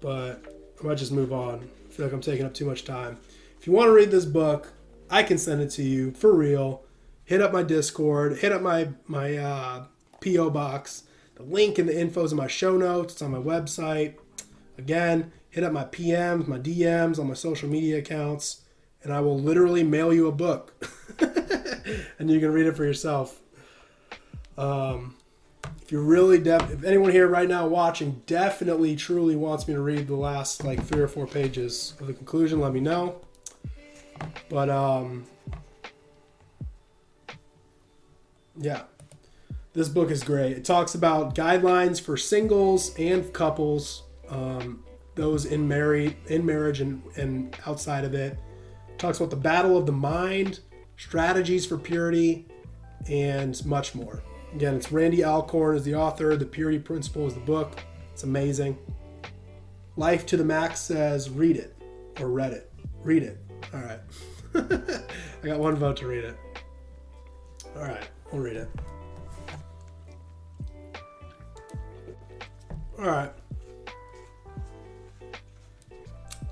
but 0.00 0.44
I 0.80 0.86
might 0.86 0.94
just 0.96 1.10
move 1.10 1.32
on. 1.32 1.68
I 1.88 1.92
feel 1.92 2.06
like 2.06 2.12
I'm 2.12 2.20
taking 2.20 2.46
up 2.46 2.54
too 2.54 2.64
much 2.64 2.84
time. 2.84 3.18
If 3.58 3.66
you 3.66 3.72
want 3.72 3.88
to 3.88 3.92
read 3.92 4.12
this 4.12 4.26
book, 4.26 4.72
I 5.10 5.24
can 5.24 5.38
send 5.38 5.60
it 5.60 5.70
to 5.70 5.82
you 5.82 6.12
for 6.12 6.36
real. 6.36 6.84
Hit 7.24 7.42
up 7.42 7.52
my 7.52 7.64
Discord, 7.64 8.38
hit 8.38 8.52
up 8.52 8.62
my 8.62 8.90
my 9.08 9.36
uh, 9.36 9.86
PO 10.24 10.50
box. 10.50 11.02
The 11.34 11.42
link 11.42 11.80
and 11.80 11.88
the 11.88 12.00
info 12.00 12.22
is 12.22 12.30
in 12.30 12.38
my 12.38 12.46
show 12.46 12.76
notes. 12.76 13.14
It's 13.14 13.22
on 13.22 13.32
my 13.32 13.38
website. 13.38 14.14
Again, 14.78 15.32
hit 15.50 15.64
up 15.64 15.72
my 15.72 15.84
PMs, 15.86 16.46
my 16.46 16.60
DMs 16.60 17.18
on 17.18 17.26
my 17.26 17.34
social 17.34 17.68
media 17.68 17.98
accounts, 17.98 18.62
and 19.02 19.12
I 19.12 19.18
will 19.18 19.36
literally 19.36 19.82
mail 19.82 20.14
you 20.14 20.28
a 20.28 20.32
book, 20.32 20.86
and 22.20 22.30
you 22.30 22.38
can 22.38 22.52
read 22.52 22.68
it 22.68 22.76
for 22.76 22.84
yourself. 22.84 23.40
Um, 24.58 25.14
if 25.80 25.92
you're 25.92 26.02
really 26.02 26.38
def- 26.38 26.70
if 26.70 26.84
anyone 26.84 27.12
here 27.12 27.28
right 27.28 27.48
now 27.48 27.66
watching 27.66 28.22
definitely 28.26 28.96
truly 28.96 29.36
wants 29.36 29.66
me 29.66 29.74
to 29.74 29.80
read 29.80 30.06
the 30.06 30.16
last 30.16 30.64
like 30.64 30.82
three 30.84 31.00
or 31.00 31.08
four 31.08 31.26
pages 31.26 31.94
of 32.00 32.08
the 32.08 32.12
conclusion 32.12 32.60
let 32.60 32.74
me 32.74 32.80
know. 32.80 33.20
But 34.50 34.68
um 34.68 35.24
yeah. 38.58 38.82
This 39.72 39.88
book 39.88 40.10
is 40.10 40.24
great. 40.24 40.56
It 40.56 40.64
talks 40.64 40.94
about 40.94 41.34
guidelines 41.34 42.00
for 42.00 42.16
singles 42.16 42.94
and 42.98 43.32
couples 43.32 44.02
um, 44.28 44.84
those 45.14 45.46
in 45.46 45.66
married 45.66 46.16
in 46.26 46.44
marriage 46.44 46.80
and, 46.80 47.02
and 47.16 47.56
outside 47.66 48.04
of 48.04 48.12
it. 48.14 48.38
it. 48.88 48.98
Talks 48.98 49.18
about 49.18 49.30
the 49.30 49.36
battle 49.36 49.76
of 49.76 49.86
the 49.86 49.92
mind 49.92 50.60
strategies 50.96 51.64
for 51.64 51.78
purity 51.78 52.46
and 53.08 53.64
much 53.64 53.94
more 53.94 54.22
Again, 54.54 54.74
it's 54.76 54.90
Randy 54.90 55.24
Alcorn 55.24 55.76
is 55.76 55.84
the 55.84 55.94
author. 55.94 56.36
The 56.36 56.46
Purity 56.46 56.78
Principle 56.78 57.26
is 57.26 57.34
the 57.34 57.40
book. 57.40 57.80
It's 58.12 58.24
amazing. 58.24 58.78
Life 59.96 60.26
to 60.26 60.36
the 60.36 60.44
Max 60.44 60.80
says 60.80 61.28
read 61.28 61.56
it 61.56 61.76
or 62.20 62.28
read 62.28 62.52
it. 62.52 62.72
Read 63.02 63.22
it. 63.22 63.38
All 63.74 63.80
right. 63.80 64.00
I 64.54 65.46
got 65.46 65.58
one 65.58 65.76
vote 65.76 65.96
to 65.98 66.06
read 66.06 66.24
it. 66.24 66.36
All 67.76 67.82
right, 67.82 68.08
we'll 68.32 68.42
read 68.42 68.56
it. 68.56 68.68
All 72.98 73.06
right. 73.06 73.32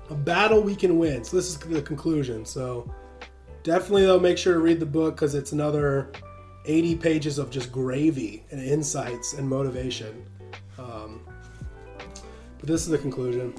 A 0.09 0.15
battle 0.15 0.61
we 0.61 0.75
can 0.75 0.97
win. 0.97 1.23
So 1.25 1.35
this 1.35 1.49
is 1.49 1.57
the 1.57 1.81
conclusion. 1.81 2.45
So 2.45 2.89
definitely 3.63 4.05
though, 4.05 4.19
make 4.19 4.37
sure 4.37 4.53
to 4.53 4.59
read 4.59 4.79
the 4.79 4.85
book 4.85 5.15
because 5.15 5.35
it's 5.35 5.51
another 5.51 6.11
80 6.67 6.95
pages 6.97 7.39
of 7.39 7.49
just 7.49 7.71
gravy 7.71 8.45
and 8.51 8.61
insights 8.61 9.33
and 9.33 9.47
motivation. 9.47 10.25
Um, 10.77 11.21
but 12.59 12.67
this 12.67 12.81
is 12.81 12.87
the 12.89 12.97
conclusion 12.97 13.53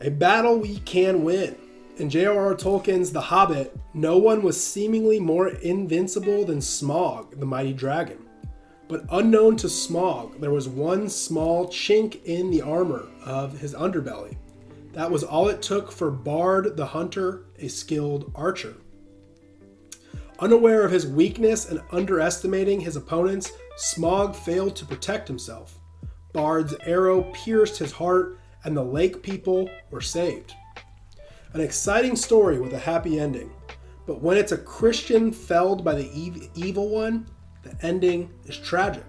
a 0.00 0.10
battle 0.10 0.58
we 0.58 0.78
can 0.80 1.24
win. 1.24 1.56
In 1.96 2.08
J.R.R. 2.08 2.54
Tolkien's 2.54 3.10
The 3.10 3.20
Hobbit, 3.20 3.76
no 3.92 4.16
one 4.16 4.42
was 4.42 4.62
seemingly 4.62 5.18
more 5.18 5.48
invincible 5.48 6.44
than 6.44 6.58
Smaug, 6.58 7.40
the 7.40 7.46
mighty 7.46 7.72
dragon. 7.72 8.18
But 8.86 9.04
unknown 9.10 9.56
to 9.56 9.66
Smaug, 9.66 10.40
there 10.40 10.52
was 10.52 10.68
one 10.68 11.08
small 11.08 11.66
chink 11.66 12.24
in 12.24 12.52
the 12.52 12.62
armor 12.62 13.08
of 13.24 13.58
his 13.58 13.74
underbelly. 13.74 14.36
That 14.92 15.10
was 15.10 15.24
all 15.24 15.48
it 15.48 15.60
took 15.60 15.90
for 15.90 16.10
Bard 16.10 16.76
the 16.76 16.86
Hunter, 16.86 17.46
a 17.58 17.66
skilled 17.66 18.30
archer. 18.34 18.76
Unaware 20.40 20.84
of 20.84 20.92
his 20.92 21.06
weakness 21.06 21.68
and 21.68 21.82
underestimating 21.90 22.80
his 22.80 22.94
opponents, 22.94 23.50
Smaug 23.76 24.36
failed 24.36 24.76
to 24.76 24.84
protect 24.84 25.26
himself. 25.26 25.80
Bard's 26.32 26.76
arrow 26.86 27.22
pierced 27.32 27.78
his 27.78 27.90
heart, 27.90 28.38
and 28.62 28.76
the 28.76 28.84
lake 28.84 29.22
people 29.22 29.68
were 29.90 30.00
saved. 30.00 30.54
An 31.54 31.60
exciting 31.60 32.14
story 32.14 32.60
with 32.60 32.72
a 32.72 32.78
happy 32.78 33.18
ending. 33.18 33.50
But 34.06 34.22
when 34.22 34.36
it's 34.36 34.52
a 34.52 34.58
Christian 34.58 35.32
felled 35.32 35.82
by 35.82 35.96
the 35.96 36.08
ev- 36.08 36.48
evil 36.54 36.88
one, 36.88 37.26
the 37.62 37.76
ending 37.84 38.30
is 38.46 38.56
tragic. 38.56 39.04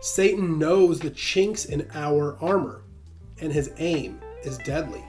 Satan 0.00 0.56
knows 0.58 1.00
the 1.00 1.10
chinks 1.10 1.64
in 1.64 1.88
our 1.94 2.38
armor, 2.40 2.82
and 3.40 3.52
his 3.52 3.72
aim 3.78 4.20
is 4.44 4.58
deadly. 4.58 5.04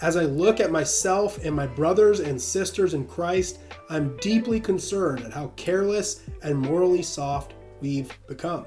As 0.00 0.16
I 0.16 0.24
look 0.24 0.60
at 0.60 0.70
myself 0.70 1.44
and 1.44 1.54
my 1.54 1.66
brothers 1.66 2.20
and 2.20 2.40
sisters 2.40 2.94
in 2.94 3.06
Christ, 3.06 3.58
I'm 3.90 4.16
deeply 4.16 4.58
concerned 4.58 5.24
at 5.24 5.32
how 5.32 5.48
careless 5.56 6.22
and 6.42 6.58
morally 6.58 7.02
soft 7.02 7.52
we've 7.82 8.10
become. 8.26 8.64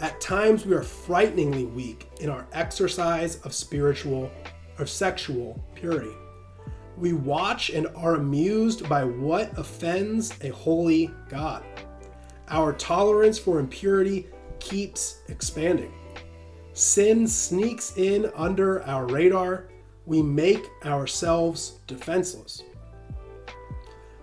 At 0.00 0.20
times, 0.20 0.66
we 0.66 0.74
are 0.74 0.82
frighteningly 0.82 1.66
weak 1.66 2.10
in 2.20 2.30
our 2.30 2.48
exercise 2.52 3.36
of 3.42 3.54
spiritual 3.54 4.28
or 4.78 4.86
sexual 4.86 5.62
purity. 5.76 6.10
We 6.96 7.12
watch 7.12 7.70
and 7.70 7.86
are 7.94 8.16
amused 8.16 8.88
by 8.88 9.04
what 9.04 9.56
offends 9.56 10.32
a 10.42 10.48
holy 10.48 11.12
God. 11.28 11.62
Our 12.48 12.72
tolerance 12.72 13.38
for 13.38 13.60
impurity 13.60 14.26
keeps 14.58 15.22
expanding. 15.28 15.92
sin 16.72 17.28
sneaks 17.28 17.96
in 17.96 18.30
under 18.34 18.82
our 18.84 19.06
radar, 19.06 19.69
we 20.10 20.20
make 20.20 20.72
ourselves 20.84 21.78
defenseless. 21.86 22.64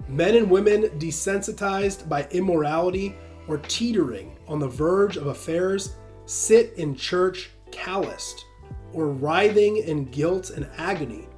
Men 0.09 0.35
and 0.35 0.51
women 0.51 0.89
desensitized 0.99 2.09
by 2.09 2.27
immorality 2.31 3.15
or 3.47 3.59
teetering 3.59 4.37
on 4.49 4.59
the 4.59 4.67
verge 4.67 5.15
of 5.15 5.27
affairs 5.27 5.95
sit 6.25 6.73
in 6.73 6.93
church 6.93 7.51
calloused 7.71 8.43
or 8.91 9.07
writhing 9.07 9.77
in 9.77 10.03
guilt 10.11 10.49
and 10.49 10.67
agony, 10.75 11.29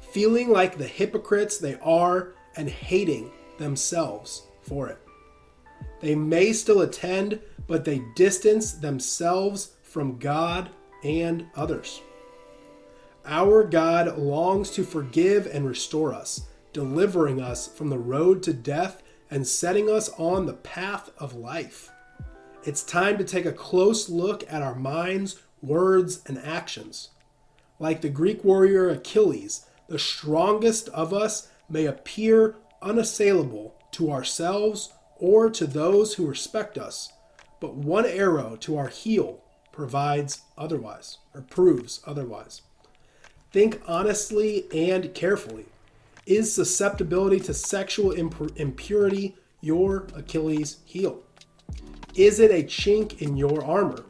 feeling 0.00 0.48
like 0.48 0.78
the 0.78 0.86
hypocrites 0.86 1.58
they 1.58 1.74
are 1.82 2.32
and 2.56 2.70
hating 2.70 3.30
themselves 3.58 4.44
for 4.62 4.88
it. 4.88 4.98
They 6.00 6.14
may 6.14 6.54
still 6.54 6.80
attend, 6.80 7.40
but 7.66 7.84
they 7.84 8.00
distance 8.16 8.72
themselves 8.72 9.72
from 9.82 10.18
God 10.18 10.70
and 11.04 11.44
others. 11.54 12.00
Our 13.30 13.62
God 13.62 14.16
longs 14.16 14.70
to 14.70 14.84
forgive 14.84 15.46
and 15.46 15.66
restore 15.66 16.14
us, 16.14 16.46
delivering 16.72 17.42
us 17.42 17.68
from 17.68 17.90
the 17.90 17.98
road 17.98 18.42
to 18.44 18.54
death 18.54 19.02
and 19.30 19.46
setting 19.46 19.90
us 19.90 20.08
on 20.16 20.46
the 20.46 20.54
path 20.54 21.10
of 21.18 21.34
life. 21.34 21.90
It's 22.64 22.82
time 22.82 23.18
to 23.18 23.24
take 23.24 23.44
a 23.44 23.52
close 23.52 24.08
look 24.08 24.50
at 24.50 24.62
our 24.62 24.74
minds, 24.74 25.42
words, 25.60 26.22
and 26.24 26.38
actions. 26.38 27.10
Like 27.78 28.00
the 28.00 28.08
Greek 28.08 28.42
warrior 28.44 28.88
Achilles, 28.88 29.66
the 29.90 29.98
strongest 29.98 30.88
of 30.88 31.12
us 31.12 31.50
may 31.68 31.84
appear 31.84 32.56
unassailable 32.80 33.74
to 33.92 34.10
ourselves 34.10 34.94
or 35.18 35.50
to 35.50 35.66
those 35.66 36.14
who 36.14 36.26
respect 36.26 36.78
us, 36.78 37.12
but 37.60 37.74
one 37.74 38.06
arrow 38.06 38.56
to 38.60 38.78
our 38.78 38.88
heel 38.88 39.44
provides 39.70 40.40
otherwise, 40.56 41.18
or 41.34 41.42
proves 41.42 42.00
otherwise. 42.06 42.62
Think 43.50 43.80
honestly 43.86 44.66
and 44.74 45.14
carefully. 45.14 45.66
Is 46.26 46.52
susceptibility 46.52 47.40
to 47.40 47.54
sexual 47.54 48.12
impurity 48.12 49.36
your 49.62 50.06
Achilles 50.14 50.78
heel? 50.84 51.22
Is 52.14 52.40
it 52.40 52.50
a 52.50 52.62
chink 52.62 53.22
in 53.22 53.36
your 53.36 53.64
armor? 53.64 54.04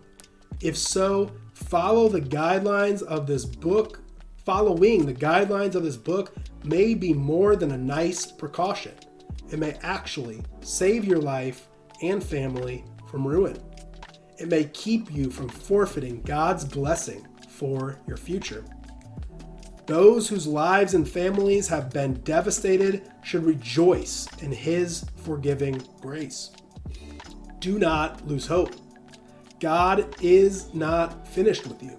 If 0.60 0.76
so, 0.76 1.30
follow 1.52 2.08
the 2.08 2.20
guidelines 2.20 3.02
of 3.02 3.26
this 3.28 3.44
book. 3.44 4.00
Following 4.44 5.06
the 5.06 5.14
guidelines 5.14 5.76
of 5.76 5.84
this 5.84 5.96
book 5.96 6.34
may 6.64 6.94
be 6.94 7.12
more 7.12 7.54
than 7.54 7.70
a 7.70 7.78
nice 7.78 8.26
precaution. 8.32 8.94
It 9.52 9.58
may 9.60 9.78
actually 9.82 10.42
save 10.60 11.04
your 11.04 11.20
life 11.20 11.68
and 12.02 12.22
family 12.22 12.84
from 13.08 13.26
ruin. 13.26 13.56
It 14.38 14.48
may 14.48 14.64
keep 14.64 15.12
you 15.12 15.30
from 15.30 15.48
forfeiting 15.48 16.22
God's 16.22 16.64
blessing 16.64 17.26
for 17.48 18.00
your 18.06 18.16
future. 18.16 18.64
Those 19.88 20.28
whose 20.28 20.46
lives 20.46 20.92
and 20.92 21.08
families 21.08 21.66
have 21.68 21.88
been 21.88 22.20
devastated 22.20 23.10
should 23.24 23.42
rejoice 23.42 24.28
in 24.42 24.52
His 24.52 25.06
forgiving 25.16 25.82
grace. 26.02 26.50
Do 27.58 27.78
not 27.78 28.28
lose 28.28 28.46
hope. 28.46 28.74
God 29.60 30.14
is 30.20 30.74
not 30.74 31.26
finished 31.26 31.66
with 31.66 31.82
you. 31.82 31.98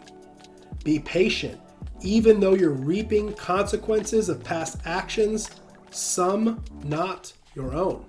Be 0.83 0.99
patient, 0.99 1.59
even 2.01 2.39
though 2.39 2.53
you're 2.53 2.69
reaping 2.69 3.33
consequences 3.33 4.29
of 4.29 4.43
past 4.43 4.77
actions, 4.85 5.49
some 5.89 6.63
not 6.83 7.33
your 7.55 7.73
own. 7.73 8.05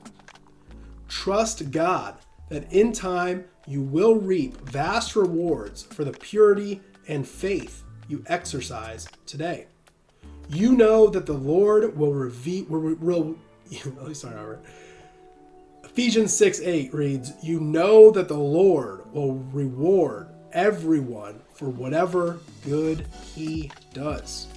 Trust 1.08 1.70
God 1.70 2.18
that 2.50 2.70
in 2.70 2.92
time 2.92 3.46
you 3.66 3.80
will 3.80 4.16
reap 4.16 4.60
vast 4.68 5.16
rewards 5.16 5.84
for 5.84 6.04
the 6.04 6.12
purity 6.12 6.82
and 7.08 7.26
faith 7.26 7.84
you 8.10 8.24
exercise 8.26 9.08
today. 9.26 9.66
You 10.48 10.72
know 10.72 11.06
that 11.08 11.26
the 11.26 11.32
Lord 11.32 11.96
will 11.96 12.12
reveal. 12.12 12.64
Will, 12.64 12.94
will, 12.96 13.36
will, 13.96 14.14
sorry, 14.14 14.34
Robert. 14.34 14.64
Ephesians 15.84 16.32
6 16.36 16.60
8 16.60 16.94
reads, 16.94 17.32
You 17.42 17.60
know 17.60 18.10
that 18.10 18.28
the 18.28 18.38
Lord 18.38 19.12
will 19.12 19.34
reward 19.52 20.28
everyone 20.52 21.40
for 21.54 21.68
whatever 21.68 22.40
good 22.64 23.06
he 23.34 23.70
does. 23.92 24.48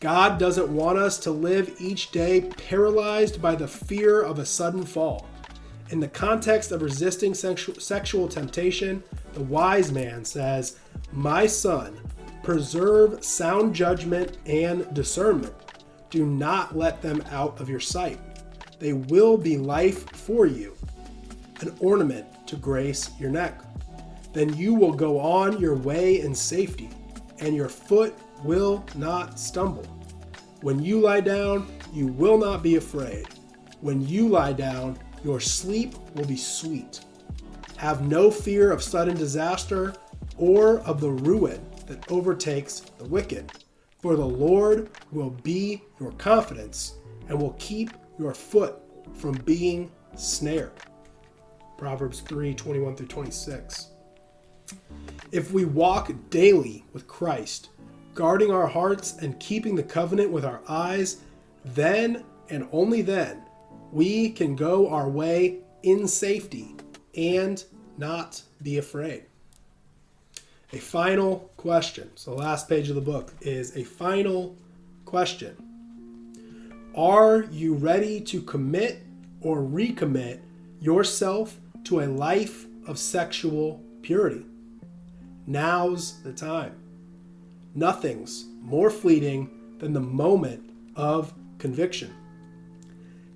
God 0.00 0.38
doesn't 0.38 0.68
want 0.68 0.98
us 0.98 1.16
to 1.18 1.30
live 1.30 1.76
each 1.78 2.10
day 2.10 2.40
paralyzed 2.40 3.40
by 3.40 3.54
the 3.54 3.68
fear 3.68 4.20
of 4.20 4.38
a 4.38 4.46
sudden 4.46 4.84
fall. 4.84 5.28
In 5.90 6.00
the 6.00 6.08
context 6.08 6.72
of 6.72 6.82
resisting 6.82 7.34
sexual, 7.34 7.76
sexual 7.76 8.26
temptation, 8.26 9.04
the 9.34 9.42
wise 9.42 9.92
man 9.92 10.24
says, 10.24 10.78
My 11.12 11.46
son, 11.46 12.00
preserve 12.42 13.24
sound 13.24 13.74
judgment 13.74 14.38
and 14.46 14.92
discernment. 14.94 15.54
Do 16.10 16.26
not 16.26 16.76
let 16.76 17.00
them 17.00 17.22
out 17.30 17.60
of 17.60 17.68
your 17.68 17.80
sight. 17.80 18.18
They 18.78 18.92
will 18.92 19.36
be 19.36 19.56
life 19.56 20.10
for 20.10 20.46
you, 20.46 20.76
an 21.60 21.74
ornament 21.80 22.26
to 22.48 22.56
grace 22.56 23.10
your 23.18 23.30
neck. 23.30 23.62
Then 24.32 24.54
you 24.56 24.74
will 24.74 24.92
go 24.92 25.20
on 25.20 25.60
your 25.60 25.76
way 25.76 26.20
in 26.20 26.34
safety, 26.34 26.90
and 27.38 27.54
your 27.54 27.68
foot 27.68 28.14
will 28.42 28.84
not 28.94 29.38
stumble. 29.38 29.86
When 30.62 30.82
you 30.82 31.00
lie 31.00 31.20
down, 31.20 31.66
you 31.92 32.08
will 32.08 32.38
not 32.38 32.62
be 32.62 32.76
afraid. 32.76 33.26
When 33.80 34.06
you 34.06 34.28
lie 34.28 34.52
down, 34.52 34.98
your 35.24 35.40
sleep 35.40 35.94
will 36.14 36.24
be 36.24 36.36
sweet. 36.36 37.00
Have 37.76 38.06
no 38.08 38.30
fear 38.30 38.70
of 38.70 38.82
sudden 38.82 39.16
disaster 39.16 39.94
or 40.36 40.80
of 40.80 41.00
the 41.00 41.10
ruin 41.10 41.60
that 41.92 42.10
overtakes 42.10 42.80
the 42.96 43.04
wicked, 43.04 43.52
for 44.00 44.16
the 44.16 44.24
Lord 44.24 44.90
will 45.10 45.30
be 45.30 45.82
your 46.00 46.12
confidence 46.12 46.94
and 47.28 47.40
will 47.40 47.54
keep 47.58 47.90
your 48.18 48.32
foot 48.32 48.76
from 49.12 49.32
being 49.44 49.92
snared. 50.16 50.72
Proverbs 51.76 52.20
3 52.20 52.54
21 52.54 52.96
through 52.96 53.08
26. 53.08 53.88
If 55.32 55.52
we 55.52 55.66
walk 55.66 56.10
daily 56.30 56.84
with 56.94 57.06
Christ, 57.06 57.68
guarding 58.14 58.50
our 58.50 58.66
hearts 58.66 59.18
and 59.18 59.38
keeping 59.38 59.74
the 59.74 59.82
covenant 59.82 60.30
with 60.30 60.46
our 60.46 60.62
eyes, 60.68 61.18
then 61.64 62.24
and 62.48 62.68
only 62.72 63.02
then 63.02 63.42
we 63.92 64.30
can 64.30 64.56
go 64.56 64.88
our 64.88 65.10
way 65.10 65.58
in 65.82 66.08
safety 66.08 66.74
and 67.14 67.62
not 67.98 68.42
be 68.62 68.78
afraid. 68.78 69.26
A 70.74 70.78
final 70.78 71.50
question. 71.58 72.10
So, 72.14 72.30
the 72.30 72.38
last 72.38 72.66
page 72.66 72.88
of 72.88 72.94
the 72.94 73.02
book 73.02 73.34
is 73.42 73.76
a 73.76 73.84
final 73.84 74.56
question. 75.04 75.54
Are 76.94 77.42
you 77.50 77.74
ready 77.74 78.22
to 78.22 78.40
commit 78.40 79.02
or 79.42 79.58
recommit 79.58 80.40
yourself 80.80 81.58
to 81.84 82.00
a 82.00 82.06
life 82.06 82.64
of 82.86 82.98
sexual 82.98 83.82
purity? 84.00 84.46
Now's 85.46 86.22
the 86.22 86.32
time. 86.32 86.74
Nothing's 87.74 88.46
more 88.62 88.90
fleeting 88.90 89.50
than 89.78 89.92
the 89.92 90.00
moment 90.00 90.70
of 90.96 91.34
conviction. 91.58 92.14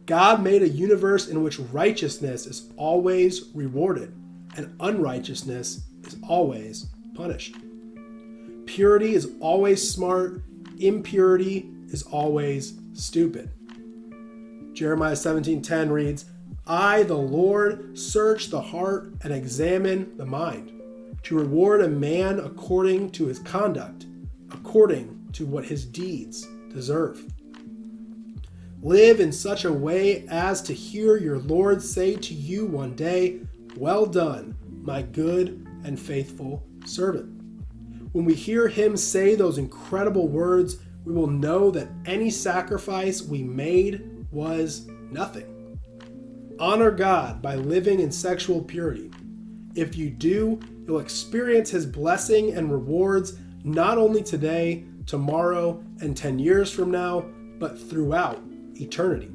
God 0.06 0.42
made 0.42 0.62
a 0.62 0.68
universe 0.68 1.28
in 1.28 1.42
which 1.42 1.58
righteousness 1.58 2.46
is 2.46 2.70
always 2.76 3.50
rewarded 3.54 4.14
and 4.56 4.74
unrighteousness 4.80 5.82
is 6.04 6.16
always 6.26 6.86
punished. 7.16 7.56
Purity 8.66 9.14
is 9.14 9.30
always 9.40 9.88
smart, 9.88 10.42
impurity 10.78 11.70
is 11.88 12.02
always 12.02 12.74
stupid. 12.92 13.50
Jeremiah 14.72 15.16
17:10 15.16 15.90
reads, 15.90 16.26
"I 16.66 17.04
the 17.04 17.16
Lord 17.16 17.98
search 17.98 18.50
the 18.50 18.60
heart 18.60 19.14
and 19.22 19.32
examine 19.32 20.16
the 20.16 20.26
mind, 20.26 20.72
to 21.22 21.38
reward 21.38 21.80
a 21.80 21.88
man 21.88 22.38
according 22.38 23.10
to 23.12 23.26
his 23.26 23.38
conduct, 23.38 24.06
according 24.50 25.28
to 25.32 25.46
what 25.46 25.64
his 25.64 25.84
deeds 25.84 26.46
deserve." 26.74 27.24
Live 28.82 29.20
in 29.20 29.32
such 29.32 29.64
a 29.64 29.72
way 29.72 30.26
as 30.28 30.60
to 30.62 30.72
hear 30.74 31.16
your 31.16 31.38
Lord 31.38 31.82
say 31.82 32.14
to 32.16 32.34
you 32.34 32.66
one 32.66 32.94
day, 32.94 33.40
Well 33.76 34.06
done, 34.06 34.54
my 34.82 35.02
good 35.02 35.66
and 35.84 35.98
faithful 35.98 36.65
servant. 36.88 37.32
When 38.12 38.24
we 38.24 38.34
hear 38.34 38.68
him 38.68 38.96
say 38.96 39.34
those 39.34 39.58
incredible 39.58 40.28
words, 40.28 40.78
we 41.04 41.12
will 41.12 41.26
know 41.26 41.70
that 41.70 41.88
any 42.06 42.30
sacrifice 42.30 43.22
we 43.22 43.42
made 43.42 44.26
was 44.30 44.88
nothing. 45.10 45.78
Honor 46.58 46.90
God 46.90 47.42
by 47.42 47.54
living 47.54 48.00
in 48.00 48.10
sexual 48.10 48.62
purity. 48.62 49.10
If 49.74 49.94
you 49.94 50.08
do, 50.08 50.58
you'll 50.86 51.00
experience 51.00 51.70
his 51.70 51.84
blessing 51.84 52.54
and 52.54 52.72
rewards 52.72 53.38
not 53.62 53.98
only 53.98 54.22
today, 54.22 54.84
tomorrow, 55.04 55.82
and 56.00 56.16
10 56.16 56.38
years 56.38 56.72
from 56.72 56.90
now, 56.90 57.26
but 57.58 57.78
throughout 57.78 58.40
eternity. 58.74 59.30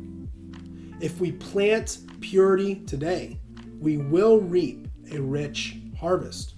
If 0.99 1.19
we 1.19 1.31
plant 1.31 1.99
purity 2.21 2.75
today, 2.87 3.39
we 3.79 3.97
will 3.97 4.39
reap 4.39 4.87
a 5.11 5.19
rich 5.19 5.77
harvest. 5.99 6.55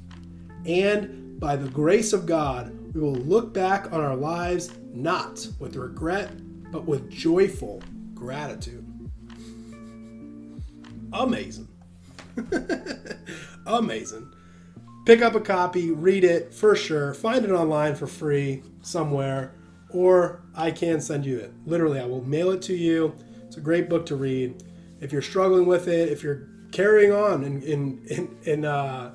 And 0.66 1.40
by 1.40 1.56
the 1.56 1.70
grace 1.70 2.14
of 2.14 2.26
God, 2.26 2.94
we 2.94 3.02
will 3.02 3.16
look 3.16 3.54
back 3.54 3.92
on 3.92 4.00
our 4.00 4.16
lives 4.16 4.72
not 4.94 5.48
with 5.60 5.76
regret, 5.76 6.32
but 6.72 6.86
with 6.86 7.10
joyful 7.10 7.82
gratitude. 8.14 8.88
Amazing. 11.12 11.68
Amazing. 13.66 14.34
Pick 15.06 15.22
up 15.22 15.36
a 15.36 15.40
copy, 15.42 15.92
read 15.92 16.24
it 16.24 16.54
for 16.54 16.76
sure, 16.76 17.14
find 17.14 17.44
it 17.44 17.52
online 17.52 17.94
for 17.96 18.08
free 18.08 18.64
somewhere, 18.82 19.54
or 19.90 20.42
I 20.56 20.72
can 20.72 21.02
send 21.02 21.26
you 21.26 21.40
it. 21.40 21.52
Literally, 21.66 22.00
I 22.00 22.06
will 22.06 22.24
mail 22.24 22.52
it 22.52 22.62
to 22.64 22.76
you. 22.76 23.14
It's 23.46 23.58
a 23.58 23.62
great 23.62 23.90
book 23.90 24.06
to 24.08 24.16
read. 24.16 24.64
If 25.02 25.12
you're 25.12 25.22
struggling 25.22 25.66
with 25.66 25.88
it, 25.88 26.10
if 26.10 26.24
you're 26.24 26.48
carrying 26.72 27.12
on 27.12 27.44
in 27.44 27.62
in, 27.64 28.38
in 28.44 28.66
uh, 28.66 29.14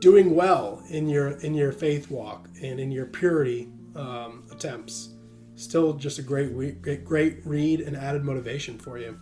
doing 0.00 0.34
well 0.34 0.82
in 0.88 1.08
your 1.08 1.32
in 1.40 1.54
your 1.54 1.72
faith 1.72 2.10
walk 2.10 2.48
and 2.62 2.80
in 2.80 2.90
your 2.90 3.06
purity 3.06 3.68
um, 3.94 4.44
attempts, 4.50 5.10
still 5.56 5.92
just 5.94 6.18
a 6.18 6.22
great 6.22 6.82
great 6.82 7.04
great 7.04 7.38
read 7.44 7.80
and 7.80 7.96
added 7.96 8.24
motivation 8.24 8.78
for 8.78 8.98
you. 8.98 9.18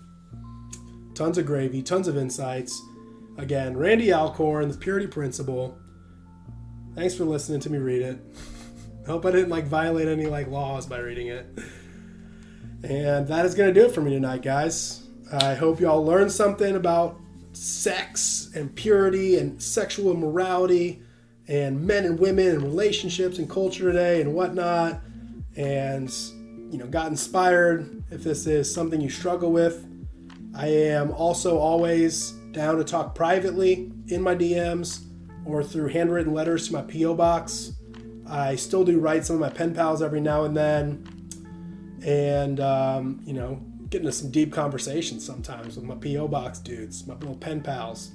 Tons 1.15 1.37
of 1.37 1.47
gravy, 1.47 1.83
tons 1.83 2.09
of 2.09 2.17
insights. 2.17 2.81
Again, 3.37 3.77
Randy 3.77 4.13
Alcorn, 4.13 4.69
the 4.69 4.77
Purity 4.77 5.07
Principle. 5.07 5.79
Thanks 6.95 7.15
for 7.15 7.25
listening 7.25 7.61
to 7.61 7.71
me 7.71 7.79
read 7.79 8.03
it. 8.03 8.19
Hope 9.07 9.25
I 9.25 9.31
didn't 9.31 9.49
like 9.49 9.67
violate 9.67 10.09
any 10.09 10.27
like 10.27 10.49
laws 10.49 10.87
by 10.87 10.99
reading 10.99 11.29
it. 11.29 11.47
And 12.83 13.27
that 13.27 13.47
is 13.47 13.55
to 13.55 13.73
do 13.73 13.87
it 13.87 13.93
for 13.93 14.01
me 14.01 14.13
tonight, 14.13 14.43
guys. 14.43 15.09
I 15.33 15.55
hope 15.55 15.81
y'all 15.81 16.05
learned 16.05 16.31
something 16.31 16.77
about 16.77 17.19
sex 17.53 18.51
and 18.55 18.75
purity 18.75 19.39
and 19.39 19.61
sexual 19.63 20.15
morality 20.15 21.03
and 21.49 21.81
men 21.81 22.05
and 22.05 22.19
women 22.19 22.49
and 22.49 22.63
relationships 22.63 23.39
and 23.39 23.49
culture 23.49 23.91
today 23.91 24.21
and 24.21 24.35
whatnot. 24.35 25.01
And, 25.57 26.13
you 26.71 26.79
know, 26.79 26.87
got 26.87 27.09
inspired 27.09 28.05
if 28.11 28.23
this 28.23 28.47
is 28.47 28.73
something 28.73 29.01
you 29.01 29.11
struggle 29.11 29.51
with. 29.51 29.87
I 30.55 30.69
am 30.69 31.11
also 31.13 31.59
always 31.59 32.33
down 32.53 32.77
to 32.79 32.85
talk 32.85 33.15
privately 33.15 33.93
in 34.09 34.23
my 34.23 34.35
DMs 34.35 35.05
or 35.45 35.63
through 35.63 35.89
handwritten 35.89 36.35
letters 36.35 36.69
to 36.69 36.75
my 36.75 36.83
P.O. 36.83 37.15
box. 37.15 37.73
I 38.29 38.57
still 38.57 38.85
do 38.85 39.01
write 39.01 39.25
some 39.25 39.37
of 39.37 39.41
my 39.41 39.49
pen 39.49 39.75
pals 39.75 40.03
every 40.03 40.21
now 40.21 40.45
and 40.45 40.57
then. 40.57 41.07
And, 42.05 42.61
um, 42.61 43.21
you 43.25 43.33
know, 43.33 43.61
get 43.91 44.01
into 44.01 44.13
some 44.13 44.31
deep 44.31 44.53
conversations 44.53 45.25
sometimes 45.25 45.77
with 45.77 45.85
my 45.85 45.95
P.O. 45.95 46.29
box 46.29 46.59
dudes, 46.59 47.07
my 47.07 47.15
little 47.15 47.37
pen 47.37 47.63
pals. 47.63 48.13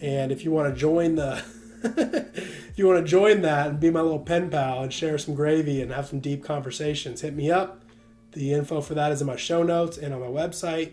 And 0.00 0.32
if 0.32 0.44
you 0.44 0.50
want 0.50 0.72
to 0.72 0.78
join 0.78 1.16
the. 1.16 1.44
if 1.84 2.78
you 2.78 2.86
want 2.86 3.04
to 3.04 3.10
join 3.10 3.42
that 3.42 3.66
and 3.66 3.78
be 3.78 3.90
my 3.90 4.00
little 4.00 4.18
pen 4.18 4.48
pal 4.48 4.82
and 4.82 4.90
share 4.90 5.18
some 5.18 5.34
gravy 5.34 5.82
and 5.82 5.92
have 5.92 6.06
some 6.06 6.18
deep 6.18 6.42
conversations, 6.42 7.20
hit 7.20 7.34
me 7.34 7.50
up. 7.50 7.82
The 8.32 8.54
info 8.54 8.80
for 8.80 8.94
that 8.94 9.12
is 9.12 9.20
in 9.20 9.26
my 9.26 9.36
show 9.36 9.62
notes 9.62 9.98
and 9.98 10.14
on 10.14 10.20
my 10.20 10.26
website. 10.26 10.92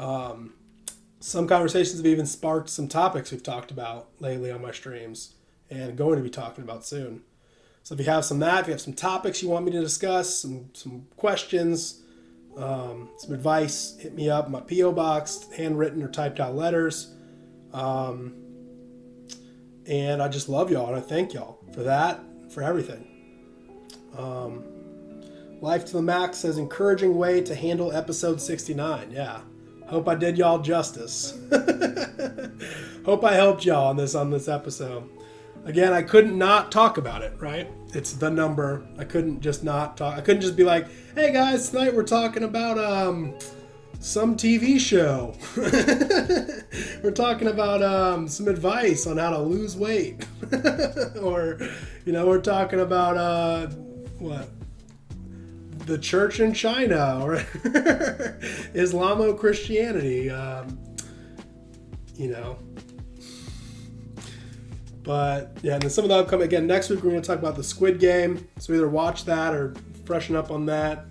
Um, 0.00 0.54
some 1.20 1.46
conversations 1.46 1.98
have 1.98 2.06
even 2.06 2.26
sparked 2.26 2.70
some 2.70 2.88
topics 2.88 3.30
we've 3.30 3.42
talked 3.42 3.70
about 3.70 4.08
lately 4.18 4.50
on 4.50 4.60
my 4.60 4.72
streams 4.72 5.34
and 5.70 5.96
going 5.96 6.16
to 6.16 6.24
be 6.24 6.30
talking 6.30 6.64
about 6.64 6.84
soon. 6.84 7.22
So 7.82 7.94
if 7.94 8.00
you 8.00 8.06
have 8.06 8.24
some 8.24 8.40
that, 8.40 8.62
if 8.62 8.66
you 8.66 8.72
have 8.72 8.80
some 8.80 8.94
topics 8.94 9.42
you 9.42 9.48
want 9.48 9.64
me 9.64 9.72
to 9.72 9.80
discuss, 9.80 10.36
some 10.36 10.70
some 10.72 11.06
questions, 11.16 11.99
um, 12.56 13.08
some 13.16 13.34
advice, 13.34 13.96
hit 13.98 14.14
me 14.14 14.28
up. 14.28 14.50
My 14.50 14.60
PO 14.60 14.92
box, 14.92 15.48
handwritten 15.56 16.02
or 16.02 16.08
typed 16.08 16.40
out 16.40 16.54
letters. 16.54 17.14
Um, 17.72 18.34
and 19.86 20.22
I 20.22 20.28
just 20.28 20.48
love 20.48 20.70
y'all 20.70 20.88
and 20.88 20.96
I 20.96 21.00
thank 21.00 21.32
y'all 21.32 21.58
for 21.72 21.82
that, 21.82 22.20
for 22.50 22.62
everything. 22.62 23.06
Um, 24.16 24.64
Life 25.60 25.84
to 25.86 25.92
the 25.92 26.02
Max 26.02 26.38
says 26.38 26.56
encouraging 26.56 27.16
way 27.16 27.42
to 27.42 27.54
handle 27.54 27.92
episode 27.92 28.40
69. 28.40 29.10
Yeah. 29.10 29.40
Hope 29.88 30.08
I 30.08 30.14
did 30.14 30.38
y'all 30.38 30.58
justice. 30.58 31.38
Hope 33.04 33.24
I 33.24 33.34
helped 33.34 33.66
y'all 33.66 33.88
on 33.88 33.96
this 33.96 34.14
on 34.14 34.30
this 34.30 34.48
episode. 34.48 35.10
Again, 35.64 35.92
I 35.92 36.02
couldn't 36.02 36.36
not 36.36 36.72
talk 36.72 36.98
about 36.98 37.22
it, 37.22 37.34
right? 37.38 37.70
It's 37.92 38.12
the 38.12 38.30
number. 38.30 38.86
I 38.98 39.04
couldn't 39.04 39.40
just 39.40 39.62
not 39.62 39.96
talk. 39.96 40.16
I 40.16 40.20
couldn't 40.20 40.42
just 40.42 40.56
be 40.56 40.64
like, 40.64 40.86
"Hey 41.14 41.32
guys, 41.32 41.70
tonight 41.70 41.94
we're 41.94 42.02
talking 42.02 42.44
about 42.44 42.78
um 42.78 43.34
some 44.00 44.34
TV 44.34 44.80
show. 44.80 45.34
we're 47.02 47.12
talking 47.12 47.48
about 47.48 47.82
um, 47.82 48.26
some 48.26 48.48
advice 48.48 49.06
on 49.06 49.18
how 49.18 49.30
to 49.30 49.38
lose 49.38 49.76
weight, 49.76 50.26
or 51.22 51.58
you 52.06 52.12
know, 52.12 52.26
we're 52.26 52.40
talking 52.40 52.80
about 52.80 53.16
uh, 53.18 53.66
what 54.18 54.48
the 55.86 55.98
church 55.98 56.40
in 56.40 56.54
China 56.54 57.20
or 57.22 57.36
Islamo 58.74 59.38
Christianity. 59.38 60.30
Um, 60.30 60.78
you 62.16 62.30
know. 62.30 62.58
But 65.02 65.56
yeah, 65.62 65.74
and 65.74 65.82
then 65.82 65.90
some 65.90 66.04
of 66.04 66.10
the 66.10 66.16
upcoming 66.16 66.46
again 66.46 66.66
next 66.66 66.90
week 66.90 67.02
we're 67.02 67.10
going 67.10 67.22
to 67.22 67.26
talk 67.26 67.38
about 67.38 67.56
the 67.56 67.64
Squid 67.64 67.98
Game. 67.98 68.46
So 68.58 68.72
either 68.74 68.88
watch 68.88 69.24
that 69.24 69.54
or 69.54 69.74
freshen 70.04 70.36
up 70.36 70.50
on 70.50 70.66
that, 70.66 71.06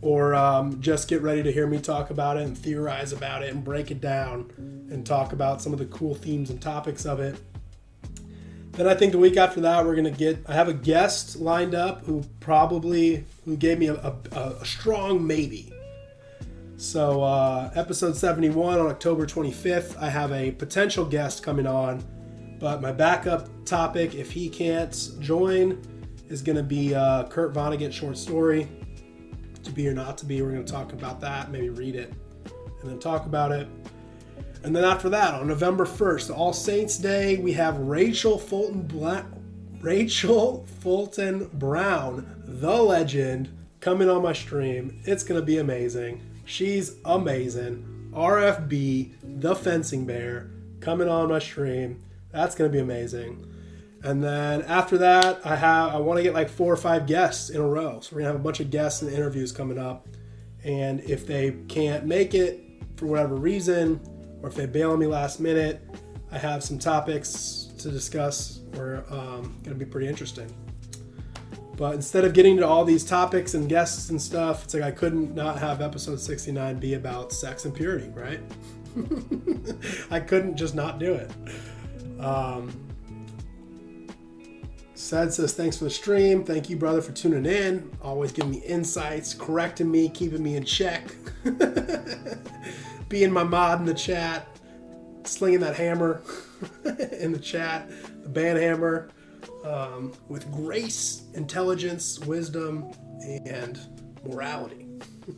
or 0.00 0.34
um, 0.34 0.80
just 0.80 1.08
get 1.08 1.22
ready 1.22 1.42
to 1.42 1.52
hear 1.52 1.66
me 1.66 1.78
talk 1.78 2.10
about 2.10 2.36
it 2.36 2.42
and 2.44 2.58
theorize 2.58 3.12
about 3.12 3.42
it 3.42 3.52
and 3.52 3.62
break 3.62 3.90
it 3.90 4.00
down 4.00 4.50
and 4.90 5.06
talk 5.06 5.32
about 5.32 5.62
some 5.62 5.72
of 5.72 5.78
the 5.78 5.86
cool 5.86 6.14
themes 6.14 6.50
and 6.50 6.60
topics 6.60 7.06
of 7.06 7.20
it. 7.20 7.36
Then 8.72 8.88
I 8.88 8.94
think 8.94 9.12
the 9.12 9.18
week 9.18 9.36
after 9.36 9.60
that 9.60 9.84
we're 9.84 9.94
gonna 9.94 10.10
get. 10.10 10.38
I 10.48 10.54
have 10.54 10.68
a 10.68 10.74
guest 10.74 11.36
lined 11.36 11.74
up 11.74 12.04
who 12.06 12.24
probably 12.40 13.26
who 13.44 13.56
gave 13.56 13.78
me 13.78 13.88
a, 13.88 13.94
a, 13.94 14.14
a 14.32 14.64
strong 14.64 15.24
maybe. 15.26 15.72
So 16.78 17.22
uh, 17.22 17.70
episode 17.76 18.16
71 18.16 18.80
on 18.80 18.86
October 18.88 19.24
25th, 19.24 19.96
I 20.02 20.08
have 20.08 20.32
a 20.32 20.50
potential 20.50 21.04
guest 21.04 21.42
coming 21.44 21.66
on, 21.66 22.02
but 22.62 22.80
my 22.80 22.92
backup 22.92 23.48
topic, 23.64 24.14
if 24.14 24.30
he 24.30 24.48
can't 24.48 25.10
join, 25.18 25.82
is 26.28 26.42
gonna 26.42 26.62
be 26.62 26.94
uh, 26.94 27.24
Kurt 27.24 27.52
Vonnegut 27.52 27.92
short 27.92 28.16
story. 28.16 28.68
To 29.64 29.72
be 29.72 29.88
or 29.88 29.92
not 29.92 30.16
to 30.18 30.26
be, 30.26 30.40
we're 30.42 30.52
gonna 30.52 30.62
talk 30.62 30.92
about 30.92 31.20
that, 31.22 31.50
maybe 31.50 31.70
read 31.70 31.96
it, 31.96 32.12
and 32.80 32.88
then 32.88 33.00
talk 33.00 33.26
about 33.26 33.50
it. 33.50 33.66
And 34.62 34.76
then 34.76 34.84
after 34.84 35.08
that, 35.08 35.34
on 35.34 35.48
November 35.48 35.84
1st, 35.84 36.32
All 36.32 36.52
Saints 36.52 36.98
Day, 36.98 37.36
we 37.38 37.52
have 37.54 37.78
Rachel 37.78 38.38
Fulton 38.38 38.82
Bla- 38.82 39.26
Rachel 39.80 40.64
Fulton 40.78 41.50
Brown, 41.54 42.44
the 42.46 42.80
legend, 42.80 43.48
coming 43.80 44.08
on 44.08 44.22
my 44.22 44.32
stream. 44.32 45.02
It's 45.04 45.24
gonna 45.24 45.42
be 45.42 45.58
amazing. 45.58 46.22
She's 46.44 46.94
amazing. 47.06 48.12
RFB, 48.14 49.40
the 49.40 49.56
fencing 49.56 50.06
bear, 50.06 50.52
coming 50.78 51.08
on 51.08 51.28
my 51.28 51.40
stream. 51.40 52.00
That's 52.32 52.54
gonna 52.54 52.70
be 52.70 52.80
amazing. 52.80 53.46
And 54.02 54.22
then 54.22 54.62
after 54.62 54.98
that, 54.98 55.46
I 55.46 55.54
have 55.54 55.94
I 55.94 55.98
want 55.98 56.18
to 56.18 56.22
get 56.22 56.34
like 56.34 56.48
four 56.48 56.72
or 56.72 56.76
five 56.76 57.06
guests 57.06 57.50
in 57.50 57.60
a 57.60 57.66
row. 57.66 58.00
So 58.00 58.16
we're 58.16 58.22
gonna 58.22 58.32
have 58.32 58.40
a 58.40 58.44
bunch 58.44 58.60
of 58.60 58.70
guests 58.70 59.02
and 59.02 59.12
interviews 59.12 59.52
coming 59.52 59.78
up. 59.78 60.08
And 60.64 61.00
if 61.00 61.26
they 61.26 61.52
can't 61.68 62.06
make 62.06 62.34
it 62.34 62.64
for 62.96 63.06
whatever 63.06 63.34
reason, 63.34 64.00
or 64.42 64.48
if 64.48 64.54
they 64.54 64.66
bail 64.66 64.92
on 64.92 64.98
me 64.98 65.06
last 65.06 65.40
minute, 65.40 65.82
I 66.30 66.38
have 66.38 66.62
some 66.64 66.78
topics 66.78 67.68
to 67.78 67.90
discuss. 67.90 68.60
We're 68.74 69.04
um, 69.10 69.56
going 69.62 69.64
to 69.64 69.74
be 69.74 69.84
pretty 69.84 70.08
interesting. 70.08 70.52
But 71.76 71.94
instead 71.94 72.24
of 72.24 72.32
getting 72.32 72.56
to 72.58 72.66
all 72.66 72.84
these 72.84 73.04
topics 73.04 73.54
and 73.54 73.68
guests 73.68 74.10
and 74.10 74.20
stuff, 74.20 74.64
it's 74.64 74.74
like 74.74 74.82
I 74.82 74.90
couldn't 74.90 75.34
not 75.34 75.58
have 75.58 75.80
episode 75.80 76.20
69 76.20 76.78
be 76.78 76.94
about 76.94 77.32
sex 77.32 77.64
and 77.64 77.74
purity, 77.74 78.08
right? 78.10 78.40
I 80.10 80.20
couldn't 80.20 80.56
just 80.56 80.74
not 80.74 80.98
do 80.98 81.14
it. 81.14 81.30
Um, 82.22 82.72
Sed 84.94 85.34
says, 85.34 85.52
thanks 85.52 85.76
for 85.76 85.84
the 85.84 85.90
stream. 85.90 86.44
Thank 86.44 86.70
you, 86.70 86.76
brother, 86.76 87.02
for 87.02 87.12
tuning 87.12 87.44
in. 87.44 87.90
Always 88.00 88.30
giving 88.30 88.52
me 88.52 88.58
insights, 88.58 89.34
correcting 89.34 89.90
me, 89.90 90.08
keeping 90.08 90.42
me 90.42 90.56
in 90.56 90.64
check. 90.64 91.12
being 93.08 93.32
my 93.32 93.42
mod 93.42 93.80
in 93.80 93.84
the 93.84 93.94
chat, 93.94 94.46
slinging 95.24 95.60
that 95.60 95.74
hammer 95.74 96.22
in 97.18 97.32
the 97.32 97.38
chat, 97.38 97.90
the 98.22 98.28
band 98.28 98.58
hammer, 98.58 99.10
um, 99.64 100.12
with 100.28 100.50
grace, 100.52 101.24
intelligence, 101.34 102.20
wisdom, 102.20 102.92
and 103.44 103.80
morality. 104.24 104.86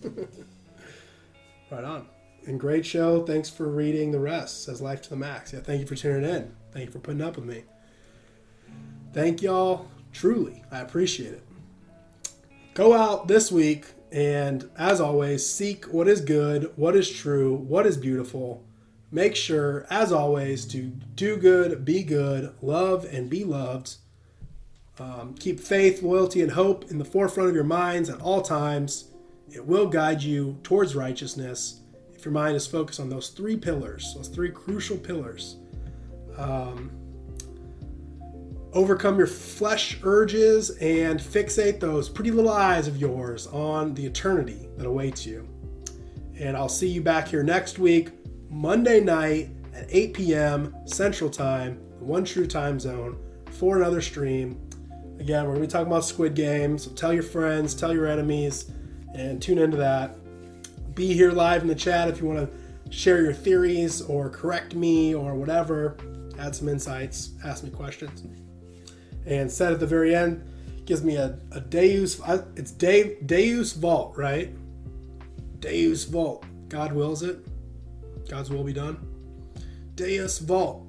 right 1.71 1.85
on. 1.85 2.07
And 2.47 2.61
great 2.61 2.85
show. 2.85 3.25
Thanks 3.25 3.49
for 3.49 3.69
reading 3.71 4.13
the 4.13 4.21
rest. 4.21 4.65
Says 4.65 4.83
Life 4.83 5.01
to 5.03 5.11
the 5.11 5.17
Max. 5.17 5.55
Yeah, 5.55 5.61
thank 5.61 5.81
you 5.81 5.87
for 5.87 5.95
tuning 5.97 6.29
in. 6.29 6.55
Thank 6.75 6.87
you 6.87 6.93
for 6.93 6.99
putting 6.99 7.23
up 7.23 7.37
with 7.37 7.47
me. 7.47 7.63
Thank 9.15 9.41
y'all. 9.41 9.89
Truly, 10.13 10.63
I 10.71 10.81
appreciate 10.81 11.33
it. 11.33 11.43
Go 12.75 12.93
out 12.93 13.29
this 13.29 13.51
week 13.51 13.87
and 14.15 14.71
as 14.77 15.01
always, 15.01 15.45
seek 15.45 15.87
what 15.87 16.07
is 16.07 16.21
good, 16.21 16.73
what 16.77 16.95
is 16.95 17.11
true, 17.11 17.57
what 17.57 17.85
is 17.85 17.97
beautiful. 17.97 18.63
Make 19.11 19.35
sure, 19.35 19.87
as 19.91 20.13
always, 20.13 20.65
to 20.67 20.83
do 21.17 21.37
good, 21.37 21.85
be 21.85 22.05
good, 22.05 22.55
love, 22.63 23.05
and 23.05 23.29
be 23.29 23.45
loved. 23.45 23.97
Um, 25.01 25.35
keep 25.35 25.59
faith, 25.59 26.03
loyalty, 26.03 26.43
and 26.43 26.53
hope 26.53 26.91
in 26.93 26.99
the 26.99 27.05
forefront 27.05 27.49
of 27.49 27.55
your 27.57 27.65
minds 27.65 28.09
at 28.09 28.21
all 28.21 28.43
times. 28.43 29.11
It 29.53 29.67
will 29.67 29.89
guide 29.89 30.23
you 30.23 30.59
towards 30.63 30.95
righteousness 30.95 31.81
if 32.15 32.25
your 32.25 32.33
mind 32.33 32.57
is 32.57 32.67
focused 32.67 33.01
on 33.01 33.09
those 33.09 33.31
three 33.31 33.57
pillars, 33.57 34.15
those 34.15 34.29
three 34.29 34.51
crucial 34.51 34.97
pillars. 34.97 35.57
Um, 36.37 36.91
overcome 38.75 39.17
your 39.17 39.29
flesh 39.29 39.99
urges 40.03 40.71
and 40.79 41.21
fixate 41.21 41.79
those 41.79 42.09
pretty 42.09 42.33
little 42.33 42.51
eyes 42.51 42.89
of 42.89 42.97
yours 42.97 43.47
on 43.47 43.95
the 43.95 44.05
eternity 44.05 44.69
that 44.77 44.87
awaits 44.87 45.25
you. 45.25 45.49
And 46.39 46.57
I'll 46.57 46.69
see 46.69 46.89
you 46.89 47.01
back 47.01 47.29
here 47.29 47.45
next 47.45 47.79
week, 47.79 48.11
Monday 48.51 49.01
night 49.01 49.51
at 49.73 49.87
8 49.89 50.15
p.m. 50.15 50.75
Central 50.87 51.31
Time, 51.31 51.77
One 52.01 52.25
True 52.25 52.47
Time 52.47 52.81
Zone, 52.81 53.17
for 53.53 53.77
another 53.77 54.01
stream. 54.01 54.61
Again, 55.21 55.45
we're 55.45 55.55
going 55.55 55.63
to 55.63 55.69
be 55.69 55.71
talking 55.71 55.87
about 55.87 56.05
Squid 56.05 56.35
Game, 56.35 56.77
so 56.77 56.91
tell 56.91 57.13
your 57.13 57.23
friends, 57.23 57.75
tell 57.75 57.95
your 57.95 58.07
enemies, 58.07 58.73
and 59.15 59.41
tune 59.41 59.59
into 59.59 59.77
that. 59.77 60.17
Be 60.97 61.13
here 61.15 61.31
live 61.31 61.63
in 61.63 61.69
the 61.69 61.75
chat 61.75 62.09
if 62.09 62.21
you 62.21 62.27
want 62.27 62.51
to 62.51 62.93
share 62.95 63.23
your 63.23 63.33
theories 63.33 64.03
or 64.03 64.29
correct 64.29 64.75
me 64.75 65.15
or 65.15 65.35
whatever, 65.35 65.97
add 66.45 66.55
some 66.55 66.69
insights, 66.69 67.31
ask 67.45 67.65
me 67.65 67.71
questions. 67.71 68.25
And 69.27 69.51
Sed 69.51 69.73
at 69.73 69.81
the 69.81 69.87
very 69.87 70.15
end, 70.15 70.45
gives 70.85 71.03
me 71.03 71.17
a, 71.17 71.39
a 71.53 71.61
Deus, 71.61 72.21
it's 72.57 72.71
De, 72.71 73.17
Deus 73.25 73.73
Vult, 73.73 74.17
right? 74.17 74.55
Deus 75.61 76.05
Vult. 76.05 76.45
God 76.69 76.93
wills 76.93 77.23
it. 77.23 77.39
God's 78.29 78.51
will 78.51 78.65
be 78.65 78.73
done. 78.73 78.99
Deus 79.95 80.39
Vult 80.39 80.87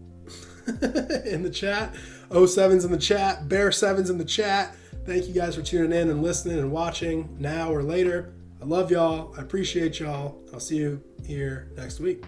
in 0.67 1.43
the 1.43 1.51
chat. 1.53 1.93
07's 2.29 2.85
in 2.85 2.91
the 2.91 2.97
chat. 2.97 3.47
Bear 3.47 3.69
7's 3.69 4.09
in 4.09 4.17
the 4.17 4.25
chat. 4.25 4.75
Thank 5.05 5.27
you 5.27 5.33
guys 5.33 5.55
for 5.55 5.61
tuning 5.61 5.97
in 5.97 6.09
and 6.09 6.23
listening 6.23 6.59
and 6.59 6.71
watching 6.71 7.35
now 7.39 7.71
or 7.71 7.83
later. 7.83 8.33
I 8.61 8.65
love 8.65 8.89
y'all. 8.89 9.33
I 9.37 9.41
appreciate 9.41 9.99
y'all. 9.99 10.41
I'll 10.51 10.59
see 10.59 10.77
you 10.77 11.01
here 11.23 11.71
next 11.77 11.99
week. 11.99 12.25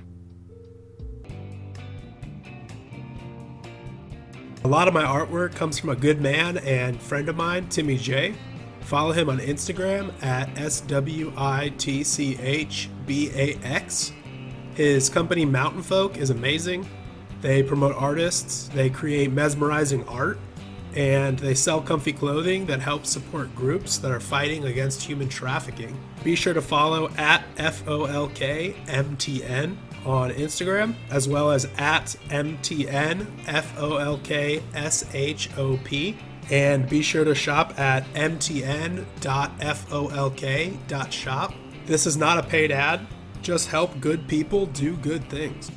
A 4.63 4.67
lot 4.67 4.87
of 4.87 4.93
my 4.93 5.03
artwork 5.03 5.53
comes 5.55 5.77
from 5.79 5.89
a 5.91 5.95
good 5.95 6.19
man 6.19 6.57
and 6.57 6.99
friend 7.01 7.29
of 7.29 7.35
mine, 7.37 7.69
Timmy 7.69 7.95
J. 7.95 8.33
Follow 8.81 9.11
him 9.11 9.29
on 9.29 9.37
Instagram 9.37 10.11
at 10.23 10.49
SWITCHBAX. 10.55 11.31
His 14.73 15.09
company 15.09 15.45
Mountain 15.45 15.83
Folk 15.83 16.17
is 16.17 16.31
amazing. 16.31 16.89
They 17.41 17.61
promote 17.61 17.95
artists, 17.95 18.69
they 18.69 18.89
create 18.89 19.31
mesmerizing 19.31 20.07
art, 20.07 20.39
and 20.95 21.37
they 21.37 21.53
sell 21.53 21.79
comfy 21.79 22.11
clothing 22.11 22.65
that 22.65 22.79
helps 22.79 23.11
support 23.11 23.53
groups 23.55 23.99
that 23.99 24.11
are 24.11 24.19
fighting 24.19 24.65
against 24.65 25.03
human 25.03 25.29
trafficking. 25.29 25.95
Be 26.23 26.35
sure 26.35 26.55
to 26.55 26.61
follow 26.61 27.09
at 27.17 27.43
FOLKMTN 27.57 28.77
on 30.07 30.31
Instagram, 30.31 30.95
as 31.09 31.27
well 31.27 31.51
as 31.51 31.65
at 31.77 32.15
MTNFOLKSHOP. 32.29 33.27
And 36.49 36.87
be 36.87 37.01
sure 37.01 37.25
to 37.25 37.35
shop 37.35 37.77
at 37.77 38.05
mtn.folk.shop. 38.13 39.03
This 41.85 42.05
is 42.05 42.15
not 42.17 42.37
a 42.37 42.43
paid 42.43 42.71
ad, 42.71 43.05
just 43.41 43.67
help 43.67 43.99
good 43.99 44.27
people 44.27 44.65
do 44.67 44.95
good 44.97 45.29
things. 45.29 45.69